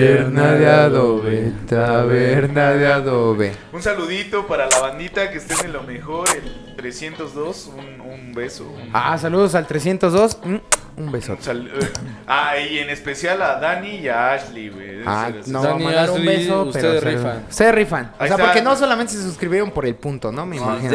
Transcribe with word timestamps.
Taberna 0.00 0.52
de 0.52 0.66
adobe, 0.70 1.52
taberna 1.66 2.70
de 2.72 2.86
adobe. 2.92 3.52
Un 3.72 3.82
saludito 3.82 4.46
para 4.46 4.68
la 4.68 4.78
bandita 4.80 5.30
que 5.30 5.38
estén 5.38 5.56
en 5.64 5.72
lo 5.72 5.82
mejor, 5.84 6.28
el 6.36 6.74
302, 6.76 7.70
un, 7.74 8.00
un 8.02 8.34
beso. 8.34 8.64
un- 8.64 8.90
Ah, 8.92 9.16
saludos 9.16 9.54
al 9.54 9.66
302. 9.66 10.38
mm, 10.44 10.56
Un 10.98 11.20
sal- 11.42 11.70
eh, 11.78 11.88
ah, 12.26 12.56
y 12.58 12.78
en 12.78 12.88
especial 12.88 13.40
a 13.42 13.58
Dani 13.60 13.96
y 13.96 14.08
a 14.08 14.32
Ashley, 14.32 14.70
güey. 14.70 15.00
Ah, 15.04 15.30
no, 15.46 15.62
Dani, 15.62 15.82
a 15.82 15.84
mandar 15.86 16.10
un 16.10 16.16
Ashley, 16.20 16.36
beso, 16.38 16.62
ustedes 16.62 16.84
pero 16.86 17.00
se- 17.00 17.16
rifan. 17.16 17.44
Se 17.50 17.72
rifan. 17.72 18.12
O 18.14 18.18
sea, 18.18 18.26
está. 18.28 18.44
porque 18.44 18.62
no 18.62 18.76
solamente 18.76 19.12
se 19.12 19.22
suscribieron 19.22 19.70
por 19.72 19.84
el 19.84 19.94
punto, 19.94 20.32
¿no? 20.32 20.46
Me 20.46 20.56
imagino. 20.56 20.94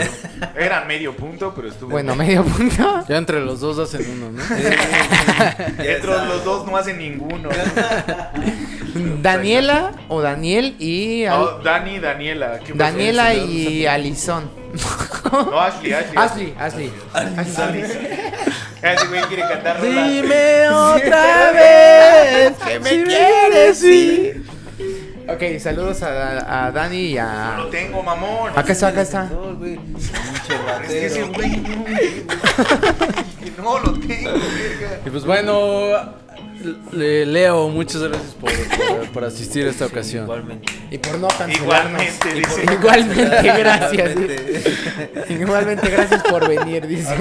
Era 0.57 0.85
medio 0.85 1.15
punto, 1.15 1.53
pero 1.55 1.67
estuvo. 1.67 1.91
Bueno, 1.91 2.15
medio 2.15 2.43
punto. 2.43 3.03
Ya 3.07 3.17
entre 3.17 3.41
los 3.41 3.59
dos 3.59 3.77
hacen 3.77 4.03
uno, 4.11 4.31
¿no? 4.31 4.43
Entre 5.83 6.07
los 6.09 6.43
dos 6.45 6.65
no 6.65 6.75
hacen 6.77 6.97
ninguno. 6.97 7.49
Daniela 8.93 9.91
o 10.09 10.21
Daniel 10.21 10.75
y... 10.79 11.25
Al- 11.25 11.39
No, 11.39 11.47
Dani 11.59 11.95
y 11.95 11.99
Daniela. 11.99 12.59
Daniela 12.73 13.33
y 13.33 13.85
Alison. 13.85 14.49
No, 15.31 15.59
Ashley, 15.61 15.93
Ashley. 15.93 16.17
Ashley, 16.17 16.53
Ashley. 16.59 16.91
Ashley. 17.37 17.83
Ese 18.81 19.07
güey 19.07 19.21
quiere 19.23 19.43
cantar. 19.43 19.81
Dime 19.81 20.69
otra 20.69 21.51
vez 21.51 22.53
que 22.65 22.79
me 22.79 22.89
si 22.89 23.03
quieres, 23.03 23.77
sí. 23.77 24.31
Ok, 25.27 25.59
saludos 25.59 26.01
a, 26.03 26.65
a 26.65 26.71
Dani 26.71 27.11
y 27.11 27.15
No 27.15 27.21
a... 27.21 27.55
lo 27.57 27.67
tengo, 27.67 28.01
mamón. 28.03 28.51
Acá 28.57 28.71
está, 28.73 28.87
acá 28.87 29.01
está. 29.01 29.25
No, 29.25 29.57
Es 30.83 30.89
que 30.89 31.05
ese 31.05 31.23
güey 31.23 31.57
no, 31.57 31.85
no 33.63 33.79
lo 33.79 33.91
tengo, 33.99 34.31
verga. 34.31 34.99
Y 35.05 35.09
pues 35.09 35.23
bueno, 35.25 36.15
le- 36.91 37.25
Leo, 37.25 37.67
muchas 37.69 38.01
gracias 38.03 38.33
por, 38.33 38.51
por- 38.51 39.09
por 39.11 39.23
asistir 39.25 39.65
a 39.67 39.69
esta 39.69 39.85
ocasión. 39.85 40.23
Igualmente. 40.25 40.73
Y 40.91 40.97
por 40.97 41.19
no 41.19 41.27
cancelarnos. 41.27 42.01
Igualmente, 42.03 42.29
Y 42.37 42.41
por- 42.41 42.49
dice. 42.59 42.73
Igualmente, 42.73 43.47
gracias. 43.57 44.11
Igualmente. 44.11 45.33
Igualmente, 45.33 45.89
gracias 45.89 46.23
por 46.23 46.47
venir, 46.47 46.87
dice. 46.87 47.15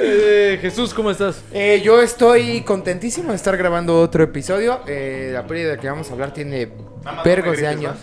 Eh, 0.00 0.58
Jesús, 0.60 0.94
¿cómo 0.94 1.10
estás? 1.10 1.42
Eh, 1.52 1.80
yo 1.84 2.00
estoy 2.00 2.62
contentísimo 2.62 3.30
de 3.30 3.36
estar 3.36 3.56
grabando 3.56 4.00
otro 4.00 4.22
episodio. 4.22 4.80
Eh, 4.86 5.30
la 5.32 5.46
peli 5.46 5.62
de 5.62 5.76
la 5.76 5.80
que 5.80 5.88
vamos 5.88 6.08
a 6.10 6.12
hablar 6.12 6.32
tiene 6.32 6.68
vergos 7.24 7.56
de 7.58 7.66
años. 7.66 7.96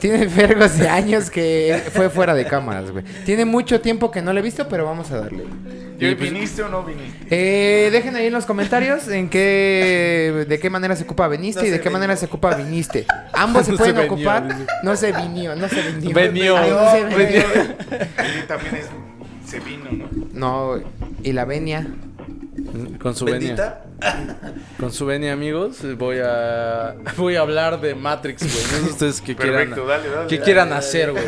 Tiene 0.00 0.26
vergos 0.26 0.78
de 0.78 0.88
años 0.88 1.30
que 1.30 1.82
fue 1.92 2.08
fuera 2.10 2.34
de 2.34 2.44
cámaras, 2.46 2.90
güey. 2.90 3.04
Tiene 3.24 3.44
mucho 3.44 3.80
tiempo 3.80 4.10
que 4.10 4.22
no 4.22 4.32
lo 4.32 4.38
he 4.38 4.42
visto, 4.42 4.66
pero 4.68 4.84
vamos 4.86 5.10
a 5.10 5.20
darle. 5.20 5.44
¿Y 5.98 6.14
pues- 6.14 6.32
¿Viniste 6.32 6.62
o 6.62 6.68
no 6.70 6.82
viniste? 6.82 7.26
Eh, 7.30 7.90
dejen 7.90 8.16
ahí 8.16 8.26
en 8.26 8.32
los 8.32 8.46
comentarios 8.46 9.06
en 9.08 9.28
qué, 9.28 10.46
de 10.48 10.58
qué 10.58 10.70
manera 10.70 10.96
se 10.96 11.04
ocupa 11.04 11.28
veniste 11.28 11.60
No 11.60 11.66
y 11.66 11.70
de 11.70 11.76
qué 11.78 11.84
venió. 11.84 11.92
manera 11.98 12.16
se 12.16 12.24
ocupa 12.26 12.54
viniste. 12.54 13.04
Ambos 13.34 13.66
se 13.66 13.74
pueden 13.74 13.96
se 13.96 14.04
ocupar. 14.06 14.56
No 14.82 14.96
se 14.96 15.12
vinió, 15.12 15.54
no 15.54 15.68
se 15.68 15.82
vinió. 15.82 16.14
Venió, 16.14 16.56
Ay, 16.56 16.70
no 16.70 16.90
se 16.90 17.04
venió. 17.16 17.42
También 18.48 18.76
es. 18.76 18.86
Se 19.46 19.60
vino, 19.60 19.90
¿no? 19.92 20.08
No, 20.32 20.82
y 21.22 21.32
la 21.32 21.44
venia. 21.44 21.86
Con 23.02 23.14
su 23.14 23.24
venia. 23.24 23.80
Con 24.78 24.92
su 24.92 25.06
venia, 25.06 25.32
amigos, 25.32 25.78
voy 25.98 26.18
a 26.24 26.94
voy 27.16 27.36
a 27.36 27.40
hablar 27.40 27.80
de 27.80 27.94
Matrix, 27.94 28.42
güey. 28.42 28.82
No 28.82 28.86
sé 28.86 28.92
ustedes 28.92 29.20
qué 29.20 29.36
quieran, 29.36 29.56
Perfecto, 29.70 29.86
dale, 29.86 30.08
dale. 30.08 30.26
qué 30.28 30.36
dale, 30.36 30.44
quieran 30.44 30.68
dale. 30.70 30.78
hacer, 30.78 31.12
güey. 31.12 31.24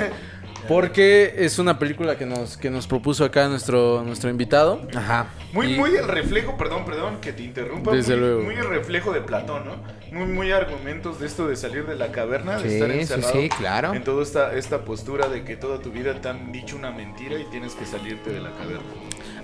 Porque 0.68 1.34
es 1.38 1.58
una 1.58 1.78
película 1.78 2.16
que 2.16 2.24
nos, 2.24 2.56
que 2.56 2.70
nos 2.70 2.86
propuso 2.86 3.24
acá 3.24 3.48
nuestro, 3.48 4.02
nuestro 4.04 4.30
invitado. 4.30 4.80
Ajá. 4.94 5.26
Muy, 5.52 5.72
Y- 5.74 5.76
muy 5.76 5.90
el 5.96 6.06
reflejo, 6.06 6.56
perdón, 6.56 6.84
perdón, 6.84 7.18
que 7.20 7.32
te 7.32 7.42
interrumpa. 7.42 7.92
Desde 7.92 8.12
muy, 8.16 8.20
luego. 8.20 8.42
Muy 8.42 8.54
el 8.54 8.68
reflejo 8.68 9.12
de 9.12 9.20
Platón, 9.22 9.64
¿no? 9.64 9.76
Muy, 10.16 10.26
muy 10.28 10.52
argumentos 10.52 11.18
de 11.20 11.26
esto 11.26 11.48
de 11.48 11.56
salir 11.56 11.86
de 11.86 11.96
la 11.96 12.12
caverna, 12.12 12.58
de 12.58 12.68
Sí, 12.68 12.74
estar 12.76 12.90
sí, 12.92 12.98
encerrado. 13.00 13.32
sí, 13.32 13.48
claro. 13.48 13.94
En 13.94 14.04
toda 14.04 14.22
esta, 14.22 14.54
esta 14.54 14.84
postura 14.84 15.28
de 15.28 15.42
que 15.44 15.56
toda 15.56 15.80
tu 15.80 15.90
vida 15.90 16.14
te 16.20 16.28
han 16.28 16.52
dicho 16.52 16.76
una 16.76 16.90
mentira 16.90 17.38
y 17.38 17.44
tienes 17.50 17.74
que 17.74 17.84
salirte 17.84 18.30
de 18.30 18.40
la 18.40 18.50
caverna. 18.50 18.82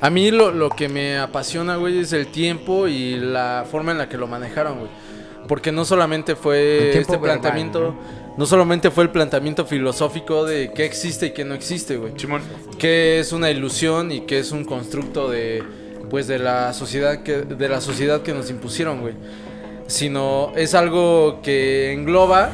A 0.00 0.10
mí 0.10 0.30
lo, 0.30 0.52
lo 0.52 0.70
que 0.70 0.88
me 0.88 1.18
apasiona, 1.18 1.76
güey, 1.76 1.98
es 1.98 2.12
el 2.12 2.28
tiempo 2.28 2.86
y 2.86 3.16
la 3.16 3.64
forma 3.68 3.90
en 3.92 3.98
la 3.98 4.08
que 4.08 4.16
lo 4.16 4.28
manejaron, 4.28 4.78
güey. 4.78 4.90
Porque 5.48 5.72
no 5.72 5.84
solamente 5.84 6.32
El 6.32 6.38
fue 6.38 6.90
tiempo 6.92 6.98
este 7.00 7.12
verbal, 7.22 7.40
planteamiento, 7.40 7.80
¿no? 7.80 8.27
Solamente 8.46 8.90
fue 8.90 9.04
el 9.04 9.10
planteamiento 9.10 9.64
filosófico 9.66 10.44
de 10.44 10.72
qué 10.74 10.84
existe 10.84 11.26
y 11.26 11.30
qué 11.32 11.44
no 11.44 11.54
existe, 11.54 11.96
güey. 11.96 12.12
Simón. 12.16 12.42
que 12.78 13.18
es 13.18 13.32
una 13.32 13.50
ilusión 13.50 14.12
y 14.12 14.20
que 14.20 14.38
es 14.38 14.52
un 14.52 14.64
constructo 14.64 15.28
de 15.30 15.62
pues 16.10 16.26
de 16.26 16.38
la 16.38 16.72
sociedad 16.72 17.22
que 17.22 17.38
de 17.42 17.68
la 17.68 17.80
sociedad 17.80 18.22
que 18.22 18.32
nos 18.32 18.48
impusieron, 18.50 19.00
güey. 19.00 19.14
Sino 19.86 20.52
es 20.56 20.74
algo 20.74 21.40
que 21.42 21.92
engloba 21.92 22.50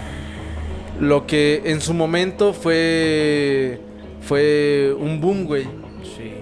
lo 1.01 1.27
que 1.27 1.63
en 1.65 1.81
su 1.81 1.93
momento 1.95 2.53
fue 2.53 3.81
fue 4.23 4.95
un 4.99 5.21
boom, 5.21 5.45
güey, 5.45 5.65
Sí. 6.17 6.33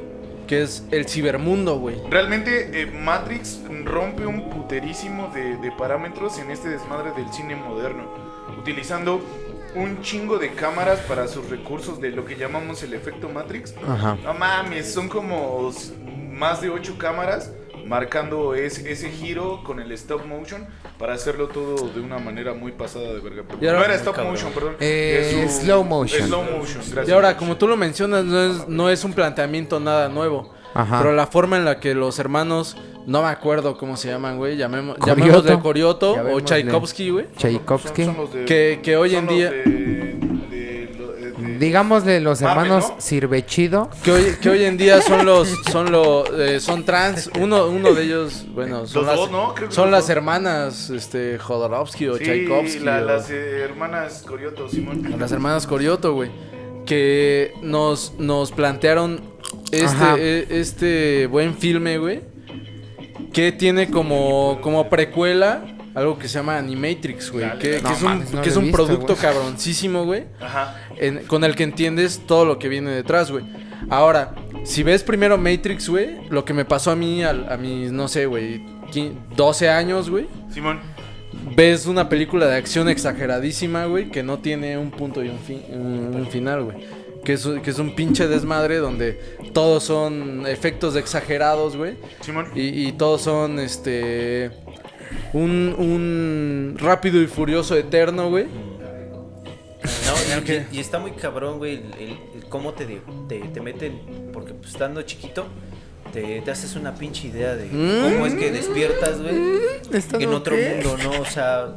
que 0.46 0.62
es 0.62 0.84
el 0.92 1.08
cibermundo, 1.08 1.78
güey. 1.78 1.96
Realmente 2.10 2.82
eh, 2.82 2.86
Matrix 2.86 3.58
rompe 3.84 4.24
un 4.26 4.48
puterísimo 4.50 5.32
de, 5.34 5.56
de 5.56 5.72
parámetros 5.72 6.38
en 6.38 6.50
este 6.50 6.68
desmadre 6.68 7.10
del 7.16 7.30
cine 7.32 7.56
moderno, 7.56 8.04
utilizando 8.62 9.20
un 9.74 10.02
chingo 10.02 10.38
de 10.38 10.52
cámaras 10.52 11.00
para 11.00 11.26
sus 11.28 11.48
recursos 11.50 12.00
de 12.00 12.10
lo 12.10 12.24
que 12.24 12.36
llamamos 12.36 12.82
el 12.82 12.94
efecto 12.94 13.28
Matrix. 13.28 13.74
Ajá. 13.86 14.16
No 14.22 14.34
mames, 14.34 14.92
son 14.92 15.08
como 15.08 15.70
más 16.30 16.60
de 16.60 16.70
ocho 16.70 16.96
cámaras 16.98 17.50
marcando 17.86 18.54
ese, 18.54 18.92
ese 18.92 19.10
giro 19.10 19.64
con 19.64 19.80
el 19.80 19.90
stop 19.92 20.24
motion 20.26 20.66
para 20.98 21.14
hacerlo 21.14 21.48
todo 21.48 21.88
de 21.88 22.00
una 22.00 22.18
manera 22.18 22.54
muy 22.54 22.70
pasada 22.72 23.12
de 23.12 23.18
verga. 23.20 23.42
Y 23.60 23.66
ahora- 23.66 23.78
no 23.80 23.84
era 23.86 23.94
stop 23.96 24.14
Cabrón. 24.14 24.34
motion, 24.34 24.52
perdón. 24.52 24.76
Eh, 24.78 25.42
es 25.44 25.52
su- 25.54 25.62
slow 25.64 25.82
motion. 25.82 26.26
Slow 26.28 26.42
motion, 26.44 26.82
gracias. 26.84 27.08
Y 27.08 27.12
ahora, 27.12 27.36
como 27.36 27.56
tú 27.56 27.66
lo 27.66 27.76
mencionas, 27.76 28.24
no 28.24 28.40
es, 28.40 28.68
no 28.68 28.88
es 28.90 29.02
un 29.04 29.12
planteamiento 29.14 29.80
nada 29.80 30.08
nuevo. 30.08 30.54
Ajá. 30.74 30.98
Pero 31.00 31.14
la 31.14 31.26
forma 31.26 31.56
en 31.56 31.64
la 31.64 31.80
que 31.80 31.94
los 31.94 32.18
hermanos, 32.18 32.76
no 33.06 33.22
me 33.22 33.28
acuerdo 33.28 33.76
cómo 33.76 33.96
se 33.96 34.08
llaman, 34.08 34.36
güey, 34.38 34.56
llamemos, 34.56 34.96
llamémosle 35.04 35.58
Corioto 35.60 36.12
o. 36.32 36.40
Tchaikovsky, 36.40 37.10
güey. 37.10 37.26
Tchaikovsky. 37.36 38.04
Son- 38.04 38.14
son 38.14 38.24
los 38.24 38.32
de- 38.34 38.44
Que- 38.44 38.80
que 38.82 38.96
hoy 38.96 39.14
en 39.16 39.26
día- 39.26 39.50
de- 39.50 39.62
de- 39.64 39.66
de- 40.50 41.32
de- 41.32 41.58
Digámosle 41.58 42.20
los 42.20 42.40
hermanos 42.42 42.88
¿no? 42.90 43.00
Sirvechido. 43.00 43.88
Que 44.04 44.12
hoy, 44.12 44.36
que 44.40 44.48
hoy 44.50 44.64
en 44.64 44.76
día 44.76 45.00
son 45.02 45.24
los 45.26 45.48
son 45.72 45.92
los 45.92 46.28
eh, 46.30 46.58
son 46.60 46.84
trans 46.84 47.30
uno 47.40 47.66
uno 47.66 47.92
de 47.94 48.02
ellos 48.04 48.46
bueno 48.54 48.86
son 48.86 49.02
Los 49.04 49.06
las 49.06 49.16
dos, 49.16 49.30
¿no? 49.30 49.54
Creo 49.54 49.68
que 49.68 49.74
son 49.74 49.90
las 49.90 50.04
dos. 50.04 50.10
hermanas 50.10 50.90
este 50.90 51.38
Jodorowsky 51.38 52.08
o 52.08 52.16
Sí, 52.16 52.24
Tchaikovsky 52.24 52.78
la- 52.80 52.98
o- 52.98 53.04
las 53.04 53.30
eh, 53.30 53.60
hermanas 53.62 54.24
Corioto, 54.26 54.68
Simón. 54.68 55.02
las 55.18 55.30
hermanas 55.32 55.66
Corioto 55.66 56.14
güey 56.14 56.30
que 56.86 57.54
nos 57.62 58.14
nos 58.18 58.50
plantearon. 58.52 59.31
Este 59.70 60.04
eh, 60.18 60.46
este 60.50 61.26
buen 61.26 61.54
filme 61.54 61.98
güey 61.98 62.20
que 63.32 63.52
tiene 63.52 63.88
como 63.90 64.58
como 64.62 64.88
precuela 64.88 65.64
algo 65.94 66.18
que 66.18 66.28
se 66.28 66.34
llama 66.38 66.56
Animatrix 66.58 67.30
güey 67.30 67.58
que, 67.58 67.76
es 67.76 67.82
un 67.84 68.04
mames, 68.04 68.32
no 68.32 68.42
que 68.42 68.48
es 68.48 68.56
un 68.56 68.64
visto, 68.64 68.76
producto 68.84 69.16
cabroncísimo 69.16 70.04
güey 70.04 70.24
Ajá. 70.40 70.76
en- 70.96 71.24
con 71.26 71.44
el 71.44 71.54
que 71.54 71.64
entiendes 71.64 72.22
todo 72.26 72.44
lo 72.44 72.58
que 72.58 72.68
viene 72.68 72.90
detrás, 72.90 73.30
güey. 73.30 73.44
Ahora, 73.90 74.34
si 74.64 74.82
ves 74.84 75.02
primero 75.02 75.36
Matrix, 75.38 75.88
güey, 75.88 76.28
lo 76.30 76.44
que 76.44 76.54
me 76.54 76.64
pasó 76.64 76.92
a 76.92 76.96
mí, 76.96 77.24
al- 77.24 77.50
a, 77.52 77.56
mis, 77.56 77.90
no 77.90 78.06
sé, 78.08 78.26
güey, 78.26 78.64
qui- 78.92 79.12
12 79.36 79.68
años, 79.68 80.08
güey, 80.08 80.28
Simón. 80.54 80.78
ves 81.56 81.86
una 81.86 82.08
película 82.08 82.46
de 82.46 82.56
acción 82.56 82.88
exageradísima, 82.88 83.86
güey, 83.86 84.10
que 84.10 84.22
no 84.22 84.38
tiene 84.38 84.78
un 84.78 84.92
punto 84.92 85.24
y 85.24 85.28
un, 85.30 85.38
fin- 85.40 85.62
un- 85.70 86.14
un 86.14 86.26
final, 86.28 86.62
güey. 86.62 86.76
Que 87.24 87.34
es, 87.34 87.46
que 87.62 87.70
es 87.70 87.78
un 87.78 87.94
pinche 87.94 88.26
desmadre 88.26 88.78
donde 88.78 89.12
todos 89.52 89.84
son 89.84 90.44
efectos 90.46 90.96
exagerados, 90.96 91.76
güey. 91.76 91.94
Simón. 92.20 92.48
Y, 92.54 92.88
y 92.88 92.92
todos 92.92 93.22
son, 93.22 93.58
este... 93.60 94.50
Un, 95.34 95.74
un 95.78 96.76
rápido 96.78 97.20
y 97.20 97.26
furioso 97.26 97.76
eterno, 97.76 98.30
güey. 98.30 98.46
No, 98.46 100.42
y, 100.72 100.76
y 100.76 100.80
está 100.80 100.98
muy 100.98 101.10
cabrón, 101.12 101.58
güey, 101.58 101.74
el, 101.74 101.94
el- 102.00 102.18
el 102.36 102.44
cómo 102.48 102.72
te, 102.72 102.86
te, 103.28 103.38
te 103.40 103.60
meten, 103.60 104.00
porque 104.32 104.54
pues, 104.54 104.72
estando 104.72 105.02
chiquito, 105.02 105.46
te, 106.12 106.40
te 106.40 106.50
haces 106.50 106.76
una 106.76 106.94
pinche 106.94 107.28
idea 107.28 107.54
de 107.54 107.66
Mm. 107.66 108.12
cómo 108.14 108.26
es 108.26 108.34
que 108.34 108.50
despiertas, 108.52 109.20
güey, 109.20 109.34
¿Estando 109.92 110.26
en 110.28 110.34
otro 110.34 110.56
qué? 110.56 110.80
mundo, 110.82 110.96
¿no? 111.02 111.20
O 111.20 111.24
sea, 111.26 111.74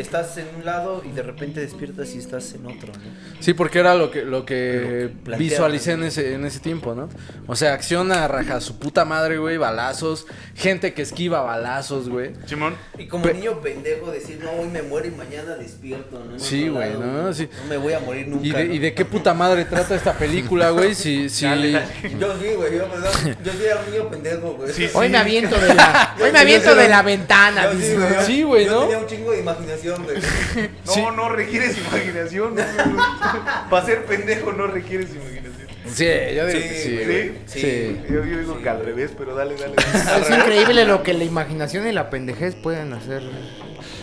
estás 0.00 0.36
en 0.38 0.46
un 0.56 0.64
lado 0.64 1.02
y 1.04 1.10
de 1.12 1.22
repente 1.22 1.60
despiertas 1.60 2.14
y 2.14 2.18
estás 2.18 2.52
en 2.54 2.66
otro, 2.66 2.92
¿no? 2.92 3.10
Sí, 3.40 3.54
porque 3.54 3.78
era 3.78 3.94
lo 3.94 4.10
que, 4.10 4.22
lo 4.24 4.44
que 4.44 4.80
Lo 4.82 4.88
que 4.88 5.14
plantea, 5.24 5.38
visualicé 5.48 5.92
en 5.92 6.04
ese, 6.04 6.34
en 6.34 6.44
ese 6.44 6.60
tiempo, 6.60 6.94
¿no? 6.94 7.08
O 7.46 7.56
sea, 7.56 7.72
acción 7.74 8.10
a 8.12 8.26
raja 8.28 8.60
su 8.60 8.78
puta 8.78 9.04
madre, 9.04 9.38
güey, 9.38 9.56
balazos, 9.56 10.26
gente 10.54 10.94
que 10.94 11.02
esquiva 11.02 11.40
balazos, 11.42 12.08
güey. 12.08 12.32
Simón. 12.46 12.74
Y 12.98 13.06
como 13.06 13.24
Pe- 13.24 13.34
niño 13.34 13.60
pendejo 13.60 14.10
decir, 14.10 14.40
no, 14.42 14.50
hoy 14.52 14.68
me 14.68 14.82
muero 14.82 15.08
y 15.08 15.10
mañana 15.12 15.54
despierto, 15.56 16.22
¿no? 16.24 16.32
En 16.34 16.40
Sí, 16.40 16.68
güey, 16.68 16.90
lado, 16.90 17.04
¿no? 17.04 17.32
Sí. 17.34 17.48
No 17.62 17.68
me 17.68 17.76
voy 17.76 17.92
a 17.92 18.00
morir 18.00 18.28
nunca. 18.28 18.46
¿Y 18.46 18.50
de, 18.52 18.64
¿no? 18.66 18.74
y 18.74 18.78
de 18.78 18.94
qué 18.94 19.04
puta 19.04 19.34
madre 19.34 19.64
trata 19.64 19.94
esta 19.94 20.12
película, 20.14 20.70
güey? 20.70 20.94
Si, 20.94 21.28
si... 21.28 21.44
Dale, 21.44 21.72
dale. 21.72 21.86
Yo 22.18 22.34
sí, 22.40 22.48
güey, 22.56 22.76
yo, 22.76 22.86
yo 23.44 23.52
sí 23.52 23.64
era 23.64 23.80
un 23.84 23.90
niño 23.90 24.08
pendejo, 24.10 24.54
güey. 24.54 24.72
Sí, 24.72 24.88
Hoy 24.94 25.08
me 25.08 25.18
aviento 25.18 25.58
de 25.60 25.74
la, 25.74 26.16
hoy 26.20 26.32
me 26.32 26.38
aviento 26.38 26.74
de 26.74 26.88
la 26.88 27.02
ventana. 27.02 27.64
Yo 27.64 27.70
sí, 27.72 27.76
dice. 27.78 27.94
güey, 27.96 28.14
yo- 28.14 28.22
Sí, 28.24 28.42
güey, 28.42 28.64
yo 28.66 28.72
¿no? 28.72 28.80
tenía 28.82 28.98
un 28.98 29.06
chingo 29.06 29.30
de 29.32 29.40
imaginación, 29.40 29.83
No, 30.86 30.92
Sí. 30.92 31.02
no 31.16 31.28
requieres 31.28 31.76
imaginación. 31.78 32.54
Para 33.70 33.86
ser 33.86 34.04
pendejo 34.04 34.52
no 34.52 34.66
requieres 34.66 35.10
imaginación. 35.14 35.68
Sí, 35.86 36.06
yo 36.34 36.46
digo 36.46 36.50
Sí, 36.60 36.68
que 36.68 36.74
sí, 36.82 36.92
güey. 36.94 37.04
güey. 37.04 37.32
Sí. 37.46 37.60
Sí. 37.60 38.00
Yo, 38.08 38.24
yo 38.24 38.38
digo 38.38 38.58
que 38.62 38.68
al 38.68 38.84
revés, 38.84 39.12
pero 39.16 39.34
dale, 39.34 39.54
dale. 39.56 39.74
Es 40.22 40.30
increíble 40.30 40.84
lo 40.86 41.02
que 41.02 41.12
la 41.14 41.24
imaginación 41.24 41.86
y 41.86 41.92
la 41.92 42.08
pendejez 42.10 42.54
pueden 42.56 42.92
hacer 42.94 43.22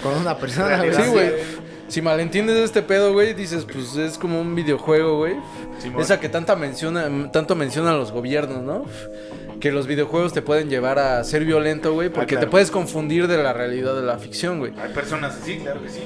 con 0.03 0.13
una 0.15 0.37
persona. 0.37 0.67
Realidad. 0.77 1.07
güey. 1.09 1.27
Sí, 1.27 1.33
güey. 1.33 1.71
Si 1.87 2.01
malentiendes 2.01 2.55
este 2.57 2.81
pedo, 2.83 3.11
güey, 3.11 3.33
dices, 3.33 3.65
pues 3.65 3.97
es 3.97 4.17
como 4.17 4.39
un 4.39 4.55
videojuego, 4.55 5.17
güey. 5.17 5.35
Esa 5.99 6.19
que 6.21 6.29
tanta 6.29 6.55
menciona, 6.55 7.31
tanto 7.33 7.53
mencionan 7.55 7.97
los 7.97 8.11
gobiernos, 8.13 8.61
¿no? 8.63 8.85
Que 9.61 9.71
los 9.71 9.87
videojuegos 9.87 10.33
te 10.33 10.41
pueden 10.41 10.69
llevar 10.69 10.99
a 10.99 11.23
ser 11.23 11.45
violento, 11.45 11.93
güey, 11.93 12.09
porque 12.09 12.23
Ah, 12.35 12.39
claro. 12.39 12.47
te 12.47 12.51
puedes 12.51 12.69
confundir 12.71 13.27
de 13.27 13.41
la 13.41 13.53
realidad 13.53 13.95
de 13.95 14.01
la 14.01 14.17
ficción, 14.17 14.59
güey. 14.59 14.73
Hay 14.77 14.91
personas 14.91 15.37
así, 15.41 15.57
claro 15.59 15.81
que 15.81 15.89
sí. 15.89 16.01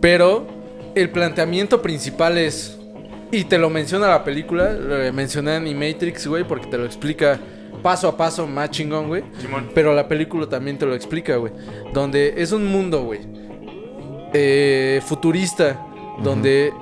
Pero 0.00 0.46
el 0.94 1.10
planteamiento 1.10 1.82
principal 1.82 2.38
es, 2.38 2.78
y 3.32 3.44
te 3.44 3.58
lo 3.58 3.70
menciona 3.70 4.06
la 4.08 4.22
película, 4.22 4.72
lo 4.72 5.12
mencioné 5.12 5.56
en 5.56 5.78
Matrix, 5.78 6.26
güey, 6.26 6.44
porque 6.44 6.66
te 6.66 6.78
lo 6.78 6.84
explica 6.84 7.40
paso 7.82 8.08
a 8.08 8.16
paso 8.16 8.46
más 8.46 8.70
chingón, 8.70 9.08
güey. 9.08 9.22
Pero 9.74 9.94
la 9.94 10.06
película 10.08 10.46
también 10.46 10.76
te 10.78 10.84
lo 10.86 10.94
explica, 10.94 11.36
güey. 11.36 11.52
Donde 11.94 12.34
es 12.36 12.52
un 12.52 12.66
mundo, 12.66 13.02
güey. 13.04 13.20
eh, 14.34 15.00
futurista. 15.06 15.84
Donde 16.22 16.72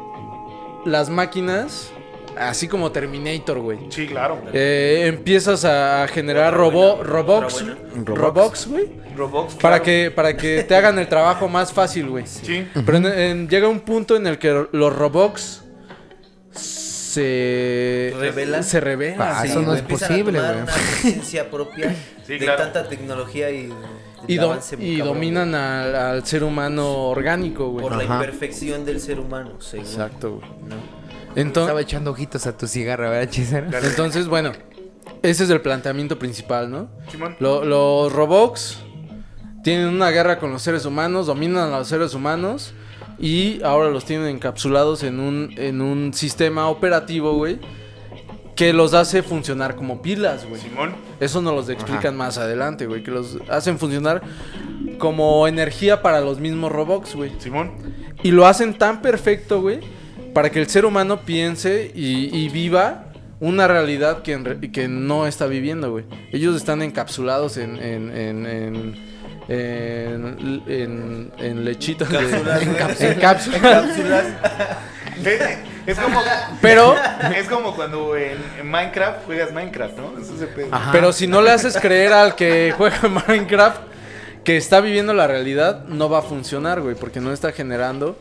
las 0.84 1.10
máquinas, 1.10 1.92
así 2.38 2.68
como 2.68 2.92
Terminator, 2.92 3.58
güey. 3.60 3.78
Sí, 3.90 4.06
claro. 4.06 4.40
eh, 4.52 5.04
empiezas 5.06 5.64
a 5.64 6.06
generar 6.08 6.54
robo, 6.54 7.02
robots, 7.02 7.64
robots, 8.04 8.66
güey. 8.68 9.06
Roblox. 9.16 9.54
Para 9.54 9.80
que, 9.82 10.12
para 10.14 10.36
que 10.36 10.62
te 10.64 10.74
hagan 10.76 10.98
el 10.98 11.08
trabajo 11.08 11.48
más 11.48 11.72
fácil, 11.72 12.10
güey. 12.10 12.26
Sí. 12.26 12.68
Pero 12.84 12.98
en- 12.98 13.06
en- 13.06 13.48
llega 13.48 13.66
un 13.66 13.80
punto 13.80 14.14
en 14.14 14.26
el 14.26 14.38
que 14.38 14.66
los 14.72 14.94
robots 14.94 15.62
se 16.52 18.12
Revelan. 18.18 18.62
Se 18.64 18.80
revelan. 18.80 19.20
Ah, 19.22 19.40
sí, 19.42 19.48
eso 19.48 19.62
no 19.62 19.74
es 19.74 19.82
posible, 19.82 20.38
güey. 20.38 20.52
una 20.52 21.50
propia 21.50 21.94
Sí, 22.26 22.32
de 22.34 22.38
claro. 22.40 22.62
tanta 22.62 22.88
tecnología 22.88 23.50
y, 23.50 23.72
y, 24.26 24.36
do- 24.36 24.58
y 24.78 24.98
cabrón, 24.98 25.14
dominan 25.14 25.54
al, 25.54 25.94
al 25.94 26.26
ser 26.26 26.44
humano 26.44 27.08
orgánico, 27.08 27.68
güey. 27.70 27.82
por 27.82 27.96
la 27.96 28.04
imperfección 28.04 28.84
del 28.84 29.00
ser 29.00 29.18
humano, 29.20 29.60
según. 29.60 29.86
Exacto, 29.86 30.32
güey. 30.40 30.50
¿no? 30.68 30.76
Entonces, 31.36 31.62
Estaba 31.68 31.80
echando 31.82 32.10
ojitos 32.10 32.46
a 32.46 32.56
tu 32.56 32.66
cigarro, 32.66 33.04
¿verdad, 33.04 33.22
hechicero? 33.22 33.66
entonces, 33.86 34.26
bueno, 34.26 34.52
ese 35.22 35.44
es 35.44 35.50
el 35.50 35.60
planteamiento 35.60 36.18
principal, 36.18 36.70
¿no? 36.70 36.88
Simón. 37.10 37.36
Lo- 37.38 37.64
los 37.64 38.12
robots 38.12 38.78
tienen 39.62 39.88
una 39.88 40.10
guerra 40.10 40.38
con 40.38 40.50
los 40.52 40.62
seres 40.62 40.84
humanos, 40.86 41.26
dominan 41.26 41.72
a 41.72 41.78
los 41.78 41.88
seres 41.88 42.14
humanos 42.14 42.72
y 43.18 43.62
ahora 43.62 43.90
los 43.90 44.04
tienen 44.04 44.28
encapsulados 44.28 45.02
en 45.02 45.20
un, 45.20 45.52
en 45.56 45.80
un 45.80 46.12
sistema 46.14 46.68
operativo, 46.68 47.32
güey, 47.34 47.58
que 48.54 48.72
los 48.72 48.94
hace 48.94 49.22
funcionar 49.22 49.76
como 49.76 50.00
pilas, 50.00 50.46
güey. 50.48 50.60
Simón. 50.60 50.94
Eso 51.20 51.42
nos 51.42 51.54
los 51.54 51.68
explican 51.68 52.16
más 52.16 52.38
adelante, 52.38 52.86
güey, 52.86 53.02
que 53.02 53.10
los 53.10 53.36
hacen 53.50 53.78
funcionar 53.78 54.22
como 54.98 55.46
energía 55.46 56.00
para 56.00 56.20
los 56.22 56.40
mismos 56.40 56.72
robots, 56.72 57.14
güey. 57.14 57.32
Simón. 57.38 57.72
Y 58.22 58.30
lo 58.30 58.46
hacen 58.46 58.78
tan 58.78 59.02
perfecto, 59.02 59.60
güey, 59.60 59.80
para 60.36 60.50
que 60.50 60.58
el 60.60 60.68
ser 60.68 60.84
humano 60.84 61.20
piense 61.22 61.90
y, 61.94 62.28
y 62.36 62.50
viva 62.50 63.04
una 63.40 63.66
realidad 63.66 64.20
que, 64.22 64.32
en 64.34 64.44
re- 64.44 64.70
que 64.70 64.86
no 64.86 65.26
está 65.26 65.46
viviendo, 65.46 65.90
güey. 65.92 66.04
Ellos 66.30 66.54
están 66.56 66.82
encapsulados 66.82 67.56
en, 67.56 67.76
en, 67.76 68.14
en, 68.14 68.46
en, 68.46 68.94
en, 69.48 70.62
en- 70.68 71.32
en 71.38 71.64
lechitas. 71.64 72.06
Cápsulas, 72.08 72.62
en 73.00 73.14
cápsulas. 73.14 73.60
Cápsulas. 73.60 74.24
Es, 75.24 75.40
es 75.86 75.98
como. 75.98 76.20
Pero, 76.60 76.94
Es 77.34 77.48
como 77.48 77.74
cuando 77.74 78.14
en, 78.14 78.36
en 78.60 78.70
Minecraft 78.70 79.24
juegas 79.24 79.52
Minecraft, 79.54 79.96
¿no? 79.96 80.18
Eso 80.20 80.36
se 80.38 80.48
pero 80.92 81.12
si 81.14 81.26
no 81.26 81.40
le 81.40 81.50
haces 81.52 81.78
creer 81.80 82.12
al 82.12 82.34
que 82.34 82.74
juega 82.76 82.98
Minecraft 83.28 83.80
que 84.44 84.58
está 84.58 84.80
viviendo 84.80 85.14
la 85.14 85.26
realidad, 85.26 85.84
no 85.86 86.10
va 86.10 86.18
a 86.18 86.22
funcionar, 86.22 86.80
güey, 86.82 86.94
porque 86.94 87.20
no 87.20 87.32
está 87.32 87.52
generando 87.52 88.18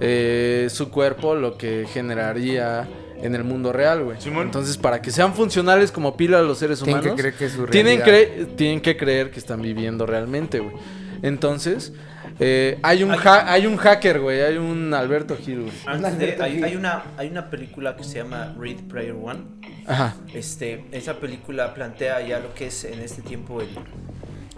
eh, 0.00 0.68
su 0.70 0.90
cuerpo 0.90 1.34
lo 1.34 1.56
que 1.56 1.86
generaría 1.92 2.88
en 3.22 3.34
el 3.34 3.44
mundo 3.44 3.72
real, 3.72 4.04
güey. 4.04 4.20
Simón. 4.20 4.42
Entonces, 4.46 4.76
para 4.76 5.00
que 5.00 5.10
sean 5.10 5.34
funcionales 5.34 5.90
como 5.90 6.16
pila 6.16 6.42
los 6.42 6.58
seres 6.58 6.80
Tienen 6.82 7.00
humanos, 7.00 7.16
que 7.16 7.22
creer 7.22 7.34
que 7.34 7.44
es 7.46 7.52
su 7.52 7.66
tienen, 7.66 8.00
cre- 8.02 8.56
tienen 8.56 8.80
que 8.80 8.96
creer 8.96 9.30
que 9.30 9.38
están 9.38 9.62
viviendo 9.62 10.04
realmente, 10.06 10.58
güey. 10.60 10.74
Entonces, 11.22 11.94
eh, 12.38 12.78
hay, 12.82 13.02
un 13.02 13.12
Hay- 13.12 13.18
ha- 13.24 13.50
hay 13.52 13.66
un 13.66 13.78
hacker, 13.78 14.20
güey, 14.20 14.42
hay 14.42 14.58
un 14.58 14.92
Alberto 14.92 15.34
Gil, 15.36 15.62
güey. 15.62 15.72
Antes 15.86 16.18
de- 16.18 16.36
hay, 16.42 16.62
hay 16.62 16.76
una, 16.76 17.04
hay 17.16 17.28
una 17.28 17.48
película 17.48 17.96
que 17.96 18.04
se 18.04 18.18
llama 18.18 18.54
Read 18.58 18.76
Prayer 18.88 19.14
One. 19.20 19.40
Ajá. 19.86 20.14
Este, 20.34 20.84
esa 20.92 21.14
película 21.14 21.72
plantea 21.72 22.20
ya 22.20 22.38
lo 22.40 22.52
que 22.52 22.66
es 22.66 22.84
en 22.84 23.00
este 23.00 23.22
tiempo 23.22 23.62
el, 23.62 23.68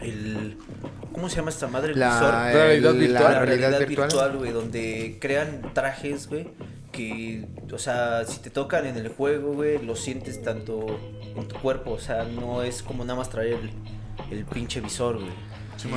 el 0.01 0.57
¿cómo 1.13 1.29
se 1.29 1.37
llama 1.37 1.51
esta 1.51 1.67
madre? 1.69 1.89
El 1.93 1.95
visor. 1.99 2.23
La, 2.23 2.53
Realidad 2.53 2.93
el- 2.93 2.99
virtual. 2.99 3.33
la 3.33 3.41
realidad 3.45 3.87
virtual. 3.87 4.37
güey, 4.37 4.53
donde 4.53 5.17
crean 5.21 5.73
trajes, 5.75 6.29
güey, 6.29 6.49
que, 6.93 7.45
o 7.73 7.79
sea, 7.79 8.25
si 8.25 8.39
te 8.41 8.51
tocan 8.51 8.87
en 8.87 8.97
el 8.97 9.09
juego, 9.09 9.53
güey, 9.55 9.85
lo 9.85 9.97
sientes 9.97 10.41
tanto 10.43 10.87
en 11.37 11.47
tu 11.49 11.57
cuerpo, 11.61 11.93
o 11.93 11.99
sea, 11.99 12.25
no 12.25 12.63
es 12.63 12.83
como 12.83 13.05
nada 13.05 13.19
más 13.19 13.31
traer 13.31 13.55
el, 14.31 14.39
el 14.39 14.45
pinche 14.45 14.81
visor, 14.81 15.17
güey. 15.19 15.49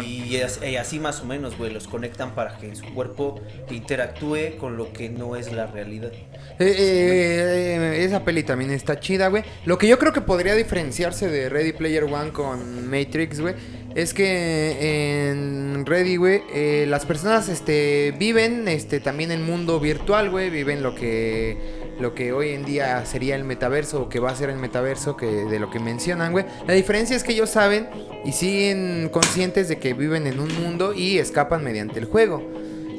Y, 0.06 0.36
es- 0.36 0.60
y 0.64 0.76
así 0.76 1.00
más 1.00 1.22
o 1.22 1.26
menos, 1.26 1.58
güey, 1.58 1.74
los 1.74 1.88
conectan 1.88 2.36
para 2.36 2.56
que 2.58 2.68
en 2.68 2.76
su 2.76 2.86
cuerpo 2.94 3.42
interactúe 3.72 4.58
con 4.60 4.78
lo 4.78 4.94
que 4.94 5.10
no 5.10 5.36
es 5.36 5.52
la 5.52 5.66
realidad. 5.66 6.12
Eh, 6.60 6.76
eh, 6.78 7.78
eh, 7.98 8.04
esa 8.06 8.24
peli 8.24 8.44
también 8.44 8.70
está 8.70 9.00
chida, 9.00 9.30
güey. 9.30 9.44
Lo 9.66 9.80
que 9.80 9.88
yo 9.88 9.98
creo 9.98 10.14
que 10.14 10.22
podría 10.22 10.54
diferenciarse 10.54 11.30
de 11.30 11.50
Ready 11.50 11.74
Player 11.74 12.04
One 12.04 12.30
con 12.32 12.88
Matrix, 12.92 13.40
güey, 13.42 13.56
es 13.96 14.14
que 14.14 15.30
en 15.30 15.86
Ready, 15.86 16.16
güey, 16.16 16.42
eh, 16.54 16.86
las 16.88 17.06
personas 17.06 17.50
este, 17.50 18.14
viven 18.18 18.68
este, 18.68 19.00
también 19.00 19.32
en 19.32 19.44
mundo 19.44 19.80
virtual, 19.80 20.30
güey. 20.30 20.50
Viven 20.50 20.82
lo 20.82 20.96
que, 20.96 21.58
lo 22.00 22.14
que 22.14 22.32
hoy 22.32 22.50
en 22.50 22.64
día 22.64 23.06
sería 23.06 23.36
el 23.36 23.44
metaverso 23.44 24.04
o 24.04 24.10
que 24.10 24.20
va 24.20 24.32
a 24.32 24.36
ser 24.36 24.50
el 24.50 24.58
metaverso 24.58 25.18
que, 25.18 25.26
de 25.26 25.60
lo 25.60 25.70
que 25.70 25.80
mencionan, 25.80 26.32
güey. 26.32 26.46
La 26.68 26.74
diferencia 26.74 27.16
es 27.16 27.24
que 27.24 27.34
ellos 27.34 27.50
saben 27.50 27.90
y 28.24 28.32
siguen 28.32 29.10
conscientes 29.12 29.68
de 29.68 29.78
que 29.78 29.94
viven 29.94 30.28
en 30.28 30.40
un 30.40 30.54
mundo 30.62 30.94
y 30.94 31.18
escapan 31.18 31.64
mediante 31.64 32.00
el 32.00 32.06
juego. 32.06 32.42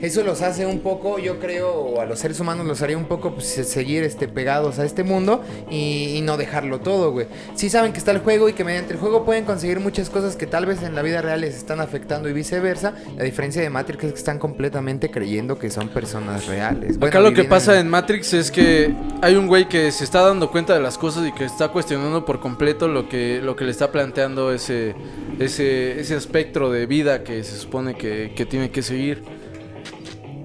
Eso 0.03 0.23
los 0.25 0.43
hace 0.43 0.67
un 0.67 0.81
poco, 0.81 1.19
yo 1.19 1.39
creo, 1.39 1.71
o 1.73 2.01
a 2.01 2.05
los 2.05 2.19
seres 2.19 2.39
humanos 2.41 2.67
los 2.67 2.83
haría 2.83 2.99
un 2.99 3.05
poco 3.07 3.35
pues, 3.35 3.47
se- 3.47 3.65
seguir 3.65 4.03
este, 4.03 4.29
pegados 4.29 4.79
a 4.79 4.85
este 4.85 5.05
mundo 5.05 5.43
y, 5.71 6.17
y 6.17 6.21
no 6.23 6.37
dejarlo 6.37 6.81
todo, 6.81 7.13
güey. 7.13 7.29
Sí 7.55 7.71
saben 7.71 7.93
que 7.93 7.99
está 7.99 8.11
el 8.11 8.19
juego 8.19 8.49
y 8.49 8.53
que 8.53 8.65
mediante 8.65 8.93
el 8.93 8.99
juego 8.99 9.25
pueden 9.25 9.45
conseguir 9.45 9.79
muchas 9.81 10.11
cosas 10.11 10.35
que 10.37 10.47
tal 10.47 10.67
vez 10.67 10.83
en 10.83 10.95
la 10.97 11.03
vida 11.03 11.23
real 11.23 11.41
les 11.41 11.55
están 11.57 11.81
afectando 11.81 12.29
y 12.29 12.33
viceversa. 12.33 12.95
La 13.17 13.25
diferencia 13.25 13.63
de 13.63 13.71
Matrix 13.71 14.03
es 14.05 14.13
que 14.13 14.19
están 14.19 14.39
completamente 14.41 15.11
creyendo 15.11 15.59
que 15.59 15.71
son 15.71 15.89
personas 15.89 16.47
reales. 16.47 16.97
Acá 17.01 17.21
lo 17.21 17.33
que 17.33 17.45
pasa 17.45 17.75
en- 17.75 17.87
en 17.87 17.89
Matrix 17.91 18.33
es 18.35 18.51
que 18.51 18.93
hay 19.23 19.37
un 19.37 19.47
güey 19.47 19.69
que 19.69 19.93
se 19.93 20.03
está 20.03 20.23
dando 20.23 20.51
cuenta 20.51 20.75
de 20.75 20.81
las 20.81 20.99
cosas 20.99 21.29
y 21.29 21.33
que 21.33 21.45
está 21.45 21.69
cuestionando 21.69 22.25
por 22.25 22.41
completo 22.41 22.89
lo 22.89 23.09
que, 23.09 23.41
lo 23.41 23.55
que 23.55 23.65
le 23.65 23.71
está 23.71 23.93
planteando 23.93 24.53
ese, 24.53 24.97
ese, 25.39 26.01
ese 26.01 26.17
espectro 26.17 26.71
de 26.71 26.87
vida 26.87 27.23
que 27.23 27.45
se 27.45 27.57
supone 27.57 27.95
que, 27.95 28.33
que 28.35 28.47
tiene 28.47 28.71
que 28.73 28.83
seguir. 28.83 29.23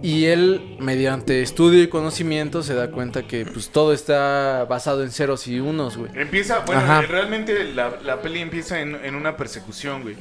Y 0.08 0.28
él, 0.28 0.78
mediante 0.80 1.42
estudio 1.42 1.84
y 1.84 1.90
conocimiento, 1.90 2.64
se 2.64 2.74
da 2.74 2.92
cuenta 2.92 3.24
que 3.24 3.46
pues 3.46 3.68
todo 3.72 3.92
está 3.92 4.64
basado 4.64 5.04
en 5.04 5.12
ceros 5.12 5.50
y 5.50 5.60
unos, 5.60 5.98
güey. 5.98 6.10
Empieza, 6.16 6.60
bueno, 6.60 6.80
Ajá. 6.80 7.02
realmente 7.02 7.66
la, 7.74 7.98
la 8.06 8.22
peli 8.22 8.40
empieza 8.40 8.80
en, 8.80 8.96
en 9.04 9.16
una 9.16 9.36
persecución, 9.36 10.04
güey. 10.04 10.16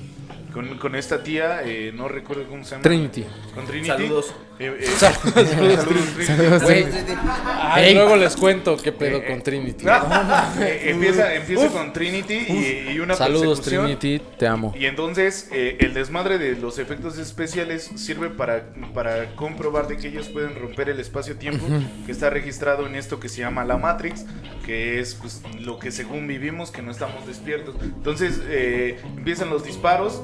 Con, 0.56 0.78
con 0.78 0.94
esta 0.94 1.22
tía, 1.22 1.60
eh, 1.66 1.92
no 1.94 2.08
recuerdo 2.08 2.46
cómo 2.48 2.64
se 2.64 2.70
llama. 2.70 2.82
Trinity. 2.82 3.26
Con 3.54 3.66
Trinity. 3.66 3.88
Saludos. 3.88 4.34
Eh, 4.58 4.74
eh, 4.80 4.86
Saludos, 4.96 5.50
saludos, 5.50 5.84
Trinity. 5.84 6.24
Saludos, 6.24 6.62
Güey. 6.62 6.84
Trinity. 6.84 7.12
Ay, 7.60 7.94
luego 7.94 8.16
les 8.16 8.34
cuento 8.36 8.78
qué 8.78 8.90
pedo 8.90 9.18
Eh, 9.18 9.26
con 9.26 9.38
eh, 9.38 9.42
Trinity. 9.42 9.84
Ah, 9.86 10.54
eh, 10.58 10.84
empieza 10.86 11.34
empieza 11.34 11.68
con 11.68 11.92
Trinity 11.92 12.46
y, 12.48 12.92
y 12.92 13.00
una 13.00 13.14
Saludos. 13.16 13.60
Trinity, 13.60 14.18
te 14.38 14.46
amo. 14.46 14.72
Y 14.74 14.86
entonces 14.86 15.50
eh, 15.52 15.76
el 15.80 15.92
desmadre 15.92 16.38
de 16.38 16.56
los 16.56 16.78
efectos 16.78 17.18
especiales 17.18 17.90
sirve 17.96 18.30
para, 18.30 18.64
para 18.94 19.36
comprobar 19.36 19.88
de 19.88 19.98
que 19.98 20.08
ellos 20.08 20.30
pueden 20.30 20.54
romper 20.54 20.88
el 20.88 21.00
espacio-tiempo 21.00 21.66
que 22.06 22.12
está 22.12 22.30
registrado 22.30 22.86
en 22.86 22.94
esto 22.94 23.20
que 23.20 23.28
se 23.28 23.42
llama 23.42 23.62
la 23.66 23.76
Matrix, 23.76 24.24
que 24.64 25.00
es 25.00 25.16
pues, 25.16 25.42
lo 25.60 25.78
que 25.78 25.90
según 25.90 26.26
vivimos, 26.26 26.70
que 26.70 26.80
no 26.80 26.92
estamos 26.92 27.26
despiertos. 27.26 27.74
Entonces 27.82 28.40
eh, 28.48 28.98
empiezan 29.18 29.50
los 29.50 29.62
disparos 29.62 30.22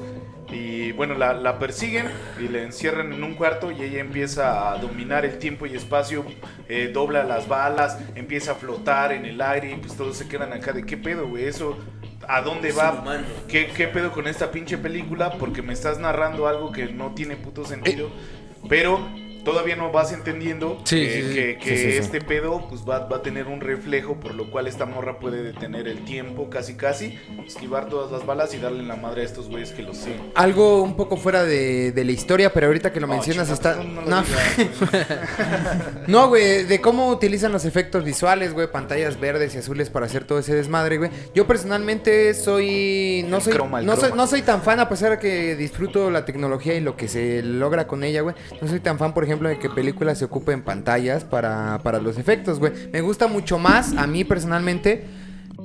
y 0.51 0.91
bueno, 0.91 1.15
la, 1.15 1.33
la 1.33 1.59
persiguen 1.59 2.07
y 2.39 2.47
la 2.47 2.61
encierran 2.61 3.13
en 3.13 3.23
un 3.23 3.35
cuarto 3.35 3.71
y 3.71 3.81
ella 3.81 3.99
empieza 3.99 4.71
a 4.71 4.77
dominar 4.77 5.25
el 5.25 5.39
tiempo 5.39 5.65
y 5.65 5.75
espacio, 5.75 6.25
eh, 6.67 6.91
dobla 6.93 7.23
las 7.23 7.47
balas, 7.47 7.97
empieza 8.15 8.51
a 8.51 8.55
flotar 8.55 9.11
en 9.11 9.25
el 9.25 9.41
aire 9.41 9.71
y 9.71 9.75
pues 9.75 9.95
todos 9.95 10.17
se 10.17 10.27
quedan 10.27 10.53
acá 10.53 10.73
de 10.73 10.85
qué 10.85 10.97
pedo, 10.97 11.27
güey, 11.27 11.45
eso... 11.45 11.77
¿A 12.25 12.41
dónde 12.41 12.69
Es 12.69 12.77
va? 12.77 13.03
¿Qué, 13.49 13.67
¿Qué 13.75 13.85
pedo 13.89 14.13
con 14.13 14.27
esta 14.27 14.49
pinche 14.49 14.77
película? 14.77 15.33
Porque 15.37 15.61
me 15.61 15.73
estás 15.73 15.99
narrando 15.99 16.47
algo 16.47 16.71
que 16.71 16.85
no 16.85 17.13
tiene 17.13 17.35
puto 17.35 17.65
sentido. 17.65 18.09
Pero 18.69 19.05
todavía 19.43 19.75
no 19.75 19.91
vas 19.91 20.11
entendiendo 20.13 20.79
Sí, 20.85 20.95
que, 21.05 21.11
sí, 21.13 21.21
sí. 21.27 21.33
que- 21.33 21.57
que 21.57 21.69
Sí, 21.77 21.83
sí, 21.83 21.91
sí. 21.91 21.97
este 21.97 22.21
pedo 22.21 22.65
pues 22.69 22.81
va, 22.87 22.99
va 23.07 23.17
a 23.17 23.21
tener 23.21 23.47
un 23.47 23.59
reflejo, 23.61 24.15
por 24.19 24.33
lo 24.35 24.49
cual 24.49 24.67
esta 24.67 24.85
morra 24.85 25.19
puede 25.19 25.43
detener 25.43 25.87
el 25.87 26.05
tiempo 26.05 26.49
casi 26.49 26.75
casi, 26.75 27.17
esquivar 27.45 27.89
todas 27.89 28.11
las 28.11 28.25
balas 28.25 28.53
y 28.53 28.57
darle 28.57 28.83
la 28.83 28.95
madre 28.95 29.21
a 29.21 29.25
estos 29.25 29.49
güeyes 29.49 29.71
que 29.71 29.83
lo 29.83 29.93
siguen. 29.93 30.31
Algo 30.35 30.81
un 30.81 30.95
poco 30.95 31.17
fuera 31.17 31.43
de, 31.43 31.91
de 31.91 32.03
la 32.05 32.11
historia, 32.11 32.53
pero 32.53 32.67
ahorita 32.67 32.91
que 32.93 32.99
lo 32.99 33.07
Oh, 33.07 33.09
mencionas 33.09 33.49
está... 33.49 33.75
no, 33.75 34.23
no 36.07 36.27
güey, 36.29 36.63
de 36.63 36.81
cómo 36.81 37.09
utilizan 37.09 37.51
los 37.51 37.65
efectos 37.65 38.03
visuales, 38.03 38.53
güey, 38.53 38.71
pantallas 38.71 39.19
verdes 39.19 39.55
y 39.55 39.57
azules 39.57 39.89
para 39.89 40.05
hacer 40.05 40.23
todo 40.25 40.39
ese 40.39 40.55
desmadre, 40.55 40.97
güey. 40.97 41.11
Yo 41.33 41.45
personalmente 41.47 42.33
soy 42.33 43.25
no 43.27 43.41
soy 43.41 43.53
croma, 43.53 43.81
no 43.81 43.95
soy 43.95 44.11
no 44.15 44.27
soy 44.27 44.41
tan 44.41 44.61
fan 44.61 44.79
a 44.79 44.89
pesar 44.89 45.11
de 45.11 45.19
que 45.19 45.55
disfruto 45.55 46.09
la 46.11 46.25
tecnología 46.25 46.75
y 46.75 46.79
lo 46.79 46.95
que 46.95 47.07
se 47.07 47.41
logra 47.43 47.87
con 47.87 48.03
ella, 48.03 48.21
güey. 48.21 48.35
No 48.61 48.67
soy 48.67 48.79
tan 48.79 48.97
fan, 48.97 49.13
por 49.13 49.23
ejemplo, 49.23 49.32
de 49.49 49.59
que 49.59 49.69
películas 49.69 50.17
se 50.19 50.25
ocupen 50.25 50.61
pantallas 50.61 51.23
para 51.23 51.79
para 51.83 51.99
los 51.99 52.17
efectos, 52.17 52.59
güey. 52.59 52.71
Me 52.91 53.01
gusta 53.01 53.27
mucho 53.27 53.57
más 53.59 53.93
a 53.97 54.07
mí 54.07 54.23
personalmente 54.23 55.05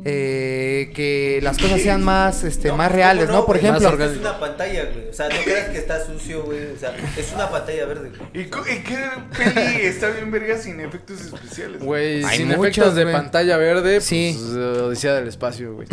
eh, 0.04 0.92
que 0.94 1.40
las 1.42 1.58
cosas 1.58 1.80
sean 1.80 2.04
más 2.04 2.44
este 2.44 2.68
No, 2.68 2.76
más 2.76 2.88
¿cómo 2.88 2.96
reales, 2.96 3.28
¿no? 3.28 3.44
Por 3.46 3.56
güey? 3.56 3.58
ejemplo, 3.60 3.82
Más 3.82 3.92
orgánico. 3.92 4.14
Es 4.20 4.20
una 4.30 4.38
pantalla, 4.38 4.84
güey. 4.92 5.08
O 5.08 5.12
sea, 5.12 5.28
no 5.28 5.34
creas 5.44 5.68
que 5.70 5.78
está 5.78 6.04
sucio, 6.06 6.44
güey. 6.44 6.72
O 6.72 6.78
sea, 6.78 6.94
es 7.16 7.32
una 7.34 7.50
pantalla 7.50 7.84
verde, 7.86 8.10
güey. 8.16 8.30
¿Y, 8.34 8.40
y 8.46 8.82
qué 8.82 9.08
peli 9.36 9.80
está 9.86 10.10
bien 10.10 10.30
verga 10.30 10.56
sin 10.58 10.78
efectos 10.80 11.20
especiales? 11.20 11.82
Güey, 11.82 12.22
Hay 12.24 12.36
sin 12.38 12.48
muchas, 12.48 12.60
efectos 12.64 12.94
de 12.94 13.02
güey. 13.04 13.14
pantalla 13.14 13.56
verde, 13.56 14.00
Sí. 14.00 14.36
pues 14.38 14.54
eh, 14.56 14.80
Odisea 14.82 15.14
del 15.14 15.26
Espacio, 15.28 15.74
güey. 15.74 15.88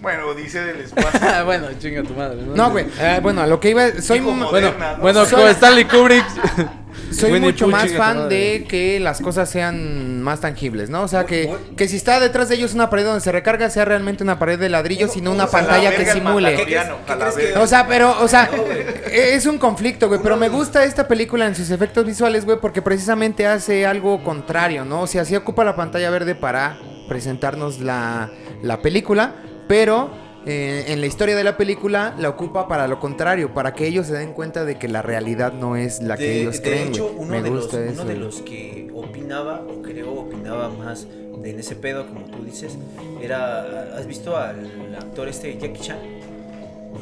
Bueno, 0.00 0.34
dice 0.34 0.60
del 0.64 0.80
espacio. 0.84 1.44
bueno, 1.44 1.68
chinga 1.78 2.02
tu 2.02 2.14
madre. 2.14 2.38
no, 2.42 2.70
güey. 2.70 2.86
eh, 2.98 3.18
bueno, 3.22 3.42
a 3.42 3.46
lo 3.46 3.58
que 3.60 3.70
iba 3.70 3.90
soy 4.00 4.18
Hijo 4.18 4.30
mu- 4.30 4.36
moderna, 4.46 4.70
Bueno, 4.78 4.96
¿no? 4.96 5.02
bueno, 5.02 5.24
Soy- 5.26 5.34
como 5.40 5.48
Stanley 5.48 5.84
Kubrick. 5.84 6.24
Soy 7.12 7.32
Winnie 7.32 7.50
mucho 7.50 7.64
Pooh, 7.66 7.72
más 7.72 7.84
chinga 7.86 7.96
tu 7.96 8.02
fan 8.02 8.16
madre. 8.18 8.36
de 8.36 8.64
que 8.64 9.00
las 9.00 9.20
cosas 9.20 9.48
sean 9.50 10.22
más 10.22 10.40
tangibles, 10.40 10.90
¿no? 10.90 11.02
O 11.02 11.08
sea, 11.08 11.24
que, 11.24 11.52
que 11.76 11.88
si 11.88 11.96
está 11.96 12.20
detrás 12.20 12.48
de 12.48 12.54
ellos 12.56 12.72
una 12.74 12.88
pared 12.90 13.04
donde 13.04 13.20
se 13.20 13.32
recarga, 13.32 13.68
sea 13.70 13.84
realmente 13.84 14.22
una 14.22 14.38
pared 14.38 14.58
de 14.60 14.68
ladrillos 14.68 15.16
y 15.16 15.20
no 15.20 15.32
una 15.32 15.44
O 15.44 15.48
sea, 15.48 15.62
la 15.62 15.66
pantalla 15.68 15.90
que 15.90 15.96
verga 15.98 16.12
el 16.12 16.18
simule. 16.18 16.46
mandaloriano, 16.48 16.96
¿Qué 17.06 17.12
a 17.12 17.16
la 17.16 17.20
crees 17.24 17.36
que- 17.36 17.44
verga. 17.46 17.60
O 17.62 17.66
sea, 17.66 17.86
pero, 17.88 18.20
o 18.20 18.28
sea, 18.28 18.48
es 19.12 19.46
un 19.46 19.58
conflicto, 19.58 20.06
güey. 20.08 20.20
Pero 20.22 20.36
me 20.36 20.48
gusta 20.48 20.84
esta 20.84 21.08
película 21.08 21.46
en 21.46 21.54
sus 21.56 21.70
efectos 21.70 22.04
visuales, 22.06 22.44
güey, 22.44 22.58
porque 22.60 22.80
precisamente 22.82 23.46
hace 23.46 23.86
algo 23.86 24.22
contrario, 24.22 24.84
¿no? 24.84 25.02
O 25.02 25.06
sea, 25.08 25.24
sí 25.24 25.34
ocupa 25.34 25.64
la 25.64 25.74
pantalla 25.74 26.10
verde 26.10 26.34
para 26.36 26.78
presentarnos 27.08 27.80
la, 27.80 28.30
la 28.62 28.82
película, 28.82 29.34
pero 29.70 30.10
eh, 30.46 30.86
en 30.88 31.00
la 31.00 31.06
historia 31.06 31.36
de 31.36 31.44
la 31.44 31.56
película 31.56 32.12
la 32.18 32.28
ocupa 32.28 32.66
para 32.66 32.88
lo 32.88 32.98
contrario, 32.98 33.54
para 33.54 33.72
que 33.72 33.86
ellos 33.86 34.08
se 34.08 34.14
den 34.14 34.32
cuenta 34.32 34.64
de 34.64 34.76
que 34.80 34.88
la 34.88 35.00
realidad 35.00 35.52
no 35.52 35.76
es 35.76 36.02
la 36.02 36.16
que 36.16 36.24
de, 36.24 36.40
ellos 36.40 36.56
de 36.56 36.62
creen. 36.62 36.88
hecho, 36.88 37.14
uno, 37.16 37.30
me 37.30 37.40
de 37.40 37.50
los, 37.50 37.60
gusta 37.60 37.76
uno 37.76 37.90
eso. 37.92 38.04
de 38.04 38.14
güey. 38.14 38.18
los 38.18 38.42
que 38.42 38.90
opinaba, 38.92 39.60
o 39.60 39.80
creo 39.80 40.12
opinaba 40.12 40.70
más 40.70 41.06
de 41.06 41.50
en 41.50 41.60
ese 41.60 41.76
pedo, 41.76 42.08
como 42.08 42.26
tú 42.26 42.44
dices, 42.44 42.76
era. 43.22 43.96
¿Has 43.96 44.08
visto 44.08 44.36
al 44.36 44.92
actor 44.98 45.28
este 45.28 45.56
Jackie 45.56 45.80
Chan? 45.80 46.00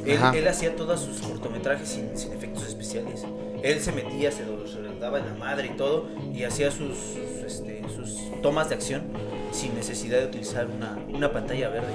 Él, 0.05 0.19
él 0.35 0.47
hacía 0.47 0.77
todos 0.77 1.01
sus 1.01 1.23
cortometrajes 1.23 1.89
sin, 1.89 2.19
sin 2.19 2.35
efectos 2.35 2.69
especiales. 2.69 3.25
Él 3.63 3.81
se 3.81 3.93
metía, 3.93 4.31
se 4.31 4.45
los 4.45 4.77
daba 5.01 5.21
en 5.21 5.25
la 5.25 5.35
madre 5.37 5.71
y 5.73 5.77
todo, 5.79 6.07
y 6.35 6.43
hacía 6.43 6.71
sus, 6.71 6.99
sus, 6.99 7.47
este, 7.47 7.83
sus 7.97 8.19
tomas 8.43 8.69
de 8.69 8.75
acción 8.75 9.05
sin 9.53 9.75
necesidad 9.75 10.19
de 10.19 10.27
utilizar 10.27 10.67
una, 10.67 10.99
una 11.09 11.33
pantalla 11.33 11.71
verde. 11.71 11.95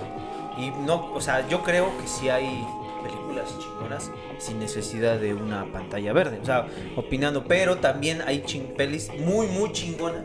Y 0.57 0.69
no, 0.69 1.11
o 1.13 1.21
sea, 1.21 1.47
yo 1.47 1.63
creo 1.63 1.97
que 1.97 2.07
sí 2.07 2.29
hay 2.29 2.65
películas 3.03 3.57
chingonas 3.59 4.11
sin 4.37 4.59
necesidad 4.59 5.19
de 5.19 5.33
una 5.33 5.71
pantalla 5.71 6.13
verde. 6.13 6.39
O 6.41 6.45
sea, 6.45 6.67
opinando, 6.95 7.43
pero 7.45 7.77
también 7.77 8.21
hay 8.25 8.43
ching 8.43 8.75
pelis 8.75 9.09
muy, 9.19 9.47
muy 9.47 9.71
chingonas 9.71 10.23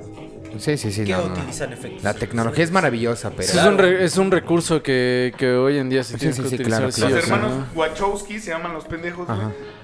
Sí, 0.58 0.76
sí, 0.78 0.90
sí. 0.92 1.04
que 1.04 1.12
no, 1.12 1.26
no. 1.26 1.32
utilizan 1.34 1.72
efectos. 1.72 2.02
La 2.02 2.14
tecnología 2.14 2.64
es 2.64 2.70
maravillosa, 2.70 3.30
pero. 3.30 3.42
Sí, 3.48 3.58
es, 3.58 3.64
un 3.64 3.78
re- 3.78 4.04
es 4.04 4.16
un 4.16 4.30
recurso 4.30 4.82
que, 4.82 5.32
que 5.36 5.52
hoy 5.52 5.78
en 5.78 5.88
día 5.90 6.02
se 6.04 6.14
Sí, 6.14 6.18
tiene 6.20 6.34
sí, 6.34 6.42
que 6.42 6.48
sí, 6.48 6.54
utilizar. 6.56 6.78
claro, 6.80 6.92
claro. 6.94 7.14
Los 7.16 7.24
hermanos 7.24 7.50
¿no? 7.56 7.66
Wachowski 7.74 8.38
se 8.40 8.50
llaman 8.50 8.72
los 8.72 8.84
pendejos. 8.86 9.28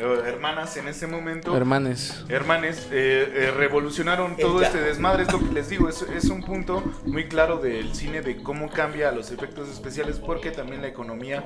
Eh, 0.00 0.04
hermanas 0.26 0.76
en 0.76 0.88
este 0.88 1.06
momento. 1.06 1.56
Hermanes. 1.56 2.24
Hermanes, 2.28 2.88
eh, 2.90 3.32
eh, 3.34 3.50
revolucionaron 3.56 4.36
todo 4.36 4.58
Ella. 4.58 4.68
este 4.68 4.80
desmadre. 4.80 5.24
Es 5.24 5.32
lo 5.32 5.38
que 5.40 5.52
les 5.52 5.68
digo, 5.68 5.88
es, 5.88 6.02
es 6.02 6.24
un 6.26 6.42
punto 6.42 6.82
muy 7.04 7.28
claro 7.28 7.58
del 7.58 7.94
cine 7.94 8.22
de 8.22 8.36
cómo 8.42 8.70
cambia 8.70 9.12
los 9.12 9.30
efectos 9.30 9.68
especiales, 9.68 10.18
porque 10.18 10.50
también 10.50 10.82
la 10.82 10.88
economía, 10.88 11.44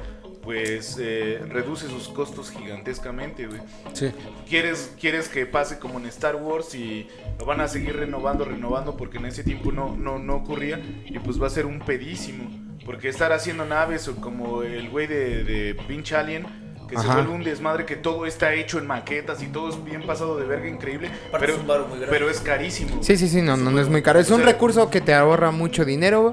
pues, 0.49 0.97
eh, 0.99 1.43
reduce 1.51 1.89
sus 1.89 2.09
costos 2.09 2.51
gigantescamente, 2.51 3.47
güey. 3.47 3.61
Sí. 3.93 4.11
¿Quieres, 4.49 4.95
quieres 4.99 5.29
que 5.29 5.45
pase 5.45 5.79
como 5.79 5.99
en 5.99 6.07
Star 6.07 6.37
Wars 6.37 6.75
y 6.75 7.07
lo 7.39 7.45
van 7.45 7.61
a 7.61 7.69
seguir 7.69 7.95
renovando, 7.95 8.47
renovando, 8.47 8.97
porque 8.97 9.19
en 9.19 9.27
ese 9.27 9.45
tiempo 9.45 9.73
no, 9.73 9.95
no, 9.95 10.19
no 10.19 10.37
ocurría, 10.37 10.81
y 11.05 11.19
pues 11.19 11.39
va 11.39 11.49
a 11.49 11.51
ser 11.51 11.67
un 11.67 11.81
pedísimo. 11.81 12.49
Porque 12.87 13.11
estar 13.11 13.31
haciendo 13.31 13.67
naves 13.67 14.09
o 14.09 14.17
como 14.17 14.63
el 14.63 14.89
güey 14.89 15.07
de, 15.07 15.45
de 15.45 15.75
pinche 15.87 16.17
Alien, 16.17 16.47
que 16.89 16.97
se 16.97 17.03
Ajá. 17.03 17.17
vuelve 17.17 17.35
un 17.35 17.45
desmadre, 17.45 17.85
que 17.85 17.97
todo 17.97 18.25
está 18.25 18.55
hecho 18.55 18.79
en 18.79 18.87
maquetas 18.87 19.43
y 19.43 19.49
todo 19.49 19.69
es 19.69 19.85
bien 19.85 20.07
pasado 20.07 20.39
de 20.39 20.47
verga, 20.47 20.67
increíble, 20.67 21.11
pero, 21.39 21.57
es 21.57 21.63
muy 21.63 21.99
pero 22.09 22.31
es 22.31 22.41
carísimo. 22.41 23.03
Sí, 23.03 23.19
sí, 23.19 23.29
sí, 23.29 23.43
no, 23.43 23.59
no, 23.59 23.71
no 23.71 23.81
es 23.83 23.91
muy 23.91 24.01
caro. 24.01 24.19
Es 24.19 24.31
O 24.31 24.37
un 24.37 24.41
sea, 24.41 24.51
recurso 24.51 24.89
que 24.89 25.03
te 25.03 25.13
ahorra 25.13 25.51
mucho 25.51 25.85
dinero 25.85 26.31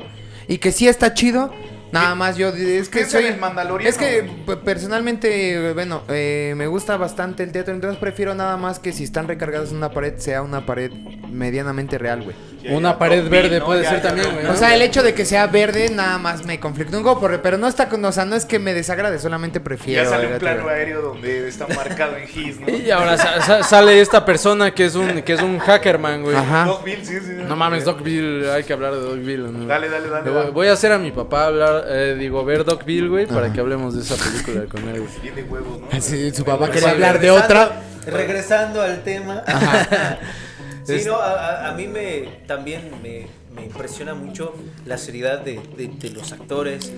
y 0.47 0.59
que 0.59 0.71
sí 0.71 0.87
está 0.87 1.13
chido. 1.13 1.51
Nada 1.91 2.13
más 2.15 2.35
yo 2.35 2.49
es 2.49 2.89
que 2.89 3.05
soy 3.05 3.25
el 3.25 3.37
Mandaloriano, 3.37 3.89
es 3.89 3.97
que 3.97 4.27
personalmente 4.63 5.73
bueno 5.73 6.03
eh, 6.09 6.53
me 6.57 6.67
gusta 6.67 6.97
bastante 6.97 7.43
el 7.43 7.51
teatro 7.51 7.73
entonces 7.73 7.97
prefiero 7.99 8.35
nada 8.35 8.57
más 8.57 8.79
que 8.79 8.91
si 8.91 9.03
están 9.03 9.27
recargados 9.27 9.71
en 9.71 9.77
una 9.77 9.89
pared 9.91 10.13
sea 10.17 10.41
una 10.41 10.65
pared 10.65 10.91
medianamente 11.31 11.97
real 11.97 12.23
güey 12.23 12.35
Una 12.75 12.97
pared 12.99 13.27
verde 13.29 13.61
puede 13.61 13.83
Ya, 13.83 13.89
ser 13.89 14.01
ya, 14.01 14.07
también, 14.09 14.33
güey, 14.33 14.45
o 14.47 14.55
sea 14.55 14.73
el 14.75 14.81
hecho 14.81 15.03
de 15.03 15.13
que 15.13 15.23
sea 15.25 15.47
verde 15.47 15.89
nada 15.89 16.17
más 16.17 16.45
me 16.45 16.59
conflicta 16.59 16.97
un 16.97 17.03
poco 17.03 17.29
pero 17.41 17.57
no 17.57 17.67
está 17.67 17.87
con 17.89 18.03
o 18.03 18.11
sea 18.11 18.25
no 18.25 18.35
es 18.35 18.45
que 18.45 18.59
me 18.59 18.73
desagrade 18.73 19.17
solamente 19.19 19.59
prefiero 19.59 20.03
Ya 20.03 20.09
sale 20.09 20.27
un 20.33 20.39
plano 20.39 20.67
aéreo 20.67 21.01
donde 21.01 21.47
está 21.47 21.67
marcado 21.67 22.17
en 22.17 22.23
His, 22.23 22.59
¿no? 22.59 22.67
Y 22.69 22.91
ahora 22.91 23.17
sa- 23.17 23.41
sa- 23.41 23.63
sale 23.63 24.01
esta 24.01 24.25
persona 24.25 24.71
que 24.71 24.85
es 24.85 24.95
un 24.95 25.21
que 25.21 25.33
es 25.33 25.41
un 25.41 25.59
hackerman, 25.59 26.23
güey. 26.23 26.35
Ajá. 26.35 26.65
Doc 26.65 26.83
Bill, 26.83 27.05
sí, 27.05 27.17
sí. 27.19 27.31
No 27.47 27.55
mames, 27.55 27.85
Dogville, 27.85 28.49
hay 28.51 28.63
que 28.63 28.73
hablar 28.73 28.93
de 28.93 28.99
Dogville. 29.01 29.51
¿no? 29.51 29.65
Dale, 29.65 29.89
dale, 29.89 30.09
dale. 30.09 30.25
Le 30.25 30.31
voy- 30.31 30.39
dale. 30.39 30.51
Voy 30.51 30.67
a 30.67 30.73
hacer 30.73 30.91
a 30.91 30.97
mi 30.97 31.11
papá 31.11 31.45
hablar, 31.47 31.74
eh, 31.87 32.15
digo, 32.15 32.43
ver 32.45 32.63
Dogville, 32.65 33.07
güey, 33.07 33.25
para 33.27 33.51
que 33.51 33.59
hablemos 33.59 33.95
de 33.95 34.01
esa 34.01 34.15
película 34.15 34.65
con 34.65 34.87
él, 34.89 35.01
güey. 35.01 35.11
Bien 35.21 35.35
de 35.35 35.43
huevos, 35.43 35.81
¿no? 35.81 36.01
Sí, 36.01 36.31
su 36.31 36.43
papá 36.45 36.67
Sí, 36.67 36.71
quería 36.73 36.91
hablar 36.91 37.19
de 37.19 37.31
otra 37.31 37.81
Regresando 38.05 38.81
al 38.81 39.03
tema. 39.03 39.43
sí, 40.85 40.93
Es- 40.93 41.05
no, 41.07 41.15
a, 41.21 41.71
mí 41.75 41.87
me 41.87 42.43
también 42.47 42.91
me, 43.01 43.27
me 43.55 43.65
impresiona 43.65 44.13
mucho 44.13 44.53
la 44.85 44.97
seriedad 44.97 45.39
de, 45.39 45.59
de- 45.77 45.87
de 45.87 46.09
los 46.11 46.31
actores 46.31 46.93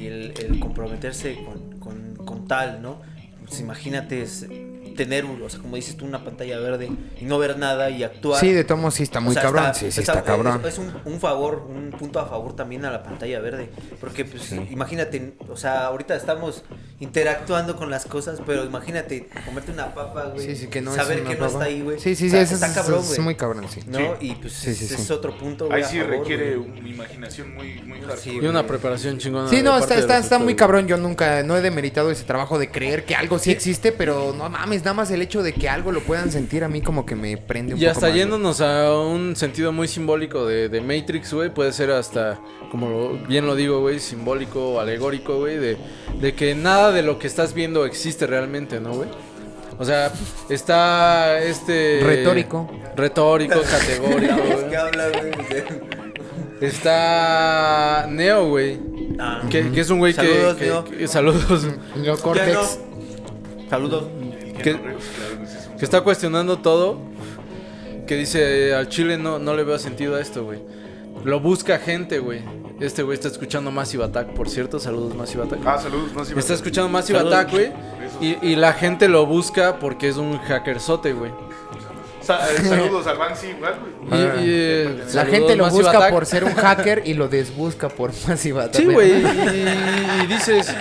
y 0.00 0.06
el, 0.06 0.34
el 0.38 0.58
comprometerse 0.58 1.36
con, 1.44 1.78
con- 1.78 2.16
con 2.26 2.48
tal, 2.48 2.82
¿no? 2.82 3.00
Pues 3.46 3.60
imagínate 3.60 4.22
tener, 4.92 5.24
un- 5.24 5.42
o 5.42 5.48
sea, 5.48 5.60
como 5.60 5.76
dices 5.76 5.96
tú, 5.96 6.04
una 6.06 6.22
pantalla 6.24 6.58
verde 6.58 6.90
y 7.20 7.24
no 7.24 7.38
ver 7.38 7.58
nada 7.58 7.90
y 7.90 8.02
actuar. 8.02 8.38
sí 8.40 8.52
de 8.52 8.64
tomo 8.64 8.90
sí 8.90 9.02
está 9.02 9.20
muy 9.20 9.30
O 9.30 9.34
sea, 9.34 9.42
cabrón 9.42 9.64
está- 9.64 9.74
sí 9.74 9.90
sí 9.92 10.00
está- 10.00 10.12
está 10.12 10.24
cabrón 10.24 10.60
Es, 10.64 10.74
es 10.74 10.78
un, 10.78 10.92
un 11.04 11.20
favor, 11.20 11.66
un 11.68 11.90
punto 11.90 12.20
a 12.20 12.26
favor 12.26 12.54
también 12.56 12.84
a 12.84 12.90
la 12.90 13.02
pantalla 13.02 13.40
verde. 13.40 13.70
Porque, 14.00 14.24
pues, 14.24 14.52
imagínate, 14.52 15.34
o 15.48 15.56
sea, 15.56 15.86
ahorita 15.86 16.14
estamos 16.14 16.62
interactuando 17.02 17.76
con 17.76 17.90
las 17.90 18.06
cosas, 18.06 18.40
pero 18.46 18.64
imagínate, 18.64 19.28
comerte 19.44 19.72
una 19.72 19.92
papa, 19.92 20.30
güey. 20.32 20.46
Sí, 20.46 20.56
sí, 20.56 20.66
que 20.68 20.80
no 20.80 20.94
saber 20.94 21.18
es 21.18 21.28
que 21.28 21.34
no 21.36 21.46
está 21.46 21.64
ahí, 21.64 21.80
güey. 21.82 21.98
Sí, 21.98 22.14
sí, 22.14 22.30
sí, 22.30 22.36
Está- 22.36 22.40
eso 22.42 22.54
está 22.54 22.66
es, 22.68 22.72
cabrón, 22.74 23.00
es 23.00 23.08
güey. 23.08 23.20
muy 23.20 23.34
cabrón, 23.34 23.66
sí. 23.68 23.80
¿No? 23.88 23.98
Sí. 23.98 24.04
Y 24.20 24.34
pues 24.36 24.52
Sí, 24.52 24.74
sí, 24.74 24.84
ese 24.84 24.96
sí. 24.96 25.02
es 25.02 25.10
otro 25.10 25.36
punto, 25.36 25.66
güey. 25.66 25.82
Ahí 25.82 25.88
sí 25.90 25.98
favor, 25.98 26.18
requiere 26.18 26.56
güey. 26.56 26.78
una 26.80 26.88
imaginación 26.88 27.54
muy, 27.54 27.82
muy 27.82 27.98
hardcore. 27.98 28.20
Sí, 28.20 28.38
Y 28.40 28.46
una 28.46 28.66
preparación 28.66 29.18
chingona. 29.18 29.48
Sí, 29.48 29.62
no, 29.62 29.76
está, 29.76 29.96
está, 29.98 30.18
está 30.18 30.38
muy 30.38 30.54
cabrón. 30.54 30.86
Yo 30.86 30.96
nunca, 30.96 31.42
no 31.42 31.56
he 31.56 31.60
demeritado 31.60 32.10
ese 32.12 32.24
trabajo 32.24 32.58
de 32.58 32.70
creer 32.70 33.04
que 33.04 33.16
algo 33.16 33.38
sí 33.40 33.50
existe, 33.50 33.90
pero 33.92 34.32
no 34.36 34.48
mames, 34.48 34.82
nada 34.84 34.94
más 34.94 35.10
el 35.10 35.22
hecho 35.22 35.42
de 35.42 35.52
que 35.52 35.68
algo 35.68 35.90
lo 35.92 36.00
puedan 36.02 36.30
sentir 36.30 36.62
a 36.62 36.68
mí 36.68 36.82
como 36.82 37.04
que 37.04 37.16
me 37.16 37.36
prende 37.36 37.74
un 37.74 37.80
Y 37.80 37.82
poco 37.82 37.90
hasta 37.90 38.06
más, 38.06 38.10
güey. 38.12 38.20
yéndonos 38.20 38.60
a 38.60 38.96
un 38.96 39.34
sentido 39.34 39.72
muy 39.72 39.88
simbólico 39.88 40.46
de, 40.46 40.68
de 40.68 40.80
Matrix, 40.80 41.32
güey, 41.34 41.52
puede 41.52 41.72
ser 41.72 41.90
hasta, 41.90 42.38
como 42.70 42.88
lo- 42.88 43.26
bien 43.26 43.44
lo 43.46 43.56
digo, 43.56 43.80
güey, 43.80 43.98
simbólico, 43.98 44.80
alegórico, 44.80 45.38
güey, 45.38 45.56
de, 45.58 45.76
de 46.20 46.34
que 46.34 46.54
nada 46.54 46.91
de 46.92 47.02
lo 47.02 47.18
que 47.18 47.26
estás 47.26 47.54
viendo 47.54 47.84
existe 47.86 48.26
realmente, 48.26 48.80
¿no, 48.80 48.92
güey? 48.94 49.08
O 49.78 49.84
sea, 49.84 50.12
está 50.48 51.40
este... 51.42 52.00
Retórico. 52.02 52.70
Retórico, 52.96 53.60
categórico, 53.70 54.36
¿Qué 54.36 54.54
güey. 54.64 54.74
habla, 54.74 55.08
güey? 55.08 55.32
Está 56.60 58.06
Neo, 58.08 58.48
güey. 58.48 58.78
Ah, 59.18 59.42
Que, 59.50 59.70
que 59.70 59.80
es 59.80 59.90
un 59.90 59.98
güey 59.98 60.14
que- 60.14 60.20
Saludos, 60.22 60.56
que, 60.56 60.64
Neo. 60.66 60.84
que- 60.84 61.08
Saludos. 61.08 61.66
Yo, 62.02 62.16
Cortex. 62.18 62.78
Saludos. 63.68 64.04
que- 64.62 64.78
está 65.80 66.02
cuestionando 66.02 66.58
todo. 66.58 66.98
Que 68.06 68.16
dice, 68.16 68.68
"Eh, 68.70 68.74
al 68.74 68.88
chile 68.88 69.16
no, 69.16 69.38
no 69.38 69.54
le 69.54 69.64
veo 69.64 69.78
sentido 69.78 70.16
a 70.16 70.20
esto, 70.20 70.44
güey. 70.44 70.60
Lo 71.24 71.40
busca 71.40 71.78
gente, 71.78 72.18
güey. 72.18 72.40
Este 72.82 73.02
güey 73.02 73.14
está 73.14 73.28
escuchando 73.28 73.70
Massive 73.70 74.04
Attack, 74.04 74.28
por 74.34 74.48
cierto. 74.48 74.78
Saludos, 74.80 75.14
Massive 75.14 75.44
Attack. 75.44 75.60
Ah, 75.64 75.78
saludos, 75.78 76.12
no, 76.14 76.24
sí, 76.24 76.34
Está 76.36 76.54
escuchando 76.54 76.88
Massive 76.88 77.18
Saludos. 77.18 77.38
Attack, 77.38 77.50
güey. 77.52 77.72
Y, 78.20 78.38
y 78.42 78.56
la 78.56 78.72
gente 78.72 79.08
lo 79.08 79.24
busca 79.26 79.78
porque 79.78 80.08
es 80.08 80.16
un 80.16 80.38
hackerzote, 80.38 81.12
güey. 81.12 81.30
Eh, 81.30 82.24
saludos 82.68 83.06
al 83.08 83.18
Banksy, 83.18 83.48
igual, 83.48 83.74
güey. 84.08 84.20
Y, 84.20 84.24
Ah. 84.24 84.34
y, 84.40 84.44
eh, 84.46 84.96
La 85.06 85.10
saludos, 85.10 85.30
gente 85.38 85.56
lo 85.56 85.64
Massive 85.64 85.82
busca 85.82 85.98
Attack. 85.98 86.10
por 86.12 86.26
ser 86.26 86.44
un 86.44 86.54
hacker 86.54 87.02
y 87.04 87.14
lo 87.14 87.28
desbusca 87.28 87.88
por 87.88 88.10
Massive 88.28 88.60
Attack. 88.60 88.76
Sí, 88.82 88.84
güey. 88.86 89.10
Y, 89.12 90.22
y 90.22 90.26
dices, 90.26 90.72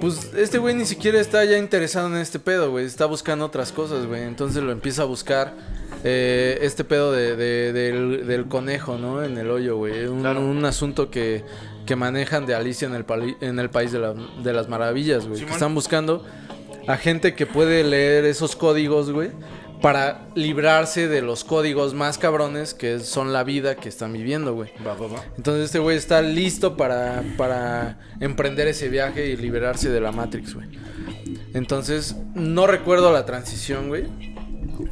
pues 0.00 0.32
este 0.36 0.58
güey 0.58 0.74
ni 0.74 0.84
siquiera 0.84 1.20
está 1.20 1.44
ya 1.44 1.58
interesado 1.58 2.08
en 2.08 2.16
este 2.16 2.38
pedo, 2.38 2.70
güey. 2.70 2.84
Está 2.84 3.06
buscando 3.06 3.44
otras 3.44 3.72
cosas, 3.72 4.06
güey. 4.06 4.22
Entonces 4.22 4.62
lo 4.62 4.72
empieza 4.72 5.02
a 5.02 5.04
buscar 5.06 5.54
eh, 6.04 6.58
este 6.62 6.84
pedo 6.84 7.12
de, 7.12 7.36
de- 7.36 7.72
del, 7.72 8.26
del 8.26 8.46
conejo, 8.46 8.98
¿no? 8.98 9.22
En 9.24 9.38
el 9.38 9.50
hoyo, 9.50 9.76
güey. 9.76 10.06
Un, 10.06 10.20
Claro. 10.20 10.40
un 10.40 10.64
asunto 10.64 11.10
que, 11.10 11.44
que 11.86 11.96
manejan 11.96 12.46
de 12.46 12.54
Alicia 12.54 12.86
en 12.86 12.94
el, 12.94 13.04
pali- 13.04 13.36
en 13.40 13.58
el 13.58 13.70
País 13.70 13.92
de, 13.92 13.98
la- 14.00 14.14
de 14.14 14.52
las 14.52 14.68
Maravillas, 14.68 15.26
güey. 15.26 15.44
Que 15.44 15.52
están 15.52 15.74
buscando 15.74 16.24
a 16.86 16.96
gente 16.96 17.34
que 17.34 17.46
puede 17.46 17.82
leer 17.82 18.24
esos 18.26 18.54
códigos, 18.56 19.10
güey. 19.10 19.30
Para 19.82 20.28
librarse 20.34 21.06
de 21.06 21.22
los 21.22 21.44
códigos 21.44 21.94
más 21.94 22.18
cabrones 22.18 22.74
que 22.74 23.00
son 23.00 23.32
la 23.32 23.44
vida 23.44 23.76
que 23.76 23.88
están 23.88 24.12
viviendo, 24.12 24.54
güey. 24.54 24.70
Va, 24.86 24.94
va, 24.94 25.06
va. 25.06 25.24
Entonces 25.36 25.66
este 25.66 25.78
güey 25.78 25.96
está 25.96 26.22
listo 26.22 26.76
para, 26.76 27.22
para 27.36 27.98
emprender 28.20 28.68
ese 28.68 28.88
viaje 28.88 29.26
y 29.26 29.36
liberarse 29.36 29.90
de 29.90 30.00
la 30.00 30.12
Matrix, 30.12 30.54
güey. 30.54 30.68
Entonces, 31.54 32.16
no 32.34 32.66
recuerdo 32.66 33.12
la 33.12 33.24
transición, 33.24 33.88
güey. 33.88 34.04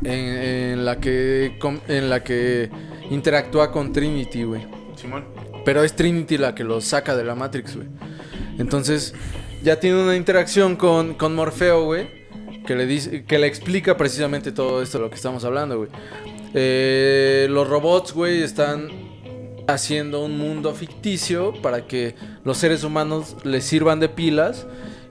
En, 0.02 0.14
en 0.14 0.84
la 0.84 0.98
que 0.98 1.58
en 1.88 2.08
la 2.08 2.22
que 2.22 2.70
interactúa 3.10 3.70
con 3.70 3.92
Trinity, 3.92 4.44
güey. 4.44 4.66
Simón. 4.96 5.26
Pero 5.64 5.82
es 5.82 5.94
Trinity 5.94 6.38
la 6.38 6.54
que 6.54 6.64
lo 6.64 6.80
saca 6.80 7.16
de 7.16 7.24
la 7.24 7.34
Matrix, 7.34 7.76
güey. 7.76 7.88
Entonces, 8.58 9.14
ya 9.62 9.80
tiene 9.80 10.02
una 10.02 10.16
interacción 10.16 10.76
con, 10.76 11.14
con 11.14 11.34
Morfeo, 11.34 11.84
güey. 11.84 12.23
Que 12.66 12.74
le, 12.74 12.86
dice, 12.86 13.24
que 13.24 13.38
le 13.38 13.46
explica 13.46 13.96
precisamente 13.96 14.50
todo 14.52 14.80
esto 14.82 14.98
de 14.98 15.04
lo 15.04 15.10
que 15.10 15.16
estamos 15.16 15.44
hablando, 15.44 15.76
güey. 15.78 15.90
Eh, 16.54 17.46
los 17.50 17.68
robots, 17.68 18.12
güey, 18.12 18.42
están 18.42 18.88
haciendo 19.66 20.24
un 20.24 20.38
mundo 20.38 20.72
ficticio 20.74 21.52
para 21.62 21.86
que 21.86 22.14
los 22.44 22.58
seres 22.58 22.84
humanos 22.84 23.36
les 23.44 23.64
sirvan 23.64 23.98
de 24.00 24.08
pilas 24.08 24.66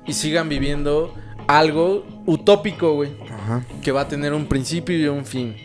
y 0.05 0.13
sigan 0.13 0.47
viviendo 0.49 1.13
algo 1.47 2.05
utópico, 2.25 2.93
güey 2.93 3.11
Ajá. 3.29 3.65
que 3.81 3.91
va 3.91 4.01
a 4.01 4.07
tener 4.07 4.33
un 4.33 4.45
principio 4.47 4.97
y 4.97 5.07
un 5.07 5.25
fin, 5.25 5.55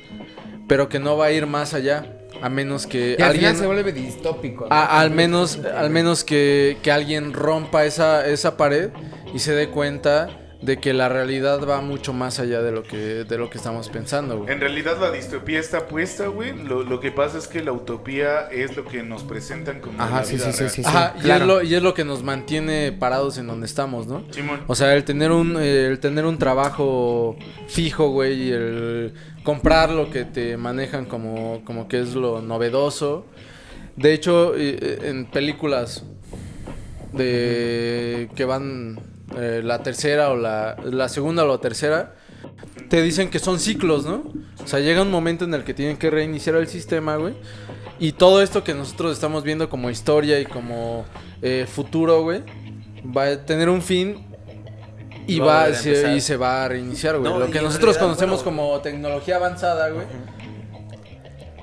pero 0.67 0.89
que 0.89 0.99
no 0.99 1.17
va 1.17 1.27
a 1.27 1.33
ir 1.33 1.47
más 1.47 1.75
allá, 1.75 2.15
a 2.43 2.49
menos 2.49 2.87
que 2.87 3.17
Y 3.19 3.23
al 3.23 3.31
alguien, 3.31 3.51
final 3.51 3.57
se 3.57 3.67
vuelve 3.67 3.93
distópico. 3.93 4.67
¿no? 4.69 4.75
a- 4.75 5.01
al 5.01 5.11
menos, 5.11 5.59
al 5.77 5.91
menos 5.91 6.25
que, 6.25 6.79
que 6.83 6.91
alguien 6.91 7.33
rompa 7.35 7.85
esa, 7.85 8.27
esa 8.27 8.57
pared 8.57 8.91
y 9.35 9.39
se 9.41 9.53
dé 9.53 9.69
cuenta 9.69 10.31
de 10.61 10.79
que 10.79 10.93
la 10.93 11.09
realidad 11.09 11.61
va 11.69 11.81
mucho 11.81 12.13
más 12.13 12.41
allá 12.41 12.63
de 12.63 12.73
lo 12.73 12.83
que, 12.83 12.97
de 13.25 13.39
lo 13.39 13.49
que 13.49 13.59
estamos 13.59 13.89
pensando, 13.91 14.39
güey. 14.39 14.53
En 14.53 14.61
realidad 14.61 14.99
la 15.01 15.13
distopía 15.13 15.61
está 15.61 15.87
puesta, 15.87 16.27
güey. 16.27 16.53
Lo, 16.53 16.83
lo 16.83 16.99
que 16.99 17.13
pasa 17.13 17.39
es 17.39 17.47
que 17.47 17.63
la 17.63 17.71
utopía 17.73 18.49
es 18.51 18.77
lo 18.77 18.85
que 18.85 19.05
nos 19.05 19.23
presentan 19.23 19.81
como 19.81 20.03
Ajá, 20.03 20.17
la 20.17 20.25
sí, 20.25 20.35
vida 20.35 20.47
sí, 20.47 20.53
sí, 20.53 20.59
real. 20.59 20.71
sí, 20.71 20.83
Ajá, 20.85 21.15
y, 21.23 21.31
es 21.31 21.41
lo, 21.43 21.63
y 21.63 21.75
es 21.75 21.83
lo 21.83 21.95
que 21.95 22.05
nos 22.05 22.25
mantiene 22.25 22.91
parados 22.91 23.39
en 23.39 23.47
donde 23.47 23.67
estamos, 23.67 24.09
¿no? 24.09 24.25
Simón. 24.31 24.61
O 24.67 24.75
sea, 24.75 24.95
el 24.97 25.05
tener 25.05 25.31
un, 25.31 25.57
eh, 25.61 25.87
el 25.87 26.01
tener 26.01 26.27
un 26.27 26.39
trabajo 26.39 27.37
fijo, 27.69 28.09
güey, 28.11 28.49
y 28.49 28.51
el 28.51 29.15
comprar 29.45 29.91
lo 29.91 30.11
que 30.11 30.25
te 30.25 30.57
manejan 30.57 31.05
como, 31.07 31.63
como 31.65 31.87
que 31.87 32.01
es 32.01 32.15
lo 32.15 32.43
novedoso. 32.43 33.27
De 33.95 34.13
hecho, 34.13 34.55
eh, 34.57 34.99
en 35.05 35.27
películas 35.27 36.05
de 37.13 38.29
que 38.35 38.45
van 38.45 38.99
eh, 39.37 39.61
la 39.65 39.83
tercera 39.83 40.31
o 40.31 40.37
la, 40.37 40.77
la 40.85 41.09
segunda 41.09 41.45
o 41.45 41.49
la 41.49 41.59
tercera, 41.59 42.15
te 42.89 43.03
dicen 43.03 43.31
que 43.31 43.39
son 43.39 43.59
ciclos, 43.59 44.05
¿no? 44.07 44.25
O 44.63 44.67
sea, 44.67 44.81
llega 44.81 45.03
un 45.03 45.11
momento 45.11 45.45
en 45.45 45.55
el 45.55 45.65
que 45.65 45.75
tienen 45.75 45.97
que 45.97 46.11
reiniciar 46.11 46.57
el 46.57 46.69
sistema, 46.69 47.17
güey. 47.17 47.35
Y 47.99 48.13
todo 48.13 48.43
esto 48.43 48.63
que 48.65 48.75
nosotros 48.75 49.13
estamos 49.13 49.43
viendo 49.43 49.69
como 49.69 49.91
historia 49.91 50.39
y 50.41 50.47
como 50.47 51.05
eh, 51.43 51.67
futuro, 51.71 52.23
güey, 52.23 52.43
va 53.17 53.25
a 53.25 53.37
tener 53.45 53.69
un 53.69 53.83
fin 53.83 54.25
y 55.27 55.41
Va 55.41 55.75
se, 55.75 56.15
y 56.17 56.21
se 56.21 56.37
va 56.37 56.65
a 56.65 56.69
reiniciar, 56.69 57.19
güey. 57.19 57.31
No, 57.31 57.39
Lo 57.39 57.47
que 57.51 57.61
nosotros 57.61 57.97
realidad, 57.97 58.01
conocemos 58.01 58.45
bueno- 58.45 58.63
como 58.63 58.81
tecnología 58.81 59.37
avanzada, 59.37 59.91
güey, 59.91 60.07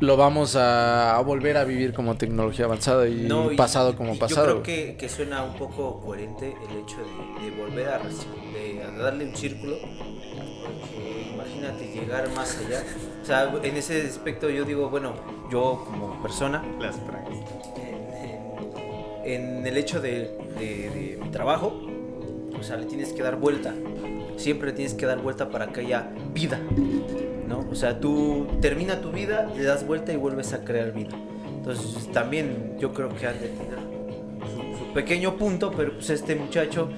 lo 0.05 0.15
vamos 0.17 0.55
a, 0.55 1.15
a 1.17 1.21
volver 1.21 1.57
a 1.57 1.63
vivir 1.65 1.93
como 1.93 2.15
tecnología 2.15 2.65
avanzada 2.65 3.07
y 3.07 3.25
No, 3.27 3.51
y- 3.51 3.55
pasado 3.57 3.95
como 3.95 4.13
y 4.15 4.17
pasado. 4.17 4.47
Yo 4.47 4.61
creo 4.61 4.63
que, 4.63 4.95
que 4.97 5.09
suena 5.09 5.43
un 5.43 5.55
poco 5.55 5.99
coherente 5.99 6.55
el 6.69 6.77
hecho 6.77 6.97
de, 6.97 7.45
de 7.49 7.55
volver 7.61 7.87
a, 7.89 8.01
reci- 8.01 8.53
de- 8.53 8.83
a 8.83 8.91
darle 9.03 9.25
un 9.25 9.35
círculo. 9.35 9.75
Porque 9.79 11.31
imagínate 11.33 11.87
llegar 11.93 12.29
más 12.35 12.57
allá. 12.65 12.83
O 13.21 13.25
sea, 13.25 13.53
en 13.63 13.75
ese 13.77 14.01
aspecto 14.07 14.49
yo 14.49 14.63
digo, 14.65 14.89
bueno, 14.89 15.13
yo 15.51 15.83
como 15.85 16.21
persona, 16.21 16.63
Las 16.79 16.95
en, 19.25 19.31
en 19.59 19.67
el 19.67 19.77
hecho 19.77 19.99
de, 20.01 20.37
de- 20.59 20.89
de 20.89 21.19
mi 21.21 21.29
trabajo, 21.31 21.73
o 22.59 22.63
sea, 22.63 22.77
le 22.77 22.85
tienes 22.85 23.13
que 23.13 23.21
dar 23.23 23.35
vuelta. 23.37 23.73
Siempre 24.37 24.67
le 24.69 24.73
tienes 24.73 24.93
que 24.93 25.05
dar 25.05 25.19
vuelta 25.21 25.49
para 25.49 25.67
que 25.67 25.81
haya 25.81 26.09
vida. 26.33 26.59
¿No? 27.47 27.65
O 27.71 27.75
sea, 27.75 27.99
tú 27.99 28.47
termina 28.61 29.01
tu 29.01 29.11
vida, 29.11 29.49
le 29.55 29.63
das 29.63 29.85
vuelta 29.85 30.13
y 30.13 30.17
vuelves 30.17 30.53
a 30.53 30.63
crear 30.63 30.91
vida. 30.91 31.17
Entonces, 31.57 32.11
también 32.11 32.77
yo 32.79 32.93
creo 32.93 33.09
que 33.09 33.27
han 33.27 33.39
de 33.39 33.49
su 34.77 34.93
pequeño 34.93 35.35
punto, 35.35 35.71
pero 35.75 35.93
pues 35.93 36.09
este 36.09 36.35
muchacho 36.35 36.89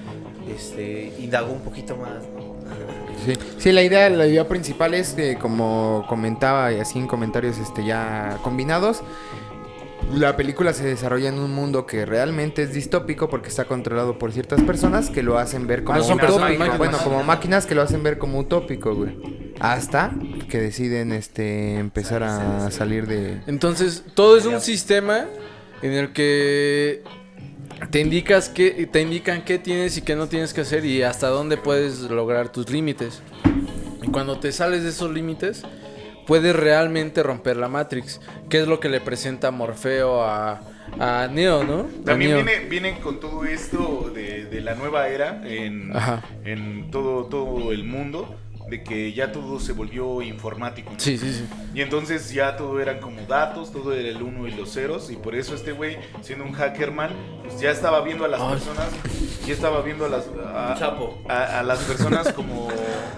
este, 0.54 1.12
indagó 1.18 1.52
un 1.52 1.60
poquito 1.60 1.96
más. 1.96 2.24
¿no? 2.34 2.48
Sí. 3.26 3.32
Sí, 3.58 3.72
la 3.72 3.82
idea, 3.82 4.08
la 4.10 4.28
idea 4.28 4.46
principal 4.46 4.94
es 4.94 5.12
que, 5.14 5.36
como 5.36 6.06
comentaba 6.08 6.72
y 6.72 6.78
así 6.78 7.00
en 7.00 7.08
comentarios 7.08 7.58
este, 7.58 7.84
ya 7.84 8.38
combinados, 8.44 9.02
la 10.14 10.36
película 10.36 10.72
se 10.72 10.84
desarrolla 10.84 11.28
en 11.28 11.38
un 11.38 11.52
mundo 11.54 11.86
que 11.86 12.06
realmente 12.06 12.62
es 12.62 12.72
distópico 12.72 13.28
porque 13.28 13.48
está 13.48 13.66
controlado 13.66 14.18
por 14.18 14.32
ciertas 14.32 14.62
personas 14.62 15.10
que 15.10 15.22
lo 15.22 15.38
hacen 15.38 15.66
ver 15.66 15.84
como 15.84 15.98
Ah, 15.98 16.02
son 16.02 16.14
utópico. 16.16 16.38
personas, 16.38 16.58
máquinas. 16.58 16.78
Bueno, 16.78 16.98
como 17.04 17.22
máquinas 17.24 17.66
que 17.66 17.74
lo 17.74 17.82
hacen 17.82 18.02
ver 18.02 18.18
como 18.18 18.38
utópico, 18.38 18.94
güey. 18.94 19.16
Hasta 19.60 20.12
que 20.48 20.58
deciden 20.60 21.12
este 21.12 21.78
empezar 21.78 22.22
a 22.22 22.70
salir 22.70 23.06
de... 23.06 23.40
Entonces, 23.46 24.04
todo 24.14 24.36
es 24.38 24.46
un 24.46 24.60
sistema 24.60 25.26
en 25.82 25.92
el 25.92 26.12
que 26.12 27.02
te 27.90 28.00
indicas 28.00 28.48
que 28.48 28.88
te 28.90 29.02
indican 29.02 29.44
qué 29.44 29.58
tienes 29.58 29.96
y 29.96 30.02
qué 30.02 30.16
no 30.16 30.26
tienes 30.28 30.52
que 30.54 30.62
hacer 30.62 30.84
y 30.84 31.02
hasta 31.02 31.28
dónde 31.28 31.56
puedes 31.56 32.00
lograr 32.02 32.50
tus 32.50 32.70
límites. 32.70 33.20
Y 34.02 34.08
cuando 34.10 34.38
te 34.40 34.52
sales 34.52 34.84
de 34.84 34.88
esos 34.90 35.12
límites, 35.12 35.62
puedes 36.28 36.54
realmente 36.54 37.22
romper 37.22 37.56
la 37.56 37.68
Matrix, 37.68 38.20
que 38.50 38.60
es 38.60 38.68
lo 38.68 38.80
que 38.80 38.90
le 38.90 39.00
presenta 39.00 39.50
Morfeo 39.50 40.22
a, 40.22 40.60
a 41.00 41.26
Neo, 41.32 41.64
¿no? 41.64 41.86
También 42.04 42.32
Neo. 42.32 42.44
viene, 42.44 42.68
viene 42.68 43.00
con 43.00 43.18
todo 43.18 43.44
esto 43.46 44.12
de, 44.14 44.44
de 44.44 44.60
la 44.60 44.74
nueva 44.74 45.08
era 45.08 45.40
en, 45.46 45.90
en 46.44 46.90
todo, 46.90 47.24
todo 47.24 47.72
el 47.72 47.84
mundo. 47.84 48.36
De 48.68 48.82
que 48.82 49.12
ya 49.12 49.32
todo 49.32 49.58
se 49.60 49.72
volvió 49.72 50.20
informático. 50.22 50.92
¿no? 50.92 51.00
Sí, 51.00 51.16
sí, 51.18 51.32
sí. 51.32 51.44
Y 51.74 51.80
entonces 51.80 52.30
ya 52.32 52.56
todo 52.56 52.80
eran 52.80 53.00
como 53.00 53.22
datos, 53.22 53.72
todo 53.72 53.92
era 53.92 54.08
el 54.08 54.22
uno 54.22 54.46
y 54.46 54.50
los 54.52 54.72
ceros. 54.72 55.10
Y 55.10 55.16
por 55.16 55.34
eso 55.34 55.54
este 55.54 55.72
güey, 55.72 55.96
siendo 56.22 56.44
un 56.44 56.52
hackerman, 56.52 57.10
pues 57.42 57.60
ya 57.60 57.70
estaba 57.70 58.00
viendo 58.02 58.24
a 58.24 58.28
las 58.28 58.40
Ay. 58.40 58.50
personas, 58.50 58.88
ya 59.46 59.54
estaba 59.54 59.80
viendo 59.82 60.04
a 60.04 60.08
las, 60.08 60.26
a, 60.44 60.72
a, 61.28 61.60
a 61.60 61.62
las 61.62 61.78
personas 61.80 62.32
como, 62.32 62.68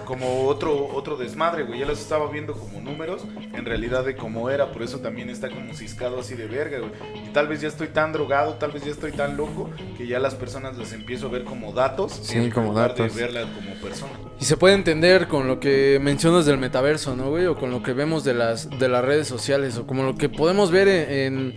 como 0.05 0.45
otro, 0.47 0.87
otro 0.93 1.17
desmadre, 1.17 1.63
güey. 1.63 1.79
Ya 1.79 1.85
las 1.85 1.99
estaba 1.99 2.29
viendo 2.31 2.53
como 2.53 2.79
números, 2.81 3.23
en 3.53 3.65
realidad 3.65 4.05
de 4.05 4.15
cómo 4.15 4.49
era. 4.49 4.71
Por 4.71 4.83
eso 4.83 4.99
también 4.99 5.29
está 5.29 5.49
como 5.49 5.73
ciscado 5.73 6.19
así 6.19 6.35
de 6.35 6.47
verga, 6.47 6.79
güey. 6.79 6.91
Y 7.25 7.29
tal 7.33 7.47
vez 7.47 7.61
ya 7.61 7.67
estoy 7.67 7.87
tan 7.89 8.13
drogado, 8.13 8.53
tal 8.53 8.71
vez 8.71 8.83
ya 8.85 8.91
estoy 8.91 9.11
tan 9.11 9.37
loco, 9.37 9.69
que 9.97 10.07
ya 10.07 10.19
las 10.19 10.35
personas 10.35 10.77
las 10.77 10.93
empiezo 10.93 11.27
a 11.27 11.29
ver 11.29 11.43
como 11.43 11.73
datos. 11.73 12.13
Sí, 12.23 12.37
en 12.37 12.51
como 12.51 12.67
lugar 12.69 12.89
datos. 12.89 13.15
de 13.15 13.21
verlas 13.21 13.45
como 13.55 13.75
personas. 13.75 14.17
Y 14.41 14.45
se 14.45 14.57
puede 14.57 14.73
entender 14.73 15.27
con 15.27 15.47
lo 15.47 15.59
que 15.59 15.99
mencionas 16.01 16.47
del 16.47 16.57
metaverso, 16.57 17.15
¿no, 17.15 17.29
güey? 17.29 17.45
O 17.45 17.55
con 17.55 17.69
lo 17.69 17.83
que 17.83 17.93
vemos 17.93 18.23
de 18.23 18.33
las, 18.33 18.69
de 18.79 18.89
las 18.89 19.05
redes 19.05 19.27
sociales, 19.27 19.77
o 19.77 19.85
como 19.85 20.01
lo 20.03 20.15
que 20.15 20.29
podemos 20.29 20.71
ver 20.71 20.87
en... 20.87 21.53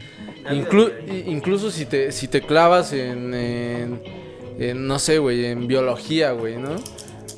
en- 0.46 0.66
inclu- 0.66 0.92
incluso 1.26 1.70
si 1.70 1.86
te, 1.86 2.12
si 2.12 2.28
te 2.28 2.42
clavas 2.42 2.92
en, 2.92 3.32
en, 3.32 4.02
en, 4.58 4.86
no 4.86 4.98
sé, 4.98 5.16
güey, 5.18 5.46
en 5.46 5.66
biología, 5.66 6.32
güey, 6.32 6.56
¿no? 6.58 6.76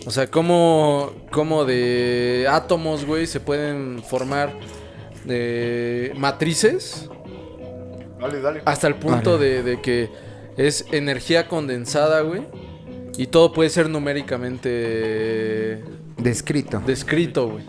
O 0.04 0.10
sea, 0.10 0.26
cómo, 0.28 1.12
cómo 1.30 1.64
de 1.64 2.46
átomos, 2.50 3.04
güey, 3.04 3.28
se 3.28 3.38
pueden 3.38 4.02
formar 4.02 4.52
de 5.24 6.12
matrices 6.16 7.08
Dale, 8.20 8.40
dale. 8.40 8.62
hasta 8.64 8.86
el 8.88 8.96
punto 8.96 9.34
Vale. 9.34 9.46
de, 9.46 9.62
de 9.62 9.80
que 9.80 10.10
es 10.56 10.86
energía 10.90 11.46
condensada, 11.48 12.22
güey. 12.22 12.42
Y 13.18 13.26
todo 13.28 13.52
puede 13.52 13.70
ser 13.70 13.88
numéricamente 13.88 15.82
Descrito. 16.18 16.80
descrito, 16.86 17.48
güey. 17.50 17.64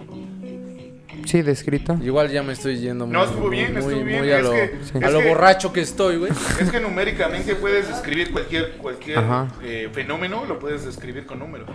Sí, 1.25 1.41
descrito. 1.41 1.97
Igual 2.01 2.29
ya 2.31 2.41
me 2.41 2.53
estoy 2.53 2.77
yendo 2.79 3.05
No, 3.05 3.25
estuvo 3.25 3.49
bien, 3.49 3.73
muy, 3.73 3.81
estuvo 3.81 4.03
bien, 4.05 4.19
muy 4.19 4.31
a 4.31 4.37
es 4.37 4.43
lo, 4.43 4.51
que- 4.51 4.59
a 5.03 5.07
es 5.07 5.13
lo 5.13 5.19
que- 5.19 5.27
borracho 5.27 5.73
que 5.73 5.81
estoy, 5.81 6.17
güey. 6.17 6.31
Es 6.61 6.71
que 6.71 6.79
numéricamente 6.79 7.53
puedes 7.55 7.89
describir 7.89 8.31
cualquier, 8.31 8.77
cualquier 8.77 9.19
eh, 9.61 9.89
fenómeno, 9.91 10.45
lo 10.45 10.57
puedes 10.57 10.85
describir 10.85 11.25
con 11.25 11.39
número. 11.39 11.65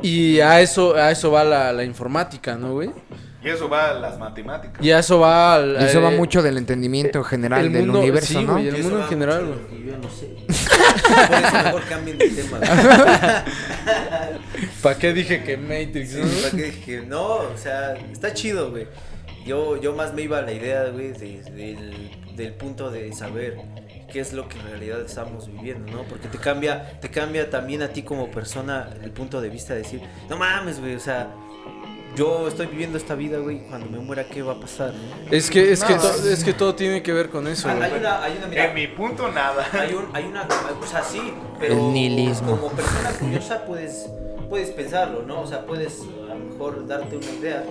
Y 0.00 0.38
a 0.38 0.60
eso, 0.60 0.94
a 0.94 1.10
eso 1.10 1.32
va 1.32 1.42
la, 1.42 1.72
la 1.72 1.82
informática, 1.82 2.54
¿no, 2.56 2.74
güey? 2.74 2.90
Y 3.42 3.48
eso 3.48 3.68
va 3.70 3.90
a 3.90 3.94
las 3.94 4.18
matemáticas. 4.18 4.84
Y 4.84 4.90
eso 4.90 5.18
va... 5.20 5.54
al- 5.54 5.76
Y 5.80 5.84
eso 5.84 6.02
va 6.02 6.12
eh, 6.12 6.16
mucho 6.16 6.42
del 6.42 6.58
entendimiento 6.58 7.24
general 7.24 7.66
el 7.66 7.72
del 7.72 7.82
mundo- 7.86 8.00
universo, 8.00 8.38
sí, 8.38 8.44
¿no? 8.44 8.52
güey, 8.52 8.68
el 8.68 8.74
eso 8.76 8.84
mundo 8.88 9.02
en 9.04 9.08
general, 9.08 9.44
mucho 9.46 9.60
güey. 9.70 9.82
de 9.82 9.90
lo 9.92 10.00
que 10.00 10.02
Yo 10.02 10.08
no 10.08 10.10
sé. 10.10 10.26
Por 11.26 11.36
eso 11.38 11.64
mejor 11.64 11.82
cambien 11.88 12.18
de 12.18 12.28
tema. 12.28 12.60
¿Para 14.82 14.98
qué 14.98 15.12
dije 15.12 15.42
que 15.42 15.56
Matrix? 15.56 16.14
no? 16.16 16.26
¿Para 16.42 16.50
qué 16.56 16.62
dije? 16.70 17.00
No, 17.06 17.26
o 17.36 17.56
sea, 17.56 17.94
está 18.12 18.32
chido, 18.34 18.70
güey. 18.70 18.86
Yo, 19.46 19.80
yo 19.80 19.94
más 19.94 20.12
me 20.12 20.22
iba 20.22 20.38
a 20.38 20.42
la 20.42 20.52
idea, 20.52 20.84
güey, 20.90 21.12
de- 21.12 21.42
del, 21.42 22.10
del 22.36 22.52
punto 22.54 22.90
de 22.90 23.12
saber 23.14 23.56
qué 24.12 24.20
es 24.20 24.32
lo 24.32 24.48
que 24.48 24.58
en 24.58 24.66
realidad 24.66 25.00
estamos 25.00 25.46
viviendo, 25.46 25.90
¿no? 25.92 26.02
Porque 26.04 26.28
te 26.28 26.36
cambia, 26.38 26.98
te 27.00 27.08
cambia 27.10 27.48
también 27.48 27.82
a 27.82 27.88
ti 27.88 28.02
como 28.02 28.30
persona 28.30 28.90
el 29.02 29.12
punto 29.12 29.40
de 29.40 29.48
vista 29.48 29.72
de 29.74 29.80
decir, 29.82 30.00
no 30.28 30.36
mames, 30.36 30.80
güey, 30.80 30.94
o 30.94 31.00
sea, 31.00 31.28
yo 32.16 32.48
estoy 32.48 32.66
viviendo 32.66 32.98
esta 32.98 33.14
vida, 33.14 33.38
güey, 33.38 33.60
cuando 33.68 33.88
me 33.88 33.98
muera, 33.98 34.24
¿qué 34.24 34.42
va 34.42 34.54
a 34.54 34.60
pasar, 34.60 34.92
no? 34.92 35.30
Es 35.32 35.48
que, 35.50 35.72
es, 35.72 35.82
que 35.84 35.94
to- 35.94 36.28
es 36.28 36.44
que 36.44 36.52
todo 36.52 36.74
tiene 36.74 37.02
que 37.02 37.12
ver 37.12 37.30
con 37.30 37.46
eso, 37.46 37.68
güey. 37.68 37.82
hay 37.82 37.98
una, 37.98 38.22
hay 38.22 38.36
una, 38.38 38.46
mira, 38.48 38.66
En 38.66 38.74
mi 38.74 38.86
punto, 38.88 39.28
nada. 39.30 39.66
hay, 39.72 39.94
un, 39.94 40.04
hay 40.12 40.24
una, 40.24 40.46
o 40.80 40.86
sea, 40.86 41.02
sí, 41.02 41.20
pero 41.58 41.74
El 41.74 41.92
nihilismo. 41.92 42.56
como 42.56 42.68
persona 42.72 43.10
curiosa 43.18 43.64
puedes, 43.64 44.06
puedes 44.48 44.70
pensarlo, 44.70 45.22
¿no? 45.22 45.40
O 45.42 45.46
sea, 45.46 45.64
puedes 45.64 46.00
a 46.30 46.34
lo 46.34 46.44
mejor 46.44 46.86
darte 46.86 47.16
una 47.16 47.30
idea, 47.30 47.64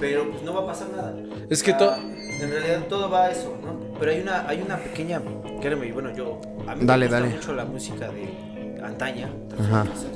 pero 0.00 0.30
pues 0.30 0.42
no 0.42 0.54
va 0.54 0.62
a 0.62 0.66
pasar 0.66 0.88
nada. 0.90 1.14
Es 1.50 1.62
que 1.62 1.72
O 1.72 1.76
to- 1.76 1.88
sea, 1.94 1.98
En 2.42 2.50
realidad 2.50 2.86
todo 2.88 3.08
va 3.10 3.24
a 3.26 3.30
eso, 3.30 3.56
¿no? 3.62 3.78
Pero 3.98 4.10
hay 4.12 4.20
una, 4.20 4.46
hay 4.48 4.60
una 4.62 4.76
pequeña, 4.78 5.20
créeme, 5.60 5.90
bueno, 5.92 6.14
yo, 6.14 6.40
a 6.66 6.74
mí 6.74 6.84
Dale, 6.84 7.06
me 7.06 7.10
gusta 7.10 7.20
dale. 7.20 7.34
mucho 7.36 7.52
la 7.54 7.64
música 7.64 8.08
de 8.10 8.80
antaña, 8.82 9.30
Ajá. 9.58 9.86
o 9.90 9.98
sea, 9.98 10.10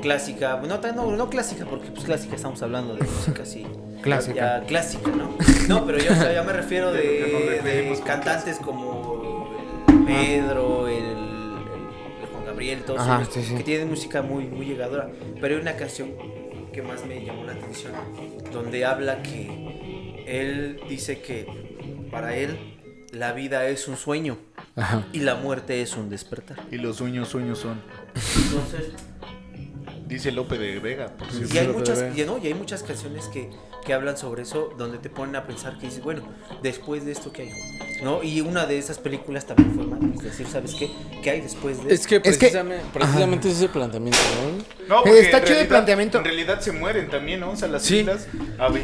clásica, 0.00 0.60
no, 0.66 0.80
tan- 0.80 0.96
no, 0.96 1.10
no 1.12 1.28
clásica, 1.30 1.64
porque 1.66 1.88
pues 1.90 2.04
clásica 2.04 2.36
estamos 2.36 2.62
hablando 2.62 2.94
de 2.96 3.04
música 3.04 3.42
así. 3.42 3.66
Clásica. 4.02 4.34
Ya, 4.60 4.66
clásica, 4.66 5.10
¿no? 5.10 5.36
No, 5.68 5.84
pero 5.86 5.98
yo, 5.98 6.12
o 6.12 6.16
sea, 6.16 6.32
ya 6.32 6.42
me 6.42 6.52
refiero 6.52 6.92
de, 6.92 8.00
cantantes 8.04 8.56
como 8.58 9.54
el 9.88 10.04
Pedro, 10.04 10.88
el, 10.88 10.94
el- 10.94 11.02
el 12.20 12.26
Juan 12.32 12.44
Gabriel, 12.46 12.82
todos 12.84 13.00
Ajá, 13.00 13.20
ellos, 13.22 13.34
sí, 13.34 13.42
sí. 13.42 13.54
que 13.56 13.62
tienen 13.62 13.88
música 13.88 14.22
muy, 14.22 14.44
muy 14.46 14.66
llegadora. 14.66 15.10
Pero 15.40 15.56
hay 15.56 15.60
una 15.60 15.74
canción 15.76 16.12
que 16.72 16.82
más 16.82 17.04
me 17.04 17.24
llamó 17.24 17.44
la 17.44 17.52
atención, 17.52 17.92
donde 18.52 18.84
habla 18.84 19.22
que 19.22 20.24
él 20.26 20.80
dice 20.88 21.20
que 21.20 21.46
para 22.10 22.36
él 22.36 22.56
la 23.12 23.32
vida 23.32 23.66
es 23.66 23.88
un 23.88 23.96
sueño 23.96 24.38
Ajá. 24.76 25.04
y 25.12 25.20
la 25.20 25.34
muerte 25.34 25.82
es 25.82 25.96
un 25.96 26.08
despertar. 26.08 26.58
Y 26.70 26.76
los 26.76 26.96
sueños, 26.96 27.28
sueños 27.28 27.58
son. 27.58 27.80
Entonces, 28.14 28.92
Dice 30.10 30.32
Lope 30.32 30.58
de 30.58 30.78
Vega, 30.80 31.06
por 31.16 31.30
cierto. 31.30 31.54
y 31.54 31.58
hay 31.58 31.68
muchas, 31.68 32.04
y, 32.16 32.22
no, 32.24 32.38
y 32.42 32.48
hay 32.48 32.54
muchas 32.54 32.82
canciones 32.82 33.26
que, 33.28 33.48
que 33.86 33.94
hablan 33.94 34.16
sobre 34.18 34.42
eso, 34.42 34.74
donde 34.76 34.98
te 34.98 35.08
ponen 35.08 35.36
a 35.36 35.46
pensar 35.46 35.78
que 35.78 35.86
dices, 35.86 36.02
bueno, 36.02 36.22
después 36.62 37.04
de 37.06 37.12
esto, 37.12 37.32
¿qué 37.32 37.42
hay? 37.42 37.50
¿No? 38.02 38.22
Y 38.22 38.40
una 38.40 38.66
de 38.66 38.76
esas 38.78 38.98
películas 38.98 39.46
también 39.46 39.72
fue 39.74 39.84
Matrix, 39.86 40.16
es 40.16 40.22
decir, 40.24 40.46
¿sabes 40.48 40.74
qué? 40.74 40.90
¿Qué 41.22 41.30
hay 41.30 41.40
después 41.42 41.84
de 41.84 41.94
Es 41.94 42.06
que 42.08 42.16
Es 42.24 42.36
que- 42.38 42.48
precisamente, 42.92 43.48
ese 43.48 43.56
es 43.58 43.62
el 43.62 43.68
planteamiento, 43.70 44.18
¿no? 44.88 44.96
No, 44.96 45.02
porque 45.04 45.20
Está 45.20 45.38
en 45.38 45.44
chido 45.44 45.44
el 45.44 45.46
realidad- 45.46 45.68
planteamiento. 45.68 46.18
En 46.18 46.24
realidad 46.24 46.60
se 46.60 46.72
mueren 46.72 47.08
también, 47.08 47.40
¿no? 47.40 47.50
O 47.52 47.56
sea, 47.56 47.68
las 47.68 47.82
Sí. 47.82 47.98
islas 48.00 48.26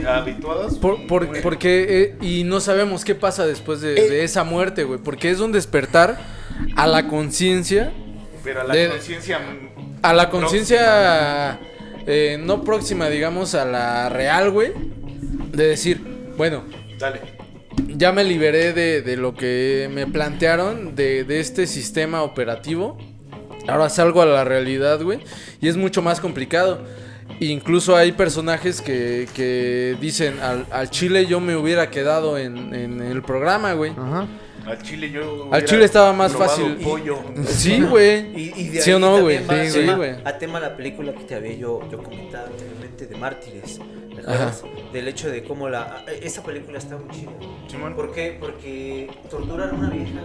habituadas. 0.07 0.75
Por, 0.77 1.07
porque, 1.43 1.87
eh, 2.21 2.25
y 2.25 2.45
no 2.45 2.61
sabemos 2.61 3.05
qué 3.05 3.15
pasa 3.15 3.47
después 3.47 3.81
de, 3.81 3.95
Eh. 3.99 4.09
de 4.09 4.25
esa 4.25 4.45
muerte, 4.45 4.85
güey. 4.85 5.01
Porque 5.01 5.31
es 5.31 5.41
un 5.41 5.51
despertar 5.51 6.19
a 6.77 6.87
la 6.87 7.09
conciencia, 7.09 7.93
Pero 8.47 8.61
a 8.63 8.65
la 8.65 8.75
de- 8.75 8.89
conciencia. 8.89 9.41
a 10.03 10.13
la 10.15 10.31
conciencia 10.31 11.59
eh, 12.07 12.39
no 12.41 12.63
próxima, 12.65 13.09
digamos, 13.11 13.55
a 13.55 13.65
la 13.67 14.09
real, 14.09 14.51
güey. 14.51 14.73
De 15.53 15.67
decir, 15.67 16.01
bueno, 16.39 16.65
Dale. 16.99 17.21
ya 17.89 18.13
me 18.13 18.23
liberé 18.25 18.73
de, 18.73 19.03
de 19.03 19.17
lo 19.17 19.35
que 19.35 19.91
me 19.93 20.07
plantearon, 20.07 20.95
de, 20.95 21.25
de 21.25 21.41
este 21.41 21.67
sistema 21.67 22.23
operativo. 22.23 22.97
Ahora 23.69 23.89
salgo 23.89 24.23
a 24.23 24.27
la 24.27 24.45
realidad, 24.45 25.03
güey. 25.03 25.19
Y 25.61 25.69
es 25.69 25.77
mucho 25.77 26.01
más 26.03 26.21
complicado. 26.21 26.81
Incluso 27.41 27.97
hay 27.97 28.13
personajes 28.13 28.81
que, 28.81 29.27
que 29.35 29.97
dicen, 30.01 30.39
al, 30.41 30.65
al 30.71 30.89
chile 30.91 31.27
yo 31.27 31.41
me 31.41 31.57
hubiera 31.57 31.91
quedado 31.91 32.39
en, 32.39 32.73
en 32.75 33.03
el 33.03 33.23
programa, 33.23 33.73
güey. 33.73 33.91
Ajá. 33.93 34.27
Al 34.67 34.83
chile 34.83 35.11
yo. 35.11 35.49
Al 35.53 35.65
chile 35.65 35.85
estaba 35.85 36.13
más 36.13 36.33
fácil. 36.35 36.77
pollo. 36.77 37.19
Sí, 37.47 37.81
güey. 37.83 38.33
Y, 38.39 38.53
y 38.57 38.69
de 38.71 38.81
¿Sí 38.83 38.91
ahí 38.91 38.97
o 38.97 38.99
no, 38.99 39.21
güey? 39.23 39.39
Sí, 39.39 39.45
a 39.45 39.73
tema- 39.73 39.95
güey. 39.95 40.11
A 40.25 40.39
tema 40.39 40.61
la 40.61 40.77
película 40.77 41.13
que 41.15 41.25
te 41.25 41.35
había 41.37 41.55
yo, 41.55 41.81
yo 41.91 42.03
comentado 42.03 42.47
anteriormente 42.49 43.07
de 43.07 43.17
Mártires. 43.17 43.81
Del 44.93 45.09
hecho 45.09 45.31
de 45.31 45.45
cómo 45.45 45.69
la... 45.69 46.05
Esa 46.21 46.43
película 46.43 46.79
está 46.79 46.97
muy 46.97 47.09
chida. 47.11 47.31
Simón. 47.69 47.95
¿Por 47.95 48.13
qué? 48.13 48.37
Porque 48.41 49.09
torturan 49.31 49.71
a 49.71 49.73
una 49.75 49.91
vieja, 49.91 50.21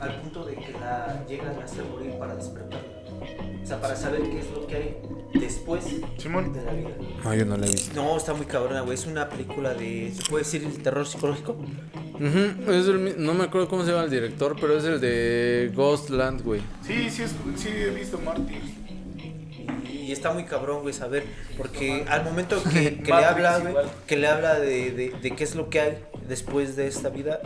al 0.00 0.20
punto 0.20 0.44
de 0.44 0.54
que 0.54 0.72
la 0.80 1.24
llegan 1.28 1.60
a 1.60 1.64
hacer 1.64 1.84
morir 1.84 2.12
para 2.18 2.36
despertar. 2.36 2.80
O 3.62 3.66
sea, 3.66 3.80
para 3.80 3.96
saber 3.96 4.22
qué 4.30 4.38
es 4.38 4.50
lo 4.50 4.66
que 4.66 4.76
hay 4.76 4.96
después 5.34 5.84
Simón. 6.16 6.52
de 6.52 6.64
la 6.64 6.72
vida. 6.72 6.90
No, 7.24 7.34
yo 7.34 7.44
no 7.44 7.56
la 7.56 7.66
he 7.66 7.70
visto. 7.70 7.94
No, 8.02 8.16
está 8.16 8.34
muy 8.34 8.46
cabrona, 8.46 8.80
güey. 8.82 8.94
Es 8.94 9.06
una 9.06 9.28
película 9.28 9.74
de... 9.74 10.12
¿Se 10.14 10.22
puede 10.28 10.44
decir 10.44 10.64
el 10.64 10.82
terror 10.82 11.06
psicológico? 11.06 11.52
Ujú, 12.14 12.72
es 12.72 12.86
el 12.88 12.98
mi- 12.98 13.12
no 13.16 13.34
me 13.34 13.44
acuerdo 13.44 13.68
cómo 13.68 13.84
se 13.84 13.90
llama 13.92 14.04
el 14.04 14.10
director, 14.10 14.56
pero 14.60 14.76
es 14.78 14.84
el 14.84 15.00
de 15.00 15.70
Ghostland, 15.74 16.42
güey. 16.42 16.60
Sí, 16.86 17.08
sí, 17.10 17.22
es- 17.22 17.34
sí 17.56 17.68
he 17.68 17.90
visto 17.90 18.18
Marty. 18.18 18.54
Y 19.84 20.12
está 20.12 20.32
muy 20.32 20.44
cabrón, 20.44 20.80
güey, 20.82 20.94
saber. 20.94 21.24
Porque 21.58 22.04
al 22.08 22.24
momento 22.24 22.62
que, 22.72 22.96
que 23.02 23.12
le 23.12 23.24
habla, 23.24 23.58
güey, 23.58 23.74
que 24.06 24.16
le 24.16 24.26
habla 24.26 24.58
de, 24.58 24.90
de, 24.92 25.12
de 25.20 25.30
qué 25.36 25.44
es 25.44 25.54
lo 25.54 25.68
que 25.68 25.80
hay 25.80 25.98
después 26.26 26.76
de 26.76 26.86
esta 26.86 27.10
vida, 27.10 27.40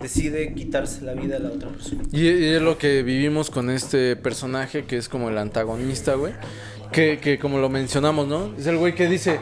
decide 0.00 0.54
quitarse 0.54 1.02
la 1.02 1.14
vida 1.14 1.36
a 1.36 1.40
la 1.40 1.48
otra 1.50 1.68
persona. 1.70 2.02
Y, 2.12 2.28
y 2.28 2.44
es 2.54 2.62
lo 2.62 2.78
que 2.78 3.02
vivimos 3.02 3.50
con 3.50 3.68
este 3.68 4.14
personaje 4.16 4.84
que 4.84 4.96
es 4.96 5.08
como 5.08 5.28
el 5.28 5.38
antagonista, 5.38 6.14
güey. 6.14 6.32
Que, 6.94 7.18
que 7.18 7.38
como 7.38 7.58
lo 7.58 7.68
mencionamos, 7.68 8.28
¿no? 8.28 8.54
Es 8.56 8.66
el 8.66 8.76
güey 8.78 8.94
que 8.94 9.08
dice, 9.08 9.40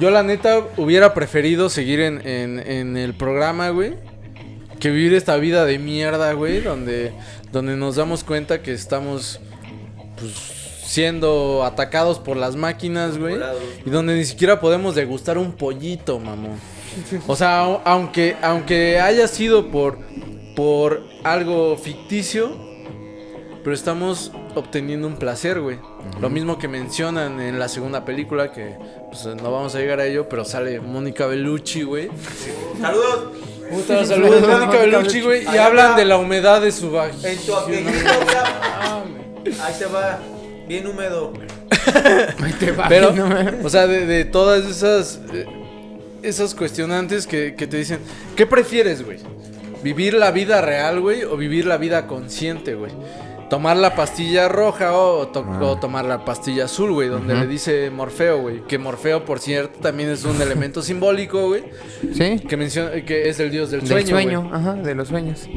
yo 0.00 0.10
la 0.10 0.22
neta 0.22 0.62
hubiera 0.78 1.12
preferido 1.14 1.68
seguir 1.68 2.00
en, 2.00 2.26
en, 2.26 2.58
en 2.58 2.96
el 2.96 3.14
programa, 3.14 3.68
güey. 3.70 3.94
Que 4.80 4.90
vivir 4.90 5.14
esta 5.14 5.36
vida 5.36 5.64
de 5.66 5.78
mierda, 5.78 6.32
güey. 6.32 6.60
Donde, 6.62 7.12
donde 7.52 7.76
nos 7.76 7.96
damos 7.96 8.24
cuenta 8.24 8.62
que 8.62 8.72
estamos, 8.72 9.40
pues, 10.18 10.32
siendo 10.84 11.64
atacados 11.64 12.18
por 12.18 12.36
las 12.36 12.56
máquinas, 12.56 13.18
güey. 13.18 13.36
Y 13.84 13.90
donde 13.90 14.14
ni 14.14 14.24
siquiera 14.24 14.60
podemos 14.60 14.94
degustar 14.94 15.36
un 15.38 15.52
pollito, 15.52 16.18
mamón. 16.18 16.58
O 17.26 17.36
sea, 17.36 17.64
au- 17.66 17.80
aunque, 17.84 18.36
aunque 18.40 19.00
haya 19.00 19.28
sido 19.28 19.70
por, 19.70 19.98
por 20.54 21.02
algo 21.24 21.76
ficticio, 21.76 22.56
pero 23.66 23.74
estamos 23.74 24.30
obteniendo 24.54 25.08
un 25.08 25.16
placer, 25.16 25.60
güey. 25.60 25.78
Lo 26.20 26.30
mismo 26.30 26.56
que 26.56 26.68
mencionan 26.68 27.40
en 27.40 27.58
la 27.58 27.68
segunda 27.68 28.04
película, 28.04 28.52
que 28.52 28.76
pues, 29.10 29.26
no 29.26 29.50
vamos 29.50 29.74
a 29.74 29.80
llegar 29.80 29.98
a 29.98 30.06
ello, 30.06 30.28
pero 30.28 30.44
sale 30.44 30.78
Mónica 30.78 31.26
Bellucci, 31.26 31.82
güey. 31.82 32.08
¡Saludos! 32.80 33.32
Puta, 33.68 34.06
saludos, 34.06 34.40
Mónica 34.42 34.58
Mónica 34.58 34.78
Bellucci, 34.78 35.20
güey. 35.20 35.42
Y 35.52 35.56
hablan 35.56 35.94
va. 35.94 35.96
de 35.96 36.04
la 36.04 36.16
humedad 36.16 36.60
de 36.60 36.70
su 36.70 36.92
vagina. 36.92 37.28
En 37.28 37.38
tu 37.38 37.56
apellido, 37.56 37.90
Ahí 39.60 39.74
te 39.76 39.86
va. 39.86 40.20
Bien 40.68 40.86
húmedo. 40.86 41.32
Ahí 42.44 42.52
te 42.60 42.70
va, 42.70 42.88
Pero, 42.88 43.12
o 43.64 43.68
sea, 43.68 43.88
de, 43.88 44.06
de 44.06 44.26
todas 44.26 44.64
esas 44.64 45.18
eh, 45.34 45.44
esas 46.22 46.54
cuestionantes 46.54 47.26
que, 47.26 47.56
que 47.56 47.66
te 47.66 47.78
dicen, 47.78 47.98
¿qué 48.36 48.46
prefieres, 48.46 49.04
güey? 49.04 49.18
¿Vivir 49.82 50.14
la 50.14 50.30
vida 50.30 50.60
real, 50.60 51.00
güey? 51.00 51.24
¿O 51.24 51.36
vivir 51.36 51.66
la 51.66 51.78
vida 51.78 52.06
consciente, 52.06 52.76
güey? 52.76 52.92
Tomar 53.48 53.76
la 53.76 53.94
pastilla 53.94 54.48
roja 54.48 54.92
o, 54.92 55.28
to- 55.28 55.44
Ah. 55.48 55.60
o 55.62 55.78
tomar 55.78 56.04
la 56.04 56.24
pastilla 56.24 56.64
azul, 56.64 56.90
güey, 56.92 57.08
donde 57.08 57.34
le 57.34 57.46
dice 57.46 57.90
Morfeo, 57.90 58.40
güey. 58.40 58.62
Que 58.66 58.76
Morfeo, 58.78 59.24
por 59.24 59.38
cierto, 59.38 59.78
también 59.80 60.08
es 60.10 60.24
un 60.24 60.40
elemento 60.42 60.82
simbólico, 60.82 61.46
güey. 61.48 61.62
Sí. 62.12 62.40
Que 62.48 62.56
menciona 62.56 62.90
que 63.04 63.28
es 63.28 63.38
el 63.38 63.50
dios 63.52 63.70
del 63.70 63.80
Del 63.80 63.88
sueño. 63.88 64.08
sueño, 64.08 64.42
güey. 64.42 64.54
ajá, 64.54 64.72
de 64.74 64.94
los 64.96 65.08
sueños. 65.08 65.48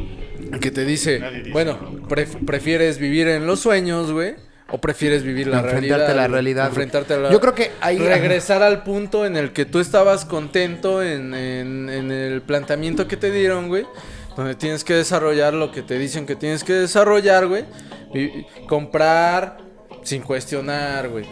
Que 0.62 0.70
te 0.72 0.86
dice, 0.86 1.22
bueno, 1.52 1.78
pref- 2.08 2.46
¿prefieres 2.46 3.00
vivir 3.00 3.28
en 3.28 3.48
los 3.48 3.60
sueños, 3.60 4.12
güey? 4.12 4.36
¿O 4.72 4.78
prefieres 4.80 5.24
vivir 5.24 5.48
la 5.48 5.62
Enfrentarte 5.62 5.88
realidad? 5.90 6.12
a 6.12 6.14
la 6.16 6.28
realidad. 6.28 6.68
Enfrentarte 6.68 7.14
a 7.16 7.18
la 7.18 7.32
Yo 7.32 7.40
creo 7.40 7.56
que 7.56 7.72
ahí 7.82 7.98
regresar 7.98 8.62
al 8.62 8.84
punto 8.84 9.26
en 9.26 9.36
el 9.36 9.52
que 9.52 9.66
tú 9.66 9.80
estabas 9.80 10.26
contento 10.26 11.02
en, 11.02 11.34
en- 11.34 11.90
en 11.90 12.12
el 12.12 12.42
planteamiento 12.44 13.08
que 13.08 13.18
te 13.18 13.32
dieron, 13.32 13.68
güey. 13.68 13.86
Donde 14.40 14.56
tienes 14.56 14.86
que 14.86 14.94
desarrollar 14.94 15.54
lo 15.54 15.70
que 15.70 15.82
te 15.82 16.00
dicen 16.00 16.26
que 16.26 16.38
tienes 16.38 16.64
que 16.64 16.72
desarrollar, 16.72 17.46
güey. 17.48 17.66
Y- 18.14 18.46
comprar 18.68 19.58
sin 20.04 20.22
cuestionar, 20.22 21.10
güey. 21.10 21.26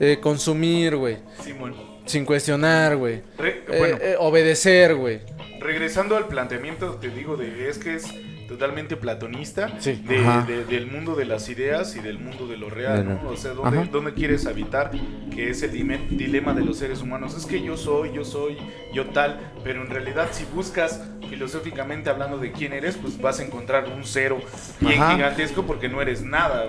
Eh, 0.00 0.18
consumir, 0.20 0.96
güey. 0.96 1.18
Simón. 1.40 1.76
Sin 2.04 2.24
cuestionar, 2.24 2.96
güey. 2.96 3.22
Re- 3.38 3.62
Eh, 3.68 3.98
eh, 4.00 4.16
obedecer, 4.18 4.96
güey. 4.96 5.20
regresando 5.60 6.16
al 6.16 6.26
planteamiento, 6.26 6.94
te 7.00 7.10
digo, 7.10 7.36
de 7.36 7.68
es 7.68 7.78
que 7.78 7.94
es 7.94 8.06
totalmente 8.48 8.96
platonista 8.96 9.78
Sí. 9.78 10.02
de- 10.08 10.22
de- 10.46 10.64
del 10.64 10.86
mundo 10.86 11.14
de 11.14 11.26
las 11.26 11.48
ideas 11.50 11.94
y 11.96 12.00
del 12.00 12.18
mundo 12.18 12.46
de 12.48 12.56
lo 12.56 12.70
real, 12.70 13.06
¿no? 13.22 13.28
O 13.28 13.36
sea, 13.36 13.52
¿dónde, 13.52 13.84
dónde 13.92 14.14
quieres 14.14 14.46
habitar? 14.46 14.90
Que 15.34 15.50
es 15.50 15.62
el 15.62 15.70
dilema 15.72 16.54
de 16.54 16.64
los 16.64 16.78
seres 16.78 17.02
humanos. 17.02 17.36
Es 17.36 17.44
que 17.46 17.62
yo 17.62 17.76
soy, 17.76 18.12
yo 18.14 18.24
soy, 18.24 18.56
yo 18.94 19.06
tal, 19.10 19.38
pero 19.62 19.82
en 19.82 19.90
realidad 19.90 20.28
si 20.32 20.44
buscas 20.46 21.02
filosóficamente 21.28 22.08
hablando 22.08 22.38
de 22.38 22.50
quién 22.50 22.72
eres, 22.72 22.96
pues 22.96 23.20
vas 23.20 23.38
a 23.38 23.44
encontrar 23.44 23.86
un 23.88 24.02
cero 24.04 24.38
bien 24.80 25.00
Ajá. 25.02 25.14
gigantesco 25.14 25.64
porque 25.64 25.88
no 25.88 26.00
eres 26.00 26.22
nada. 26.22 26.68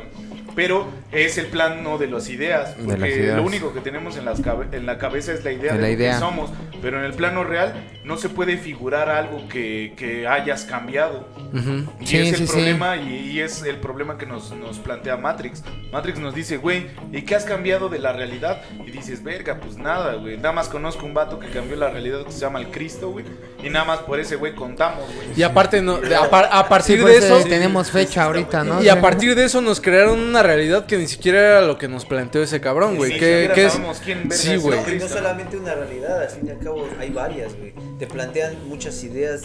Pero 0.55 0.87
es 1.11 1.37
el 1.37 1.47
plan 1.47 1.83
no 1.83 1.97
de 1.97 2.07
las 2.07 2.29
ideas, 2.29 2.75
De 2.77 2.83
porque 2.83 2.99
las 2.99 3.09
ideas. 3.09 3.37
lo 3.37 3.43
único 3.43 3.73
que 3.73 3.79
tenemos 3.81 4.17
en, 4.17 4.25
las 4.25 4.41
cabe- 4.41 4.67
en 4.75 4.85
la 4.85 4.97
cabeza 4.97 5.31
es 5.33 5.43
la 5.43 5.51
idea 5.51 5.73
De 5.73 5.77
de, 5.77 5.81
la 5.83 5.87
lo 5.87 5.93
idea. 5.93 6.13
que 6.13 6.19
somos, 6.19 6.49
pero 6.81 6.99
en 6.99 7.05
el 7.05 7.13
plano 7.13 7.43
real 7.43 7.73
no 8.03 8.17
se 8.17 8.29
puede 8.29 8.57
figurar 8.57 9.09
algo 9.09 9.47
que, 9.47 9.93
que 9.97 10.27
hayas 10.27 10.63
cambiado. 10.65 11.27
Ujú. 11.53 11.85
Y 11.99 12.07
Sí, 12.07 12.17
es 12.17 12.29
el 12.33 12.35
sí, 12.39 12.47
sí. 12.47 12.51
problema 12.53 12.97
y, 12.97 13.31
y 13.31 13.39
es 13.41 13.61
el 13.63 13.77
problema 13.77 14.17
que 14.17 14.25
nos, 14.25 14.51
nos 14.55 14.79
plantea 14.79 15.17
Matrix. 15.17 15.63
Matrix 15.91 16.19
nos 16.19 16.33
dice, 16.35 16.57
güey, 16.57 16.87
¿y 17.11 17.21
qué 17.23 17.35
has 17.35 17.45
cambiado 17.45 17.89
de 17.89 17.99
la 17.99 18.13
realidad? 18.13 18.61
Y 18.85 18.91
dices, 18.91 19.23
verga, 19.23 19.59
pues 19.61 19.77
nada, 19.77 20.15
güey. 20.15 20.37
Nada 20.37 20.51
más 20.51 20.67
conozco 20.69 21.05
un 21.05 21.13
vato 21.13 21.39
que 21.39 21.47
cambió 21.49 21.75
la 21.77 21.89
realidad 21.89 22.23
que 22.25 22.31
se 22.31 22.39
llama 22.39 22.59
el 22.59 22.67
Cristo, 22.69 23.09
güey. 23.11 23.25
Y 23.63 23.69
nada 23.69 23.85
más 23.85 23.99
por 23.99 24.19
ese 24.19 24.35
güey 24.35 24.55
contamos, 24.55 25.03
güey. 25.15 25.27
Y 25.35 25.43
aparte, 25.43 25.81
no, 25.81 25.97
de- 25.97 26.15
a, 26.15 26.29
par- 26.29 26.49
a 26.51 26.63
Sí, 26.63 26.69
partir 26.69 27.01
pues, 27.01 27.21
de 27.21 27.27
eso... 27.37 27.47
tenemos 27.47 27.91
fecha 27.91 28.23
ahorita, 28.25 28.63
¿no? 28.63 28.81
Y 28.81 28.89
a 28.89 28.93
Sí. 28.95 28.99
partir 29.01 29.35
de 29.35 29.45
eso 29.45 29.61
nos 29.61 29.79
crearon 29.81 30.19
una 30.19 30.43
realidad 30.49 30.85
que 30.85 30.97
ni 30.97 31.07
siquiera 31.07 31.39
era 31.39 31.61
lo 31.61 31.77
que 31.77 31.87
nos 31.87 32.05
planteó 32.05 32.43
ese 32.43 32.59
cabrón, 32.61 32.95
güey. 32.97 33.11
Que, 33.11 33.17
siquiera 33.19 33.53
que 33.53 33.65
es... 33.65 33.71
sabemos 33.73 34.01
quién 34.03 34.31
Sí, 34.31 34.55
güey. 34.57 34.79
No, 34.99 35.07
solamente 35.07 35.57
una 35.57 35.75
realidad, 35.75 36.21
al 36.21 36.29
fin 36.29 36.47
y 36.47 36.49
al 36.51 36.59
cabo 36.59 36.87
hay 36.99 37.09
varias, 37.09 37.55
güey. 37.57 37.73
Te 37.97 38.07
plantean 38.07 38.67
muchas 38.67 39.03
ideas 39.03 39.41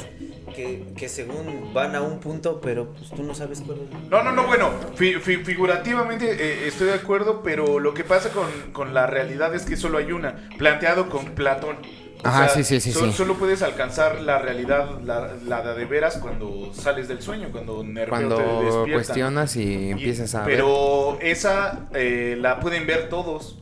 que, 0.54 0.84
que 0.96 1.08
según 1.08 1.72
van 1.74 1.94
a 1.96 2.02
un 2.02 2.20
punto, 2.20 2.60
pero 2.60 2.92
pues 2.92 3.10
tú 3.10 3.22
no 3.24 3.34
sabes 3.34 3.60
cuál 3.66 3.78
es. 3.80 4.10
No, 4.10 4.22
no, 4.22 4.32
no, 4.32 4.46
bueno, 4.46 4.70
fi- 4.94 5.14
fi- 5.14 5.38
figurativamente 5.44 6.30
eh, 6.30 6.68
estoy 6.68 6.88
de 6.88 6.94
acuerdo, 6.94 7.42
pero 7.42 7.80
lo 7.80 7.92
que 7.94 8.04
pasa 8.04 8.28
con, 8.30 8.46
con 8.72 8.94
la 8.94 9.06
realidad 9.06 9.54
es 9.54 9.62
que 9.64 9.76
solo 9.76 9.98
hay 9.98 10.12
una, 10.12 10.48
planteado 10.58 11.08
con 11.08 11.34
Platón. 11.34 11.76
O 12.24 12.28
Ajá, 12.28 12.48
sea, 12.48 12.62
sí, 12.62 12.64
sí, 12.64 12.80
sí, 12.80 12.92
so- 12.92 13.04
sí. 13.04 13.12
Solo 13.12 13.34
puedes 13.34 13.60
alcanzar 13.62 14.22
la 14.22 14.38
realidad, 14.38 14.98
la, 15.04 15.32
la 15.46 15.74
de 15.74 15.84
veras, 15.84 16.16
cuando 16.16 16.72
sales 16.72 17.06
del 17.06 17.20
sueño, 17.20 17.48
cuando 17.52 17.84
Nerfeo 17.84 18.04
te 18.04 18.08
Cuando 18.08 18.62
despierta. 18.62 18.92
cuestionas 18.94 19.56
y 19.56 19.62
Y- 19.62 19.90
empiezas 19.90 20.34
a 20.34 20.44
ver. 20.44 20.56
Pero 20.56 21.18
esa 21.20 21.86
eh, 21.94 22.36
la 22.40 22.60
pueden 22.60 22.86
ver 22.86 23.08
todos. 23.10 23.58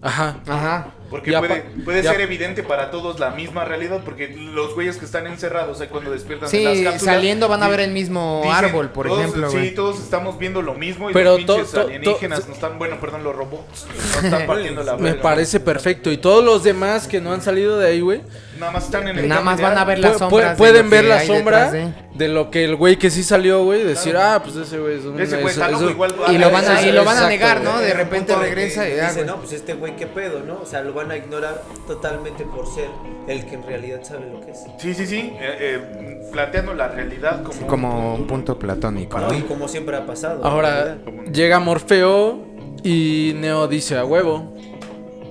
Ajá. 0.00 0.36
Ajá. 0.46 0.88
Porque 1.10 1.32
puede, 1.38 1.60
puede 1.84 2.02
ser 2.02 2.20
evidente 2.20 2.62
para 2.62 2.90
todos 2.90 3.18
la 3.18 3.30
misma 3.30 3.64
realidad, 3.64 4.02
porque 4.04 4.28
los 4.28 4.74
güeyes 4.74 4.96
que 4.98 5.04
están 5.06 5.26
encerrados, 5.26 5.80
ahí 5.80 5.88
cuando 5.88 6.10
despiertan 6.10 6.48
Sí, 6.50 6.58
en 6.58 6.64
las 6.84 6.92
cápsulas, 6.92 7.02
saliendo 7.14 7.48
van 7.48 7.62
a 7.62 7.68
ver 7.68 7.80
el 7.80 7.92
mismo 7.92 8.40
dicen, 8.44 8.56
árbol, 8.64 8.90
por 8.90 9.06
todos- 9.08 9.20
ejemplo, 9.20 9.50
Sí, 9.50 9.56
güey. 9.56 9.74
todos 9.74 9.98
estamos 10.00 10.38
viendo 10.38 10.60
lo 10.62 10.74
mismo 10.74 11.08
y 11.10 11.12
Pero 11.14 11.30
los 11.30 11.38
pinches 11.38 11.70
to- 11.70 11.80
to- 11.80 11.86
alienígenas 11.86 12.46
nos 12.46 12.56
están, 12.56 12.78
bueno, 12.78 13.00
perdón, 13.00 13.24
los 13.24 13.34
robots 13.34 13.86
están 14.22 14.46
partiendo 14.46 14.82
la 14.82 14.96
Me 14.98 15.14
parece 15.14 15.60
perfecto. 15.60 16.10
Y 16.12 16.18
todos 16.18 16.44
los 16.44 16.62
demás 16.62 17.08
que 17.08 17.20
no 17.20 17.32
han 17.32 17.40
salido 17.40 17.78
de 17.78 17.88
ahí, 17.88 18.00
güey, 18.00 18.20
Nada 18.58 18.72
más 18.72 18.84
están 18.84 19.08
en 19.08 19.18
el 19.18 19.28
Nada 19.28 19.40
más 19.40 19.60
van 19.60 19.78
a 19.78 19.84
ver 19.84 19.98
las 20.00 20.18
sombras. 20.18 20.50
de 20.50 20.56
pueden 20.56 20.90
ver 20.90 21.04
la 21.04 21.24
sombra 21.24 21.70
detrás 21.70 21.94
de... 22.14 22.28
lo 22.28 22.50
que 22.50 22.64
el 22.64 22.76
güey 22.76 22.96
que 22.96 23.10
sí 23.10 23.22
salió, 23.22 23.64
güey. 23.64 23.84
Decir, 23.84 24.16
ah, 24.16 24.40
pues 24.42 24.56
ese 24.56 24.78
güey 24.78 24.98
es 24.98 25.04
un. 25.04 25.20
Ese 25.20 25.36
güey 25.36 25.46
es- 25.46 25.52
está 25.52 25.66
es 25.66 25.72
loco, 25.80 25.90
igual 25.90 26.14
Y 26.32 26.38
lo 26.38 26.50
van 26.50 26.64
a, 26.64 26.80
Eso, 26.80 26.88
y 26.88 26.92
lo 26.92 27.04
van 27.04 27.16
a 27.18 27.20
exacto, 27.20 27.28
negar, 27.28 27.62
¿no? 27.62 27.78
De 27.80 27.94
repente 27.94 28.34
regresa 28.34 28.88
y 28.88 28.96
ya, 28.96 29.08
dice, 29.08 29.24
no, 29.24 29.36
pues 29.36 29.52
este 29.52 29.74
güey 29.74 29.96
qué 29.96 30.06
pedo, 30.06 30.40
¿no? 30.40 30.60
O 30.60 30.66
sea, 30.66 30.82
lo 30.82 30.92
van 30.92 31.10
a 31.10 31.16
ignorar 31.16 31.62
totalmente 31.86 32.44
por 32.44 32.66
ser 32.66 32.88
el 33.28 33.46
que 33.46 33.54
en 33.54 33.62
realidad 33.64 34.00
sabe 34.02 34.30
lo 34.30 34.40
que 34.40 34.50
es. 34.50 34.58
Sí, 34.78 34.94
sí, 34.94 35.06
sí, 35.06 35.32
eh, 35.40 35.56
eh, 35.60 36.28
planteando 36.32 36.74
la 36.74 36.88
realidad 36.88 37.42
como... 37.42 37.66
Como 37.66 38.14
un 38.14 38.26
punto 38.26 38.58
platónico, 38.58 39.18
¿no? 39.18 39.32
Y 39.34 39.42
como 39.42 39.68
siempre 39.68 39.96
ha 39.96 40.06
pasado. 40.06 40.44
Ahora 40.44 40.98
llega 41.32 41.60
Morfeo 41.60 42.44
y 42.82 43.32
Neo 43.36 43.68
dice 43.68 43.96
a 43.96 44.04
huevo. 44.04 44.54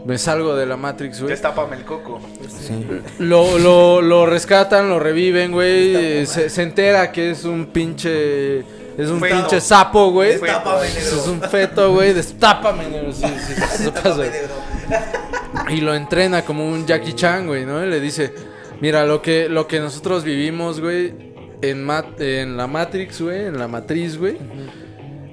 Me 0.07 0.17
salgo 0.17 0.55
de 0.55 0.65
la 0.65 0.77
Matrix, 0.77 1.19
güey. 1.19 1.31
Destápame 1.31 1.75
el 1.75 1.83
coco. 1.83 2.19
Sí. 2.47 2.85
Lo, 3.19 3.59
lo, 3.59 4.01
lo 4.01 4.25
rescatan, 4.25 4.87
lo 4.89 4.99
reviven, 4.99 5.51
güey. 5.51 6.25
Se, 6.25 6.49
se 6.49 6.61
entera 6.63 7.11
que 7.11 7.31
es 7.31 7.43
un 7.43 7.67
pinche. 7.67 8.59
Es 8.97 9.09
un 9.11 9.19
Feto. 9.19 9.35
pinche 9.35 9.61
sapo, 9.61 10.09
güey. 10.11 10.39
Destápame, 10.39 10.87
Es 10.87 11.13
negro. 11.13 11.31
un 11.33 11.41
feto, 11.41 11.93
güey. 11.93 12.13
Destápame, 12.13 12.87
negro. 12.87 13.11
Sí, 13.13 13.25
sí, 13.25 13.53
sí. 13.53 13.83
Destápame, 13.83 14.23
negro. 14.29 14.55
Y 15.69 15.81
lo 15.81 15.93
entrena 15.93 16.43
como 16.43 16.67
un 16.67 16.87
Jackie 16.87 17.13
Chan, 17.13 17.45
güey, 17.45 17.65
¿no? 17.65 17.83
Y 17.85 17.89
le 17.89 17.99
dice, 17.99 18.33
mira, 18.81 19.05
lo 19.05 19.21
que, 19.21 19.49
lo 19.49 19.67
que 19.67 19.79
nosotros 19.79 20.23
vivimos, 20.23 20.79
güey, 20.79 21.13
en, 21.61 21.83
mat- 21.85 22.19
en 22.21 22.55
la 22.57 22.65
Matrix, 22.67 23.21
güey, 23.21 23.45
en 23.45 23.59
la 23.59 23.67
matriz, 23.67 24.17
güey, 24.17 24.37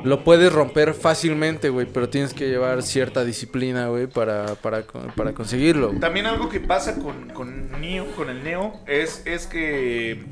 lo 0.05 0.23
puedes 0.23 0.53
romper 0.53 0.95
fácilmente, 0.95 1.71
güey, 1.71 1.87
pero 1.87 2.09
tienes 2.09 2.35
que 2.35 2.49
llevar 2.49 2.83
cierta 2.83 3.25
disciplina, 3.25 3.89
güey, 3.89 4.07
para, 4.07 4.55
para, 4.57 4.83
para 5.17 5.33
conseguirlo. 5.33 5.93
También 5.99 6.27
algo 6.27 6.49
que 6.49 6.61
pasa 6.61 6.99
con, 7.01 7.31
con 7.31 7.81
Neo, 7.81 8.07
con 8.15 8.29
el 8.29 8.45
Neo, 8.45 8.75
es, 8.87 9.23
es 9.25 9.47
que 9.47 10.23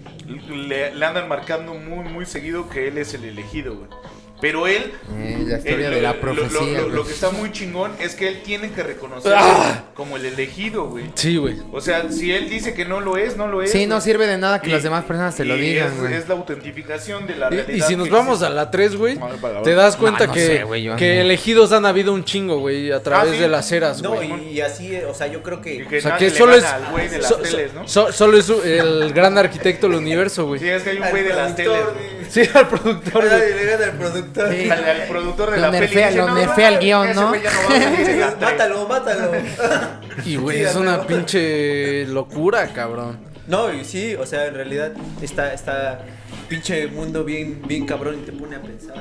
le, 0.48 0.94
le 0.94 1.06
andan 1.06 1.28
marcando 1.28 1.74
muy, 1.74 2.04
muy 2.04 2.26
seguido 2.26 2.68
que 2.68 2.88
él 2.88 2.98
es 2.98 3.14
el 3.14 3.24
elegido, 3.24 3.74
güey. 3.74 3.88
Pero 4.42 4.66
él... 4.66 4.92
Eh, 5.18 5.44
la 5.46 5.56
historia 5.58 5.86
eh, 5.88 5.94
de 5.94 6.02
la 6.02 6.12
lo- 6.12 6.20
profecía. 6.20 6.58
Lo, 6.60 6.66
lo- 6.66 6.82
güey. 6.82 6.94
lo 6.96 7.06
que 7.06 7.12
está 7.12 7.30
muy 7.30 7.50
chingón 7.52 7.92
es 7.98 8.14
que 8.16 8.28
él 8.28 8.42
tiene 8.44 8.70
que 8.72 8.82
reconocerse 8.82 9.38
¡Ah! 9.40 9.84
como 9.94 10.16
el 10.16 10.26
elegido, 10.26 10.86
güey. 10.88 11.04
Sí, 11.14 11.36
güey. 11.38 11.56
O 11.72 11.80
sea, 11.80 12.10
si 12.10 12.32
él 12.32 12.50
dice 12.50 12.74
que 12.74 12.84
no 12.84 13.00
lo 13.00 13.16
es, 13.16 13.36
no 13.36 13.46
lo 13.46 13.62
es. 13.62 13.70
Sí, 13.70 13.86
no 13.86 14.00
sirve 14.00 14.26
de 14.26 14.36
nada 14.38 14.60
que 14.60 14.68
Y- 14.68 14.72
las 14.72 14.82
demás 14.82 15.04
personas 15.04 15.34
te 15.36 15.44
lo 15.44 15.54
digan, 15.56 15.92
es, 15.92 16.00
güey. 16.00 16.14
es 16.14 16.28
la 16.28 16.34
autentificación 16.34 17.26
de 17.26 17.36
la 17.36 17.46
Y, 17.46 17.50
realidad. 17.56 17.76
y 17.76 17.80
si 17.82 17.94
nos 17.96 18.10
vamos 18.10 18.42
a 18.42 18.46
existe. 18.46 18.54
la 18.56 18.70
3, 18.70 18.96
güey, 18.96 19.18
te 19.64 19.74
das 19.74 19.96
cuenta 19.96 20.26
no 20.26 20.32
que, 20.32 20.40
sé, 20.46 20.64
güey, 20.64 20.82
que 20.96 21.14
no. 21.14 21.20
elegidos 21.20 21.70
han 21.72 21.86
habido 21.86 22.12
un 22.12 22.24
chingo, 22.24 22.58
güey, 22.58 22.90
a 22.90 23.00
través 23.02 23.34
sí. 23.34 23.38
de 23.40 23.48
las 23.48 23.70
eras, 23.70 24.02
No, 24.02 24.14
güey. 24.14 24.32
y, 24.48 24.54
y 24.54 24.60
así, 24.60 24.94
eh, 24.94 25.04
o 25.06 25.14
sea, 25.14 25.28
yo 25.28 25.42
creo 25.42 25.60
que... 25.60 25.86
que 25.86 25.98
O 25.98 26.00
sea, 26.00 26.16
que 26.16 26.30
solo 26.30 26.54
es, 26.54 26.64
so- 27.24 27.36
teles, 27.36 27.72
¿no? 27.74 27.86
so- 27.86 28.10
solo 28.12 28.36
es 28.38 28.48
el 28.48 29.12
gran 29.12 29.38
arquitecto 29.38 29.86
del 29.88 29.98
universo, 29.98 30.46
güey. 30.46 30.58
Sí, 30.58 30.68
es 30.68 30.82
que 30.82 30.90
hay 30.90 30.98
un 30.98 31.10
güey 31.10 31.22
de 31.22 31.32
las 31.34 31.54
teles. 31.54 31.78
Sí, 32.32 32.40
al 32.54 32.66
productor, 32.66 33.24
le 33.24 33.74
al 33.74 33.92
productor. 33.92 34.52
Sí. 34.54 34.70
Al, 34.70 34.84
al 34.84 35.02
productor 35.08 35.50
de 35.50 35.56
Lo 35.58 35.62
la 35.64 35.70
peli. 35.70 35.86
nerfea- 35.86 36.06
dice, 36.08 36.18
lo 36.18 36.26
"No, 36.28 36.34
nerfea 36.34 36.68
el 36.68 36.78
guion, 36.78 37.14
¿no?" 37.14 37.28
güey 37.28 37.42
ya 37.42 37.50
no 37.52 37.58
va 37.58 37.74
a 37.76 37.80
salir 37.82 38.08
en 38.08 38.20
la 38.20 38.26
tres". 38.30 38.40
mátalo, 38.40 38.88
mátalo. 38.88 39.30
Y 40.24 40.36
güey, 40.36 40.62
es 40.62 40.74
una 40.76 41.06
pinche 41.06 42.06
locura, 42.06 42.66
cabrón. 42.68 43.18
No, 43.48 43.72
y 43.72 43.84
sí, 43.84 44.14
o 44.14 44.24
sea, 44.24 44.46
en 44.46 44.54
realidad 44.54 44.92
está, 45.20 45.52
está 45.52 46.00
pinche 46.48 46.86
mundo 46.86 47.22
bien, 47.24 47.60
bien 47.66 47.84
cabrón 47.86 48.18
y 48.20 48.24
te 48.24 48.32
pone 48.32 48.56
a 48.56 48.62
pensar. 48.62 48.96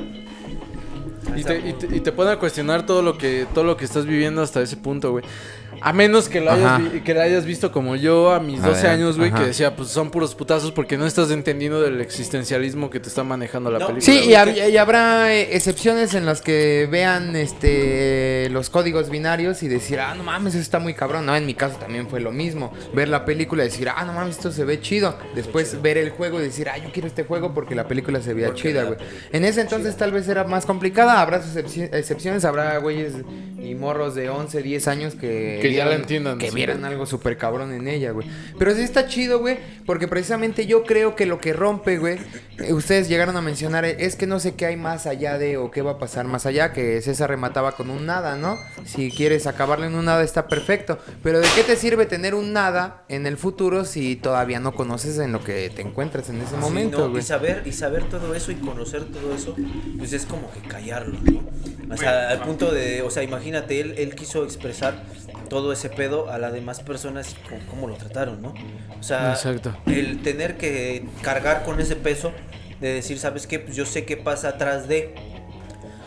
Y 1.36 1.44
te, 1.44 1.58
y, 1.60 1.74
te, 1.74 1.96
y 1.96 2.00
te 2.02 2.12
pone 2.12 2.32
a 2.32 2.38
cuestionar 2.38 2.86
todo 2.86 3.02
lo 3.02 3.18
que 3.18 3.46
todo 3.54 3.64
lo 3.64 3.78
que 3.78 3.86
estás 3.86 4.06
viviendo 4.06 4.42
hasta 4.42 4.62
ese 4.62 4.76
punto, 4.76 5.12
güey. 5.12 5.24
A 5.82 5.94
menos 5.94 6.30
que 6.30 6.42
lo, 6.42 6.52
hayas, 6.52 6.82
que 7.04 7.14
lo 7.14 7.22
hayas 7.22 7.46
visto 7.46 7.72
como 7.72 7.96
yo 7.96 8.32
a 8.32 8.40
mis 8.40 8.62
A 8.64 8.68
12 8.68 8.82
ver, 8.84 8.92
años, 8.92 9.18
güey, 9.18 9.32
que 9.32 9.42
decía, 9.46 9.76
pues 9.76 9.90
son 9.90 10.12
puros 10.12 10.36
putazos 10.36 10.72
porque 10.72 10.98
no 10.98 11.06
estás 11.08 11.32
entendiendo 11.32 11.82
del 11.82 12.00
existencialismo 12.02 12.90
que 12.90 13.00
te 13.00 13.10
está 13.10 13.24
manejando 13.24 13.72
la 13.72 13.80
No, 13.80 13.88
película. 13.88 14.06
Sí, 14.14 14.30
y, 14.30 14.34
hab- 14.34 14.70
y 14.72 14.78
habrá 14.78 15.34
eh, 15.34 15.56
excepciones 15.56 16.14
en 16.14 16.26
las 16.26 16.42
que 16.42 16.88
vean 16.92 17.36
este 17.36 18.48
los 18.52 18.70
códigos 18.70 19.10
binarios 19.10 19.64
y 19.64 19.68
decir, 19.68 20.00
ah, 20.00 20.14
no 20.16 20.24
mames, 20.24 20.54
eso 20.54 20.62
está 20.62 20.80
muy 20.80 20.94
cabrón. 20.94 21.26
No, 21.26 21.36
en 21.36 21.46
mi 21.46 21.54
caso 21.54 21.78
también 21.78 22.08
fue 22.08 22.20
lo 22.20 22.32
mismo. 22.32 22.72
Ver 22.94 23.08
la 23.10 23.26
película 23.26 23.64
y 23.64 23.68
decir, 23.70 23.90
ah, 23.90 24.04
no 24.06 24.14
mames, 24.14 24.36
esto 24.38 24.52
se 24.52 24.66
ve 24.66 24.80
chido. 24.82 25.18
Después 25.36 25.82
ver 25.82 25.98
el 25.98 26.12
juego 26.12 26.40
y 26.40 26.44
decir, 26.44 26.70
ah, 26.70 26.78
yo 26.78 26.92
quiero 26.92 27.08
este 27.08 27.24
juego 27.24 27.54
porque 27.54 27.76
la 27.76 27.88
película 27.88 28.22
se 28.22 28.34
veía 28.34 28.48
Porque 28.48 28.62
chida, 28.62 28.84
güey. 28.84 28.98
En 29.32 29.46
ese 29.46 29.62
entonces 29.62 29.96
tal 29.98 30.12
vez 30.12 30.28
era 30.28 30.44
más 30.44 30.66
complicada. 30.66 31.22
Habrá 31.22 31.42
excepciones, 31.94 32.46
habrá 32.46 32.78
güeyes 32.78 33.14
y 33.64 33.76
morros 33.76 34.16
de 34.16 34.30
11, 34.30 34.62
10 34.62 34.88
años 34.88 35.16
que... 35.16 35.60
Que 35.62 35.71
ya 35.74 35.86
la 35.86 35.96
entiendan, 35.96 36.38
Que 36.38 36.50
sí. 36.50 36.56
vieran 36.56 36.86
algo 36.86 37.06
súper 37.06 37.38
cabrón 37.38 37.74
en 37.74 37.88
ella, 37.88 38.12
güey. 38.12 38.28
Pero 38.58 38.74
sí 38.76 38.82
está 38.82 39.08
chido, 39.08 39.40
güey, 39.40 39.58
porque 39.86 40.08
precisamente 40.08 40.66
yo 40.66 40.84
creo 40.84 41.16
que 41.16 41.26
lo 41.26 41.40
que 41.40 41.54
rompe, 41.54 41.98
güey, 41.98 42.18
eh, 42.60 42.74
ustedes 42.74 43.08
llegaron 43.10 43.36
a 43.38 43.42
mencionar, 43.42 43.86
eh, 43.86 43.96
es 44.00 44.16
que 44.16 44.28
no 44.28 44.40
sé 44.40 44.56
qué 44.56 44.66
hay 44.68 44.78
más 44.78 45.08
allá 45.08 45.38
de 45.38 45.58
o 45.58 45.72
qué 45.72 45.82
va 45.82 45.92
a 45.92 45.98
pasar 46.00 46.26
más 46.26 46.46
allá, 46.46 46.74
que 46.74 47.02
César 47.02 47.30
remataba 47.30 47.74
con 47.74 47.90
un 47.90 48.06
nada, 48.06 48.36
¿no? 48.36 48.58
Si 48.86 49.12
quieres 49.12 49.48
acabarle 49.48 49.88
en 49.88 49.96
un 49.96 50.06
nada 50.06 50.24
está 50.24 50.48
perfecto, 50.48 51.00
pero 51.24 51.40
¿de 51.40 51.48
qué 51.56 51.64
te 51.64 51.76
sirve 51.76 52.06
tener 52.06 52.36
un 52.36 52.54
nada 52.54 53.04
en 53.10 53.26
el 53.26 53.38
futuro 53.38 53.86
si 53.86 54.16
todavía 54.16 54.60
no 54.60 54.74
conoces 54.74 55.18
en 55.20 55.32
lo 55.32 55.44
que 55.44 55.70
te 55.70 55.82
encuentras 55.82 56.30
en 56.30 56.38
ese 56.42 56.52
Sí, 56.52 56.56
momento, 56.58 56.98
no, 57.00 57.10
güey? 57.10 57.22
y 57.22 57.26
saber 57.26 57.64
y 57.66 57.72
saber 57.72 58.04
todo 58.10 58.34
eso 58.36 58.52
y 58.52 58.56
conocer 58.56 59.04
todo 59.06 59.34
eso 59.34 59.56
pues 59.98 60.14
es 60.14 60.26
como 60.26 60.52
que 60.52 60.60
callarlo 60.68 61.18
no 61.24 61.94
o 61.94 61.98
sea 61.98 62.30
al 62.30 62.42
punto 62.42 62.72
de 62.72 63.02
o 63.02 63.10
sea 63.10 63.24
imagínate 63.24 63.80
él 63.80 63.96
él 63.98 64.16
quiso 64.16 64.44
expresar 64.44 65.04
todo 65.52 65.74
ese 65.74 65.90
pedo 65.90 66.32
a 66.32 66.38
las 66.38 66.54
demás 66.54 66.80
personas 66.80 67.34
y 67.34 67.50
cómo, 67.50 67.62
cómo 67.70 67.88
lo 67.90 67.96
trataron 67.96 68.42
no 68.42 68.54
o 68.98 69.04
sea 69.04 69.32
Exacto. 69.34 69.76
el 69.86 70.22
tener 70.22 70.56
que 70.58 71.04
cargar 71.22 71.66
con 71.66 71.82
ese 71.82 71.98
peso 71.98 72.32
de 72.80 72.94
decir 72.94 73.20
sabes 73.20 73.48
qué 73.48 73.60
pues 73.60 73.76
yo 73.76 73.86
sé 73.86 74.06
qué 74.06 74.16
pasa 74.16 74.48
atrás 74.48 74.88
de 74.88 75.14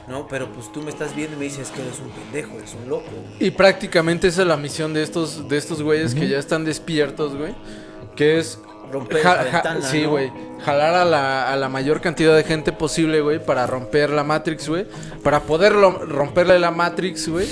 no 0.09 0.26
pero 0.28 0.50
pues 0.50 0.72
tú 0.72 0.80
me 0.80 0.88
estás 0.88 1.14
viendo 1.14 1.37
y 1.37 1.40
me 1.40 1.44
dices 1.44 1.68
que 1.70 1.83
eres 1.83 2.00
un 2.00 2.09
pendejo 2.11 2.57
eres 2.57 2.74
un 2.83 2.88
loco 2.88 3.11
Y 3.38 3.50
prácticamente 3.50 4.28
esa 4.28 4.40
es 4.40 4.48
la 4.48 4.57
misión 4.57 4.94
de 4.94 5.02
estos, 5.02 5.46
de 5.46 5.59
estos 5.59 5.83
güeyes 5.83 6.14
que 6.14 6.26
ya 6.26 6.38
están 6.38 6.64
despiertos, 6.64 7.37
güey. 7.37 7.54
Que 8.16 8.38
es 8.38 8.59
Romper 8.94 9.22
ja- 9.22 9.33
esa 9.35 9.42
ja- 9.44 9.50
ventana, 9.62 9.83
sí, 9.83 10.02
¿no? 10.02 10.11
güey. 10.11 10.33
Jalar 10.64 10.94
a 10.94 11.04
la, 11.04 11.52
a 11.52 11.57
la 11.57 11.68
mayor 11.68 12.00
cantidad 12.00 12.35
de 12.35 12.42
gente 12.42 12.72
posible, 12.72 13.20
güey, 13.20 13.38
para 13.44 13.66
romper 13.66 14.09
la 14.09 14.24
Matrix, 14.24 14.66
güey. 14.68 14.87
Para 15.22 15.40
poder 15.40 15.72
romperle 15.74 16.59
la 16.59 16.70
Matrix, 16.70 17.28
güey, 17.28 17.46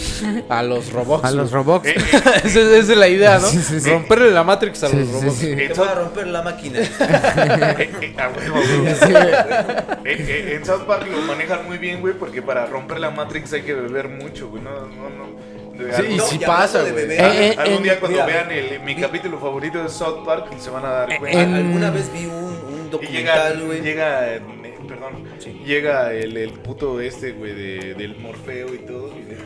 a 0.49 0.63
los 0.63 0.93
robots. 0.93 1.25
A 1.25 1.31
los 1.31 1.51
robots. 1.51 1.87
Eh, 1.89 1.95
esa, 2.01 2.37
es- 2.39 2.57
esa 2.57 2.93
es 2.93 2.97
la 2.97 3.09
idea, 3.09 3.39
¿no? 3.39 3.49
Sí, 3.49 3.59
sí, 3.61 3.81
sí. 3.81 3.91
Romperle 3.91 4.31
la 4.31 4.45
Matrix 4.45 4.83
a 4.85 4.89
Sí, 4.89 4.97
los 4.97 5.09
robots. 5.13 5.41
te 5.41 5.75
voy 5.77 5.89
a 5.89 5.95
romper 5.95 6.27
la 6.29 6.43
máquina 6.43 6.79
a 7.01 8.29
huevo, 8.29 8.57
a 8.57 8.61
huevo. 8.61 8.97
Sí, 9.07 9.13
güey. 9.13 10.53
En 10.55 10.65
South 10.65 10.83
Park 10.87 11.07
lo 11.11 11.21
manejan 11.23 11.67
muy 11.67 11.79
bien, 11.79 12.01
güey, 12.01 12.15
porque 12.15 12.41
para 12.41 12.67
romper 12.67 12.99
la 13.01 13.11
Matrix 13.11 13.53
hay 13.53 13.63
que 13.63 13.75
beber 13.75 14.09
mucho, 14.09 14.49
güey. 14.49 14.63
No, 14.63 14.71
no, 14.71 15.11
no. 15.11 15.42
De 15.73 15.93
Sí, 15.97 16.03
y 16.17 16.21
si 16.21 16.37
y 16.37 16.39
pasa, 16.41 16.83
de 16.83 16.93
güey. 16.93 17.07
beber, 17.07 17.21
Eh, 17.21 17.49
eh, 17.49 17.55
algún 17.59 17.83
día 17.83 17.99
cuando 17.99 18.25
mira, 18.25 18.27
vean 18.27 18.51
el, 18.53 18.81
mi 18.81 18.95
capítulo 18.95 19.39
favorito 19.39 19.83
de 19.83 19.89
South 19.89 20.25
Park 20.25 20.53
se 20.59 20.71
van 20.71 20.85
a 20.85 20.91
dar 20.91 21.19
cuenta. 21.19 21.41
en- 21.43 21.55
alguna 21.55 21.91
vez 21.91 22.13
vi 22.13 22.27
un, 22.27 22.35
un 22.35 22.91
llega, 23.01 23.49
documental 23.49 23.63
güey 23.67 23.81
llega, 23.81 24.35
eh, 24.35 24.41
perdón, 24.87 25.25
Sí. 25.39 25.63
llega 25.65 26.13
el, 26.13 26.37
el 26.37 26.51
puto 26.53 27.01
este, 27.01 27.33
güey, 27.33 27.55
de, 27.55 27.95
del 27.95 28.17
Morfeo 28.19 28.75
y 28.75 28.79
todo, 28.79 29.13
y 29.17 29.23
le 29.31 29.37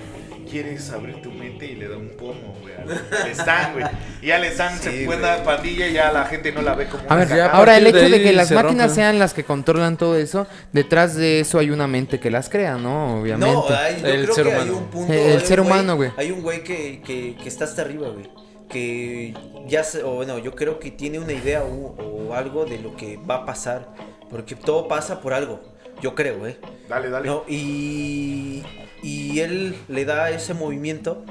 quieres 0.62 0.90
abrir 0.90 1.20
tu 1.22 1.30
mente 1.30 1.66
y 1.66 1.74
le 1.74 1.88
da 1.88 1.96
un 1.96 2.10
pomo, 2.16 2.54
güey, 2.62 2.74
al 2.74 2.90
al 3.22 3.30
Stan, 3.30 3.72
güey. 3.74 3.84
Y 4.22 4.30
al 4.30 4.44
Stan 4.44 4.76
se 4.78 4.90
Sí, 4.90 4.96
fue 5.04 5.16
güey. 5.16 5.18
una 5.18 5.42
pandilla 5.44 5.86
y 5.88 5.92
ya 5.92 6.10
la 6.12 6.24
gente 6.24 6.52
no 6.52 6.62
la 6.62 6.74
ve 6.74 6.86
como 6.86 7.02
A 7.04 7.06
una 7.06 7.16
ver, 7.16 7.28
ya, 7.28 7.46
ahora 7.50 7.76
el 7.76 7.84
partir 7.84 7.98
hecho 8.00 8.10
de 8.10 8.16
de 8.18 8.22
que 8.22 8.28
ahí 8.30 8.34
las 8.34 8.48
se 8.48 8.54
máquinas 8.54 8.86
rompe. 8.86 8.94
sean 8.94 9.18
las 9.18 9.34
que 9.34 9.44
controlan 9.44 9.96
todo 9.96 10.16
eso, 10.16 10.46
detrás 10.72 11.14
de 11.14 11.40
eso 11.40 11.58
hay 11.58 11.70
una 11.70 11.86
mente 11.86 12.18
que 12.20 12.30
las 12.30 12.48
crea, 12.48 12.76
¿no? 12.76 13.20
Obviamente. 13.20 13.54
No, 13.54 13.66
hay, 13.68 14.00
yo 14.00 14.06
El 14.08 14.22
creo 14.24 14.34
ser 14.34 14.44
que 14.46 14.52
hay 14.52 14.56
humano. 14.62 14.76
un 14.78 14.84
punto. 14.90 15.12
El- 15.12 15.18
el 15.18 15.26
hay 15.26 15.34
un 15.34 15.40
ser 15.40 15.60
humano, 15.60 15.96
güey. 15.96 16.10
Hay 16.16 16.30
un 16.30 16.42
güey 16.42 16.64
que, 16.64 17.02
que, 17.04 17.36
que 17.42 17.48
está 17.48 17.64
hasta 17.64 17.82
arriba, 17.82 18.08
güey. 18.08 18.30
Que 18.68 19.34
ya 19.68 19.84
se, 19.84 20.02
o 20.02 20.14
bueno, 20.14 20.38
yo 20.38 20.54
creo 20.54 20.78
que 20.80 20.90
tiene 20.90 21.18
una 21.18 21.32
idea 21.32 21.62
o, 21.62 21.94
o 22.28 22.34
algo 22.34 22.64
de 22.64 22.78
lo 22.78 22.96
que 22.96 23.16
va 23.18 23.36
a 23.36 23.46
pasar. 23.46 23.88
Porque 24.30 24.56
todo 24.56 24.88
pasa 24.88 25.20
por 25.20 25.34
algo. 25.34 25.60
Yo 26.02 26.14
creo, 26.14 26.46
¿eh? 26.46 26.58
Dale, 26.88 27.08
dale. 27.10 27.26
No, 27.28 27.44
y, 27.48 28.62
y 29.06 29.40
él 29.40 29.76
le 29.88 30.04
da 30.04 30.30
ese 30.30 30.52
movimiento 30.54 31.24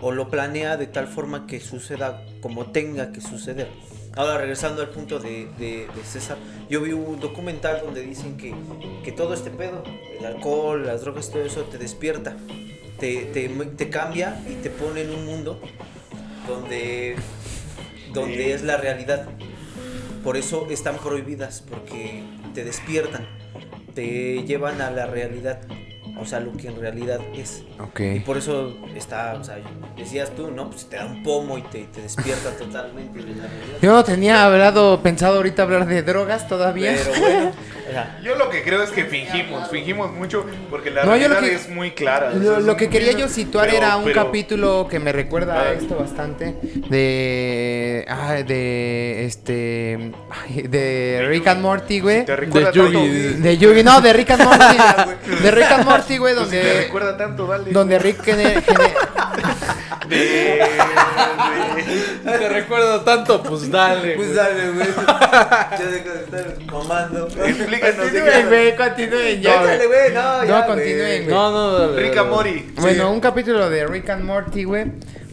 o 0.00 0.12
lo 0.12 0.28
planea 0.28 0.76
de 0.76 0.86
tal 0.86 1.08
forma 1.08 1.46
que 1.46 1.58
suceda 1.58 2.24
como 2.42 2.66
tenga 2.70 3.12
que 3.12 3.20
suceder. 3.20 3.68
Ahora, 4.14 4.38
regresando 4.38 4.82
al 4.82 4.90
punto 4.90 5.18
de, 5.18 5.46
de- 5.58 5.86
de 5.94 6.02
César, 6.04 6.36
yo 6.68 6.80
vi 6.82 6.92
un 6.92 7.18
documental 7.20 7.80
donde 7.84 8.02
dicen 8.02 8.36
que, 8.36 8.52
que 9.04 9.12
todo 9.12 9.32
este 9.32 9.50
pedo, 9.50 9.82
el 10.18 10.26
alcohol, 10.26 10.84
las 10.86 11.00
drogas, 11.02 11.30
todo 11.30 11.42
eso 11.42 11.62
te 11.62 11.78
despierta, 11.78 12.36
te, 12.98 13.26
te, 13.32 13.48
te 13.48 13.88
cambia 13.90 14.40
y 14.48 14.54
te 14.62 14.70
pone 14.70 15.02
en 15.02 15.10
un 15.10 15.24
mundo 15.24 15.60
donde, 16.46 17.16
donde 18.12 18.52
es 18.54 18.62
la 18.64 18.76
realidad. 18.76 19.28
Por 20.24 20.36
eso 20.36 20.66
están 20.70 20.96
prohibidas, 20.98 21.62
porque 21.68 22.22
te 22.54 22.64
despiertan, 22.64 23.26
te 23.94 24.42
llevan 24.44 24.80
a 24.80 24.90
la 24.90 25.06
realidad, 25.06 25.60
o 26.20 26.26
sea, 26.26 26.40
lo 26.40 26.52
que 26.52 26.68
en 26.68 26.80
realidad 26.80 27.20
es. 27.36 27.62
Ok. 27.80 28.00
Y 28.16 28.20
por 28.20 28.36
eso 28.36 28.76
está, 28.96 29.34
o 29.40 29.44
sea, 29.44 29.58
decías 29.96 30.30
tú, 30.34 30.50
¿no? 30.50 30.68
Pues 30.70 30.86
te 30.88 30.96
da 30.96 31.06
un 31.06 31.22
pomo 31.22 31.58
y 31.58 31.62
te, 31.62 31.84
te 31.84 32.02
despierta 32.02 32.50
totalmente 32.58 33.18
de 33.20 33.34
la 33.36 33.42
realidad. 33.46 33.78
Yo 33.80 33.92
no 33.92 34.04
tenía 34.04 34.44
hablado, 34.44 35.00
pensado 35.02 35.36
ahorita 35.36 35.62
hablar 35.62 35.86
de 35.86 36.02
drogas 36.02 36.48
todavía. 36.48 36.94
Pero 36.96 37.20
bueno, 37.20 37.50
o 37.88 37.90
sea, 37.90 38.20
Yo 38.22 38.34
lo 38.36 38.50
que 38.50 38.62
creo 38.62 38.82
es 38.82 38.90
que 38.90 39.04
fingimos, 39.04 39.68
fingimos 39.70 40.12
mucho 40.12 40.44
porque 40.70 40.90
la 40.90 41.04
No, 41.04 41.12
realidad 41.12 41.40
que- 41.40 41.54
es 41.54 41.68
muy 41.70 41.92
clara. 41.92 42.32
o 42.36 42.42
sea, 42.42 42.58
Lo, 42.60 42.76
que 42.76 42.88
quería 42.88 43.12
yo 43.12 43.28
situar 43.28 43.66
pero- 43.66 43.78
era 43.78 43.96
un 43.96 44.04
pero- 44.04 44.24
capítulo 44.26 44.86
que 44.90 44.98
me 44.98 45.12
recuerda 45.12 45.60
a 45.62 45.72
esto 45.72 45.96
bastante 45.96 46.54
de 46.88 48.04
ah, 48.08 48.34
de 48.46 49.24
este 49.26 50.12
de 50.68 51.24
Rick 51.28 51.46
and 51.46 51.60
Morty, 51.62 52.00
güey. 52.00 52.20
Si 52.20 52.26
te 52.26 52.36
recuerda 52.36 52.70
De 52.72 52.76
Yugi. 52.78 53.08
De 53.40 53.58
Yugi, 53.58 53.82
no, 53.82 54.00
de 54.00 54.12
Rick 54.12 54.30
and 54.30 54.44
Morty. 54.44 54.76
de 55.42 55.50
Rick 55.50 55.70
and 55.72 55.84
Morty, 55.84 56.07
güey, 56.16 56.34
pues, 56.34 56.46
si 56.46 56.52
te 56.52 56.56
donde 56.62 56.80
recuerda 56.84 57.16
tanto, 57.18 57.46
dale. 57.46 57.70
donde 57.72 57.98
Rick 57.98 58.22
gene- 58.22 58.62
gene- 58.62 58.94
De- 60.08 60.16
de- 60.16 60.62
Te 62.38 62.48
recuerdo 62.48 63.02
tanto, 63.02 63.42
pues 63.42 63.70
dale. 63.70 64.14
pues 64.14 64.28
güey. 64.28 64.36
dale, 64.38 64.70
güey. 64.70 64.86
De 65.78 65.96
estar 66.24 66.56
mamando. 66.72 67.26
Explícanos 67.26 67.96
Continúen, 67.96 68.32
qué- 68.32 68.44
güey, 68.46 68.76
continúen 68.76 69.42
ya. 69.42 69.62
Dale, 69.62 69.86
güey, 69.86 70.12
no, 70.14 70.44
ya, 70.44 70.60
No, 70.60 70.66
continúen, 70.66 71.24
güey. 71.24 71.34
No, 71.34 71.50
no, 71.50 71.78
dale. 71.78 72.02
Rick 72.02 72.16
and 72.16 72.30
Morty. 72.30 72.72
Bueno, 72.76 73.12
un 73.12 73.20
capítulo 73.20 73.68
de 73.68 73.86
Rick 73.86 74.08
and 74.10 74.24
Morty, 74.24 74.64
güey. 74.64 74.86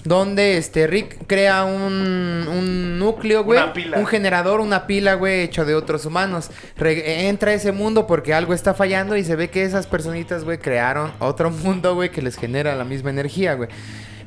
Donde 0.05 0.57
este 0.57 0.87
Rick 0.87 1.25
crea 1.27 1.65
un, 1.65 2.47
un 2.47 2.99
núcleo, 2.99 3.43
güey. 3.43 3.59
Una 3.61 3.73
pila. 3.73 3.97
Un 3.99 4.05
generador, 4.05 4.59
una 4.61 4.85
pila, 4.87 5.15
güey, 5.15 5.41
hecho 5.41 5.65
de 5.65 5.75
otros 5.75 6.05
humanos. 6.05 6.51
Re- 6.77 7.27
entra 7.27 7.51
a 7.51 7.53
ese 7.55 7.71
mundo 7.71 8.05
porque 8.07 8.33
algo 8.33 8.53
está 8.53 8.73
fallando 8.75 9.17
y 9.17 9.23
se 9.23 9.35
ve 9.35 9.49
que 9.49 9.63
esas 9.63 9.87
personitas, 9.87 10.43
güey, 10.43 10.59
crearon 10.59 11.11
otro 11.19 11.49
mundo, 11.63 11.95
güey, 11.95 12.11
que 12.11 12.21
les 12.21 12.37
genera 12.37 12.75
la 12.75 12.83
misma 12.85 13.09
energía, 13.09 13.55
güey. 13.55 13.69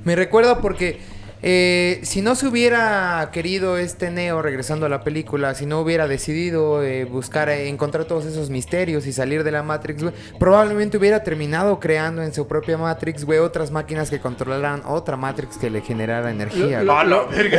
Me 0.04 0.16
recuerdo 0.16 0.60
porque 0.60 0.98
eh, 1.42 2.00
si 2.02 2.20
no 2.22 2.34
se 2.34 2.46
hubiera 2.46 3.30
querido 3.32 3.78
este 3.78 4.10
Neo, 4.10 4.42
regresando 4.42 4.86
a 4.86 4.88
la 4.88 5.02
película, 5.04 5.54
si 5.54 5.66
no 5.66 5.80
hubiera 5.80 6.08
decidido 6.08 6.82
eh, 6.82 7.04
buscar, 7.04 7.48
eh, 7.48 7.68
encontrar 7.68 8.04
todos 8.06 8.24
esos 8.26 8.50
misterios 8.50 9.06
y 9.06 9.12
salir 9.12 9.44
de 9.44 9.52
la 9.52 9.62
Matrix, 9.62 10.04
probablemente 10.38 10.96
hubiera 10.96 11.22
terminado 11.22 11.78
creando 11.80 12.22
en 12.22 12.34
su 12.34 12.46
propia 12.48 12.76
Matrix, 12.78 13.24
güey, 13.24 13.38
otras 13.38 13.70
máquinas 13.70 14.10
que 14.10 14.20
controlaran 14.20 14.82
otra 14.86 15.16
Matrix 15.16 15.56
que 15.58 15.70
le 15.70 15.80
generara 15.80 16.30
energía. 16.30 16.82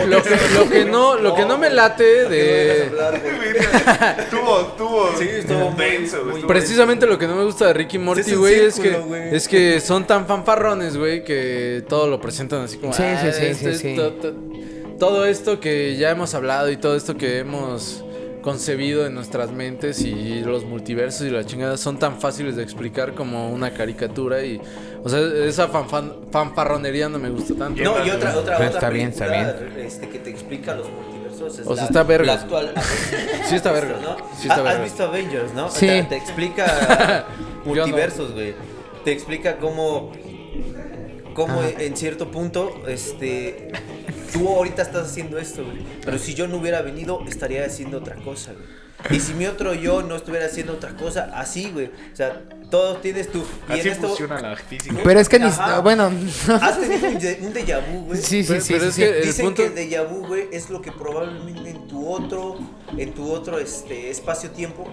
Lo, 0.05 0.23
que, 0.23 0.29
lo 0.53 0.69
que 0.69 0.85
no, 0.85 1.15
lo 1.17 1.35
que 1.35 1.45
no 1.45 1.57
me 1.57 1.69
late 1.69 2.27
de... 2.29 2.91
Tuvo, 4.29 4.57
tuvo. 4.77 5.09
Sí, 5.17 5.27
estuvo 5.29 5.71
denso, 5.77 6.17
estuvo 6.29 6.47
Precisamente 6.47 7.05
lo 7.05 7.17
que 7.17 7.27
no 7.27 7.35
me 7.35 7.43
gusta 7.45 7.67
de 7.67 7.73
Ricky 7.73 7.97
Morty, 7.97 8.33
güey, 8.35 8.59
es, 8.65 8.79
que 8.79 9.29
es 9.31 9.47
que 9.47 9.79
son 9.79 10.05
tan 10.05 10.25
fanfarrones, 10.27 10.97
güey, 10.97 11.23
que 11.23 11.83
todo 11.87 12.07
lo 12.07 12.19
presentan 12.19 12.61
así 12.63 12.77
como 12.77 12.93
Sí, 12.93 13.03
"Ah, 13.03 13.31
sí, 13.31 13.53
sí, 13.53 13.53
sí, 13.55 13.68
es 13.69 13.79
sí. 13.79 13.95
to- 13.95 14.11
to- 14.13 14.33
todo 14.99 15.25
esto 15.25 15.59
que 15.59 15.95
ya 15.97 16.09
hemos 16.11 16.33
hablado 16.33 16.69
y 16.69 16.77
todo 16.77 16.95
esto 16.95 17.15
que 17.17 17.39
hemos 17.39 18.03
concebido 18.41 19.05
en 19.05 19.13
nuestras 19.15 19.51
mentes 19.51 20.01
y 20.01 20.41
los 20.41 20.63
multiversos 20.65 21.27
y 21.27 21.29
la 21.29 21.45
chingada 21.45 21.75
son 21.77 21.99
tan 21.99 22.19
fáciles 22.19 22.55
de 22.55 22.63
explicar 22.63 23.13
como 23.13 23.49
una 23.51 23.71
caricatura 23.73 24.43
y 24.43 24.61
o 25.03 25.09
sea, 25.09 25.19
esa 25.45 25.67
fanfan- 25.69 26.13
fanfarronería 26.31 27.07
no 27.09 27.19
me 27.19 27.29
gusta 27.29 27.53
tanto. 27.55 27.81
No, 27.83 28.05
y 28.05 28.09
otra, 28.09 28.35
otra, 28.37 28.55
otra 28.55 28.67
está 28.67 28.89
bien, 28.89 29.09
está 29.09 29.25
película, 29.27 29.81
Este, 29.85 30.09
que 30.09 30.19
te 30.19 30.29
explica 30.29 30.73
los 30.75 30.87
multiversos. 30.89 31.59
Es 31.59 31.67
O 31.67 31.73
sea, 31.75 31.83
la, 31.83 31.89
está 31.89 32.03
verga. 32.03 32.25
La 32.25 32.41
actual. 32.41 32.73
Sí 33.45 33.55
está 33.55 33.71
verga. 33.71 33.97
¿no? 34.01 34.17
Sí 34.37 34.47
está 34.49 34.61
verga. 34.61 34.71
¿Has 34.79 34.83
visto 34.83 35.03
Avengers, 35.05 35.53
no? 35.53 35.69
Sí. 35.71 35.87
Te, 35.87 36.03
te 36.03 36.15
explica 36.17 37.25
multiversos, 37.65 38.33
güey. 38.33 38.53
Te 39.05 39.11
explica 39.13 39.57
cómo 39.57 40.11
cómo 41.47 41.59
Ajá. 41.61 41.69
en 41.79 41.95
cierto 41.95 42.29
punto, 42.31 42.83
este, 42.87 43.71
tú 44.33 44.47
ahorita 44.49 44.81
estás 44.81 45.07
haciendo 45.09 45.37
esto, 45.37 45.63
güey. 45.63 45.77
Pero 46.03 46.17
si 46.19 46.33
yo 46.33 46.47
no 46.49 46.57
hubiera 46.57 46.81
venido, 46.81 47.23
estaría 47.27 47.65
haciendo 47.65 47.99
otra 47.99 48.15
cosa, 48.17 48.51
güey. 48.53 48.67
Y 49.17 49.21
si 49.21 49.33
mi 49.33 49.45
otro 49.45 49.73
yo 49.73 50.01
no 50.03 50.17
estuviera 50.17 50.45
haciendo 50.47 50.73
otra 50.73 50.93
cosa, 50.97 51.31
así, 51.33 51.71
güey. 51.71 51.85
O 51.87 52.15
sea, 52.15 52.41
todo 52.69 52.97
tienes 52.97 53.31
tú. 53.31 53.45
Y 53.69 53.71
Así 53.71 53.81
en 53.87 53.93
esto, 53.93 54.07
funciona 54.09 54.41
la 54.41 54.57
física. 54.57 54.97
Pero 55.01 55.19
es 55.21 55.29
que 55.29 55.39
ni... 55.39 55.45
Bueno... 55.81 56.11
has 56.61 56.79
tenido 56.81 57.07
un, 57.07 57.17
de- 57.17 57.39
un 57.41 57.53
déjà 57.53 57.79
vu, 57.89 58.05
güey. 58.07 58.21
sí, 58.21 58.43
sí, 58.43 58.49
Pero- 58.49 58.61
sí, 58.61 58.73
pero 58.73 58.83
sí, 58.83 58.87
es 58.89 58.95
sí. 58.95 59.01
que- 59.01 59.17
el 59.19 59.25
Dicen 59.25 59.45
punto- 59.45 59.61
que 59.63 59.67
el 59.83 59.89
déjà 59.89 60.03
vu, 60.05 60.27
güey, 60.27 60.49
es 60.51 60.69
lo 60.69 60.81
que 60.81 60.91
probablemente 60.91 61.69
en 61.69 61.87
tu 61.87 62.09
otro, 62.09 62.59
en 62.97 63.13
tu 63.13 63.31
otro 63.31 63.57
este, 63.57 64.09
espacio-tiempo 64.09 64.85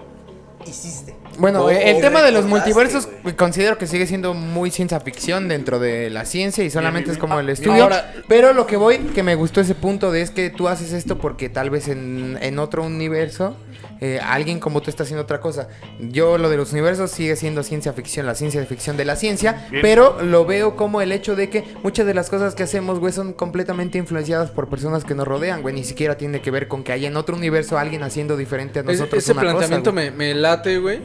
hiciste. 0.69 1.15
Bueno, 1.37 1.65
O- 1.65 1.69
el 1.69 1.97
o 1.97 1.99
tema 1.99 2.21
de 2.21 2.31
los 2.31 2.45
multiversos 2.45 3.07
considero 3.35 3.77
que 3.77 3.85
sigue 3.87 4.07
siendo 4.07 4.33
muy 4.33 4.71
ciencia 4.71 4.99
ficción 4.99 5.47
dentro 5.47 5.79
de 5.79 6.09
la 6.09 6.25
ciencia 6.25 6.63
y 6.63 6.69
solamente 6.69 7.11
es 7.11 7.17
como 7.17 7.39
el 7.39 7.49
Ah, 7.49 7.51
estudio. 7.51 7.83
ahora- 7.83 8.13
pero 8.27 8.53
lo 8.53 8.65
que 8.65 8.75
voy, 8.77 8.97
que 8.97 9.21
me 9.23 9.35
gustó 9.35 9.61
ese 9.61 9.75
punto 9.75 10.11
de 10.11 10.21
es 10.21 10.31
que 10.31 10.49
tú 10.49 10.67
haces 10.67 10.93
esto 10.93 11.17
porque 11.19 11.49
tal 11.49 11.69
vez 11.69 11.87
en, 11.89 12.37
en 12.41 12.57
otro 12.59 12.83
universo 12.83 13.55
eh, 13.99 14.19
alguien 14.21 14.59
como 14.59 14.81
tú 14.81 14.89
está 14.89 15.03
haciendo 15.03 15.23
otra 15.23 15.39
cosa. 15.39 15.69
Yo 15.99 16.37
lo 16.37 16.49
de 16.49 16.57
los 16.57 16.71
universos 16.71 17.11
sigue 17.11 17.35
siendo 17.35 17.63
ciencia 17.63 17.93
ficción, 17.93 18.25
la 18.25 18.35
ciencia 18.35 18.63
ficción 18.65 18.97
de 18.97 19.05
la 19.05 19.15
ciencia, 19.15 19.67
Bien. 19.71 19.81
pero 19.81 20.21
lo 20.21 20.45
veo 20.45 20.75
como 20.75 21.01
el 21.01 21.11
hecho 21.11 21.35
de 21.35 21.49
que 21.49 21.63
muchas 21.83 22.05
de 22.05 22.13
las 22.13 22.29
cosas 22.29 22.55
que 22.55 22.63
hacemos, 22.63 22.99
güey, 22.99 23.13
son 23.13 23.33
completamente 23.33 23.97
influenciadas 23.97 24.51
por 24.51 24.69
personas 24.69 25.03
que 25.03 25.15
nos 25.15 25.27
rodean, 25.27 25.61
güey. 25.61 25.73
Ni 25.73 25.83
siquiera 25.83 26.17
tiene 26.17 26.41
que 26.41 26.51
ver 26.51 26.67
con 26.67 26.83
que 26.83 26.91
haya 26.91 27.07
en 27.07 27.17
otro 27.17 27.35
universo 27.35 27.77
alguien 27.77 28.03
haciendo 28.03 28.37
diferente 28.37 28.79
a 28.79 28.83
nosotros. 28.83 29.23
ese 29.23 29.31
una 29.31 29.41
cosa, 29.41 29.51
planteamiento 29.53 29.91
güey. 29.93 30.11
me, 30.11 30.17
me 30.17 30.33
late, 30.35 30.77
güey. 30.79 30.99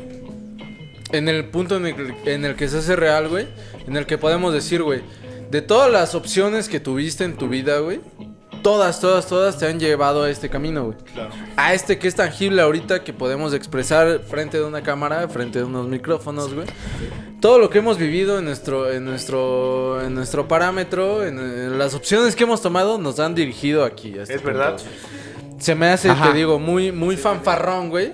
En 1.13 1.29
el 1.29 1.47
punto 1.47 1.77
en 1.77 1.87
el, 1.87 2.15
en 2.25 2.45
el 2.45 2.57
que 2.57 2.69
se 2.69 2.79
hace 2.79 2.97
real, 2.97 3.29
güey. 3.29 3.47
En 3.87 3.97
el 3.97 4.07
que 4.07 4.19
podemos 4.19 4.53
decir, 4.55 4.83
güey. 4.83 5.03
De 5.51 5.61
todas 5.61 5.93
las 5.93 6.15
opciones 6.15 6.69
que 6.69 6.81
tuviste 6.81 7.25
en 7.25 7.37
tu 7.37 7.49
vida, 7.49 7.79
güey. 7.81 8.01
Todas, 8.63 9.01
todas, 9.01 9.27
todas 9.27 9.59
te 9.59 9.67
han 9.67 9.81
llevado 9.81 10.23
a 10.23 10.31
este 10.31 10.49
camino, 10.49 10.85
güey. 10.85 10.97
Claro. 11.13 11.31
A 11.57 11.75
este 11.75 11.99
que 11.99 12.07
es 12.09 12.15
tangible 12.15 12.63
ahorita, 12.63 13.03
que 13.03 13.13
podemos 13.13 13.53
expresar 13.55 14.21
frente 14.21 14.59
de 14.59 14.65
una 14.65 14.83
cámara, 14.83 15.29
frente 15.29 15.59
de 15.59 15.65
unos 15.65 15.89
micrófonos, 15.89 16.55
güey. 16.55 16.67
Todo 17.41 17.59
lo 17.59 17.71
que 17.71 17.79
hemos 17.81 17.99
vivido 17.99 18.39
en 18.39 18.45
nuestro, 18.45 18.91
en 18.93 19.05
nuestro, 19.05 20.01
en 20.01 20.15
nuestro 20.15 20.47
parámetro, 20.47 21.25
en, 21.27 21.39
en 21.41 21.77
las 21.79 21.93
opciones 21.95 22.37
que 22.37 22.45
hemos 22.45 22.63
tomado, 22.63 22.99
nos 22.99 23.19
han 23.19 23.35
dirigido 23.35 23.85
aquí. 23.85 24.17
a 24.19 24.23
este 24.23 24.35
Es 24.35 24.41
punto. 24.43 24.59
verdad. 24.59 24.77
Se 25.59 25.75
me 25.75 25.89
hace, 25.89 26.11
Ajá. 26.11 26.31
te 26.31 26.39
digo, 26.39 26.59
muy, 26.61 26.93
muy 26.93 27.17
fanfarrón, 27.17 27.91
güey. 27.91 28.13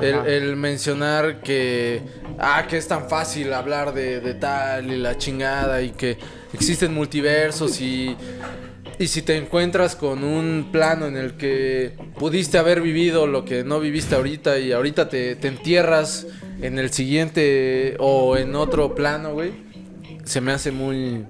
El, 0.00 0.14
el 0.26 0.56
mencionar 0.56 1.40
que. 1.42 2.00
Ah, 2.38 2.64
que 2.68 2.78
es 2.78 2.88
tan 2.88 3.08
fácil 3.08 3.52
hablar 3.52 3.92
de, 3.92 4.20
de 4.20 4.32
tal 4.34 4.90
y 4.90 4.96
la 4.96 5.18
chingada 5.18 5.82
y 5.82 5.90
que 5.90 6.16
existen 6.54 6.94
multiversos 6.94 7.80
y. 7.80 8.16
Y 9.00 9.08
si 9.08 9.22
te 9.22 9.36
encuentras 9.38 9.96
con 9.96 10.22
un 10.22 10.68
plano 10.70 11.06
en 11.06 11.16
el 11.16 11.32
que 11.38 11.92
pudiste 12.18 12.58
haber 12.58 12.82
vivido 12.82 13.26
lo 13.26 13.46
que 13.46 13.64
no 13.64 13.80
viviste 13.80 14.14
ahorita 14.14 14.58
y 14.58 14.72
ahorita 14.72 15.08
te, 15.08 15.36
te 15.36 15.48
entierras 15.48 16.26
en 16.60 16.78
el 16.78 16.90
siguiente 16.92 17.96
o 17.98 18.36
en 18.36 18.54
otro 18.54 18.94
plano, 18.94 19.32
güey, 19.32 19.52
se 20.24 20.42
me 20.42 20.52
hace 20.52 20.70
muy, 20.70 21.24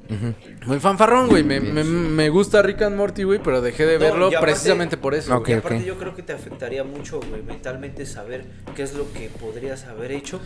muy 0.67 0.81
fanfarrón, 0.81 1.29
güey. 1.29 1.45
Me, 1.45 1.61
me, 1.61 1.85
me 1.85 2.29
gusta 2.29 2.61
Rick 2.61 2.83
and 2.83 2.97
Morty, 2.97 3.23
güey, 3.23 3.39
pero 3.41 3.61
dejé 3.63 3.87
de 3.87 3.95
No, 4.01 4.05
verlo 4.05 4.27
aparte- 4.27 4.47
precisamente 4.47 4.97
por 4.97 5.15
eso. 5.15 5.33
Ok, 5.37 5.45
güey. 5.47 5.55
y 5.55 5.59
aparte 5.61 5.85
yo 5.85 5.97
creo 5.97 6.17
que 6.17 6.25
te 6.25 6.33
afectaría 6.33 6.83
mucho, 6.83 7.21
güey, 7.31 7.41
mentalmente 7.43 8.05
saber 8.05 8.47
qué 8.75 8.83
es 8.83 8.95
lo 8.95 9.11
que 9.13 9.29
podrías 9.41 9.85
haber 9.85 10.11
hecho 10.11 10.41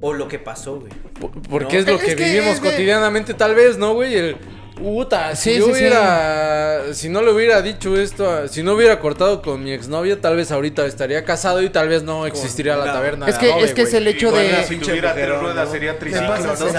o 0.00 0.12
lo 0.12 0.28
que 0.28 0.38
pasó, 0.38 0.78
güey. 0.78 0.92
Por- 1.20 1.32
Porque 1.42 1.74
No. 1.74 1.80
es 1.80 1.86
lo 1.88 1.94
Es 1.96 2.02
que, 2.04 2.14
que 2.14 2.24
vivimos 2.24 2.62
de- 2.62 2.70
cotidianamente, 2.70 3.34
tal 3.34 3.56
vez, 3.56 3.78
¿no, 3.78 3.94
güey? 3.94 4.14
El. 4.14 4.36
Puta, 4.82 5.36
si 5.36 5.52
Sí, 5.52 5.58
yo 5.60 5.66
sí, 5.66 5.72
sí. 5.74 5.78
hubiera. 5.78 6.80
Si 6.92 7.08
no 7.08 7.22
le 7.22 7.30
hubiera 7.30 7.62
dicho 7.62 7.96
esto, 7.96 8.48
si 8.48 8.64
no 8.64 8.72
hubiera 8.72 8.98
cortado 8.98 9.40
con 9.40 9.62
mi 9.62 9.70
exnovia, 9.72 10.20
tal 10.20 10.34
vez 10.34 10.50
ahorita 10.50 10.84
estaría 10.86 11.24
casado 11.24 11.62
y 11.62 11.70
tal 11.70 11.88
vez 11.88 12.02
no 12.02 12.26
existiría 12.26 12.74
la 12.76 12.92
taberna. 12.92 13.28
Es 13.28 13.34
de 13.36 13.40
que, 13.40 13.52
Adobe, 13.52 13.64
es, 13.64 13.74
que 13.74 13.82
es 13.82 13.94
el 13.94 14.08
hecho 14.08 14.26
Igual 14.28 14.48
de... 14.48 14.64
Si 14.64 14.76
tuviera 14.78 15.14
tres 15.14 15.38
ruedas 15.38 15.66
¿no? 15.66 15.72
sería 15.72 15.96
triciclo. 16.00 16.26
pasa- 16.26 16.48
¿no? 16.48 16.54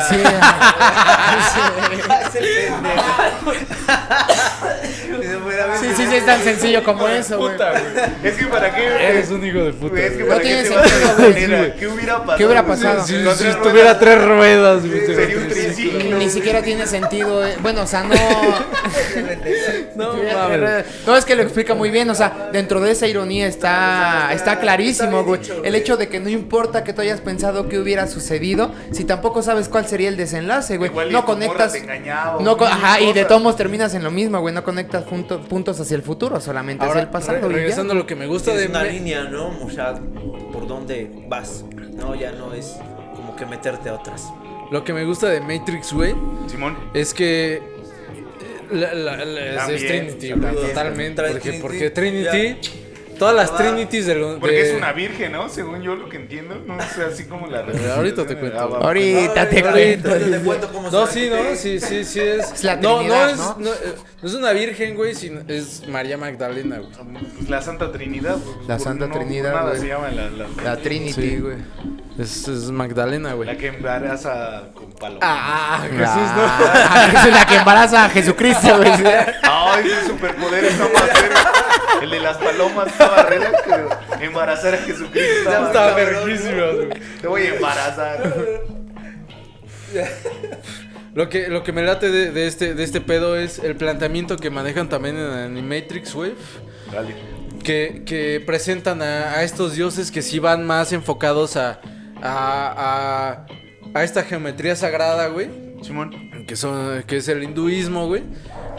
o 3.47 3.53
sí, 5.79 5.87
sí, 5.95 6.05
sí, 6.07 6.15
es 6.15 6.25
tan 6.25 6.41
sencillo 6.41 6.83
como 6.83 7.07
eso, 7.07 7.37
güey. 7.37 7.53
Puta, 7.53 7.71
güey. 7.71 7.83
Es 8.23 8.33
que 8.35 8.45
para 8.45 8.73
qué. 8.75 8.85
Eres 9.09 9.29
un 9.31 9.45
hijo 9.45 9.59
de 9.59 9.73
puta. 9.73 9.99
Es 9.99 10.11
que 10.13 10.23
güey. 10.23 10.27
para 10.29 10.37
No 10.37 10.41
qué 10.43 10.47
tiene 10.47 10.65
sentido, 10.65 11.57
güey. 11.57 11.75
¿Qué 11.75 11.87
hubiera 11.87 12.17
pasado? 12.19 12.37
¿Qué 12.37 12.45
hubiera 12.45 12.61
Si- 12.63 12.67
pasado? 12.67 13.05
Si, 13.05 13.69
tuviera 13.69 13.99
tres 13.99 14.23
ruedas, 14.25 14.85
güey. 14.85 15.05
Sería 15.05 15.37
un 15.37 15.47
triciclo. 15.47 16.17
Ni 16.17 16.29
siquiera 16.29 16.61
tiene 16.61 16.87
sentido, 16.87 17.45
eh. 17.45 17.55
bueno, 17.61 17.81
o 17.83 17.87
sea, 17.87 18.03
no... 18.03 18.15
No, 19.95 20.13
mames. 20.13 20.85
No, 21.05 21.15
es 21.15 21.25
que 21.25 21.35
lo 21.35 21.43
explica 21.43 21.73
muy 21.75 21.89
bien, 21.91 22.09
o 22.09 22.15
sea, 22.15 22.49
dentro 22.51 22.79
de 22.81 22.91
esa 22.91 23.07
ironía 23.07 23.47
está, 23.47 24.31
está 24.33 24.59
clarísimo, 24.59 25.23
güey. 25.23 25.41
El 25.63 25.75
hecho 25.75 25.97
de 25.97 26.07
que 26.09 26.19
no 26.19 26.29
importa 26.29 26.83
que 26.83 26.93
tú 26.93 27.01
hayas 27.01 27.21
pensado 27.21 27.69
que 27.69 27.77
hubiera 27.79 28.07
sucedido, 28.07 28.71
si 28.91 29.03
tampoco 29.03 29.41
sabes 29.41 29.69
cuál 29.69 29.87
sería 29.87 30.09
el 30.09 30.17
desenlace, 30.17 30.77
güey. 30.77 30.91
No 31.11 31.25
conectas... 31.25 31.73
te 31.73 31.79
engañaba, 31.79 32.39
No, 32.41 32.57
ajá, 32.59 33.01
y 33.01 33.13
de 33.13 33.25
todos 33.25 33.41
modos 33.41 33.57
terminas 33.57 33.93
en 33.93 34.03
lo 34.03 34.11
mismo, 34.11 34.39
güey. 34.41 34.53
No 34.53 34.63
conectas 34.63 35.03
punto- 35.03 35.41
puntos 35.53 35.79
hacia 35.79 35.95
el 35.95 36.01
futuro, 36.01 36.39
solamente 36.41 36.83
Ahora, 36.83 37.01
es 37.01 37.05
el 37.05 37.11
pasado. 37.11 37.33
re- 37.33 37.45
y 37.45 37.49
ya. 37.49 37.55
regresando 37.57 37.93
a 37.93 37.95
lo 37.95 38.07
que 38.07 38.15
me 38.15 38.25
gusta 38.27 38.53
Es 38.53 38.59
de. 38.61 38.67
una 38.67 38.81
Me- 38.83 38.91
línea, 38.91 39.23
¿no? 39.25 39.49
O 39.63 39.69
sea, 39.69 39.93
por 40.51 40.67
dónde 40.67 41.09
vas. 41.27 41.63
No, 41.93 42.15
ya 42.15 42.31
no 42.31 42.53
es 42.53 42.77
como 43.15 43.35
que 43.35 43.45
meterte 43.45 43.89
a 43.89 43.93
otras. 43.93 44.27
Lo 44.71 44.83
que 44.83 44.93
me 44.93 45.05
gusta 45.05 45.29
de 45.29 45.39
Matrix, 45.41 45.93
güey, 45.93 46.15
Simón. 46.47 46.75
es 46.95 47.13
que. 47.13 47.55
eh, 47.55 47.61
La, 48.71 48.93
la- 48.95 49.23
la- 49.25 49.71
es- 49.71 49.85
Trinity, 49.85 50.31
güey, 50.31 50.55
totalmente. 50.55 51.21
Porque, 51.21 51.39
Trinity, 51.39 51.61
porque 51.61 51.89
Trinity. 51.91 52.57
Todas 53.17 53.35
las 53.35 53.51
Ah, 53.51 53.57
Trinities 53.57 54.05
de 54.07 54.15
lo- 54.15 54.39
Porque 54.39 54.55
de- 54.55 54.71
es 54.71 54.77
una 54.77 54.91
virgen, 54.93 55.31
¿no? 55.31 55.47
Según 55.49 55.81
yo 55.81 55.95
lo 55.95 56.09
que 56.09 56.17
entiendo. 56.17 56.55
No 56.65 56.77
sé, 56.81 57.03
así 57.03 57.25
como 57.25 57.47
la 57.47 57.65
ahorita 57.95 58.25
te 58.25 58.37
cuento. 58.37 58.59
Ah, 58.59 58.65
va. 58.65 58.77
Ahorita 58.79 59.49
te 59.49 59.61
cuento. 59.61 60.09
Ahorita 60.11 60.31
te 60.37 60.43
cuento 60.43 60.69
cómo 60.73 60.89
No, 60.89 61.07
sí, 61.07 61.29
no, 61.29 61.55
sí, 61.55 61.79
sí, 61.79 62.03
sí 62.03 62.19
es. 62.19 62.51
Es 62.53 62.63
la 62.63 62.75
no, 62.77 62.81
no 62.93 62.97
Trinidad, 62.99 63.29
es, 63.31 63.37
¿no? 63.37 63.55
no, 63.59 63.69
eh, 63.71 63.95
no 64.21 64.27
es 64.29 64.33
una 64.35 64.51
virgen, 64.51 64.95
güey, 64.95 65.15
sino 65.15 65.41
es 65.47 65.87
María 65.87 66.17
Magdalena, 66.17 66.79
güey. 66.79 66.89
Pues 67.37 67.49
La 67.49 67.61
Santa 67.61 67.91
Trinidad. 67.91 68.37
pues, 68.37 68.67
La 68.67 68.79
Santa 68.79 69.07
no, 69.07 69.13
Trinidad, 69.15 69.53
Nada 69.53 69.69
güey. 69.69 69.81
se 69.81 69.87
llama 69.87 70.09
la, 70.09 70.29
la, 70.29 70.45
La 70.63 70.77
Trinity, 70.77 71.13
Sí. 71.13 71.37
güey. 71.37 71.57
Es, 72.19 72.47
es 72.47 72.69
Magdalena, 72.71 73.33
güey. 73.33 73.47
la 73.47 73.57
que 73.57 73.67
embaraza 73.67 74.69
con 75.03 75.19
palo. 75.19 75.19
Ah, 75.21 75.81
Jesús, 75.89 76.31
Ah, 76.35 77.25
es 77.27 77.33
la 77.33 77.45
que 77.45 77.55
embaraza 77.55 78.05
a 78.05 78.09
Jesucristo, 78.09 78.77
güey. 78.77 78.91
Ay, 79.43 79.85
ese 79.85 80.07
superpoder 80.07 80.65
está 80.65 80.83
más 80.85 81.21
verga. 81.21 81.51
El 82.01 82.09
de 82.09 82.19
las 82.19 82.37
palomas 82.37 82.87
estaba 82.87 83.23
re 83.23 83.39
que 84.19 84.25
embarazar 84.25 84.73
a 84.73 84.77
Jesucristo. 84.77 85.49
no. 85.49 85.67
Estaba 85.67 85.91
güey. 85.93 86.89
Te 87.21 87.27
voy 87.27 87.41
a 87.43 87.55
embarazar. 87.55 88.33
Lo 91.13 91.29
que, 91.29 91.47
lo 91.47 91.63
que 91.63 91.71
me 91.71 91.83
late 91.83 92.09
de, 92.09 92.31
de 92.31 92.47
este, 92.47 92.73
de 92.73 92.83
este 92.83 92.99
pedo 92.99 93.37
es 93.37 93.59
el 93.59 93.75
planteamiento 93.75 94.37
que 94.37 94.49
manejan 94.49 94.89
también 94.89 95.17
en 95.17 95.29
Animatrix, 95.29 96.13
güey. 96.13 96.33
Dale. 96.91 97.15
Que, 97.63 98.03
que 98.05 98.43
presentan 98.45 99.01
a, 99.01 99.33
a 99.33 99.43
estos 99.43 99.75
dioses 99.75 100.11
que 100.11 100.21
sí 100.21 100.39
van 100.39 100.65
más 100.65 100.91
enfocados 100.91 101.55
a, 101.55 101.79
a, 102.21 103.45
a, 103.45 103.45
a 103.93 104.03
esta 104.03 104.23
geometría 104.23 104.75
sagrada, 104.75 105.27
güey. 105.27 105.49
Simón. 105.81 106.45
que 106.47 106.55
son 106.55 107.03
que 107.03 107.17
es 107.17 107.27
el 107.27 107.43
hinduismo, 107.43 108.07
güey, 108.07 108.23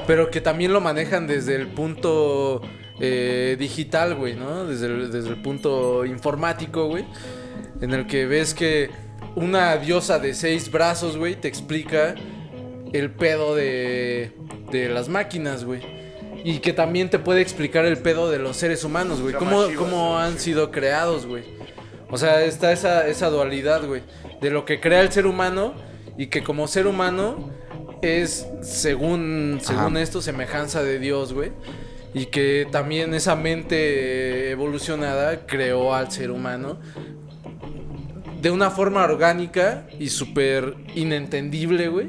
pero 0.06 0.30
que 0.30 0.40
también 0.40 0.72
lo 0.72 0.80
manejan 0.80 1.26
desde 1.26 1.54
el 1.54 1.68
punto 1.68 2.62
eh, 3.00 3.56
digital, 3.58 4.14
güey, 4.14 4.34
¿no? 4.34 4.64
Desde 4.64 4.86
el, 4.86 5.10
desde 5.12 5.28
el 5.28 5.42
punto 5.42 6.04
informático, 6.06 6.86
güey, 6.86 7.04
en 7.80 7.92
el 7.92 8.06
que 8.06 8.26
ves 8.26 8.54
que 8.54 8.90
una 9.36 9.76
diosa 9.76 10.18
de 10.18 10.34
seis 10.34 10.70
brazos, 10.70 11.16
güey, 11.16 11.36
te 11.36 11.48
explica 11.48 12.14
el 12.92 13.10
pedo 13.10 13.54
de, 13.54 14.32
de 14.70 14.88
las 14.88 15.08
máquinas, 15.08 15.64
güey. 15.64 15.82
Y 16.44 16.58
que 16.58 16.72
también 16.74 17.08
te 17.08 17.18
puede 17.18 17.40
explicar 17.40 17.86
el 17.86 17.96
pedo 17.96 18.30
de 18.30 18.38
los 18.38 18.56
seres 18.56 18.84
humanos, 18.84 19.22
güey. 19.22 19.34
¿Cómo, 19.34 20.18
han 20.18 20.38
sido 20.38 20.70
creados, 20.70 21.26
güey? 21.26 21.42
O 22.11 22.18
sea, 22.18 22.44
está 22.44 22.72
esa, 22.72 23.07
esa 23.09 23.28
dualidad, 23.30 23.86
güey. 23.86 24.02
De 24.40 24.50
lo 24.50 24.64
que 24.64 24.80
crea 24.80 25.00
el 25.00 25.11
ser 25.11 25.26
humano 25.26 25.74
y 26.16 26.26
que 26.28 26.42
como 26.42 26.68
ser 26.68 26.86
humano 26.86 27.50
es, 28.02 28.46
según, 28.62 29.59
según 29.62 29.96
Ajá. 29.96 30.00
esto, 30.00 30.22
semejanza 30.22 30.82
de 30.82 30.98
Dios, 30.98 31.32
güey. 31.32 31.52
Y 32.12 32.26
que 32.26 32.68
también 32.70 33.12
esa 33.14 33.34
mente 33.34 34.50
evolucionada 34.50 35.46
creó 35.46 35.94
al 35.94 36.12
ser 36.12 36.30
humano 36.30 36.78
de 38.45 38.51
una 38.51 38.70
forma 38.70 39.03
orgánica 39.03 39.86
y 39.99 40.11
súper 40.11 40.74
inentendible, 40.95 41.88
güey. 41.88 42.09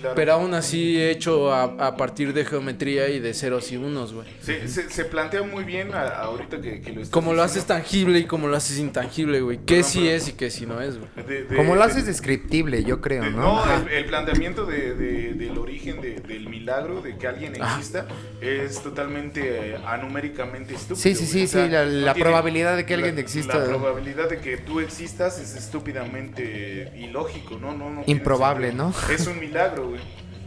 Claro. 0.00 0.14
Pero 0.16 0.32
aún 0.32 0.52
así 0.54 1.00
hecho 1.00 1.52
a, 1.52 1.62
a 1.86 1.96
partir 1.96 2.32
de 2.32 2.44
geometría 2.44 3.08
y 3.08 3.20
de 3.20 3.32
ceros 3.34 3.70
y 3.70 3.76
unos, 3.76 4.12
güey. 4.12 4.26
Se, 4.40 4.66
se, 4.66 4.90
se 4.90 5.04
plantea 5.04 5.44
muy 5.44 5.62
bien 5.62 5.94
a- 5.94 6.08
ahorita 6.08 6.60
que, 6.60 6.80
que 6.80 6.90
lo 6.92 7.02
estás 7.02 7.10
Como 7.10 7.34
lo 7.34 7.42
haces 7.44 7.66
tangible 7.66 8.18
y 8.18 8.24
como 8.24 8.48
lo 8.48 8.56
haces 8.56 8.78
intangible, 8.80 9.40
güey. 9.42 9.58
¿Qué 9.58 9.76
Perdón, 9.76 9.90
sí 9.92 10.08
es 10.08 10.28
y 10.28 10.32
qué 10.32 10.50
sí 10.50 10.66
no 10.66 10.80
es, 10.80 10.98
güey? 10.98 11.08
De- 11.26 11.44
de- 11.44 11.56
Como 11.56 11.76
lo 11.76 11.82
de- 11.82 11.86
haces 11.86 12.04
descriptible, 12.06 12.82
yo 12.82 13.00
creo, 13.00 13.22
de- 13.22 13.30
¿no? 13.30 13.64
no, 13.64 13.74
el, 13.76 13.88
el 13.88 14.04
planteamiento 14.06 14.66
de, 14.66 14.94
de- 14.96 15.34
del 15.34 15.56
origen 15.56 16.00
de- 16.00 16.16
del 16.16 16.48
milagro, 16.48 17.00
de 17.00 17.16
que 17.16 17.28
alguien 17.28 17.54
exista, 17.54 18.08
es 18.40 18.82
totalmente 18.82 19.74
eh, 19.74 19.78
anuméricamente 19.86 20.74
estúpido. 20.74 20.96
Sí, 20.96 21.14
sí, 21.14 21.26
sí, 21.26 21.44
O 21.44 21.46
sea, 21.46 21.64
sí, 21.66 21.70
la- 21.70 21.84
no 21.84 21.90
la 22.06 22.14
tiene- 22.14 22.28
probabilidad 22.28 22.76
de 22.76 22.84
que 22.86 22.94
alguien 22.94 23.14
la- 23.14 23.20
exista. 23.20 23.58
La 23.58 23.66
probabilidad 23.66 24.28
de 24.28 24.38
que 24.40 24.56
tú 24.56 24.80
existas 24.80 25.38
es 25.38 25.54
estúpidamente 25.76 26.92
ilógico, 26.96 27.58
¿no? 27.58 27.72
no, 27.76 27.90
no 27.90 28.02
Improbable. 28.06 28.72
¿no? 28.72 28.92
Es 29.10 29.26
un 29.26 29.38
milagro, 29.38 29.90
güey. 29.90 30.00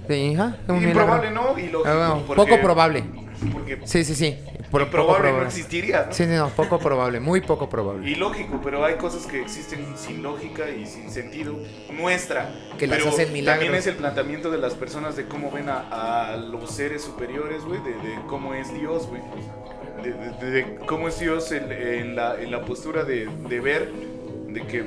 Sí, 0.08 0.34
ajá, 0.36 0.58
un 0.68 0.84
Improbable, 0.84 1.30
milagro. 1.30 1.54
¿no? 1.54 1.60
Ilógico. 1.60 1.88
Ah, 1.88 2.10
bueno, 2.10 2.24
porque- 2.26 2.42
poco 2.52 2.62
probable. 2.62 3.04
Porque 3.54 3.80
Sí, 3.86 4.04
sí, 4.04 4.16
sí. 4.16 4.38
Poco 4.70 4.84
improbable 4.84 5.32
no 5.32 5.44
existiría, 5.44 6.06
¿no? 6.08 6.14
Sí, 6.14 6.26
sí, 6.26 6.30
no, 6.30 6.50
poco 6.50 6.78
probable, 6.78 7.20
muy 7.20 7.42
poco 7.42 7.70
probable. 7.70 8.08
Ilógico, 8.10 8.60
pero 8.64 8.84
hay 8.86 8.96
cosas 8.96 9.26
que 9.26 9.42
existen 9.42 9.94
sin 9.98 10.22
lógica 10.22 10.70
y 10.70 10.86
sin 10.86 11.10
sentido 11.10 11.56
nuestra. 11.92 12.54
Que 12.78 12.86
las 12.86 13.00
pero 13.00 13.10
hacen 13.12 13.32
milagros. 13.34 13.64
También 13.64 13.80
es 13.80 13.88
el 13.88 13.96
planteamiento 13.96 14.52
de 14.52 14.58
las 14.60 14.74
personas 14.74 15.16
de 15.16 15.26
cómo 15.26 15.50
ven 15.52 15.70
a, 15.70 16.34
a 16.34 16.38
los 16.38 16.70
seres 16.70 17.02
superiores, 17.04 17.64
güey, 17.64 17.80
de, 17.82 17.92
de 17.94 18.16
cómo 18.28 18.54
es 18.54 18.72
Dios, 18.74 19.08
güey. 19.08 19.22
De, 20.04 20.12
de- 20.12 20.52
de 20.52 20.76
cómo 20.86 21.08
es 21.08 21.20
Dios 21.20 21.52
en, 21.52 21.72
en 21.72 22.16
la, 22.16 22.40
en 22.40 22.52
la 22.52 22.62
postura 22.62 23.06
de, 23.06 23.26
de 23.48 23.60
ver, 23.62 23.92
de 24.50 24.62
que 24.68 24.84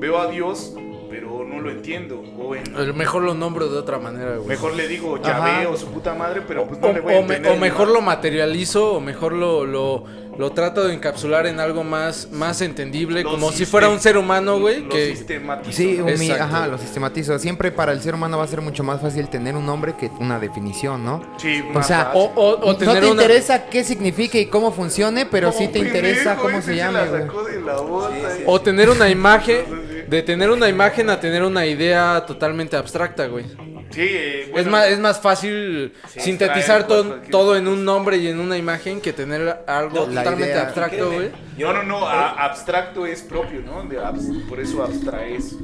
veo 0.00 0.18
a 0.18 0.28
Dios, 0.30 0.74
pero 1.10 1.44
no 1.44 1.60
lo 1.60 1.70
entiendo. 1.70 2.22
O 2.38 2.54
en, 2.54 2.64
mejor 2.96 3.22
lo 3.22 3.34
nombro 3.34 3.68
de 3.68 3.78
otra 3.78 3.98
manera, 3.98 4.36
güey. 4.36 4.48
mejor 4.48 4.74
le 4.74 4.88
digo. 4.88 5.20
Yahvé 5.22 5.66
o 5.66 5.76
su 5.76 5.86
puta 5.88 6.14
madre, 6.14 6.42
pero 6.46 6.62
O, 6.62 6.66
pues 6.68 6.80
no 6.80 6.92
le 6.92 7.00
voy 7.00 7.14
a 7.14 7.18
o 7.18 7.22
me- 7.22 7.36
entender. 7.36 7.52
o 7.52 7.56
mejor 7.56 7.88
¿no? 7.88 7.94
lo 7.94 8.00
materializo 8.02 8.92
o 8.94 9.00
mejor 9.00 9.32
lo, 9.32 9.64
lo, 9.64 10.04
lo 10.36 10.50
trato 10.52 10.86
de 10.86 10.92
encapsular 10.92 11.46
en 11.46 11.60
algo 11.60 11.82
más, 11.82 12.28
más 12.30 12.60
entendible, 12.60 13.22
Lo 13.22 13.30
como 13.30 13.52
si 13.52 13.64
fuera 13.64 13.88
un 13.88 13.98
ser 14.00 14.18
humano, 14.18 14.58
güey, 14.60 14.82
lo 14.82 14.90
que... 14.90 15.16
sistematizo, 15.16 15.72
Sí, 15.76 15.96
¿no? 15.98 16.06
un 16.06 16.18
mi- 16.18 16.30
ajá, 16.30 16.66
lo 16.66 16.76
sistematizo. 16.76 17.38
Siempre 17.38 17.72
para 17.72 17.92
el 17.92 18.02
ser 18.02 18.14
humano 18.14 18.36
va 18.36 18.44
a 18.44 18.48
ser 18.48 18.60
mucho 18.60 18.84
más 18.84 19.00
fácil 19.00 19.28
tener 19.28 19.56
un 19.56 19.64
nombre 19.64 19.94
que 19.96 20.10
una 20.20 20.38
definición, 20.38 21.04
¿no? 21.04 21.22
Sí, 21.38 21.64
O 21.70 21.72
más 21.72 21.86
sea, 21.86 22.06
fácil. 22.06 22.20
O, 22.20 22.32
o- 22.34 22.54
o 22.60 22.66
no 22.72 22.76
tener 22.76 23.00
te 23.00 23.10
una... 23.10 23.22
interesa 23.22 23.66
qué 23.66 23.82
significa 23.82 24.36
y 24.38 24.46
cómo 24.46 24.72
funcione, 24.72 25.24
pero 25.24 25.48
Como 25.52 25.58
sí 25.60 25.68
te 25.68 25.78
interesa 25.78 26.36
cómo 26.36 26.60
se 26.60 26.72
la 26.74 26.76
llama, 26.76 27.04
güey. 27.06 27.22
Sí, 27.22 28.26
sí. 28.38 28.42
O 28.46 28.60
tener 28.60 28.90
una 28.90 29.08
imagen, 29.08 29.64
de 30.08 30.22
tener 30.22 30.50
una 30.50 30.68
imagen 30.68 31.10
a 31.10 31.20
tener 31.20 31.42
una 31.42 31.66
idea 31.66 32.24
totalmente 32.26 32.76
abstracta, 32.76 33.26
güey. 33.26 33.44
Sí, 33.90 34.00
eh, 34.02 34.42
es, 34.46 34.50
bueno, 34.50 34.70
más, 34.72 34.86
es 34.88 34.98
más 34.98 35.20
fácil 35.20 35.92
Sí, 36.08 36.20
sintetizar 36.20 36.86
todo, 36.88 37.06
cualquier 37.06 37.30
todo 37.30 37.56
en 37.56 37.68
un 37.68 37.84
nombre 37.84 38.16
y 38.16 38.26
en 38.26 38.40
una 38.40 38.56
imagen 38.58 39.00
que 39.00 39.12
tener 39.12 39.60
algo 39.68 39.94
No, 40.00 40.04
totalmente 40.06 40.46
idea- 40.52 40.62
abstracto, 40.62 41.12
güey. 41.12 41.30
yo- 41.56 41.72
No, 41.72 41.82
no, 41.82 42.00
no, 42.00 42.06
a- 42.08 42.30
abstracto 42.44 43.06
es 43.06 43.22
propio, 43.22 43.62
¿no? 43.62 43.84
De 43.84 43.98
abs- 44.00 44.46
por 44.48 44.58
eso 44.60 44.82
abstraes. 44.82 45.54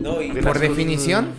No, 0.00 0.22
y 0.22 0.30
De 0.30 0.42
Por 0.42 0.58
definición. 0.58 1.30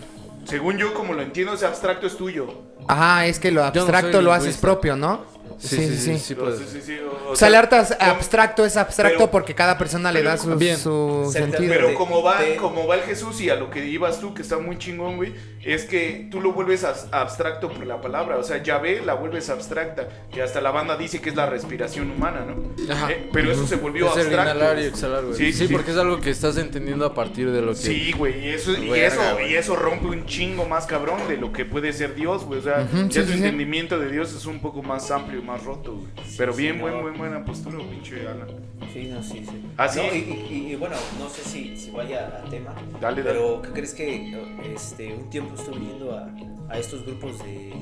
Según 0.44 0.78
yo, 0.78 0.94
como 0.94 1.12
lo 1.14 1.22
entiendo, 1.22 1.54
ese 1.54 1.66
abstracto 1.66 2.06
es 2.06 2.16
tuyo. 2.16 2.46
Ajá, 2.86 3.26
es 3.26 3.38
que 3.38 3.50
lo 3.50 3.60
no 3.62 3.66
abstracto 3.66 4.22
lo 4.22 4.32
haces 4.32 4.56
propio, 4.56 4.96
¿no? 4.96 5.24
Sí, 5.58 5.76
sí, 5.76 5.96
sí, 5.96 6.18
sí, 6.18 6.34
pues. 6.34 6.58
Sí, 6.58 6.64
sí, 6.72 6.80
sí, 6.82 6.98
o- 7.00 7.28
o 7.28 7.32
O 7.32 7.36
sea, 7.36 7.48
el 7.48 7.54
arte 7.56 7.76
abstracto 8.00 8.64
es 8.64 8.76
abstracto 8.76 9.18
pero- 9.18 9.30
porque 9.30 9.54
cada 9.54 9.76
persona 9.76 10.12
le 10.12 10.22
da 10.22 10.36
su, 10.36 10.54
Bien. 10.56 10.76
su 10.78 11.28
sentido. 11.32 11.72
Pero 11.72 11.94
como 11.94 12.22
va, 12.22 12.38
como 12.58 12.86
va 12.86 12.94
el 12.96 13.02
Jesús 13.02 13.40
y 13.40 13.50
a 13.50 13.56
lo 13.56 13.70
que 13.70 13.84
ibas 13.86 14.20
tú, 14.20 14.34
que 14.34 14.42
está 14.42 14.58
muy 14.58 14.78
chingón, 14.78 15.16
güey, 15.16 15.34
es 15.64 15.84
que 15.84 16.28
tú 16.30 16.40
lo 16.40 16.52
vuelves 16.52 16.84
abstracto 17.12 17.68
por 17.70 17.84
la 17.86 18.00
palabra. 18.00 18.36
O 18.38 18.42
sea, 18.42 18.62
Yahvé 18.62 19.02
la 19.04 19.14
vuelves 19.14 19.50
abstracta, 19.50 20.08
que 20.32 20.42
hasta 20.42 20.60
la 20.60 20.70
banda 20.70 20.96
dice 20.96 21.20
que 21.20 21.30
es 21.30 21.36
la 21.36 21.46
respiración 21.46 22.10
humana, 22.10 22.44
¿no? 22.46 22.92
Ajá. 22.92 23.10
Eh, 23.10 23.28
pero 23.32 23.50
eso 23.52 23.66
se 23.66 23.76
volvió 23.76 24.06
Es 24.06 24.12
el 24.16 24.20
abstracto. 24.26 24.56
inhalar 24.58 24.78
y 24.78 24.84
exhalar, 24.86 25.24
güey. 25.24 25.36
Sí, 25.36 25.52
Sí, 25.52 25.68
porque 25.68 25.90
es 25.90 25.96
algo 25.96 26.20
que 26.20 26.30
estás 26.30 26.56
entendiendo 26.56 27.04
a 27.04 27.14
partir 27.14 27.50
de 27.50 27.60
lo 27.62 27.72
que... 27.72 27.78
Sí, 27.78 28.12
güey, 28.16 28.46
y 28.46 28.50
eso, 28.50 28.72
y, 28.72 28.92
eso, 28.92 29.20
y 29.40 29.54
eso 29.56 29.74
rompe 29.76 30.06
un 30.06 30.24
chingo 30.26 30.66
más 30.66 30.86
cabrón 30.86 31.18
de 31.28 31.36
lo 31.36 31.52
que 31.52 31.64
puede 31.64 31.92
ser 31.92 32.14
Dios, 32.14 32.44
güey. 32.44 32.60
O 32.60 32.62
sea, 32.62 32.86
Ujú, 32.90 33.08
ya 33.08 33.20
sí, 33.22 33.26
tu 33.26 33.26
sí, 33.26 33.26
sí. 33.26 33.32
entendimiento 33.38 33.98
de 33.98 34.10
Dios 34.10 34.32
es 34.32 34.46
un 34.46 34.60
poco 34.60 34.82
más 34.82 35.10
amplio 35.10 35.42
más 35.48 35.64
roto, 35.64 35.94
güey. 35.94 36.06
Pero 36.36 36.52
bien, 36.54 36.74
sí, 36.76 36.80
buen, 36.80 36.94
no. 36.94 37.02
buen, 37.02 37.18
buena 37.18 37.44
postura, 37.44 37.78
pinche 37.78 38.20
Alan. 38.28 38.48
Sí, 38.92 39.04
no, 39.12 39.22
sí, 39.22 39.44
sí. 39.48 39.62
¿Ah, 39.76 39.88
sí? 39.88 39.98
No, 40.00 40.14
y, 40.14 40.18
y- 40.50 40.72
y 40.72 40.76
bueno, 40.76 40.94
no 41.18 41.28
sé 41.28 41.42
si, 41.42 41.76
si 41.76 41.90
vaya 41.90 42.40
al 42.44 42.48
tema. 42.50 42.74
Dale, 43.00 43.22
dale. 43.22 43.38
Pero, 43.38 43.62
¿qué 43.62 43.68
crees 43.70 43.94
que 43.94 44.36
este, 44.74 45.12
un 45.14 45.28
tiempo 45.30 45.54
estuve 45.56 45.76
yendo 45.80 46.16
a, 46.16 46.28
a 46.70 46.78
estos 46.78 47.04
grupos 47.04 47.38
de, 47.44 47.72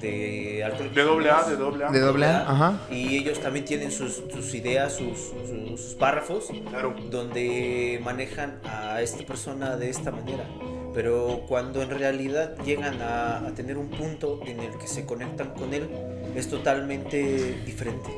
de 0.00 0.64
alcohólicos 0.64 0.96
De 0.96 1.02
doble 1.02 1.30
A, 1.30 1.42
de 1.44 1.56
doble 1.56 1.84
A. 1.84 1.90
De 1.90 2.00
doble 2.00 2.26
A, 2.26 2.50
ajá. 2.50 2.80
Y 2.90 3.16
ellos 3.16 3.40
también 3.40 3.64
tienen 3.64 3.90
sus, 3.90 4.22
sus 4.32 4.54
ideas, 4.54 4.94
sus, 4.96 5.18
sus- 5.18 5.80
sus 5.80 5.94
párrafos, 5.94 6.48
Claro. 6.68 6.94
donde 7.10 8.00
manejan 8.04 8.60
a 8.64 9.00
esta 9.02 9.24
persona 9.24 9.76
de 9.76 9.88
esta 9.90 10.10
manera. 10.10 10.44
Pero 10.94 11.44
cuando 11.48 11.82
en 11.82 11.90
realidad 11.90 12.56
llegan 12.64 13.00
a, 13.00 13.46
a 13.46 13.50
tener 13.54 13.78
un 13.78 13.88
punto 13.88 14.40
en 14.46 14.60
el 14.60 14.76
que 14.78 14.86
se 14.86 15.06
conectan 15.06 15.54
con 15.54 15.72
él, 15.72 15.88
es 16.36 16.48
totalmente 16.48 17.54
diferente. 17.64 18.10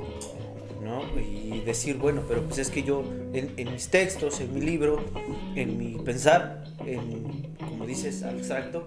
¿no? 0.82 1.02
Y 1.18 1.60
decir, 1.60 1.96
bueno, 1.96 2.22
pero 2.28 2.42
pues 2.42 2.58
es 2.58 2.68
que 2.68 2.82
yo 2.82 3.02
en, 3.32 3.54
en 3.56 3.72
mis 3.72 3.88
textos, 3.88 4.40
en 4.40 4.52
mi 4.52 4.60
libro, 4.60 5.02
en 5.54 5.78
mi 5.78 5.94
pensar, 6.04 6.64
en, 6.84 7.54
como 7.58 7.86
dices, 7.86 8.22
abstracto, 8.22 8.86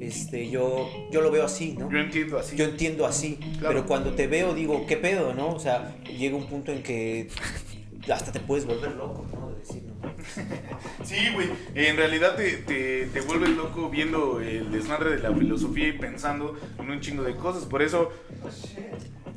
este, 0.00 0.50
yo, 0.50 0.88
yo 1.12 1.20
lo 1.20 1.30
veo 1.30 1.44
así, 1.44 1.76
¿no? 1.78 1.88
Yo 1.92 1.98
entiendo 1.98 2.38
así. 2.38 2.56
Yo 2.56 2.64
entiendo 2.64 3.06
así, 3.06 3.36
Claro. 3.60 3.68
pero 3.68 3.86
cuando 3.86 4.14
te 4.14 4.26
veo 4.26 4.52
digo, 4.54 4.84
¿qué 4.88 4.96
pedo, 4.96 5.32
no? 5.32 5.50
O 5.54 5.60
sea, 5.60 5.94
llega 6.06 6.36
un 6.36 6.46
punto 6.46 6.72
en 6.72 6.82
que 6.82 7.28
hasta 8.12 8.32
te 8.32 8.40
puedes 8.40 8.66
volver 8.66 8.96
loco, 8.96 9.24
¿no? 9.32 9.50
De 9.50 9.60
decir, 9.60 9.82
no. 9.84 9.94
Sí, 11.04 11.30
güey. 11.32 11.48
En 11.74 11.96
realidad 11.96 12.36
te, 12.36 12.58
te, 12.58 13.06
te 13.06 13.20
vuelves 13.22 13.50
loco 13.50 13.88
viendo 13.88 14.40
el 14.40 14.70
desmadre 14.70 15.10
de 15.10 15.18
la 15.18 15.34
filosofía 15.34 15.88
y 15.88 15.92
pensando 15.92 16.58
en 16.78 16.90
un 16.90 17.00
chingo 17.00 17.22
de 17.22 17.34
cosas. 17.36 17.64
Por 17.64 17.82
eso 17.82 18.12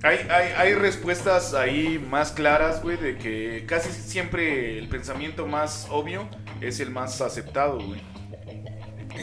hay, 0.03 0.17
hay, 0.29 0.53
hay 0.57 0.73
respuestas 0.73 1.53
ahí 1.53 2.03
más 2.09 2.31
claras, 2.31 2.81
güey, 2.81 2.97
de 2.97 3.17
que 3.17 3.65
casi 3.67 3.91
siempre 3.91 4.77
el 4.77 4.89
pensamiento 4.89 5.45
más 5.45 5.87
obvio 5.89 6.27
es 6.59 6.79
el 6.79 6.89
más 6.89 7.21
aceptado, 7.21 7.79
güey. 7.79 8.01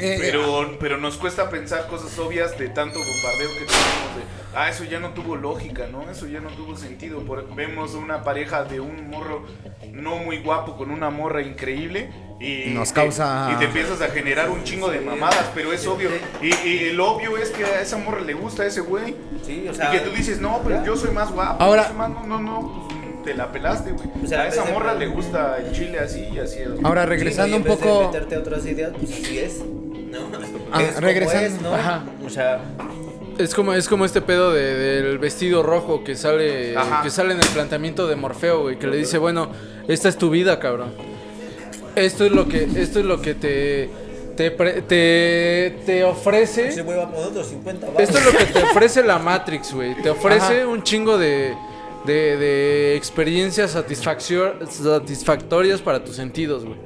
Eh, 0.01 0.16
Pero, 0.20 0.76
pero 0.78 0.96
nos 0.99 1.16
cuesta 1.16 1.51
pensar 1.51 1.86
cosas 1.88 2.16
obvias 2.18 2.57
de 2.59 2.68
tanto 2.68 2.99
bombardeo 2.99 3.49
que 3.51 3.64
tenemos 3.66 4.16
de, 4.16 4.57
ah, 4.57 4.68
eso 4.68 4.84
ya 4.84 5.01
no 5.01 5.11
tuvo 5.11 5.36
lógica, 5.36 5.86
¿no? 5.90 6.09
Eso 6.11 6.26
ya 6.26 6.40
no 6.40 6.51
tuvo 6.51 6.76
sentido. 6.76 7.20
Por- 7.20 7.55
vemos 7.55 7.94
una 7.94 8.22
pareja 8.22 8.64
de 8.64 8.80
un 8.80 9.11
morro 9.11 9.44
no 9.92 10.16
muy 10.16 10.38
guapo 10.38 10.76
con 10.76 10.90
una 10.90 11.11
morra 11.11 11.42
increíble 11.42 12.11
y 12.40 12.70
Nos 12.70 12.88
te- 12.90 12.94
causa- 12.94 13.51
y 13.53 13.59
te 13.59 13.64
empiezas 13.64 14.01
a 14.01 14.09
generar 14.09 14.49
un 14.51 14.62
chingo 14.62 14.88
de 14.90 15.01
mamadas, 15.01 15.51
pero 15.55 15.72
es 15.72 15.84
obvio. 15.86 16.11
Y, 16.40 16.55
y 16.68 16.88
el 16.90 17.01
obvio 17.01 17.36
es 17.36 17.51
que 17.51 17.64
a 17.64 17.80
esa 17.80 17.96
morra 17.99 18.20
le 18.20 18.34
gusta 18.34 18.62
a 18.62 18.66
ese 18.66 18.80
güey. 18.80 19.16
Sí, 19.44 19.66
o 19.68 19.72
Y 19.72 19.90
que 19.90 20.01
tú 20.01 20.11
dices, 20.11 20.40
no, 20.40 20.61
pero 20.62 20.76
ya. 20.76 20.84
yo 20.84 20.96
soy 20.96 21.11
más 21.11 21.32
guapo. 21.32 21.62
Ahora- 21.62 21.82
yo 21.82 21.88
soy 21.88 21.96
más- 21.96 22.11
no, 22.11 22.24
no, 22.26 22.38
no, 22.40 22.88
pues, 22.88 23.24
te 23.24 23.34
la 23.34 23.51
pelaste, 23.51 23.90
güey. 23.92 24.09
O 24.22 24.26
sea, 24.26 24.42
a 24.42 24.49
esa 24.49 24.62
de- 24.64 24.72
morra 24.72 24.94
le 24.94 25.07
gusta 25.09 25.59
el 25.59 25.72
chile 25.72 25.99
así 25.99 26.20
y 26.32 26.38
así. 26.38 26.61
Ahora 26.84 27.03
sí, 27.03 27.09
regresando 27.09 27.49
¿no? 27.49 27.55
Y 27.57 27.57
un 27.57 27.62
de 27.64 27.70
poco. 27.84 28.07
meterte 28.07 28.36
a 28.36 28.38
otras 28.38 28.64
ideas, 28.66 28.92
pues 28.99 29.11
así 29.12 29.38
es, 29.38 29.57
¿no? 30.11 30.18
Ah, 30.72 30.82
Es 30.88 30.94
como 30.94 31.06
regresando- 31.06 31.46
es, 31.56 31.62
¿no? 31.62 31.74
ajá. 31.74 32.04
O 32.24 32.30
sea, 32.30 32.61
Es 33.38 33.54
como, 33.54 33.72
es 33.74 33.88
como 33.88 34.04
este 34.04 34.20
pedo 34.20 34.52
de- 34.52 34.74
del 35.02 35.18
vestido 35.18 35.62
rojo 35.62 36.02
que 36.04 36.16
sale, 36.16 36.76
Ajá. 36.76 37.02
que 37.02 37.11
sale 37.11 37.34
en 37.34 37.40
el 37.40 37.46
planteamiento 37.48 38.06
de 38.09 38.16
Morfeo, 38.16 38.62
güey, 38.62 38.78
que 38.78 38.86
le 38.88 38.96
dice, 38.96 39.18
bueno, 39.18 39.50
esta 39.86 40.09
es 40.09 40.16
tu 40.18 40.30
vida, 40.30 40.59
cabrón. 40.59 40.92
Esto 41.94 42.24
es 42.26 42.32
lo 42.32 42.48
que, 42.48 42.64
esto 42.76 42.98
es 43.00 43.04
lo 43.04 43.20
que 43.20 43.34
te, 43.34 43.90
te, 44.36 44.50
pre- 44.52 44.82
te, 44.82 45.78
te 45.86 46.04
ofrece. 46.04 46.70
se 46.72 46.82
vuelva 46.82 47.04
a 47.04 47.11
poner 47.11 47.26
otros 47.28 47.46
50 47.48 47.86
baros. 47.86 48.02
Esto 48.02 48.18
es 48.18 48.24
lo 48.24 48.32
que 48.38 48.44
te 48.44 48.62
ofrece 48.64 49.02
la 49.04 49.18
Matrix, 49.18 49.72
güey. 49.72 50.00
Te 50.02 50.11
ofrece 50.11 50.61
Ajá. 50.62 50.66
un 50.68 50.82
chingo 50.82 51.16
de, 51.18 51.54
de, 52.06 52.36
de 52.36 52.96
experiencias 52.96 53.70
satisfactorias 53.72 55.80
para 55.82 56.04
tus 56.04 56.16
sentidos, 56.16 56.64
güey. 56.64 56.76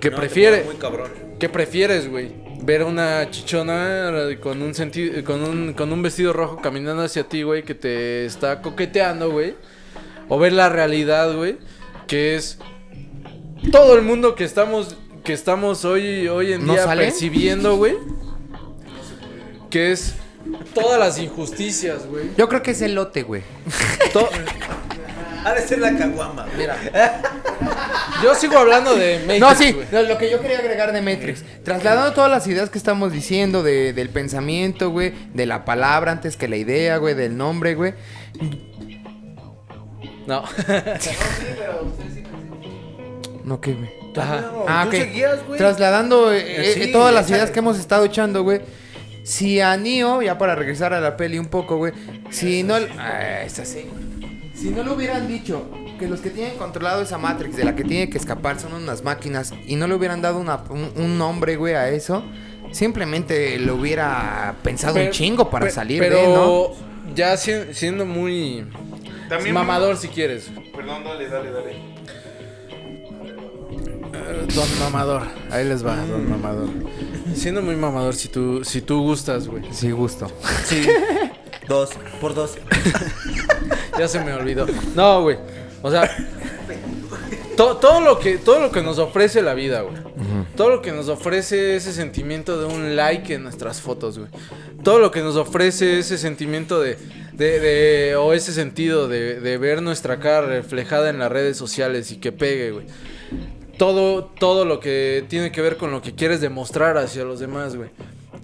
¿Qué 0.00 0.10
No, 0.10 0.16
te 0.16 0.20
prefiere? 0.20 0.64
Muy 0.64 0.76
cabrón. 0.76 1.10
¿Qué 1.38 1.48
prefieres, 1.48 2.10
güey? 2.10 2.32
Ver 2.62 2.82
a 2.82 2.86
una 2.86 3.30
chichona 3.30 4.10
con 4.40 4.62
un 4.62 4.74
sentido, 4.74 5.22
con 5.24 5.42
un, 5.42 5.72
con 5.74 5.92
un 5.92 6.02
vestido 6.02 6.32
rojo 6.32 6.58
caminando 6.62 7.02
hacia 7.02 7.24
ti, 7.24 7.42
güey, 7.42 7.62
que 7.62 7.74
te 7.74 8.24
está 8.24 8.62
coqueteando, 8.62 9.30
güey. 9.30 9.54
O 10.28 10.38
ver 10.38 10.52
la 10.52 10.68
realidad, 10.68 11.34
güey, 11.36 11.56
que 12.06 12.34
es 12.34 12.58
todo 13.70 13.94
el 13.96 14.02
mundo 14.02 14.34
que 14.34 14.44
estamos, 14.44 14.96
que 15.22 15.32
estamos 15.34 15.84
hoy, 15.84 16.26
hoy 16.28 16.52
en 16.54 16.66
¿No 16.66 16.72
día 16.72 16.84
sale? 16.84 17.04
percibiendo, 17.04 17.76
güey. 17.76 17.94
Que 19.70 19.92
es 19.92 20.14
todas 20.74 20.98
las 20.98 21.18
injusticias, 21.18 22.06
güey. 22.06 22.24
Yo 22.36 22.48
creo 22.48 22.62
que 22.62 22.70
es 22.72 22.80
el 22.82 22.94
lote, 22.94 23.22
güey. 23.22 23.42
To- 24.12 24.28
Ha 25.46 25.54
de 25.54 25.62
ser 25.62 25.78
la 25.78 25.96
caguama. 25.96 26.46
Mira, 26.56 26.76
Yo 28.22 28.34
sigo 28.34 28.58
hablando 28.58 28.96
de 28.96 29.18
Matrix, 29.20 29.40
No, 29.40 29.54
sí, 29.54 29.72
güey. 29.72 29.86
lo, 30.08 30.18
que 30.18 30.30
yo 30.30 30.40
quería 30.40 30.58
agregar 30.58 30.92
de 30.92 31.02
Matrix. 31.02 31.44
Trasladando 31.64 32.12
todas 32.14 32.30
las 32.30 32.46
ideas 32.46 32.68
que 32.70 32.78
estamos 32.78 33.12
diciendo 33.12 33.62
de- 33.62 33.92
del 33.92 34.08
pensamiento, 34.08 34.90
güey, 34.90 35.12
de 35.34 35.46
la 35.46 35.64
palabra 35.64 36.10
antes 36.12 36.36
que 36.36 36.48
la 36.48 36.56
idea, 36.56 36.96
güey, 36.96 37.14
del 37.14 37.36
nombre, 37.36 37.74
güey. 37.74 37.94
No. 40.26 40.42
No, 43.44 43.60
¿qué, 43.60 43.74
güey? 43.74 43.90
Ajá. 44.16 44.40
No, 44.40 44.64
Ah, 44.66 44.82
tú 44.90 44.96
ok. 44.96 45.02
seguías, 45.04 45.46
güey. 45.46 45.58
Trasladando 45.58 46.32
eh, 46.32 46.72
Sí, 46.74 46.82
eh, 46.84 46.88
todas 46.92 47.14
las 47.14 47.30
ideas 47.30 47.50
que 47.52 47.60
hemos 47.60 47.78
estado 47.78 48.04
echando, 48.04 48.42
güey. 48.42 48.60
Si 49.22 49.60
a 49.60 49.76
Neo, 49.76 50.20
ya 50.22 50.36
para 50.38 50.56
regresar 50.56 50.92
a 50.94 51.00
la 51.00 51.16
peli 51.16 51.38
un 51.38 51.46
poco, 51.46 51.76
güey. 51.76 51.92
Si 52.30 52.62
no. 52.64 52.74
Ah, 52.98 53.42
es 53.44 53.58
así. 53.60 53.88
Si 54.58 54.70
no 54.70 54.82
le 54.82 54.90
hubieran 54.90 55.28
dicho 55.28 55.66
que 55.98 56.08
los 56.08 56.20
que 56.20 56.30
tienen 56.30 56.56
controlado 56.56 57.02
esa 57.02 57.18
Matrix 57.18 57.56
de 57.56 57.64
la 57.64 57.74
que 57.76 57.84
tiene 57.84 58.08
que 58.08 58.18
escapar 58.18 58.58
son 58.58 58.72
unas 58.74 59.04
máquinas 59.04 59.52
y 59.66 59.76
no 59.76 59.86
le 59.86 59.94
hubieran 59.94 60.22
dado 60.22 60.38
una- 60.38 60.62
un, 60.70 60.90
un 60.96 61.18
nombre, 61.18 61.56
güey, 61.56 61.74
a 61.74 61.90
eso, 61.90 62.22
simplemente 62.72 63.58
lo 63.58 63.74
hubiera 63.76 64.54
pensado 64.62 64.94
un 64.94 65.00
Pero- 65.02 65.12
chingo 65.12 65.50
para 65.50 65.66
pe- 65.66 65.72
salir 65.72 65.98
pero 66.00 66.16
de, 66.16 66.26
¿no? 66.28 67.14
ya 67.14 67.36
si- 67.36 67.72
siendo 67.74 68.06
muy 68.06 68.66
También- 69.28 69.54
mamador 69.54 69.96
si 69.98 70.08
quieres. 70.08 70.50
Perdón, 70.74 71.04
dale, 71.04 71.28
dale, 71.28 71.50
dale. 71.50 71.72
Eh, 74.12 74.46
Don 74.54 74.78
mamador. 74.80 75.22
Ahí 75.50 75.64
les 75.66 75.84
va, 75.84 75.96
don 75.96 76.28
mamador. 76.30 76.68
Siendo 77.34 77.60
muy 77.62 77.76
mamador 77.76 78.14
si 78.14 78.28
tú 78.28 78.64
si 78.64 78.80
tú 78.80 79.02
gustas, 79.02 79.46
güey. 79.48 79.62
Sí, 79.72 79.90
gusto. 79.90 80.26
Sí. 80.64 80.86
Dos, 81.68 81.90
por 82.20 82.32
dos. 82.34 82.56
Ya 83.98 84.08
se 84.08 84.20
me 84.20 84.32
olvidó. 84.32 84.66
No, 84.94 85.22
güey. 85.22 85.36
O 85.82 85.90
sea, 85.90 86.10
to- 87.56 87.76
todo 87.76 88.00
lo 88.00 88.18
que 88.18 88.38
todo 88.38 88.60
lo 88.60 88.70
que 88.70 88.82
nos 88.82 88.98
ofrece 88.98 89.42
la 89.42 89.54
vida, 89.54 89.82
güey. 89.82 89.96
Todo 90.56 90.70
lo 90.70 90.82
que 90.82 90.92
nos 90.92 91.08
ofrece 91.08 91.76
ese 91.76 91.92
sentimiento 91.92 92.58
de 92.58 92.64
un 92.66 92.96
like 92.96 93.34
en 93.34 93.42
nuestras 93.42 93.80
fotos, 93.80 94.18
güey. 94.18 94.30
Todo 94.82 94.98
lo 94.98 95.10
que 95.10 95.20
nos 95.20 95.36
ofrece 95.36 95.98
ese 95.98 96.16
sentimiento 96.18 96.80
de, 96.80 96.96
de, 97.34 97.60
de- 97.60 98.16
o 98.16 98.32
ese 98.32 98.52
sentido 98.52 99.08
de, 99.08 99.40
de 99.40 99.58
ver 99.58 99.82
nuestra 99.82 100.18
cara 100.18 100.42
reflejada 100.46 101.10
en 101.10 101.18
las 101.18 101.30
redes 101.30 101.56
sociales 101.56 102.10
y 102.10 102.16
que 102.16 102.32
pegue, 102.32 102.70
güey. 102.72 102.86
Todo, 103.78 104.24
todo 104.24 104.64
lo 104.64 104.80
que 104.80 105.24
tiene 105.28 105.52
que 105.52 105.60
ver 105.60 105.76
con 105.76 105.90
lo 105.90 106.00
que 106.00 106.14
quieres 106.14 106.40
demostrar 106.40 106.96
hacia 106.96 107.24
los 107.24 107.38
demás, 107.40 107.76
güey. 107.76 107.90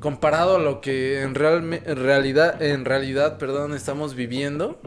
Comparado 0.01 0.57
a 0.57 0.59
lo 0.59 0.81
que 0.83 1.23
en, 1.23 1.35
realme- 1.35 1.81
en 1.87 1.97
realidad, 1.97 2.61
en 2.61 2.85
realidad, 2.85 3.39
perdón, 3.39 3.73
estamos 3.75 4.15
viviendo. 4.15 4.79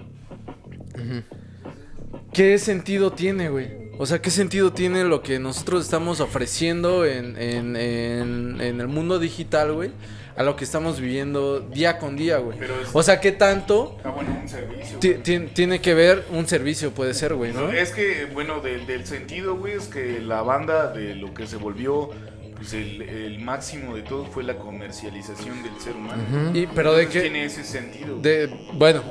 ¿Qué 2.34 2.58
sentido 2.58 3.12
tiene, 3.12 3.50
güey? 3.50 3.86
O 3.98 4.06
sea, 4.06 4.22
¿qué 4.22 4.30
sentido 4.30 4.74
tiene 4.74 5.04
lo 5.06 5.22
que 5.22 5.40
nosotros 5.40 5.86
estamos 5.86 6.20
ofreciendo 6.20 7.06
en, 7.06 7.38
en, 7.38 7.76
en, 7.78 8.60
en 8.62 8.82
el 8.82 8.88
mundo 8.88 9.20
digital, 9.20 9.72
güey? 9.74 9.92
A 10.36 10.44
lo 10.44 10.58
que 10.58 10.66
estamos 10.66 11.00
viviendo 11.00 11.62
día 11.62 11.98
con 11.98 12.18
día, 12.18 12.40
güey. 12.40 12.58
O 12.92 13.02
sea, 13.04 13.22
¿qué 13.22 13.32
tanto 13.32 13.98
Ah, 14.04 14.10
bueno, 14.10 14.38
un 14.42 14.50
servicio. 14.50 15.00
ti- 15.00 15.12
güey. 15.12 15.22
ti- 15.24 15.40
tiene 15.54 15.80
que 15.80 15.94
ver 15.94 16.26
un 16.30 16.46
servicio, 16.46 16.92
puede 16.92 17.14
ser, 17.14 17.36
güey, 17.36 17.54
¿no? 17.54 17.72
Es 17.72 17.92
que, 17.92 18.26
bueno, 18.34 18.60
del, 18.60 18.86
del 18.86 19.06
sentido, 19.06 19.56
güey, 19.56 19.74
es 19.76 19.86
que 19.88 20.20
la 20.20 20.42
banda 20.42 20.92
de 20.92 21.16
lo 21.16 21.34
que 21.34 21.48
se 21.48 21.56
volvió 21.56 22.10
pues 22.58 22.74
el, 22.74 23.02
el 23.02 23.40
máximo 23.40 23.96
de 23.96 24.02
todo 24.02 24.26
fue 24.26 24.44
la 24.44 24.56
comercialización 24.58 25.62
del 25.64 25.80
ser 25.80 25.94
humano. 25.96 26.24
Y, 26.54 26.68
pero 26.68 26.94
de 26.94 27.04
Entonces 27.04 27.24
qué... 27.24 27.30
Tiene 27.30 27.46
ese 27.46 27.64
sentido. 27.64 28.20
De, 28.20 28.50
bueno, 28.74 29.04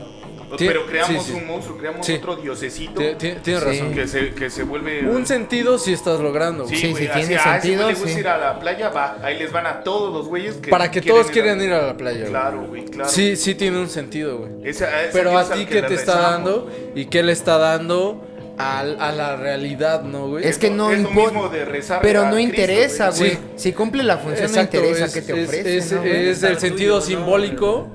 Pero 0.59 0.87
creamos 0.87 1.25
sí, 1.25 1.33
sí. 1.33 1.39
un 1.39 1.47
monstruo, 1.47 1.79
creamos 1.79 2.07
Sí. 2.07 2.15
otro 2.15 2.37
diosecito 2.37 3.01
Ti- 3.01 3.15
ti- 3.19 3.35
tienes 3.43 3.63
Sí. 3.63 3.69
razón. 3.71 3.95
que 3.95 4.07
se, 4.09 4.31
que 4.35 4.51
se 4.51 4.63
vuelve... 4.63 5.07
Un 5.09 5.27
sentido 5.27 5.79
sí 5.79 5.93
estás 5.93 6.21
logrando. 6.21 6.67
Sí, 6.67 6.77
Sí, 6.77 6.91
güey, 6.93 7.05
sí, 7.05 7.11
así, 7.11 7.27
tiene 7.27 7.43
sentido, 7.43 7.83
güey 7.85 7.95
le 7.95 8.01
gusta 8.01 8.15
sí. 8.15 8.21
ir 8.21 8.29
a 8.29 8.39
la 8.39 8.59
playa, 8.61 8.89
va, 8.91 9.19
ahí 9.23 9.39
les 9.39 9.51
van 9.53 9.67
a 9.67 9.83
todos 9.83 10.13
los 10.13 10.29
güeyes 10.29 10.57
que 10.57 10.71
Para 10.71 10.91
que 10.91 11.01
todos 11.03 11.29
quieren 11.31 11.61
ir 11.63 11.73
a 11.73 11.83
la 11.83 11.97
playa. 11.97 12.27
Claro, 12.27 12.67
güey, 12.69 12.85
claro. 12.85 13.09
Sí, 13.11 13.37
sí 13.37 13.55
tiene 13.55 13.79
un 13.79 13.89
sentido, 13.89 14.39
güey. 14.39 14.53
A 14.71 15.11
Pero 15.13 15.37
a 15.39 15.45
ti, 15.51 15.61
que 15.67 15.75
¿qué 15.75 15.83
le 15.83 15.89
te 15.89 15.95
está 15.95 16.19
dando? 16.21 16.71
¿Y 16.95 17.07
qué 17.07 17.23
le 17.23 17.33
está 17.33 17.59
dando 17.59 18.25
al- 18.57 18.97
a, 19.01 19.11
la 19.13 19.37
realidad, 19.37 20.03
no, 20.03 20.29
güey? 20.29 20.47
Es 20.47 20.59
que 20.59 20.71
no 20.71 20.91
es 20.91 21.01
lo 21.01 21.09
importa. 21.09 21.33
mismo 21.33 21.49
de 21.49 21.65
rezar 21.65 22.01
Pero 22.03 22.21
a 22.23 22.25
no 22.27 22.35
Cristo, 22.37 22.51
interesa, 22.51 23.11
güey. 23.11 23.19
güey. 23.19 23.31
Sí. 23.33 23.39
Si 23.57 23.73
cumple 23.73 24.03
la 24.05 24.19
función, 24.19 24.47
Exacto, 24.47 24.77
no 24.77 24.83
interesa 24.85 25.07
es, 25.07 25.13
que 25.15 25.23
te 25.23 25.41
es- 25.43 25.49
ofrece. 25.49 25.77
es- 25.79 26.43
Está 26.43 26.61
sentido 26.61 27.01
tuyo, 27.01 27.17
¿no? 27.19 27.25
simbólico. 27.25 27.89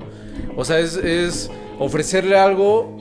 O 0.56 0.64
sea, 0.64 0.78
es, 0.80 0.96
es 0.96 1.50
ofrecerle 1.80 2.38
algo 2.38 2.96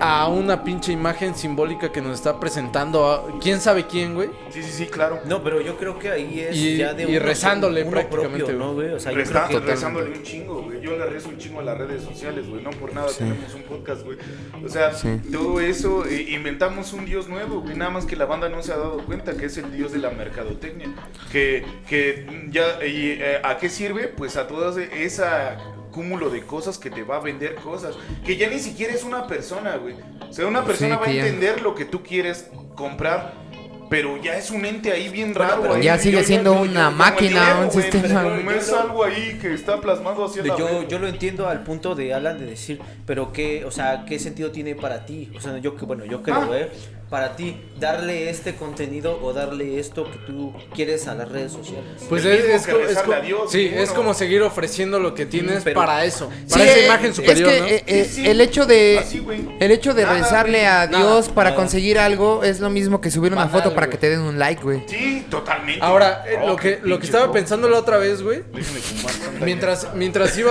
a 0.00 0.28
una 0.28 0.62
pinche 0.64 0.92
imagen 0.92 1.34
simbólica 1.34 1.90
que 1.90 2.00
nos 2.00 2.14
está 2.14 2.38
presentando 2.38 3.10
a 3.10 3.38
quién 3.40 3.60
sabe 3.60 3.86
quién, 3.86 4.14
güey. 4.14 4.28
Sí, 4.50 4.62
sí, 4.62 4.70
sí, 4.70 4.86
claro. 4.86 5.20
No, 5.24 5.42
pero 5.42 5.60
yo 5.60 5.76
creo 5.76 5.98
que 5.98 6.10
ahí 6.10 6.40
es 6.40 6.56
Y- 6.56 6.76
ya 6.78 6.94
de 6.94 7.04
y 7.04 7.16
uno- 7.16 7.24
rezándole 7.24 7.82
uno 7.82 7.90
prácticamente, 7.92 8.38
propio, 8.44 8.58
¿no, 8.58 8.74
güey. 8.74 8.86
güey? 8.88 8.96
O 8.96 9.00
sea, 9.00 9.12
yo 9.12 9.18
Resta- 9.18 9.46
creo 9.48 9.60
que 9.64 9.66
rezándole 9.70 10.10
un 10.10 10.22
chingo, 10.22 10.62
güey. 10.62 10.80
Yo 10.80 10.96
le 10.96 11.06
rezo 11.06 11.28
un 11.28 11.38
chingo 11.38 11.60
a 11.60 11.62
las 11.64 11.78
redes 11.78 12.02
sociales, 12.02 12.48
güey. 12.48 12.62
No 12.62 12.70
por 12.70 12.92
nada 12.94 13.08
tenemos 13.16 13.54
un 13.54 13.62
podcast, 13.62 14.02
güey. 14.04 14.18
O 14.64 14.68
sea, 14.68 14.92
Sí. 14.92 15.20
todo 15.32 15.60
eso, 15.60 16.04
eh, 16.06 16.26
inventamos 16.30 16.92
un 16.92 17.04
dios 17.06 17.28
nuevo, 17.28 17.60
güey. 17.62 17.76
Nada 17.76 17.90
más 17.90 18.04
que 18.04 18.16
la 18.16 18.26
banda 18.26 18.48
no 18.48 18.62
se 18.62 18.72
ha 18.72 18.76
dado 18.76 18.98
cuenta 19.04 19.36
que 19.36 19.46
es 19.46 19.56
el 19.56 19.72
dios 19.72 19.92
de 19.92 19.98
la 19.98 20.10
mercadotecnia. 20.10 20.88
Que, 21.32 21.64
que 21.88 22.26
ya, 22.50 22.84
y, 22.84 23.12
eh, 23.20 23.40
¿a 23.42 23.56
qué 23.58 23.68
sirve? 23.68 24.08
Pues 24.08 24.36
a 24.36 24.46
toda 24.46 24.80
esa 24.82 25.56
cúmulo 25.94 26.28
de 26.30 26.42
cosas 26.42 26.76
que 26.78 26.90
te 26.90 27.02
va 27.04 27.16
a 27.16 27.20
vender 27.20 27.54
cosas. 27.56 27.94
Que 28.26 28.36
ya 28.36 28.48
ni 28.50 28.58
siquiera 28.58 28.92
es 28.92 29.04
una 29.04 29.26
persona, 29.26 29.76
güey. 29.76 29.94
O 30.28 30.32
sea, 30.32 30.46
una 30.46 30.64
persona 30.64 30.96
Sí, 30.96 31.00
va 31.00 31.06
a 31.06 31.12
ya- 31.12 31.26
entender 31.26 31.62
lo 31.62 31.74
que 31.74 31.84
tú 31.84 32.02
quieres 32.02 32.50
comprar. 32.74 33.44
Pero 33.90 34.16
ya 34.16 34.36
es 34.36 34.50
un 34.50 34.64
ente 34.64 34.90
ahí 34.90 35.08
bien 35.10 35.34
raro. 35.34 35.60
pero 35.60 35.74
ahí. 35.74 35.82
ya 35.82 35.98
sigue 35.98 36.18
Yo- 36.18 36.24
siendo 36.24 36.54
yo- 36.54 36.62
una 36.62 36.90
máquina, 36.90 37.58
un 37.60 37.68
güey, 37.68 37.82
sistema. 37.82 38.52
es 38.56 38.72
algo 38.72 39.04
ahí 39.04 39.38
que 39.40 39.52
está 39.52 39.78
plasmado 39.80 40.24
hacia 40.24 40.42
la 40.42 40.56
Yo, 40.56 40.88
yo 40.88 40.98
lo 40.98 41.06
entiendo 41.06 41.46
al 41.46 41.62
punto 41.62 41.94
de 41.94 42.12
Alan 42.14 42.38
de 42.38 42.46
decir, 42.46 42.80
pero 43.06 43.30
qué, 43.32 43.64
o 43.66 43.70
sea, 43.70 44.04
qué 44.06 44.18
sentido 44.18 44.50
tiene 44.50 44.74
para 44.74 45.04
ti, 45.04 45.30
o 45.36 45.40
sea, 45.40 45.58
yo 45.58 45.76
que 45.76 45.84
bueno, 45.84 46.06
yo 46.06 46.22
creo, 46.22 46.36
Ah. 46.50 46.58
eh, 46.58 46.70
para 47.14 47.36
ti 47.36 47.56
darle 47.78 48.28
este 48.28 48.56
contenido 48.56 49.20
o 49.22 49.32
darle 49.32 49.78
esto 49.78 50.10
que 50.10 50.18
tú 50.26 50.52
quieres 50.74 51.06
a 51.06 51.14
las 51.14 51.28
redes 51.28 51.52
sociales. 51.52 52.02
Pues 52.08 52.24
es, 52.24 52.40
mismo 52.40 52.56
es 52.56 52.66
que 52.66 52.72
co- 52.72 52.78
es 52.80 52.88
rezarle 52.88 53.14
co- 53.14 53.20
a 53.20 53.24
Dios, 53.24 53.52
sí, 53.52 53.70
es 53.72 53.90
como 53.92 54.14
seguir 54.14 54.42
ofreciendo 54.42 54.98
lo 54.98 55.14
que 55.14 55.24
tienes 55.24 55.62
pero- 55.62 55.78
para 55.78 56.04
eso, 56.04 56.28
Sí, 56.44 56.50
para 56.50 56.64
esa 56.64 56.76
eh, 56.80 56.84
imagen 56.86 57.14
superior, 57.14 57.48
es 57.50 57.54
que 57.54 57.60
¿no? 57.60 57.66
eh, 57.68 57.84
eh, 57.86 58.04
Sí, 58.04 58.14
sí. 58.22 58.28
el 58.28 58.40
hecho 58.40 58.66
de 58.66 58.98
Así, 58.98 59.24
el 59.60 59.70
hecho 59.70 59.94
de 59.94 60.02
Nada, 60.02 60.18
rezarle 60.18 60.58
güey. 60.58 60.64
a 60.66 60.86
Nada, 60.86 60.98
Dios 60.98 61.28
para 61.28 61.50
nada. 61.50 61.62
conseguir 61.62 62.00
algo 62.00 62.42
es 62.42 62.58
lo 62.58 62.68
mismo 62.70 63.00
que 63.00 63.12
subir 63.12 63.30
una 63.32 63.44
Banal, 63.44 63.60
foto 63.62 63.74
para 63.76 63.86
güey. 63.86 63.92
que 63.96 64.00
te 64.00 64.10
den 64.10 64.20
un 64.20 64.40
like, 64.40 64.60
güey. 64.60 64.82
Sí, 64.88 65.24
totalmente. 65.30 65.84
Ahora, 65.84 66.24
eh, 66.26 66.38
Oh, 66.42 66.48
lo 66.48 66.56
que 66.56 66.80
lo 66.82 66.98
que 66.98 67.06
estaba 67.06 67.30
pensando 67.32 67.68
la 67.68 67.78
otra 67.78 67.96
vez, 67.98 68.22
güey, 68.22 68.42
Déjame 68.52 68.80
fumar 68.80 69.14
tanta 69.14 69.44
mientras 69.44 69.94
mientras 69.94 70.36
iba 70.36 70.50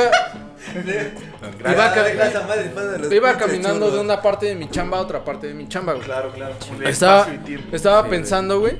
iba, 1.59 1.93
ca- 1.93 2.31
ca- 2.31 3.15
iba 3.15 3.37
caminando 3.37 3.91
de 3.91 3.99
una 3.99 4.21
parte 4.21 4.45
de 4.47 4.55
mi 4.55 4.69
chamba 4.69 4.97
a 4.97 5.01
otra 5.01 5.23
parte 5.23 5.47
de 5.47 5.53
mi 5.53 5.67
chamba, 5.67 5.93
güey. 5.93 6.05
Claro, 6.05 6.31
claro. 6.31 6.53
Estaba, 6.85 7.27
estaba 7.71 8.03
Sí, 8.03 8.09
pensando, 8.09 8.59
güey, 8.59 8.77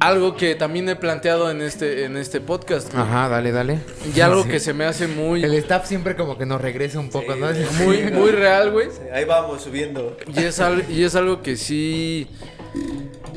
algo 0.00 0.36
que 0.36 0.54
también 0.54 0.88
he 0.88 0.96
planteado 0.96 1.50
en 1.50 1.62
este, 1.62 2.04
en 2.04 2.16
este 2.16 2.40
podcast. 2.40 2.92
güey, 2.92 3.02
Ajá, 3.02 3.28
dale, 3.28 3.50
dale. 3.52 3.78
Y 4.14 4.20
algo 4.20 4.42
Sí. 4.44 4.48
que 4.50 4.60
se 4.60 4.72
me 4.74 4.84
hace 4.84 5.06
muy, 5.08 5.42
El 5.42 5.54
staff 5.54 5.86
siempre 5.86 6.16
como 6.16 6.36
que 6.38 6.46
nos 6.46 6.60
regresa 6.60 6.98
un 7.00 7.08
poco, 7.10 7.32
Sí, 7.34 7.40
¿no? 7.40 7.84
muy, 7.84 8.02
muy 8.12 8.30
real, 8.30 8.70
güey. 8.72 8.88
Ahí 9.12 9.24
vamos 9.24 9.62
subiendo. 9.62 10.16
Y 10.34 10.44
es, 10.44 10.60
al- 10.60 10.84
y 10.90 11.02
es 11.04 11.14
algo 11.16 11.42
que 11.42 11.56
sí 11.56 12.28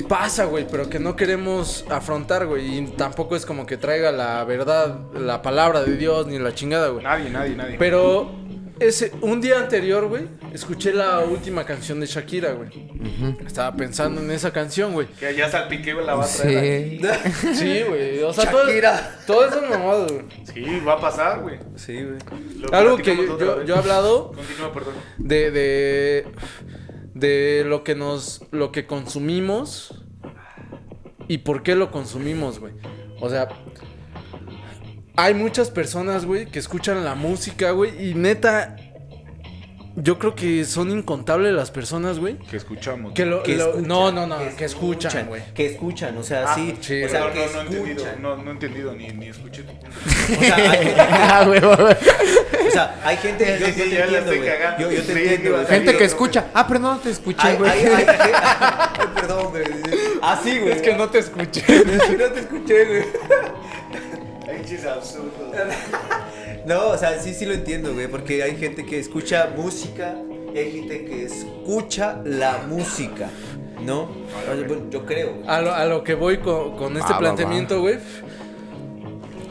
pasa, 0.08 0.46
güey, 0.46 0.66
pero 0.70 0.90
que 0.90 1.00
no 1.00 1.16
queremos 1.16 1.86
afrontar, 1.90 2.46
güey. 2.48 2.78
Y 2.80 2.82
tampoco 2.88 3.36
es 3.36 3.46
como 3.46 3.66
que 3.66 3.78
traiga 3.78 4.12
la 4.12 4.44
verdad, 4.44 5.00
la 5.14 5.42
palabra 5.42 5.82
de 5.84 5.96
Dios, 5.98 6.28
ni 6.28 6.40
la 6.40 6.54
chingada, 6.54 6.90
güey. 6.90 7.04
Nadie, 7.04 7.30
nadie, 7.30 7.56
nadie. 7.56 7.76
Pero 7.80 8.32
ese, 8.80 9.12
un 9.22 9.42
día 9.42 9.60
anterior, 9.60 10.08
güey, 10.08 10.28
escuché 10.54 10.94
la 10.94 11.20
última 11.20 11.66
canción 11.66 12.00
de 12.00 12.06
Shakira, 12.06 12.54
güey. 12.54 12.70
Estaba 13.46 13.76
pensando 13.76 14.22
en 14.22 14.32
esa 14.32 14.52
canción, 14.54 14.94
güey. 14.94 15.08
Que 15.08 15.36
ya 15.36 15.50
salpiqueo 15.50 16.02
la 16.02 16.16
va 16.16 16.26
a 16.26 16.28
traer 16.28 17.00
Sí. 17.02 17.56
Sí, 17.56 17.84
güey. 17.88 18.22
O 18.24 18.34
sea, 18.34 18.50
todo, 18.50 18.66
Shakira. 18.68 19.20
todo 19.28 19.46
eso 19.48 19.62
mamado, 19.62 20.08
güey. 20.08 20.26
Sí, 20.54 20.80
va 20.88 20.94
a 20.94 21.00
pasar, 21.02 21.42
güey. 21.42 21.60
Sí, 21.76 22.04
güey. 22.04 22.18
Algo 22.72 22.98
que 22.98 23.16
yo, 23.16 23.64
yo 23.64 23.76
he 23.76 23.78
hablado 23.78 24.32
Continúa, 24.32 24.74
perdón. 24.74 24.94
de, 25.18 25.52
de, 25.52 26.28
de 27.14 27.64
lo 27.66 27.84
que 27.84 27.96
nos, 27.96 28.42
lo 28.52 28.72
que 28.72 28.86
consumimos 28.88 30.04
y 31.28 31.40
por 31.40 31.64
qué 31.64 31.76
lo 31.76 31.92
consumimos, 31.92 32.60
güey. 32.60 32.74
O 33.22 33.30
sea, 33.30 33.48
hay 35.24 35.34
muchas 35.34 35.70
personas, 35.70 36.26
güey, 36.26 36.46
que 36.46 36.60
escuchan 36.60 37.04
la 37.04 37.16
música, 37.16 37.72
güey, 37.72 38.10
y 38.10 38.14
neta, 38.14 38.76
yo 39.96 40.18
creo 40.18 40.34
que 40.36 40.64
son 40.66 40.92
incontables 40.92 41.52
las 41.54 41.72
personas, 41.72 42.20
güey. 42.20 42.38
Que 42.38 42.58
escuchamos. 42.58 43.14
Que 43.14 43.26
lo, 43.26 43.44
Que 43.44 43.56
lo- 43.58 43.66
escuchan, 43.70 43.88
no, 43.88 44.12
no, 44.12 44.28
no, 44.28 44.38
que 44.56 44.66
escuchan, 44.66 45.28
güey. 45.28 45.42
Que 45.54 45.66
escuchan, 45.66 46.18
o 46.18 46.24
sea, 46.24 46.46
Ah, 46.48 46.56
sí. 46.56 46.76
sí, 46.80 47.04
o 47.04 47.10
sea, 47.10 47.20
no, 47.22 47.34
que 47.34 47.46
no, 47.46 47.52
no 47.52 47.60
he 47.60 47.62
entendido, 47.64 47.86
escuchan. 47.98 48.22
no, 48.22 48.38
no 48.38 48.50
he 48.50 48.54
entendido 48.54 48.94
ni, 48.96 49.08
ni 49.10 49.28
escuché. 49.28 49.64
O 50.30 50.42
sea, 50.42 50.56
hay 50.56 50.78
gente, 50.78 51.02
Ah, 51.02 51.46
o 52.68 52.72
sea, 52.72 52.96
hay 53.04 53.18
gente 53.18 53.58
yo, 53.60 53.66
te 53.74 53.84
entiendo, 53.84 54.18
estoy 54.18 54.38
güey. 54.38 54.50
cagando. 54.50 54.80
Yo, 54.84 54.92
yo 54.92 55.02
te 55.04 55.14
Sí, 55.14 55.34
entiendo. 55.34 55.66
Gente 55.68 55.98
que 55.98 56.04
escucha. 56.06 56.46
Ah, 56.54 56.68
pero 56.68 56.80
no 56.80 56.98
te 57.00 57.10
escuché, 57.10 57.56
güey. 57.56 57.72
perdón, 59.16 59.48
güey. 59.50 59.64
Ah, 60.22 60.40
sí, 60.44 60.60
güey. 60.60 60.74
Es 60.74 60.82
que 60.82 60.94
no 60.96 61.10
te 61.10 61.20
escuché. 61.20 61.64
no 61.68 62.26
te 62.32 62.40
escuché, 62.40 62.86
güey. 62.86 63.04
No, 66.66 66.90
o 66.90 66.98
sea, 66.98 67.20
sí, 67.20 67.34
sí 67.34 67.46
lo 67.46 67.54
entiendo, 67.54 67.94
güey, 67.94 68.08
porque 68.08 68.44
hay 68.44 68.56
gente 68.58 68.86
que 68.86 69.00
escucha 69.00 69.54
música 69.56 70.16
y 70.54 70.58
hay 70.58 70.72
gente 70.72 71.06
que 71.06 71.24
escucha 71.24 72.22
la 72.26 72.66
música, 72.68 73.30
¿no? 73.84 74.04
O 74.04 74.46
sea, 74.46 74.56
bueno, 74.68 74.90
yo 74.90 75.06
creo, 75.06 75.36
güey. 75.36 75.48
A 75.48 75.62
lo, 75.62 75.74
a 75.74 75.86
lo 75.86 76.04
que 76.04 76.16
voy 76.16 76.38
con, 76.40 76.76
con 76.76 76.98
este 76.98 77.12
Va, 77.12 77.16
va, 77.16 77.20
planteamiento, 77.20 77.82
güey. 77.82 77.98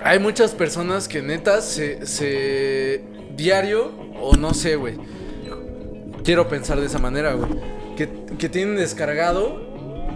Hay 0.02 0.18
muchas 0.18 0.52
personas 0.52 1.08
que 1.08 1.22
neta 1.22 1.60
se, 1.60 2.06
se 2.06 3.02
diario 3.34 3.92
o 4.20 4.36
no 4.36 4.54
sé, 4.54 4.76
güey. 4.76 4.96
Quiero 6.24 6.48
pensar 6.48 6.78
de 6.78 6.86
esa 6.86 6.98
manera, 6.98 7.32
güey. 7.32 7.50
Que, 7.96 8.08
que 8.38 8.48
tienen 8.48 8.76
descargado 8.76 9.66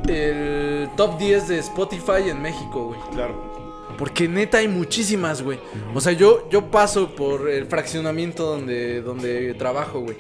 el 0.09 0.89
top 0.97 1.19
10 1.19 1.49
de 1.49 1.59
Spotify 1.59 2.29
en 2.29 2.43
México, 2.43 2.87
güey. 2.87 3.01
Claro. 3.13 3.52
Porque 3.99 4.29
neta 4.29 4.59
hay 4.59 4.69
muchísimas, 4.69 5.43
güey. 5.43 5.59
O 5.95 6.01
sea, 6.01 6.13
yo, 6.13 6.49
yo 6.51 6.71
paso 6.71 7.15
por 7.15 7.49
el 7.49 7.67
fraccionamiento 7.67 8.45
donde, 8.47 9.01
donde 9.03 9.55
trabajo, 9.55 10.01
güey. 10.01 10.17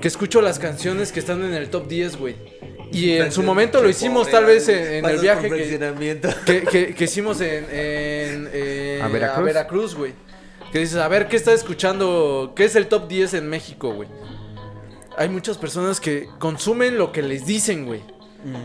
Que 0.00 0.08
escucho 0.08 0.40
las 0.40 0.58
canciones 0.58 1.12
que 1.12 1.20
están 1.20 1.44
en 1.44 1.52
el 1.54 1.68
top 1.70 1.86
10, 1.88 2.16
güey. 2.16 2.34
Y 2.92 3.12
en 3.12 3.30
su 3.32 3.42
momento 3.42 3.80
lo 3.82 3.88
hicimos 3.88 4.28
tal 4.30 4.44
vez 4.46 4.68
en, 4.68 4.94
en 4.94 5.04
el 5.04 5.20
viaje 5.22 5.48
que, 5.58 5.64
que, 6.44 6.62
que- 6.64 6.94
que 6.94 7.04
hicimos 7.04 7.40
en, 7.40 7.64
en- 7.70 8.50
en- 8.52 9.02
¿A 9.02 9.08
Veracruz? 9.08 9.44
Veracruz, 9.44 9.94
güey. 9.94 10.12
Que 10.72 10.80
dices, 10.80 10.96
a 10.96 11.06
ver, 11.08 11.28
¿qué 11.28 11.36
está 11.36 11.52
escuchando? 11.52 12.52
¿Qué 12.56 12.64
es 12.64 12.74
el 12.76 12.86
top 12.88 13.08
10 13.08 13.34
en 13.34 13.48
México, 13.48 13.92
güey? 13.92 14.08
Hay 15.16 15.28
muchas 15.28 15.58
personas 15.58 16.00
que 16.00 16.28
consumen 16.38 16.96
lo 16.98 17.12
que 17.12 17.22
les 17.22 17.44
dicen, 17.46 17.86
güey. 17.86 18.00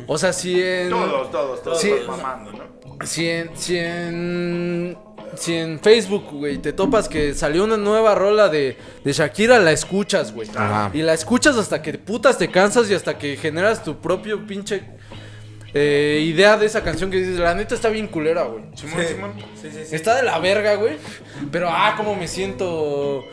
O 0.08 0.18
sea, 0.18 0.34
si 0.34 0.62
en... 0.62 0.90
Todos, 0.90 1.32
todos, 1.32 1.64
todos 1.64 1.84
están 1.84 2.08
mamando, 2.08 2.52
¿no? 2.52 3.06
Si 3.06 3.28
en, 3.28 3.50
si 3.56 3.78
en, 3.78 4.98
si 5.36 5.54
en 5.54 5.80
Facebook, 5.80 6.26
güey, 6.32 6.58
te 6.60 6.72
topas 6.72 7.10
que 7.10 7.34
salió 7.34 7.64
una 7.66 7.78
nueva 7.78 8.16
rola 8.16 8.48
de, 8.48 8.78
de 9.04 9.12
Shakira, 9.14 9.60
la 9.60 9.72
escuchas, 9.72 10.34
güey. 10.34 10.50
Ajá. 10.56 10.92
Y 10.94 11.02
la 11.02 11.14
escuchas 11.14 11.58
hasta 11.58 11.82
que 11.82 11.94
putas 11.96 12.38
te 12.38 12.50
cansas 12.50 12.90
y 12.90 12.94
hasta 12.94 13.18
que 13.18 13.36
generas 13.36 13.84
tu 13.84 14.00
propio 14.00 14.48
pinche 14.48 14.84
eh, 15.78 16.22
idea 16.24 16.56
de 16.56 16.66
esa 16.68 16.82
canción 16.84 17.12
que 17.12 17.18
dices, 17.18 17.38
la 17.38 17.54
neta 17.54 17.76
está 17.76 17.90
bien 17.90 18.08
culera, 18.08 18.44
güey. 18.44 18.64
Simón, 18.76 19.04
Simón. 19.06 19.34
Sí, 19.62 19.70
sí, 19.72 19.80
sí. 19.90 19.94
Está 19.96 20.16
de 20.16 20.24
la 20.24 20.40
verga, 20.40 20.76
güey. 20.76 20.94
Pero, 21.52 21.68
ah, 21.70 21.96
cómo 21.98 22.16
me 22.16 22.30
siento... 22.30 23.26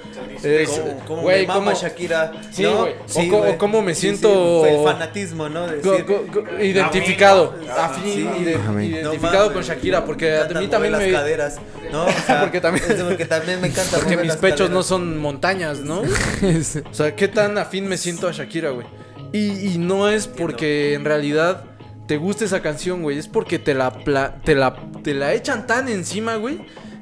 eh, 0.42 0.66
Como, 1.06 1.22
güey, 1.22 1.42
me 1.42 1.46
mama 1.46 1.66
cómo- 1.66 1.80
Shakira. 1.80 2.32
Sí, 2.50 2.64
¿no? 2.64 2.80
güey. 2.80 2.94
O 3.14 3.28
co- 3.30 3.48
o 3.50 3.58
cómo 3.58 3.80
me 3.80 3.94
Sí, 3.94 4.00
sí, 4.00 4.06
siento- 4.08 4.66
El 4.66 4.82
fanatismo, 4.82 5.48
¿no? 5.48 5.68
Decir, 5.68 6.04
co- 6.04 6.24
co- 6.32 6.44
identificado. 6.60 7.54
Afín, 7.78 8.12
sí. 8.12 8.28
ide- 8.42 8.56
Amén. 8.56 8.90
no 8.90 8.96
identificado 8.98 9.52
con 9.52 9.62
Shakira. 9.62 10.04
Porque 10.04 10.36
a 10.36 10.44
mí 10.48 10.66
también 10.66 10.92
mover 10.94 11.06
me... 11.06 11.12
las 11.12 11.20
caderas, 11.22 11.56
¿no? 11.92 12.06
O 12.06 12.10
sea, 12.26 12.40
Porque 12.40 12.60
también- 12.60 12.90
es 12.90 13.02
porque 13.04 13.24
también 13.26 13.60
me 13.60 13.68
encanta 13.68 13.90
Porque 13.98 14.16
mover 14.16 14.18
mis 14.24 14.28
las 14.28 14.36
pechos 14.38 14.68
no 14.68 14.82
son 14.82 15.16
montañas, 15.18 15.78
¿no? 15.78 16.02
O 16.90 16.94
sea, 16.94 17.14
¿qué 17.14 17.28
tan 17.28 17.56
afín 17.56 17.86
me 17.86 17.96
siento 17.96 18.26
a 18.26 18.32
Shakira, 18.32 18.70
güey? 18.70 18.86
Y, 19.32 19.74
y 19.74 19.78
no 19.78 20.08
es 20.08 20.26
porque 20.26 20.92
en 20.94 21.04
realidad 21.04 21.64
te 22.12 22.18
guste 22.18 22.44
esa 22.44 22.60
canción, 22.60 23.00
güey. 23.02 23.16
Es 23.16 23.26
porque 23.26 23.58
te 23.58 23.72
la, 23.72 23.90
pla- 23.90 24.34
te 24.44 24.54
la, 24.54 24.76
te 25.02 25.14
la 25.14 25.32
echan 25.32 25.66
tan 25.66 25.88
encima, 25.88 26.36
güey, 26.36 26.58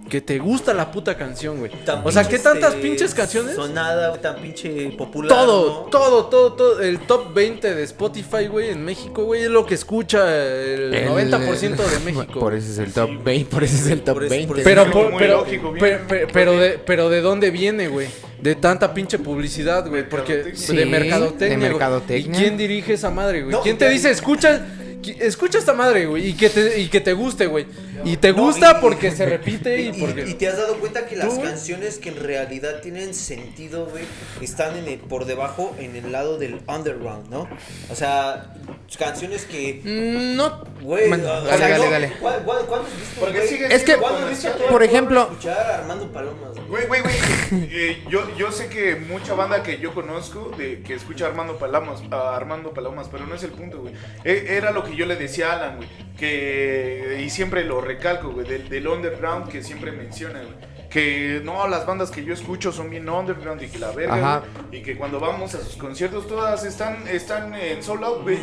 que 0.08 0.20
te 0.20 0.38
gusta 0.38 0.72
la 0.72 0.92
puta 0.92 1.16
canción, 1.16 1.58
güey. 1.58 1.72
Tan 1.84 2.02
O 2.06 2.12
sea, 2.12 2.28
¿qué 2.28 2.38
tantas 2.38 2.74
eh, 2.74 2.78
pinches 2.80 3.12
canciones? 3.12 3.56
Sonada, 3.56 4.12
tan 4.20 4.36
pinche 4.36 4.90
popular. 4.96 5.28
Todo, 5.36 5.82
¿no? 5.86 5.90
todo, 5.90 6.26
todo, 6.26 6.52
todo. 6.52 6.80
El 6.80 7.00
top 7.00 7.34
20 7.34 7.74
de 7.74 7.82
Spotify, 7.82 8.46
güey, 8.48 8.70
en 8.70 8.84
México, 8.84 9.24
güey, 9.24 9.42
es 9.42 9.50
lo 9.50 9.66
que 9.66 9.74
escucha 9.74 10.28
el, 10.32 10.94
El- 10.94 11.08
90% 11.08 11.76
de 11.76 11.98
México. 12.12 12.38
Por 12.38 12.54
eso 12.54 12.70
es 12.70 12.78
el 12.78 12.92
top 12.92 13.10
20. 13.24 13.50
Por 13.50 13.64
eso 13.64 13.74
es 13.74 13.86
el 13.88 14.02
top 14.02 14.14
Por 14.14 14.24
eso- 14.26 14.30
20. 14.30 14.46
por 14.46 14.58
eso- 14.60 14.64
Pero, 14.64 14.90
por- 14.92 15.16
pero, 15.18 15.36
lógico, 15.38 15.72
bien. 15.72 15.80
pero, 15.80 16.04
pero, 16.08 16.28
pero 16.32 16.52
de, 16.56 16.70
pero 16.78 17.08
de 17.10 17.20
dónde 17.20 17.50
viene, 17.50 17.88
güey. 17.88 18.06
De 18.40 18.54
tanta 18.54 18.94
pinche 18.94 19.18
publicidad, 19.18 19.86
güey. 19.86 20.08
Porque. 20.08 20.52
Sí, 20.56 20.74
de 20.74 20.86
mercadotecnia. 20.86 21.50
de 21.50 21.56
mercadotecnia. 21.58 22.38
¿Y 22.38 22.42
quién 22.42 22.56
dirige 22.56 22.94
esa 22.94 23.10
madre, 23.10 23.42
güey? 23.42 23.52
No, 23.52 23.60
¿Quién 23.60 23.76
te 23.76 23.86
dice, 23.90 24.10
escucha, 24.10 24.66
escucha 25.20 25.58
esta 25.58 25.72
madre, 25.72 26.06
güey? 26.06 26.28
Y 26.28 26.34
que 26.34 26.50
te, 26.50 26.80
y 26.80 26.88
que 26.88 27.00
te 27.00 27.12
guste, 27.12 27.46
güey. 27.46 27.66
Y 28.04 28.16
te 28.16 28.32
gusta 28.32 28.76
y- 28.78 28.80
porque 28.80 29.10
se 29.16 29.26
repite 29.26 29.80
y, 29.80 29.88
Y, 29.88 29.92
porque. 30.00 30.24
y 30.28 30.34
te 30.34 30.48
has 30.48 30.56
dado 30.56 30.76
cuenta 30.78 31.06
que 31.06 31.16
las 31.16 31.28
Tú, 31.34 31.42
canciones 31.42 31.98
que 31.98 32.08
en 32.10 32.16
realidad 32.16 32.80
tienen 32.80 33.14
sentido, 33.14 33.86
güey, 33.86 34.04
están 34.40 34.76
en 34.76 34.86
el- 34.88 34.98
por 35.00 35.24
debajo, 35.26 35.74
en 35.78 35.96
el 35.96 36.10
lado 36.12 36.38
del 36.38 36.60
underground, 36.66 37.28
¿no? 37.30 37.48
O 37.90 37.94
sea, 37.94 38.54
canciones 38.98 39.44
que, 39.44 39.80
Mm, 39.84 40.36
No. 40.36 40.64
güey, 40.80 41.08
Man, 41.08 41.20
o 41.20 41.24
dale, 41.24 41.48
sea, 41.58 41.68
dale, 41.68 41.84
no, 41.84 41.90
dale. 41.90 42.12
¿cuál- 42.20 42.42
cuál- 42.44 42.66
¿Cuándo 42.66 42.86
has 42.88 42.96
visto, 42.98 43.20
Porque 43.20 43.36
güey? 43.38 43.48
sigue 43.48 43.66
Es 43.66 43.80
que, 43.80 43.86
siendo 43.86 44.02
¿Cuándo 44.02 44.26
has 44.26 44.30
visto 44.30 44.50
por 44.70 44.82
ejemplo- 44.82 45.22
escuchar 45.30 45.58
a 45.58 45.76
Armando 45.78 46.10
Palomas, 46.12 46.54
güey? 46.54 46.86
Güey, 46.86 46.86
güey, 46.86 47.02
güey. 47.02 47.14
Eh, 47.72 48.02
yo, 48.08 48.36
yo 48.36 48.50
sé 48.52 48.68
que 48.68 48.94
mucha 48.96 49.34
banda 49.34 49.62
que 49.62 49.78
yo 49.78 49.92
conozco 49.94 50.52
de 50.56 50.80
que 50.82 50.94
escucha 50.94 51.26
a 51.26 51.28
Armando 51.28 51.58
Palomas, 51.58 52.00
a 52.10 52.36
Armando 52.36 52.72
Palomas, 52.72 53.08
pero 53.10 53.26
no 53.26 53.34
es 53.34 53.42
el 53.42 53.50
punto, 53.50 53.80
güey. 53.80 53.94
E- 54.24 54.46
Era 54.56 54.70
lo 54.70 54.84
que 54.84 54.89
yo 54.96 55.06
le 55.06 55.16
decía 55.16 55.52
a 55.52 55.56
Alan, 55.56 55.76
güey. 55.76 55.88
Que, 56.18 57.22
y 57.24 57.30
siempre 57.30 57.64
lo 57.64 57.80
recalco, 57.80 58.30
güey, 58.30 58.46
del, 58.46 58.68
del 58.68 58.86
underground 58.86 59.50
que 59.50 59.62
siempre 59.62 59.90
menciona, 59.92 60.40
güey. 60.40 60.69
Que 60.90 61.40
no, 61.44 61.68
las 61.68 61.86
bandas 61.86 62.10
que 62.10 62.24
yo 62.24 62.34
escucho 62.34 62.72
son 62.72 62.90
bien 62.90 63.08
underground 63.08 63.62
y 63.62 63.68
que 63.68 63.78
la 63.78 63.92
verga, 63.92 64.14
Ajá. 64.36 64.42
Y 64.72 64.82
que 64.82 64.96
cuando 64.98 65.20
vamos 65.20 65.54
a 65.54 65.58
sus 65.62 65.76
conciertos 65.76 66.26
todas 66.26 66.64
están, 66.64 67.06
están 67.06 67.54
en 67.54 67.80
sold 67.80 68.02
out, 68.02 68.22
güey. 68.22 68.38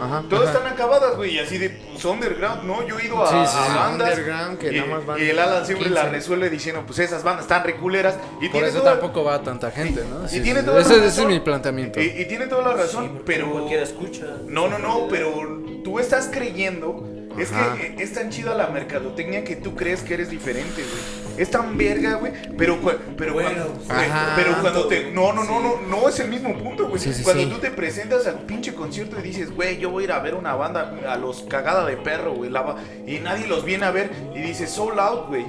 Ajá. 0.00 0.24
Todas 0.28 0.48
ajá. 0.48 0.58
están 0.58 0.72
acabadas, 0.72 1.14
güey, 1.16 1.36
y 1.36 1.38
así 1.38 1.58
de 1.58 1.70
pues, 1.70 2.04
underground, 2.04 2.64
¿no? 2.64 2.84
Yo 2.88 2.98
he 2.98 3.06
ido 3.06 3.22
a, 3.22 3.28
Sí, 3.28 3.52
sí, 3.52 3.56
a 3.56 3.66
sí. 3.68 3.72
bandas 3.76 4.10
Underground, 4.18 4.58
que 4.58 4.72
y, 4.72 4.80
nada 4.80 4.86
más 4.96 5.06
van 5.06 5.20
y 5.20 5.22
el 5.22 5.38
Alan 5.38 5.64
siempre 5.64 5.90
la 5.90 6.00
15. 6.02 6.16
resuelve 6.16 6.50
diciendo, 6.50 6.82
pues 6.84 6.98
esas 6.98 7.22
bandas 7.22 7.44
están 7.44 7.62
reculeras 7.62 8.16
y 8.40 8.46
Por 8.48 8.50
tiene 8.50 8.68
eso 8.68 8.78
toda- 8.80 8.92
tampoco 8.98 9.22
va 9.22 9.40
tanta 9.42 9.70
gente, 9.70 10.02
¿no? 10.10 10.26
y 10.26 10.40
tiene 10.40 10.64
toda 10.64 10.80
la 10.80 10.82
ese, 10.82 11.06
ese 11.06 11.20
es 11.22 11.26
mi 11.28 11.38
planteamiento. 11.38 12.00
Y, 12.00 12.06
y 12.06 12.24
tiene 12.26 12.46
toda 12.48 12.62
la 12.68 12.74
razón, 12.82 13.12
Sí, 13.14 13.22
pero 13.24 13.48
cualquiera 13.52 13.84
escucha. 13.84 14.26
no, 14.48 14.66
no, 14.66 14.78
no, 14.80 15.06
pero 15.08 15.62
tú 15.84 16.00
estás 16.00 16.28
creyendo 16.32 17.08
es 17.38 17.52
Ajá. 17.52 17.76
que 17.76 18.02
es 18.02 18.12
tan 18.12 18.28
chida 18.30 18.54
la 18.56 18.66
mercadotecnia 18.66 19.44
que 19.44 19.54
tú 19.56 19.74
crees 19.76 20.02
que 20.02 20.14
eres 20.14 20.28
diferente, 20.30 20.82
güey. 20.82 21.21
Es 21.36 21.50
tan 21.50 21.76
verga, 21.78 22.14
güey, 22.14 22.32
pero 22.56 22.78
pero 23.16 23.34
Bueno, 23.34 23.50
cuando, 23.50 23.74
pues, 23.74 23.88
güey, 23.88 24.10
Ajá. 24.10 24.32
pero 24.36 24.60
cuando 24.60 24.86
te 24.86 25.10
no, 25.10 25.32
no, 25.32 25.44
no, 25.44 25.60
no, 25.60 25.80
no 25.88 26.08
es 26.08 26.20
el 26.20 26.28
mismo 26.28 26.56
punto, 26.58 26.88
güey. 26.88 27.00
Sí, 27.00 27.12
sí, 27.12 27.22
cuando 27.22 27.44
sí. 27.44 27.48
tú 27.48 27.58
te 27.58 27.70
presentas 27.70 28.26
al 28.26 28.40
pinche 28.40 28.74
concierto 28.74 29.18
y 29.18 29.22
dices, 29.22 29.50
"Güey, 29.54 29.78
yo 29.78 29.90
voy 29.90 30.04
a 30.04 30.06
ir 30.06 30.12
a 30.12 30.18
ver 30.18 30.34
una 30.34 30.54
banda 30.54 30.94
a 31.08 31.16
los 31.16 31.42
cagada 31.42 31.86
de 31.86 31.96
perro, 31.96 32.34
güey", 32.34 32.50
la 32.50 32.76
y 33.06 33.18
nadie 33.18 33.46
los 33.46 33.64
viene 33.64 33.86
a 33.86 33.90
ver 33.90 34.10
y 34.34 34.40
dices, 34.40 34.70
"Sold 34.70 34.98
out, 34.98 35.28
güey." 35.28 35.44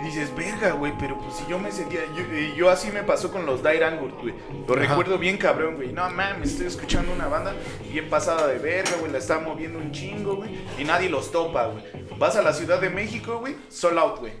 Y 0.00 0.04
dices, 0.04 0.34
verga, 0.34 0.72
güey, 0.72 0.94
pero 0.98 1.18
pues 1.18 1.34
si 1.34 1.44
yo 1.46 1.58
me 1.58 1.70
sentía. 1.70 2.00
Yo, 2.16 2.34
y 2.34 2.54
yo 2.56 2.70
así 2.70 2.90
me 2.90 3.02
pasó 3.02 3.30
con 3.30 3.44
los 3.44 3.62
Dire 3.62 3.84
Angur, 3.84 4.12
güey. 4.12 4.32
Lo 4.66 4.72
Ajá. 4.72 4.86
recuerdo 4.86 5.18
bien 5.18 5.36
cabrón, 5.36 5.76
güey. 5.76 5.92
No 5.92 6.08
mames, 6.08 6.52
estoy 6.52 6.68
escuchando 6.68 7.12
una 7.12 7.26
banda 7.28 7.52
bien 7.92 8.08
pasada 8.08 8.46
de 8.46 8.58
verga, 8.58 8.92
güey. 8.98 9.12
La 9.12 9.18
está 9.18 9.40
moviendo 9.40 9.78
un 9.78 9.92
chingo, 9.92 10.36
güey. 10.36 10.58
Y 10.78 10.84
nadie 10.84 11.10
los 11.10 11.30
topa, 11.30 11.66
güey. 11.66 11.84
Vas 12.18 12.34
a 12.36 12.40
la 12.40 12.54
Ciudad 12.54 12.80
de 12.80 12.88
México, 12.88 13.40
güey. 13.40 13.56
Sold 13.68 13.98
out, 13.98 14.20
güey. 14.20 14.32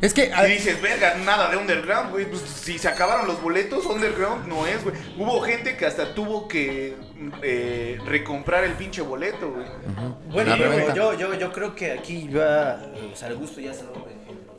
Es 0.00 0.14
que. 0.14 0.30
ah, 0.32 0.46
Y 0.46 0.52
dices, 0.52 0.80
verga, 0.80 1.16
nada 1.24 1.50
de 1.50 1.56
underground, 1.56 2.10
güey. 2.10 2.26
Pues 2.26 2.42
si 2.42 2.78
se 2.78 2.88
acabaron 2.88 3.26
los 3.26 3.42
boletos, 3.42 3.84
underground 3.86 4.46
no 4.46 4.66
es, 4.66 4.82
güey. 4.84 4.94
Hubo 5.16 5.40
gente 5.40 5.76
que 5.76 5.86
hasta 5.86 6.14
tuvo 6.14 6.46
que 6.46 6.96
eh, 7.42 7.98
recomprar 8.06 8.64
el 8.64 8.72
pinche 8.74 9.02
boleto, 9.02 9.50
güey. 9.50 9.66
Bueno, 10.30 10.56
yo, 10.56 10.94
yo, 10.94 11.14
yo, 11.14 11.34
yo 11.34 11.52
creo 11.52 11.74
que 11.74 11.92
aquí 11.92 12.28
va, 12.28 12.80
o 13.12 13.16
sea, 13.16 13.28
el 13.28 13.36
gusto 13.36 13.60
ya 13.60 13.74
se. 13.74 13.82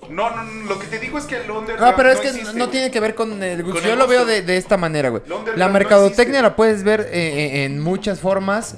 No, 0.09 0.29
no, 0.31 0.43
no, 0.43 0.63
lo 0.69 0.79
que 0.79 0.87
te 0.87 0.97
digo 0.97 1.19
es 1.19 1.25
que 1.25 1.37
el 1.37 1.49
underground. 1.49 1.91
No, 1.91 1.95
pero 1.95 2.11
es 2.11 2.19
que 2.19 2.29
existe, 2.29 2.57
no 2.57 2.69
tiene 2.69 2.89
que 2.89 2.99
ver 2.99 3.15
con 3.15 3.41
el 3.43 3.63
gusto. 3.63 3.81
Yo 3.81 3.93
el 3.93 3.99
lo 3.99 4.07
veo 4.07 4.25
de, 4.25 4.41
de 4.41 4.57
esta 4.57 4.75
manera, 4.75 5.09
güey. 5.09 5.21
La 5.55 5.67
mercadotecnia 5.69 6.41
la 6.41 6.55
puedes 6.55 6.83
ver 6.83 7.01
eh, 7.01 7.07
eh, 7.13 7.63
en 7.65 7.79
muchas 7.79 8.19
formas, 8.19 8.75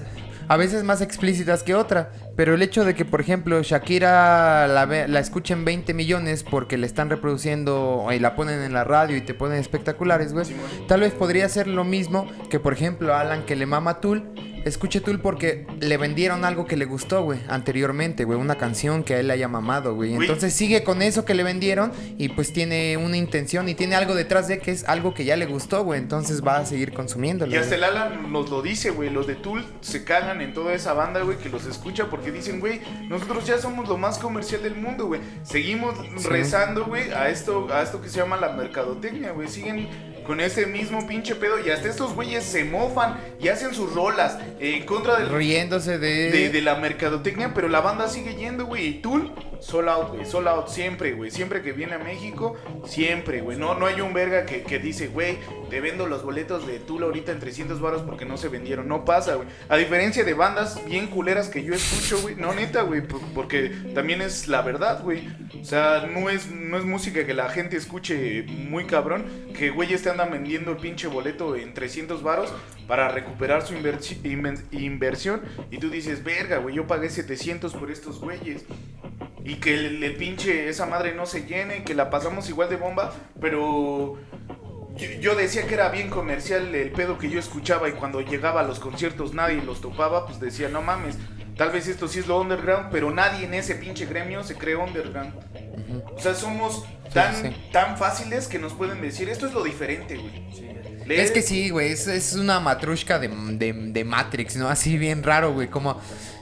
a 0.48 0.58
veces 0.58 0.84
más 0.84 1.02
explícitas 1.02 1.64
que 1.64 1.74
otra. 1.74 2.12
Pero 2.36 2.56
el 2.56 2.62
hecho 2.62 2.86
de 2.86 2.96
que, 2.96 3.06
por 3.06 3.22
ejemplo, 3.22 3.62
Shakira 3.62 4.68
la, 4.68 4.86
la 4.86 5.20
escuchen 5.20 5.66
20 5.66 5.94
millones 5.94 6.44
porque 6.44 6.78
le 6.78 6.88
están 6.88 7.10
reproduciendo 7.10 8.08
y 8.12 8.20
la 8.20 8.36
ponen 8.36 8.62
en 8.62 8.74
la 8.74 8.84
radio 8.84 9.18
y 9.18 9.22
te 9.22 9.34
ponen 9.34 9.60
espectaculares, 9.60 10.34
güey. 10.34 10.46
Tal 10.88 11.02
vez 11.02 11.14
podría 11.14 11.48
ser 11.50 11.68
lo 11.68 11.84
mismo 11.84 12.28
que, 12.50 12.60
por 12.60 12.74
ejemplo, 12.74 13.16
Alan 13.16 13.46
que 13.46 13.56
le 13.56 13.66
mama 13.66 14.00
Tool 14.00 14.34
escuche 14.66 15.02
Tool 15.02 15.20
porque 15.20 15.66
le 15.80 15.98
vendieron 15.98 16.46
algo 16.46 16.66
que 16.66 16.78
le 16.78 16.86
gustó, 16.86 17.24
güey, 17.24 17.40
anteriormente, 17.48 18.24
güey, 18.26 18.40
una 18.40 18.56
canción 18.56 19.04
que 19.04 19.16
a 19.16 19.20
él 19.20 19.28
le 19.28 19.34
haya 19.34 19.48
mamado, 19.48 19.96
güey. 19.96 20.14
Entonces 20.14 20.54
sigue 20.54 20.84
con 20.84 21.02
eso 21.02 21.26
que 21.26 21.34
le 21.34 21.44
vendieron 21.44 21.92
y 22.18 22.30
pues 22.30 22.54
tiene 22.54 22.98
una 22.98 23.18
intención 23.18 23.68
y 23.70 23.76
tiene 23.76 23.96
algo 23.96 24.16
detrás 24.16 24.48
de 24.48 24.60
que 24.60 24.72
es 24.72 24.88
algo 24.88 25.14
que 25.14 25.26
ya 25.26 25.36
le 25.36 25.46
gustó, 25.46 25.84
güey. 25.84 26.00
Entonces 26.00 26.46
va 26.46 26.58
a 26.58 26.66
seguir 26.66 26.94
consumiéndolo. 26.94 27.52
Y 27.54 27.58
hasta 27.58 27.76
el 27.76 27.84
Alan 27.84 28.32
nos 28.32 28.50
lo 28.50 28.62
dice, 28.62 28.92
güey. 28.92 29.10
Los 29.10 29.28
de 29.28 29.36
Tool 29.36 29.66
se 29.82 30.04
cagan 30.04 30.42
en 30.42 30.54
toda 30.54 30.74
esa 30.74 30.94
banda, 30.94 31.22
güey, 31.22 31.38
que 31.38 31.50
los 31.50 31.66
escucha 31.66 32.10
porque 32.10 32.32
dicen, 32.32 32.60
güey, 32.60 32.82
nosotros 33.10 33.46
ya 33.46 33.58
somos 33.58 33.88
lo 33.90 33.98
más 33.98 34.20
comercial 34.20 34.64
del 34.64 34.76
mundo, 34.76 35.08
güey. 35.08 35.22
Seguimos 35.44 35.96
Sí. 36.18 36.28
rezando, 36.28 36.86
güey, 36.86 37.12
a 37.12 37.30
esto, 37.30 37.68
a 37.74 37.82
esto 37.82 38.02
que 38.02 38.10
se 38.10 38.18
llama 38.20 38.38
la 38.38 38.54
mercadotecnia, 38.54 39.32
güey. 39.32 39.48
Siguen 39.48 39.88
con 40.32 40.40
ese 40.40 40.66
mismo 40.66 41.06
pinche 41.06 41.36
pedo 41.36 41.60
y 41.60 41.72
hasta 41.72 41.90
estos 41.90 42.16
güeyes 42.16 42.46
se 42.46 42.64
mofan 42.64 43.20
y 43.38 43.50
hacen 43.50 43.74
sus 43.74 43.94
rolas 43.94 44.38
eh, 44.62 44.78
en 44.78 44.86
contra 44.86 45.20
del, 45.20 45.28
Riéndose 45.28 46.00
de... 46.00 46.32
de, 46.32 46.50
de 46.50 46.62
la 46.62 46.76
mercadotecnia, 46.76 47.54
pero 47.54 47.68
la 47.68 47.82
banda 47.82 48.08
sigue 48.08 48.36
yendo, 48.36 48.66
güey. 48.66 48.88
Y 48.88 48.94
Tool, 49.02 49.30
sold 49.60 49.90
out, 49.90 50.08
güey. 50.14 50.26
Sold 50.26 50.48
out 50.48 50.70
siempre, 50.70 51.12
güey. 51.12 51.32
Siempre 51.32 51.62
que 51.62 51.74
viene 51.74 51.96
a 51.96 52.00
México, 52.00 52.56
siempre, 52.86 53.42
güey. 53.42 53.58
No, 53.58 53.76
no 53.76 53.88
hay 53.88 54.00
un 54.00 54.14
verga 54.14 54.46
que, 54.46 54.64
que 54.64 54.80
dice, 54.80 55.10
güey, 55.10 55.38
te 55.72 55.80
vendo 55.82 56.06
los 56.06 56.22
boletos 56.24 56.68
de 56.68 56.80
Tool 56.80 57.02
ahorita 57.04 57.32
en 57.32 57.40
300 57.40 57.80
baros 57.82 58.02
porque 58.04 58.26
no 58.26 58.36
se 58.38 58.50
vendieron. 58.50 58.88
No 58.90 59.06
pasa, 59.06 59.36
güey. 59.36 59.48
A 59.70 59.78
diferencia 59.78 60.24
de 60.26 60.34
bandas 60.34 60.84
bien 60.86 61.08
culeras 61.08 61.48
que 61.48 61.64
yo 61.64 61.74
escucho, 61.74 62.22
güey. 62.22 62.36
No, 62.36 62.54
neta, 62.54 62.82
güey. 62.84 63.02
por- 63.02 63.22
Porque 63.34 63.70
también 63.96 64.22
es 64.22 64.48
la 64.50 64.62
verdad, 64.62 65.02
güey. 65.02 65.28
O 65.60 65.64
sea, 65.66 66.08
no 66.14 66.30
es, 66.30 66.52
no 66.52 66.78
es 66.78 66.84
música 66.84 67.26
que 67.26 67.34
la 67.34 67.50
gente 67.50 67.78
escuche 67.78 68.44
muy 68.44 68.86
cabrón. 68.86 69.26
Que 69.58 69.70
güeyes 69.70 70.04
te 70.04 70.10
andan 70.10 70.30
vendiendo 70.30 70.72
el 70.72 70.78
pinche 70.78 71.08
boleto 71.08 71.56
en 71.56 71.74
300 71.74 72.22
varos 72.22 72.54
para 72.86 73.08
recuperar 73.08 73.66
su 73.66 73.74
inversión. 74.72 75.42
Y 75.72 75.78
tú 75.78 75.90
dices, 75.90 76.24
verga, 76.24 76.58
güey, 76.58 76.76
yo 76.76 76.86
pagué 76.86 77.10
700 77.10 77.74
por 77.74 77.90
estos 77.92 78.20
güeyes. 78.20 78.66
Y 79.44 79.56
que 79.56 79.74
el, 79.74 80.04
el 80.04 80.16
pinche, 80.18 80.68
esa 80.70 80.86
madre 80.86 81.16
no 81.16 81.26
se 81.26 81.46
llene, 81.48 81.84
que 81.84 81.96
la 81.96 82.10
pasamos 82.10 82.48
igual 82.50 82.70
de 82.70 82.76
bomba, 82.76 83.14
pero... 83.40 84.18
Yo, 85.02 85.20
yo 85.20 85.36
decía 85.36 85.66
que 85.66 85.74
era 85.74 85.90
bien 85.90 86.10
comercial 86.10 86.74
el 86.76 86.92
pedo 86.92 87.18
que 87.18 87.30
yo 87.30 87.40
escuchaba 87.40 87.90
y 87.90 87.94
cuando 87.94 88.22
llegaba 88.22 88.62
a 88.62 88.64
los 88.64 88.80
conciertos 88.80 89.34
nadie 89.34 89.62
los 89.64 89.82
topaba, 89.82 90.28
pues 90.28 90.40
decía, 90.40 90.70
no 90.70 90.82
mames, 90.82 91.18
tal 91.58 91.72
vez 91.72 91.88
esto 91.88 92.08
sí 92.08 92.20
es 92.20 92.28
lo 92.28 92.40
underground, 92.40 92.90
pero 92.92 93.12
nadie 93.12 93.46
en 93.46 93.54
ese 93.54 93.76
pinche 93.76 94.06
gremio 94.06 94.44
se 94.44 94.56
cree 94.56 94.76
underground. 94.76 95.34
O 96.16 96.20
sea, 96.20 96.36
somos 96.36 96.86
tan, 97.14 97.36
sí. 97.36 97.56
tan 97.72 97.98
fáciles 97.98 98.48
que 98.48 98.60
nos 98.60 98.74
pueden 98.74 99.02
decir, 99.02 99.28
esto 99.30 99.48
es 99.48 99.54
lo 99.54 99.64
diferente, 99.64 100.18
güey. 100.18 100.72
Es 101.10 101.32
que 101.32 101.42
sí, 101.42 101.70
güey, 101.72 101.92
es, 101.92 102.08
es 102.08 102.34
una 102.34 102.60
matrushka 102.60 103.20
de, 103.20 103.28
de, 103.28 103.74
de 103.74 104.04
Matrix, 104.04 104.56
¿no? 104.56 104.70
Así 104.70 104.98
bien 104.98 105.24
raro, 105.24 105.52
güey, 105.54 105.68
como... 105.68 106.00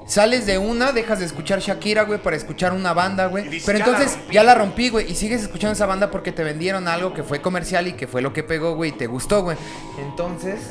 Sales 0.10 0.48
de 0.48 0.58
una, 0.58 0.92
dejas 0.92 1.20
de 1.20 1.26
escuchar 1.26 1.60
Shakira, 1.60 2.02
güey, 2.02 2.20
para 2.20 2.36
escuchar 2.36 2.74
una 2.74 2.94
banda, 2.94 3.28
güey. 3.28 3.46
Pero 3.64 3.78
"Ya 3.78 3.86
la 3.86 3.92
entonces 3.92 4.18
rompí". 4.18 4.34
ya 4.34 4.44
la 4.44 4.56
rompí, 4.56 4.90
güey. 4.90 5.12
Y 5.12 5.14
sigues 5.14 5.44
escuchando 5.44 5.74
esa 5.74 5.86
banda 5.86 6.10
porque 6.10 6.32
te 6.32 6.44
vendieron 6.44 6.88
algo 6.88 7.14
que 7.14 7.22
fue 7.22 7.42
comercial 7.42 7.88
y 7.88 7.94
que 7.94 8.08
fue 8.08 8.24
lo 8.24 8.34
que 8.34 8.42
pegó, 8.42 8.74
güey, 8.76 8.90
y 8.90 8.94
te 8.94 9.06
gustó, 9.06 9.44
güey. 9.44 9.56
Entonces... 10.00 10.62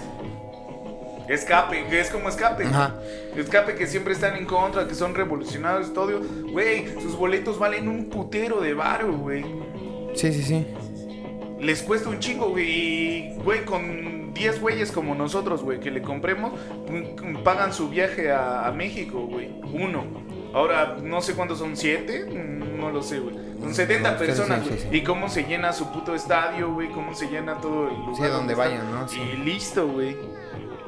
Escape, 1.29 1.87
que 1.89 2.01
es 2.01 2.11
como 2.11 2.31
escape. 2.31 2.65
Ajá. 2.65 2.95
Escape 3.37 3.75
que 3.77 3.87
siempre 3.87 4.15
están 4.15 4.35
en 4.37 4.45
contra, 4.47 4.89
que 4.89 4.95
son 4.95 5.15
revolucionarios, 5.15 5.93
todo. 5.93 6.21
Güey, 6.51 6.95
sus 7.01 7.15
boletos 7.17 7.59
valen 7.59 7.87
un 7.87 8.07
putero 8.07 8.61
de 8.61 8.73
varo, 8.75 9.13
güey. 9.13 9.45
Sí, 10.15 10.33
sí, 10.33 10.43
sí. 10.43 10.67
Les 11.61 11.83
cuesta 11.83 12.09
un 12.09 12.19
chingo, 12.21 12.51
güey. 12.51 12.69
Y, 12.69 13.35
güey, 13.45 13.65
con 13.65 14.33
10 14.33 14.61
güeyes 14.61 14.93
como 14.93 15.15
nosotros, 15.15 15.63
güey, 15.63 15.81
que 15.81 15.91
le 15.91 16.03
compremos, 16.03 16.53
mm, 16.89 17.43
pagan 17.43 17.73
su 17.73 17.89
viaje 17.89 18.31
a, 18.31 18.67
a 18.67 18.73
México, 18.73 19.27
güey. 19.29 19.51
Uno. 19.73 20.05
Ahora, 20.55 20.97
no 21.03 21.21
sé 21.21 21.35
cuántos 21.35 21.59
son, 21.59 21.77
¿siete? 21.77 22.25
Mm, 22.25 22.79
No 22.81 22.91
lo 22.91 23.03
sé, 23.03 23.19
güey. 23.19 23.35
Son 23.61 23.75
70 23.75 24.13
No, 24.13 24.19
sí, 24.21 24.25
personas, 24.25 24.61
sí, 24.63 24.69
güey. 24.69 24.81
sí, 24.81 24.89
sí. 24.89 24.97
Y 24.99 25.03
cómo 25.03 25.29
se 25.29 25.43
llena 25.43 25.73
su 25.73 25.91
puto 25.91 26.15
estadio, 26.15 26.73
güey. 26.73 26.89
Cómo 26.91 27.13
se 27.13 27.27
llena 27.29 27.55
todo 27.61 27.89
el 27.89 27.97
lugar. 27.97 28.15
Sí, 28.17 28.23
donde 28.33 28.55
vayan, 28.55 28.89
¿no? 28.93 29.09
Sí. 29.09 29.21
Y 29.21 29.37
listo, 29.39 29.89
güey. 29.89 30.17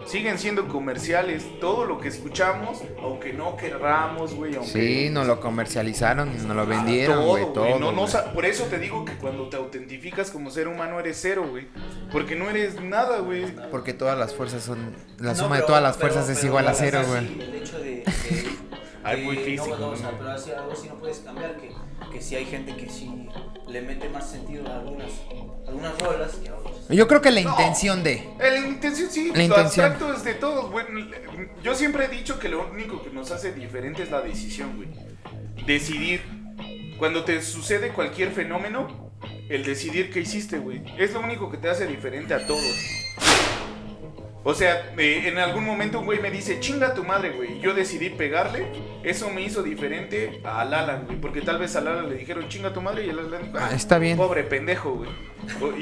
Siguen 0.07 0.39
siendo 0.39 0.67
comerciales. 0.69 1.45
Todo 1.61 1.85
lo 1.85 1.99
que 2.01 2.09
escuchamos, 2.09 2.83
aunque 3.03 3.33
no 3.33 3.57
querramos, 3.57 4.35
güey. 4.35 4.55
aunque- 4.57 4.71
Sí, 4.73 5.11
nos 5.11 5.27
lo 5.27 5.41
comercializaron 5.41 6.31
y 6.35 6.43
nos 6.47 6.57
lo 6.57 6.67
vendieron, 6.67 7.27
güey, 7.27 7.45
todo, 7.45 7.53
todo. 7.53 7.65
güey. 7.69 7.79
No, 7.81 7.93
no 7.93 8.07
por 8.35 8.45
eso 8.45 8.65
te 8.65 8.79
digo 8.79 9.05
que 9.05 9.13
cuando 9.15 9.49
te 9.49 9.57
autentificas 9.57 10.31
como 10.31 10.51
ser 10.51 10.69
humano 10.69 10.99
eres 10.99 11.19
cero, 11.21 11.47
güey. 11.49 11.69
Porque 12.11 12.35
no 12.35 12.51
eres 12.51 12.81
nada, 12.81 13.19
güey. 13.21 13.47
Porque 13.71 13.93
todas 13.95 14.19
las 14.19 14.35
fuerzas 14.35 14.63
son... 14.65 14.95
La 15.19 15.33
No, 15.33 15.39
suma 15.39 15.57
de 15.59 15.63
todas 15.63 15.83
las 15.83 15.97
pero- 15.97 16.13
fuerzas 16.13 16.31
es 16.31 16.37
pero, 16.39 16.49
igual 16.49 16.69
a 16.69 16.75
cero, 16.75 17.01
güey. 17.07 17.27
El 17.43 17.55
hecho 17.55 17.79
de. 17.79 17.91
de- 17.91 18.05
Ay, 19.05 19.21
de- 19.21 19.25
muy 19.27 19.37
no, 19.37 19.43
físico, 19.43 19.77
no, 19.79 19.89
o 19.91 19.97
sea, 19.97 20.11
pero 20.19 20.31
así, 20.31 20.51
algo 20.51 20.75
sí 20.77 20.89
no 20.89 20.95
puedes 20.97 21.19
cambiar. 21.21 21.57
Que, 21.57 21.71
que 22.13 22.21
sí 22.21 22.35
hay 22.37 22.45
gente 22.47 22.77
que 22.77 22.89
sí 22.89 23.11
le 23.69 23.83
mete 23.83 24.09
más 24.09 24.29
sentido 24.31 24.67
a 24.69 24.81
algunas, 24.81 25.11
algunas 25.67 25.99
rolas 26.01 26.33
que 26.37 26.49
a 26.49 26.57
otras. 26.57 26.89
Yo 26.89 27.07
creo 27.07 27.21
que 27.23 27.31
la 27.31 27.41
No. 27.43 27.51
intención 27.51 28.03
de... 28.03 28.29
La 28.39 28.57
intención 28.59 29.11
sí, 29.11 29.31
La 29.35 29.43
intención. 29.45 29.97
es 30.17 30.25
de 30.25 30.35
todos, 30.35 30.71
güey. 30.71 30.87
Yo 31.63 31.75
siempre 31.75 32.07
he 32.07 32.09
dicho 32.09 32.39
que 32.39 32.49
lo 32.49 32.69
único 32.71 33.03
que 33.03 33.11
nos 33.11 33.31
hace 33.31 33.53
diferente 33.53 34.03
es 34.03 34.11
la 34.11 34.21
decisión, 34.23 34.77
güey. 34.77 34.89
Decidir. 35.67 36.23
Cuando 36.99 37.25
te 37.25 37.41
sucede 37.43 37.91
cualquier 37.93 38.31
fenómeno, 38.33 39.11
el 39.49 39.65
decidir 39.65 40.11
qué 40.13 40.21
hiciste, 40.21 40.59
güey. 40.59 40.83
Es 40.99 41.13
lo 41.13 41.21
único 41.21 41.51
que 41.51 41.57
te 41.59 41.71
hace 41.71 41.87
diferente 41.87 42.35
a 42.35 42.47
todos. 42.47 42.75
O 44.43 44.55
sea, 44.55 44.95
eh, 44.97 45.25
en 45.27 45.37
algún 45.39 45.65
momento 45.65 45.99
un 46.01 46.07
güey 46.07 46.19
me 46.19 46.31
dice, 46.31 46.61
chinga 46.61 46.95
tu 46.95 47.05
madre, 47.05 47.31
güey. 47.31 47.59
y 47.59 47.61
Yo 47.61 47.75
decidí 47.75 48.09
pegarle. 48.09 48.67
Eso 49.03 49.29
me 49.29 49.43
hizo 49.43 49.63
diferente 49.63 50.41
al 50.45 50.73
Alan, 50.73 51.05
güey. 51.05 51.21
Porque 51.21 51.43
tal 51.43 51.59
vez 51.59 51.77
al 51.77 51.89
Alan 51.89 52.09
le 52.09 52.17
dijeron, 52.17 52.49
chinga 52.49 52.73
tu 52.73 52.81
madre. 52.81 53.05
Y 53.07 53.11
el 53.11 53.19
Alan 53.19 53.43
dijo, 53.43 53.59
Ah, 53.61 53.71
está 53.75 53.99
bien. 53.99 54.17
Pobre 54.17 54.43
pendejo, 54.45 54.93
güey. 54.95 55.11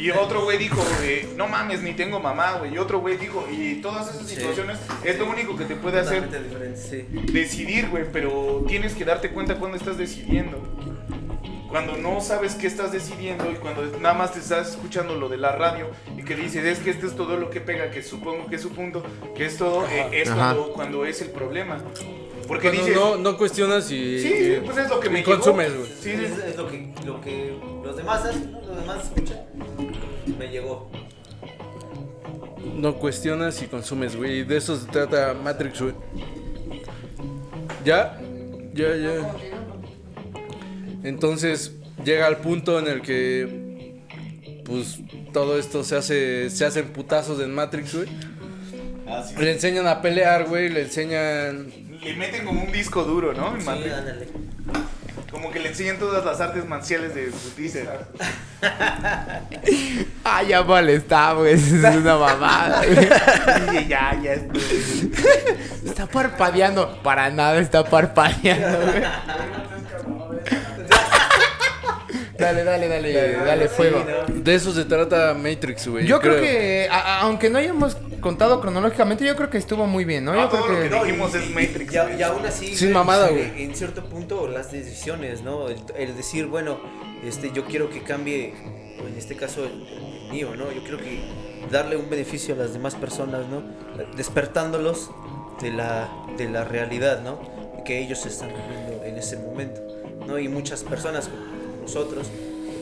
Y 0.01 0.11
otro 0.11 0.43
güey 0.45 0.59
dijo, 0.59 0.83
eh, 1.03 1.29
no 1.37 1.47
mames, 1.47 1.83
ni 1.83 1.93
tengo 1.93 2.19
mamá, 2.19 2.55
güey. 2.59 2.75
Y 2.75 2.79
otro 2.79 2.99
güey 3.01 3.17
dijo, 3.17 3.47
y 3.51 3.77
todas 3.77 4.09
esas 4.13 4.27
Sí. 4.29 4.35
situaciones 4.37 4.79
es 5.05 5.19
lo 5.19 5.27
único 5.31 5.57
que 5.57 5.65
te 5.65 5.77
puede 5.77 6.01
hacer 6.01 6.25
Totalmente 6.25 6.49
diferente, 6.49 6.81
sí. 6.81 7.33
decidir, 7.33 7.89
güey. 7.91 8.05
Pero 8.13 8.65
tienes 8.67 8.95
que 8.95 9.05
darte 9.05 9.31
cuenta 9.31 9.55
cuando 9.57 9.77
estás 9.77 9.97
decidiendo. 9.99 10.61
Cuando 11.69 11.97
no 11.99 12.21
sabes 12.23 12.55
qué 12.55 12.66
estás 12.66 12.93
decidiendo 12.93 13.51
y 13.51 13.57
cuando 13.57 13.85
nada 14.01 14.14
más 14.14 14.33
te 14.33 14.39
estás 14.39 14.71
escuchando 14.71 15.14
lo 15.16 15.29
de 15.29 15.37
la 15.37 15.53
radio 15.53 15.91
y 16.16 16.23
que 16.23 16.35
dices, 16.35 16.64
es 16.64 16.79
que 16.79 16.91
esto 16.91 17.07
es 17.07 17.14
todo 17.14 17.37
lo 17.37 17.51
que 17.51 17.61
pega, 17.61 17.91
que 17.91 18.03
supongo 18.03 18.47
que 18.47 18.57
es 18.57 18.62
su 18.62 18.71
punto, 18.71 19.03
que 19.37 19.45
es 19.45 19.59
todo, 19.59 19.87
eh, 19.87 20.09
es 20.12 20.31
cuando, 20.31 20.73
cuando 20.73 21.05
es 21.05 21.21
el 21.21 21.29
problema. 21.31 21.79
Porque 22.47 22.69
Cuando 22.71 22.83
dices, 22.87 22.97
no, 22.99 23.16
no 23.19 23.37
cuestionas 23.37 23.91
y, 23.91 24.21
sí, 24.21 24.29
y- 24.57 24.61
pues 24.64 24.79
es 24.79 24.89
lo 24.89 24.99
que 24.99 25.11
me 25.11 25.23
consumes, 25.23 25.77
güey. 25.77 25.93
Sí, 26.01 26.12
es, 26.12 26.57
lo, 26.57 26.66
que, 26.69 26.95
lo 27.05 27.21
que 27.21 27.55
los 27.85 27.95
demás 27.97 28.25
hacen, 28.25 28.51
¿no? 28.53 28.61
los 28.62 28.77
demás 28.81 29.05
escuchan. 29.05 29.41
Me 30.39 30.49
llegó. 30.49 30.91
No 32.75 32.95
cuestionas 32.95 33.61
y 33.61 33.66
consumes, 33.66 34.16
güey. 34.16 34.39
Y 34.41 34.45
de 34.45 34.57
eso 34.57 34.77
se 34.79 34.87
trata 34.87 35.35
Matrix, 35.35 35.83
güey. 35.83 35.95
¿Ya? 37.85 38.19
Ya, 38.73 38.97
ya. 38.97 39.35
Entonces 41.03 41.72
llega 42.05 42.26
al 42.26 42.38
punto 42.38 42.78
en 42.78 42.86
el 42.88 43.03
que 43.03 43.94
pues 44.64 44.99
todo 45.32 45.59
esto 45.59 45.82
se 45.84 45.96
hace 45.96 46.51
se 46.51 46.64
hacen 46.64 46.88
putazos 46.88 47.40
en 47.40 47.55
Matrix, 47.55 47.94
güey. 47.94 48.09
Le 49.38 49.53
enseñan 49.53 49.86
a 49.86 50.03
pelear, 50.03 50.44
güey, 50.44 50.68
le 50.68 50.82
enseñan 50.82 51.72
Le 52.03 52.14
meten 52.16 52.44
como 52.44 52.62
un 52.62 52.70
disco 52.72 53.05
duro, 53.05 53.32
¿no? 53.32 53.55
En 53.55 53.61
Sí, 53.61 53.66
Matrix. 53.66 53.94
ándale. 53.94 54.28
Como 55.30 55.51
que 55.51 55.61
le 55.61 55.68
enseñan 55.68 55.99
todas 55.99 56.24
las 56.24 56.40
artes 56.40 56.66
marciales 56.66 57.14
de 57.14 57.26
putiza. 57.26 57.80
Ah, 60.24 60.42
ya 60.42 60.62
molestaba, 60.62 61.40
güey. 61.40 61.55
Es 61.55 61.70
una 61.72 62.16
mamada, 62.18 62.82
güey. 62.84 63.88
Ya, 63.88 64.18
ya 64.22 64.34
estoy. 64.34 65.12
Está 65.86 66.07
parpadeando. 66.07 67.01
Para 67.03 67.30
nada 67.30 67.59
está 67.59 67.82
parpadeando, 67.84 68.78
güey. 68.86 69.03
Dale, 72.39 72.62
dale, 72.62 72.86
dale, 72.89 73.32
dale 73.45 73.68
fuego. 73.68 74.05
de 74.32 74.55
eso 74.55 74.72
se 74.72 74.84
trata 74.84 75.34
Matrix, 75.34 75.89
güey. 75.89 76.07
Yo 76.07 76.20
creo 76.20 76.41
que, 76.41 76.86
a- 76.91 76.99
a- 76.99 77.20
aunque 77.22 77.51
no 77.51 77.59
hayamos 77.59 77.97
contado 78.20 78.61
cronológicamente, 78.61 79.24
yo 79.26 79.34
creo 79.34 79.51
que 79.51 79.59
estuvo 79.59 79.86
muy 79.86 80.05
bien, 80.05 80.24
¿no? 80.24 80.32
No, 80.34 80.43
Yo 80.43 80.49
todo 80.49 80.66
creo 80.66 80.76
lo 80.76 80.82
que 80.84 80.89
que... 80.89 81.05
dijimos 81.05 81.34
es 81.34 81.51
Matrix. 81.51 81.93
Y, 81.93 81.97
a- 81.97 82.05
güey. 82.05 82.18
y 82.18 82.22
aún 82.22 82.47
así, 82.47 82.76
Sin 82.76 82.93
mamada, 82.93 83.28
eh, 83.30 83.32
güey. 83.53 83.64
En 83.64 83.74
cierto 83.74 84.05
punto, 84.05 84.47
las 84.47 84.70
decisiones, 84.70 85.43
¿no? 85.43 85.68
El, 85.68 85.78
el 85.97 86.16
decir, 86.16 86.47
bueno, 86.47 86.78
este, 87.24 87.51
yo 87.53 87.64
quiero 87.66 87.91
que 87.91 88.03
cambie, 88.05 88.55
o 89.03 89.09
en 89.09 89.18
este 89.18 89.34
caso 89.34 89.64
el, 89.64 89.72
el 89.89 90.30
mío, 90.30 90.55
¿no? 90.57 90.70
Yo 90.70 90.82
quiero 90.82 90.99
que 90.99 91.20
darle 91.72 91.97
un 91.97 92.09
beneficio 92.09 92.55
a 92.55 92.59
las 92.59 92.72
demás 92.72 92.95
personas, 92.95 93.47
¿no? 93.49 93.62
Despertándolos 94.16 95.11
de 95.61 95.70
la, 95.72 96.09
de 96.36 96.49
la 96.49 96.62
realidad, 96.64 97.20
¿no? 97.22 97.41
Que 97.84 97.99
ellos 97.99 98.24
están 98.26 98.49
viviendo 98.51 99.05
en 99.05 99.16
ese 99.16 99.36
momento, 99.39 99.80
¿no? 100.26 100.39
Y 100.39 100.47
muchas 100.49 100.84
personas 100.84 101.28
nosotros, 101.89 102.28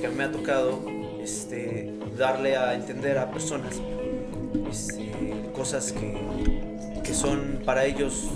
que 0.01 0.09
me 0.09 0.25
ha 0.25 0.33
tocado 0.33 0.81
este, 1.23 1.93
darle 2.19 2.57
a 2.57 2.75
entender 2.75 3.19
a 3.19 3.31
personas 3.31 3.81
este, 4.69 5.51
cosas 5.55 5.93
que 5.93 6.67
que 7.07 7.15
son 7.15 7.63
para 7.65 7.85
ellos 7.85 8.29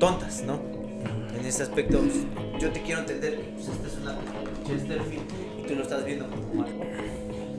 tontas, 0.00 0.42
¿no? 0.42 0.60
En 1.38 1.46
ese 1.46 1.62
aspecto, 1.62 2.00
pues, 2.00 2.24
yo 2.60 2.72
te 2.72 2.82
quiero 2.82 3.02
entender 3.02 3.36
que 3.36 3.52
pues, 3.52 3.68
esta 3.68 3.86
es 3.86 3.96
una 4.02 4.18
Chesterfield 4.66 5.22
y 5.60 5.68
tú 5.68 5.74
lo 5.76 5.82
estás 5.82 6.04
viendo 6.04 6.28
como 6.28 6.54
mal. 6.54 6.68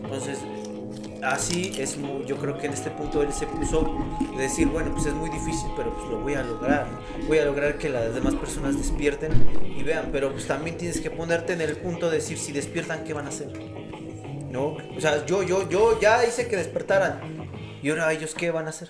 Entonces, 0.03 0.39
así 1.23 1.73
es 1.77 1.97
yo 2.25 2.37
creo 2.37 2.57
que 2.57 2.67
en 2.67 2.73
este 2.73 2.89
punto 2.91 3.21
él 3.21 3.33
se 3.33 3.45
puso 3.45 3.97
de 4.35 4.43
decir, 4.43 4.67
bueno, 4.67 4.91
pues 4.93 5.05
es 5.07 5.13
muy 5.13 5.29
difícil, 5.29 5.69
pero 5.75 5.93
pues 5.95 6.09
lo 6.09 6.19
voy 6.19 6.33
a 6.35 6.43
lograr. 6.43 6.87
Voy 7.27 7.39
a 7.39 7.45
lograr 7.45 7.77
que 7.77 7.89
las 7.89 8.13
demás 8.13 8.35
personas 8.35 8.77
despierten 8.77 9.31
y 9.77 9.83
vean, 9.83 10.09
pero 10.11 10.31
pues 10.31 10.47
también 10.47 10.77
tienes 10.77 11.01
que 11.01 11.09
ponerte 11.09 11.53
en 11.53 11.61
el 11.61 11.77
punto 11.77 12.09
de 12.09 12.17
decir, 12.17 12.37
si 12.37 12.51
despiertan, 12.51 13.03
¿qué 13.03 13.13
van 13.13 13.25
a 13.25 13.29
hacer? 13.29 13.51
¿No? 14.49 14.77
O 14.95 15.01
sea, 15.01 15.25
yo, 15.25 15.43
yo, 15.43 15.69
yo 15.69 15.99
ya 15.99 16.25
hice 16.25 16.47
que 16.47 16.55
despertaran. 16.55 17.39
¿Y 17.81 17.89
ahora 17.89 18.11
ellos 18.11 18.35
qué 18.35 18.51
van 18.51 18.65
a 18.65 18.69
hacer? 18.69 18.89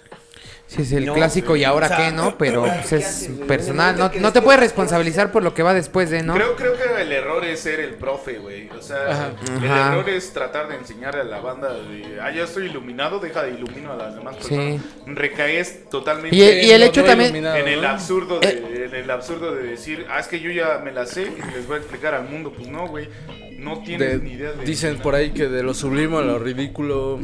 Sí, 0.69 0.83
es 0.83 0.91
el 0.91 1.07
No, 1.07 1.15
clásico 1.15 1.55
y 1.55 1.63
ahora 1.63 1.87
o 1.87 1.89
sea, 1.89 1.97
qué, 1.97 2.11
¿no? 2.15 2.35
Pero 2.37 2.63
¿qué 2.63 2.69
pues, 2.87 2.93
es 2.93 3.29
personal. 3.47 4.11
No, 4.19 4.31
te 4.31 4.39
puedes 4.43 4.59
responsabilizar 4.61 5.31
por 5.31 5.41
lo 5.41 5.55
que 5.55 5.63
va 5.63 5.73
después 5.73 6.11
de, 6.11 6.21
¿no? 6.21 6.35
Creo, 6.35 6.55
creo 6.55 6.73
que 6.77 7.01
el 7.01 7.11
error 7.11 7.43
es 7.43 7.61
ser 7.61 7.79
el 7.79 7.95
profe, 7.95 8.37
güey. 8.37 8.69
O 8.69 8.79
sea, 8.79 9.07
Ajá. 9.09 9.31
el 9.57 9.63
error 9.97 10.07
es 10.09 10.31
tratar 10.31 10.67
de 10.67 10.75
enseñar 10.75 11.15
a 11.15 11.23
la 11.23 11.39
banda 11.39 11.73
de, 11.73 12.19
ah, 12.21 12.29
ya 12.29 12.43
estoy 12.43 12.67
iluminado, 12.67 13.19
deja 13.19 13.41
de 13.41 13.51
ilumino 13.55 13.93
a 13.93 13.95
las 13.95 14.13
demás 14.13 14.35
Sí. 14.41 14.49
personas. 14.55 14.81
Recaes 15.07 15.89
totalmente 15.89 16.35
Y, 16.35 16.41
y 16.41 16.69
el 16.71 16.83
hecho 16.83 17.03
también... 17.03 17.35
en 17.35 17.45
el 17.67 17.81
¿no? 17.81 17.87
absurdo 17.87 18.39
de, 18.39 18.49
Eh. 18.49 18.85
en 18.89 18.95
el 18.95 19.09
absurdo 19.09 19.55
de 19.55 19.63
decir, 19.63 20.05
ah, 20.07 20.19
es 20.19 20.27
que 20.27 20.39
yo 20.39 20.51
ya 20.51 20.77
me 20.83 20.91
la 20.91 21.07
sé 21.07 21.23
y 21.23 21.51
les 21.55 21.65
voy 21.65 21.77
a 21.77 21.79
explicar 21.79 22.13
al 22.13 22.29
mundo. 22.29 22.53
Pues 22.55 22.67
no, 22.67 22.87
güey. 22.87 23.09
No 23.57 23.79
tienes 23.83 24.11
De- 24.11 24.19
ni 24.19 24.33
idea 24.33 24.51
de 24.51 24.63
dicen 24.63 24.91
nada. 24.93 25.03
por 25.03 25.15
ahí 25.15 25.31
que 25.31 25.47
de 25.49 25.63
lo 25.63 25.73
sublime 25.73 26.15
a 26.17 26.21
lo 26.21 26.39
ridículo 26.39 27.19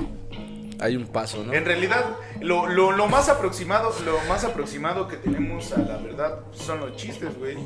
hay 0.80 0.96
un 0.96 1.08
paso, 1.08 1.44
¿no? 1.44 1.54
En 1.54 1.66
realidad, 1.66 2.18
lo, 2.42 2.68
lo, 2.68 2.92
lo 2.92 3.08
más 3.08 3.30
aproximado, 3.30 3.94
lo 4.06 4.20
más 4.28 4.44
aproximado 4.44 5.08
que 5.08 5.18
tenemos 5.18 5.72
a 5.72 5.80
la 5.80 5.98
verdad 5.98 6.40
son 6.52 6.80
los 6.80 6.96
chistes, 6.96 7.38
güey. 7.38 7.58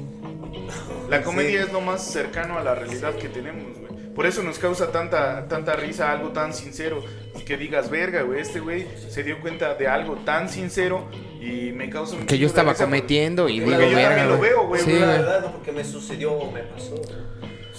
La 1.10 1.22
comedia 1.22 1.64
es 1.64 1.72
lo 1.72 1.82
más 1.82 2.04
cercano 2.04 2.58
a 2.58 2.64
la 2.64 2.76
realidad 2.76 3.16
que 3.16 3.30
tenemos, 3.30 3.78
güey. 3.78 3.90
Por 4.14 4.26
eso 4.26 4.44
nos 4.44 4.60
causa 4.60 4.92
tanta, 4.92 5.48
tanta 5.48 5.74
risa 5.74 6.12
algo 6.12 6.30
tan 6.30 6.54
sincero. 6.54 7.04
Que 7.46 7.58
digas, 7.58 7.90
verga, 7.90 8.22
güey, 8.22 8.42
este 8.42 8.60
güey 8.60 8.86
se 9.10 9.24
dio 9.24 9.40
cuenta 9.40 9.74
de 9.74 9.88
algo 9.88 10.18
tan 10.18 10.50
sincero 10.50 11.08
y 11.42 11.72
me 11.72 11.90
causa 11.90 12.16
un 12.16 12.26
Que 12.26 12.38
yo 12.38 12.46
estaba 12.46 12.76
cometiendo 12.76 13.50
y 13.50 13.60
digo, 13.60 13.72
yo 13.72 13.78
verga, 13.78 14.10
también 14.10 14.30
lo 14.30 14.40
veo, 14.40 14.68
güey. 14.68 14.82
Sí, 14.82 14.92
la 14.92 15.08
verdad, 15.08 15.42
no 15.42 15.52
porque 15.54 15.72
me 15.72 15.84
sucedió 15.84 16.34
o 16.34 16.52
me 16.52 16.62
pasó. 16.62 16.96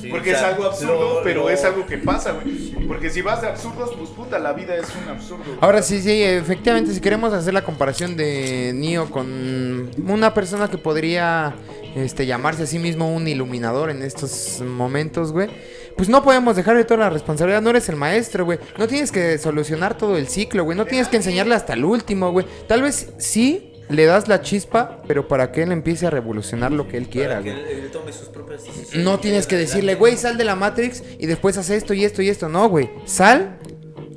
Sí, 0.01 0.09
Porque 0.09 0.35
o 0.35 0.39
sea, 0.39 0.49
es 0.49 0.55
algo 0.55 0.67
absurdo, 0.69 1.15
lo- 1.19 1.23
pero 1.23 1.43
lo- 1.43 1.51
es 1.51 1.65
algo 1.65 1.87
que 1.87 1.99
pasa, 1.99 2.33
güey. 2.33 2.71
Porque 2.89 3.11
si 3.11 3.21
vas 3.23 3.41
de 3.43 3.49
absurdos, 3.49 3.91
pues 3.97 4.11
puta, 4.11 4.39
la 4.39 4.53
vida 4.53 4.75
es 4.77 4.87
un 5.03 5.09
absurdo. 5.09 5.45
güey. 5.45 5.59
Ahora 5.61 5.83
sí, 5.83 6.01
sí, 6.01 6.23
efectivamente, 6.23 6.93
si 6.93 7.01
queremos 7.01 7.33
hacer 7.33 7.53
la 7.55 7.63
comparación 7.63 8.17
de 8.17 8.73
Neo 8.75 9.11
con 9.11 9.91
una 10.07 10.33
persona 10.35 10.69
que 10.69 10.79
podría 10.79 11.55
este, 11.95 12.25
llamarse 12.27 12.63
a 12.63 12.67
sí 12.67 12.79
mismo 12.79 13.13
un 13.15 13.27
iluminador 13.29 13.91
en 13.91 14.03
estos 14.03 14.61
momentos, 14.65 15.33
güey. 15.33 15.49
Pues 15.97 16.09
no 16.09 16.23
podemos 16.23 16.57
dejar 16.57 16.77
de 16.77 16.85
toda 16.85 17.01
la 17.01 17.11
responsabilidad, 17.11 17.61
no 17.61 17.71
eres 17.71 17.89
el 17.89 17.97
maestro, 17.97 18.45
güey. 18.45 18.59
No 18.79 18.87
tienes 18.89 19.11
que 19.13 19.37
solucionar 19.39 19.99
todo 19.99 20.17
el 20.17 20.29
ciclo, 20.29 20.65
güey. 20.65 20.79
No 20.79 20.87
tienes 20.87 21.09
que 21.09 21.17
enseñarle 21.17 21.55
hasta 21.55 21.75
el 21.75 21.85
último, 21.85 22.31
güey. 22.31 22.47
Tal 22.69 22.81
vez 22.83 23.13
sí 23.19 23.70
le 23.91 24.05
das 24.07 24.29
la 24.29 24.41
chispa, 24.41 25.03
pero 25.07 25.29
para 25.29 25.53
que 25.53 25.63
él 25.63 25.73
empiece 25.73 26.07
a 26.07 26.11
revolucionar 26.11 26.73
lo 26.73 26.89
que 26.89 26.97
él 26.97 27.09
quiera, 27.09 27.35
para 27.41 27.45
que 27.45 27.53
güey. 27.53 27.73
él, 27.73 27.79
él 27.85 27.91
tome 27.91 28.13
sus 28.13 28.29
propias 28.29 28.65
decisiones. 28.65 29.05
No 29.05 29.19
tienes 29.21 29.47
que 29.47 29.57
decirle, 29.57 29.95
güey, 29.97 30.17
sal 30.17 30.39
de 30.39 30.45
la 30.45 30.55
Matrix 30.57 31.03
y 31.19 31.27
después 31.27 31.57
haz 31.59 31.71
esto 31.71 31.93
y 31.95 32.05
esto 32.05 32.23
y 32.23 32.29
esto. 32.29 32.49
No, 32.49 32.69
güey. 32.69 32.91
Sal 33.05 33.59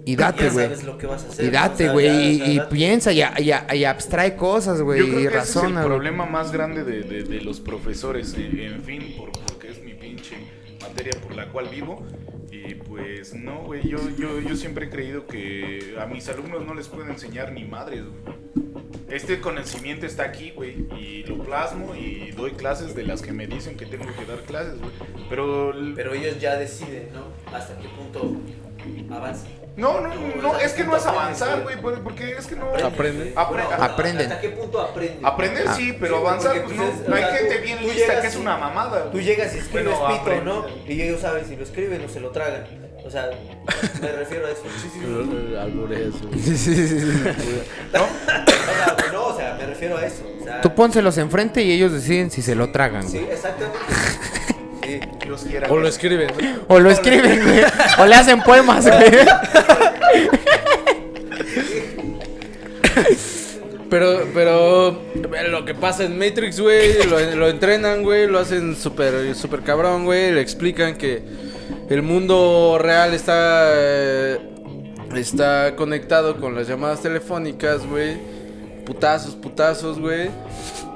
y 0.05 0.15
date, 0.15 0.45
Ya 0.45 0.51
güey. 0.51 0.65
sabes 0.65 0.83
lo 0.83 0.97
que 0.97 1.07
vas 1.07 1.23
a 1.23 1.27
hacer. 1.29 1.45
Y 1.45 1.49
date, 1.49 1.89
güey, 1.89 2.07
y, 2.07 2.35
o 2.41 2.45
sea, 2.45 2.53
y 2.53 2.57
date. 2.57 2.75
piensa 2.75 3.11
y, 3.13 3.21
a- 3.21 3.39
y 3.39 3.51
a- 3.51 3.73
y 3.75 3.83
abstrae 3.85 4.35
cosas, 4.35 4.81
güey, 4.81 4.99
Yo 4.99 5.05
creo 5.05 5.19
y 5.19 5.21
que 5.23 5.27
ese 5.29 5.37
es 5.37 5.55
razona, 5.55 5.67
el 5.81 5.87
güey. 5.87 5.87
problema 5.87 6.25
más 6.25 6.51
grande 6.51 6.83
de, 6.83 7.01
de- 7.03 7.23
de 7.23 7.41
los 7.41 7.59
profesores, 7.61 8.35
eh, 8.37 8.65
en 8.73 8.81
fin, 8.83 9.15
por, 9.17 9.31
porque 9.31 9.69
es 9.71 9.81
mi 9.83 9.93
pinche 9.93 10.35
materia 10.81 11.13
por 11.21 11.35
la 11.35 11.47
cual 11.51 11.69
vivo. 11.69 12.05
Pues 12.87 13.33
no, 13.33 13.63
güey, 13.63 13.87
yo, 13.87 13.97
yo, 14.17 14.39
yo 14.39 14.55
siempre 14.55 14.85
he 14.85 14.89
creído 14.89 15.27
que 15.27 15.95
a 15.99 16.05
mis 16.05 16.27
alumnos 16.29 16.65
no 16.65 16.73
les 16.73 16.87
puedo 16.87 17.07
enseñar 17.07 17.51
ni 17.51 17.65
madres, 17.65 18.03
güey. 18.03 18.37
Este 19.09 19.39
conocimiento 19.41 20.05
está 20.05 20.23
aquí, 20.23 20.51
güey, 20.51 20.87
y 20.97 21.23
lo 21.23 21.37
plasmo 21.43 21.95
y 21.95 22.31
doy 22.31 22.51
clases 22.51 22.95
de 22.95 23.03
las 23.03 23.21
que 23.21 23.31
me 23.31 23.45
dicen 23.45 23.77
que 23.77 23.85
tengo 23.85 24.05
que 24.05 24.25
dar 24.25 24.39
clases, 24.39 24.79
güey. 24.79 24.91
Pero, 25.29 25.73
Pero 25.95 26.13
ellos 26.13 26.39
ya 26.39 26.55
deciden, 26.55 27.09
¿no? 27.13 27.27
Hasta 27.55 27.77
qué 27.77 27.87
punto 27.89 28.35
avanzan. 29.11 29.47
no, 29.75 30.01
no, 30.01 30.09
no, 30.13 30.41
no, 30.41 30.59
es 30.59 30.73
que 30.73 30.83
no 30.83 30.95
es 30.95 31.05
avanzar, 31.05 31.61
güey, 31.63 31.79
por- 31.81 32.01
porque 32.03 32.31
es 32.37 32.45
que 32.47 32.55
no... 32.55 32.67
Aprenden. 32.83 33.33
Apre- 33.35 33.49
Bueno, 33.49 33.69
Aprenden. 33.83 34.31
¿Hasta 34.31 34.41
qué 34.41 34.49
punto 34.49 34.79
aprenden? 34.81 35.25
Aprender 35.25 35.65
Ah. 35.67 35.73
sí, 35.75 35.95
pero 35.99 36.15
Sí, 36.17 36.21
avanzar, 36.21 36.61
pues 36.63 36.73
pues, 36.75 37.07
no. 37.09 37.15
Hay 37.15 37.23
gente 37.37 37.57
bien 37.59 37.79
tú 37.79 37.85
lista 37.85 38.21
que 38.21 38.27
es 38.27 38.35
una 38.35 38.57
mamada. 38.57 39.11
Tú 39.11 39.19
llegas 39.19 39.53
y 39.55 39.59
escribes 39.59 39.85
Bueno, 39.97 40.07
pito, 40.07 40.21
aprende. 40.21 40.45
¿no? 40.45 40.65
Y 40.87 41.01
ellos 41.01 41.21
saben 41.21 41.45
si 41.45 41.55
lo 41.55 41.63
escriben 41.63 42.03
o 42.05 42.09
se 42.09 42.19
lo 42.19 42.29
tragan. 42.29 42.65
O 43.05 43.09
sea, 43.09 43.29
me 44.01 44.11
refiero 44.13 44.47
a 44.47 44.51
eso. 44.51 44.61
Sí, 44.81 44.89
sí, 44.93 45.55
Albureas, 45.59 46.13
güey. 46.21 46.39
¿No? 47.93 48.03
O 48.63 48.75
sea, 48.75 49.11
no, 49.11 49.25
o 49.27 49.37
sea, 49.37 49.55
me 49.59 49.65
refiero 49.65 49.97
a 49.97 50.05
eso. 50.05 50.23
O 50.39 50.43
sea, 50.43 50.61
Tú 50.61 50.73
pónselos 50.73 51.17
enfrente 51.17 51.61
y 51.61 51.71
ellos 51.71 51.91
deciden 51.91 52.31
si 52.31 52.41
se 52.41 52.55
lo 52.55 52.71
tragan, 52.71 53.07
Sí, 53.07 53.17
exactamente. 53.29 53.77
Sí. 54.85 54.99
Dios 55.25 55.43
quiera. 55.47 55.67
O 55.71 55.75
que- 55.75 55.81
lo 55.81 55.87
escriben, 55.87 56.27
¿no? 56.27 56.75
O 56.75 56.79
lo 56.79 56.89
escriben, 56.91 57.43
güey. 57.43 57.61
O 57.99 58.05
le 58.05 58.15
hacen 58.15 58.41
poemas, 58.41 58.85
güey. 58.87 59.11
Pero, 63.89 64.27
pero 64.33 64.99
lo 65.49 65.65
que 65.65 65.75
pasa 65.75 66.03
en 66.05 66.17
Matrix, 66.17 66.59
güey, 66.59 67.03
lo, 67.07 67.19
lo 67.35 67.47
entrenan, 67.47 68.01
güey, 68.01 68.25
lo 68.27 68.39
hacen 68.39 68.75
súper, 68.75 69.35
súper 69.35 69.61
cabrón, 69.61 70.05
güey, 70.05 70.31
le 70.31 70.41
explican 70.41 70.95
que 70.97 71.21
el 71.89 72.01
mundo 72.01 72.77
real 72.81 73.13
está, 73.13 73.69
eh, 73.75 74.39
está 75.15 75.75
conectado 75.75 76.37
con 76.37 76.55
las 76.55 76.67
llamadas 76.67 77.01
telefónicas, 77.03 77.85
güey, 77.85 78.17
putazos, 78.83 79.35
putazos, 79.35 79.99
güey. 79.99 80.29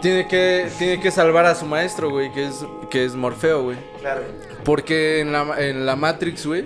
Tiene 0.01 0.27
que, 0.27 0.67
tiene 0.79 0.99
que 0.99 1.11
salvar 1.11 1.45
a 1.45 1.53
su 1.53 1.65
maestro, 1.65 2.09
güey, 2.09 2.31
que 2.33 2.45
es, 2.47 2.55
que 2.89 3.05
es 3.05 3.15
Morfeo, 3.15 3.63
güey. 3.63 3.77
Claro. 3.99 4.21
Porque 4.63 5.19
en 5.21 5.31
la, 5.31 5.55
en 5.59 5.85
la 5.85 5.95
Matrix, 5.95 6.45
güey, 6.45 6.65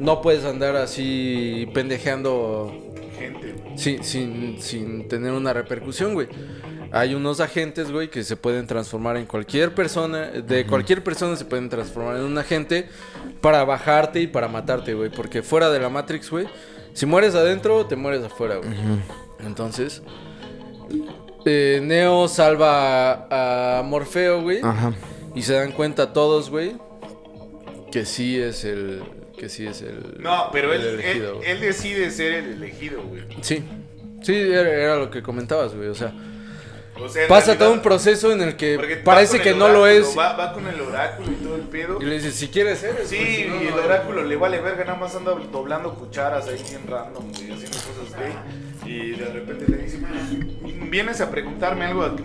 no 0.00 0.20
puedes 0.22 0.44
andar 0.44 0.76
así 0.76 1.68
pendejeando 1.74 2.72
Gente. 3.18 3.52
güey. 3.52 3.78
sin, 3.78 4.04
sin, 4.04 4.60
sin 4.60 5.08
tener 5.08 5.32
una 5.32 5.52
repercusión, 5.52 6.14
güey. 6.14 6.28
Hay 6.92 7.14
unos 7.14 7.40
agentes, 7.40 7.90
güey, 7.90 8.08
que 8.08 8.22
se 8.22 8.36
pueden 8.36 8.66
transformar 8.66 9.16
en 9.16 9.26
cualquier 9.26 9.74
persona. 9.74 10.26
De 10.30 10.66
cualquier 10.66 11.02
persona 11.02 11.36
se 11.36 11.44
pueden 11.44 11.68
transformar 11.68 12.16
en 12.16 12.22
un 12.22 12.38
agente 12.38 12.88
para 13.40 13.64
bajarte 13.64 14.20
y 14.20 14.26
para 14.28 14.48
matarte, 14.48 14.94
güey. 14.94 15.10
Porque 15.10 15.42
fuera 15.42 15.68
de 15.70 15.80
la 15.80 15.88
Matrix, 15.88 16.30
güey, 16.30 16.46
si 16.92 17.04
mueres 17.04 17.34
adentro, 17.34 17.86
te 17.86 17.96
mueres 17.96 18.22
afuera, 18.24 18.56
güey. 18.56 18.70
Entonces, 19.44 20.02
eh, 21.44 21.80
Neo 21.82 22.28
salva 22.28 23.26
a, 23.30 23.78
a 23.80 23.82
Morfeo, 23.82 24.42
güey. 24.42 24.60
Ajá. 24.62 24.92
Y 25.36 25.42
se 25.42 25.52
dan 25.54 25.70
cuenta 25.72 26.12
todos, 26.12 26.50
güey, 26.50 26.76
que 27.92 28.04
sí 28.04 28.40
es 28.40 28.64
el. 28.64 29.02
Que 29.38 29.48
sí 29.48 29.66
es 29.66 29.82
el. 29.82 30.16
No, 30.18 30.48
pero 30.50 30.72
el 30.72 30.80
él, 30.80 30.86
elegido, 31.00 31.40
él, 31.44 31.60
decide 31.60 32.10
ser 32.10 32.32
el 32.32 32.52
elegido, 32.54 33.02
güey. 33.02 33.22
Sí. 33.42 33.62
Sí, 34.22 34.34
era, 34.34 34.68
era 34.70 34.96
lo 34.96 35.10
que 35.10 35.22
comentabas, 35.22 35.74
güey. 35.74 35.88
O 35.88 35.94
sea, 35.94 36.12
O 36.98 37.06
sea, 37.08 37.24
en 37.24 37.28
pasa 37.28 37.48
realidad- 37.48 37.66
todo 37.66 37.74
un 37.74 37.82
proceso 37.82 38.32
en 38.32 38.40
el 38.40 38.56
que 38.56 39.00
parece 39.04 39.40
que 39.42 39.54
no 39.54 39.68
lo 39.68 39.86
es. 39.86 40.16
Va, 40.18 40.32
va 40.34 40.54
con 40.54 40.66
el 40.66 40.80
oráculo 40.80 41.30
y 41.30 41.34
todo 41.44 41.54
el 41.56 41.62
pedo. 41.62 41.98
Y 42.00 42.06
le 42.06 42.14
dices, 42.14 42.34
si 42.34 42.48
quieres 42.48 42.78
ser. 42.78 42.96
Sí, 43.04 43.16
y 43.16 43.66
el 43.68 43.74
oráculo 43.74 44.24
le 44.24 44.36
vale 44.36 44.58
verga, 44.60 44.84
nada 44.86 44.98
más 44.98 45.14
anda 45.14 45.32
doblando 45.52 45.94
cucharas 45.94 46.48
ahí 46.48 46.62
bien 46.66 46.80
random, 46.88 47.24
güey, 47.30 47.52
haciendo 47.52 47.76
cosas 47.76 48.18
gay. 48.18 48.90
Y 48.90 49.10
de 49.10 49.26
repente 49.26 49.66
le 49.68 49.76
dice, 49.76 49.98
pues, 49.98 50.90
vienes 50.90 51.20
a 51.20 51.30
preguntarme 51.30 51.84
algo, 51.84 52.16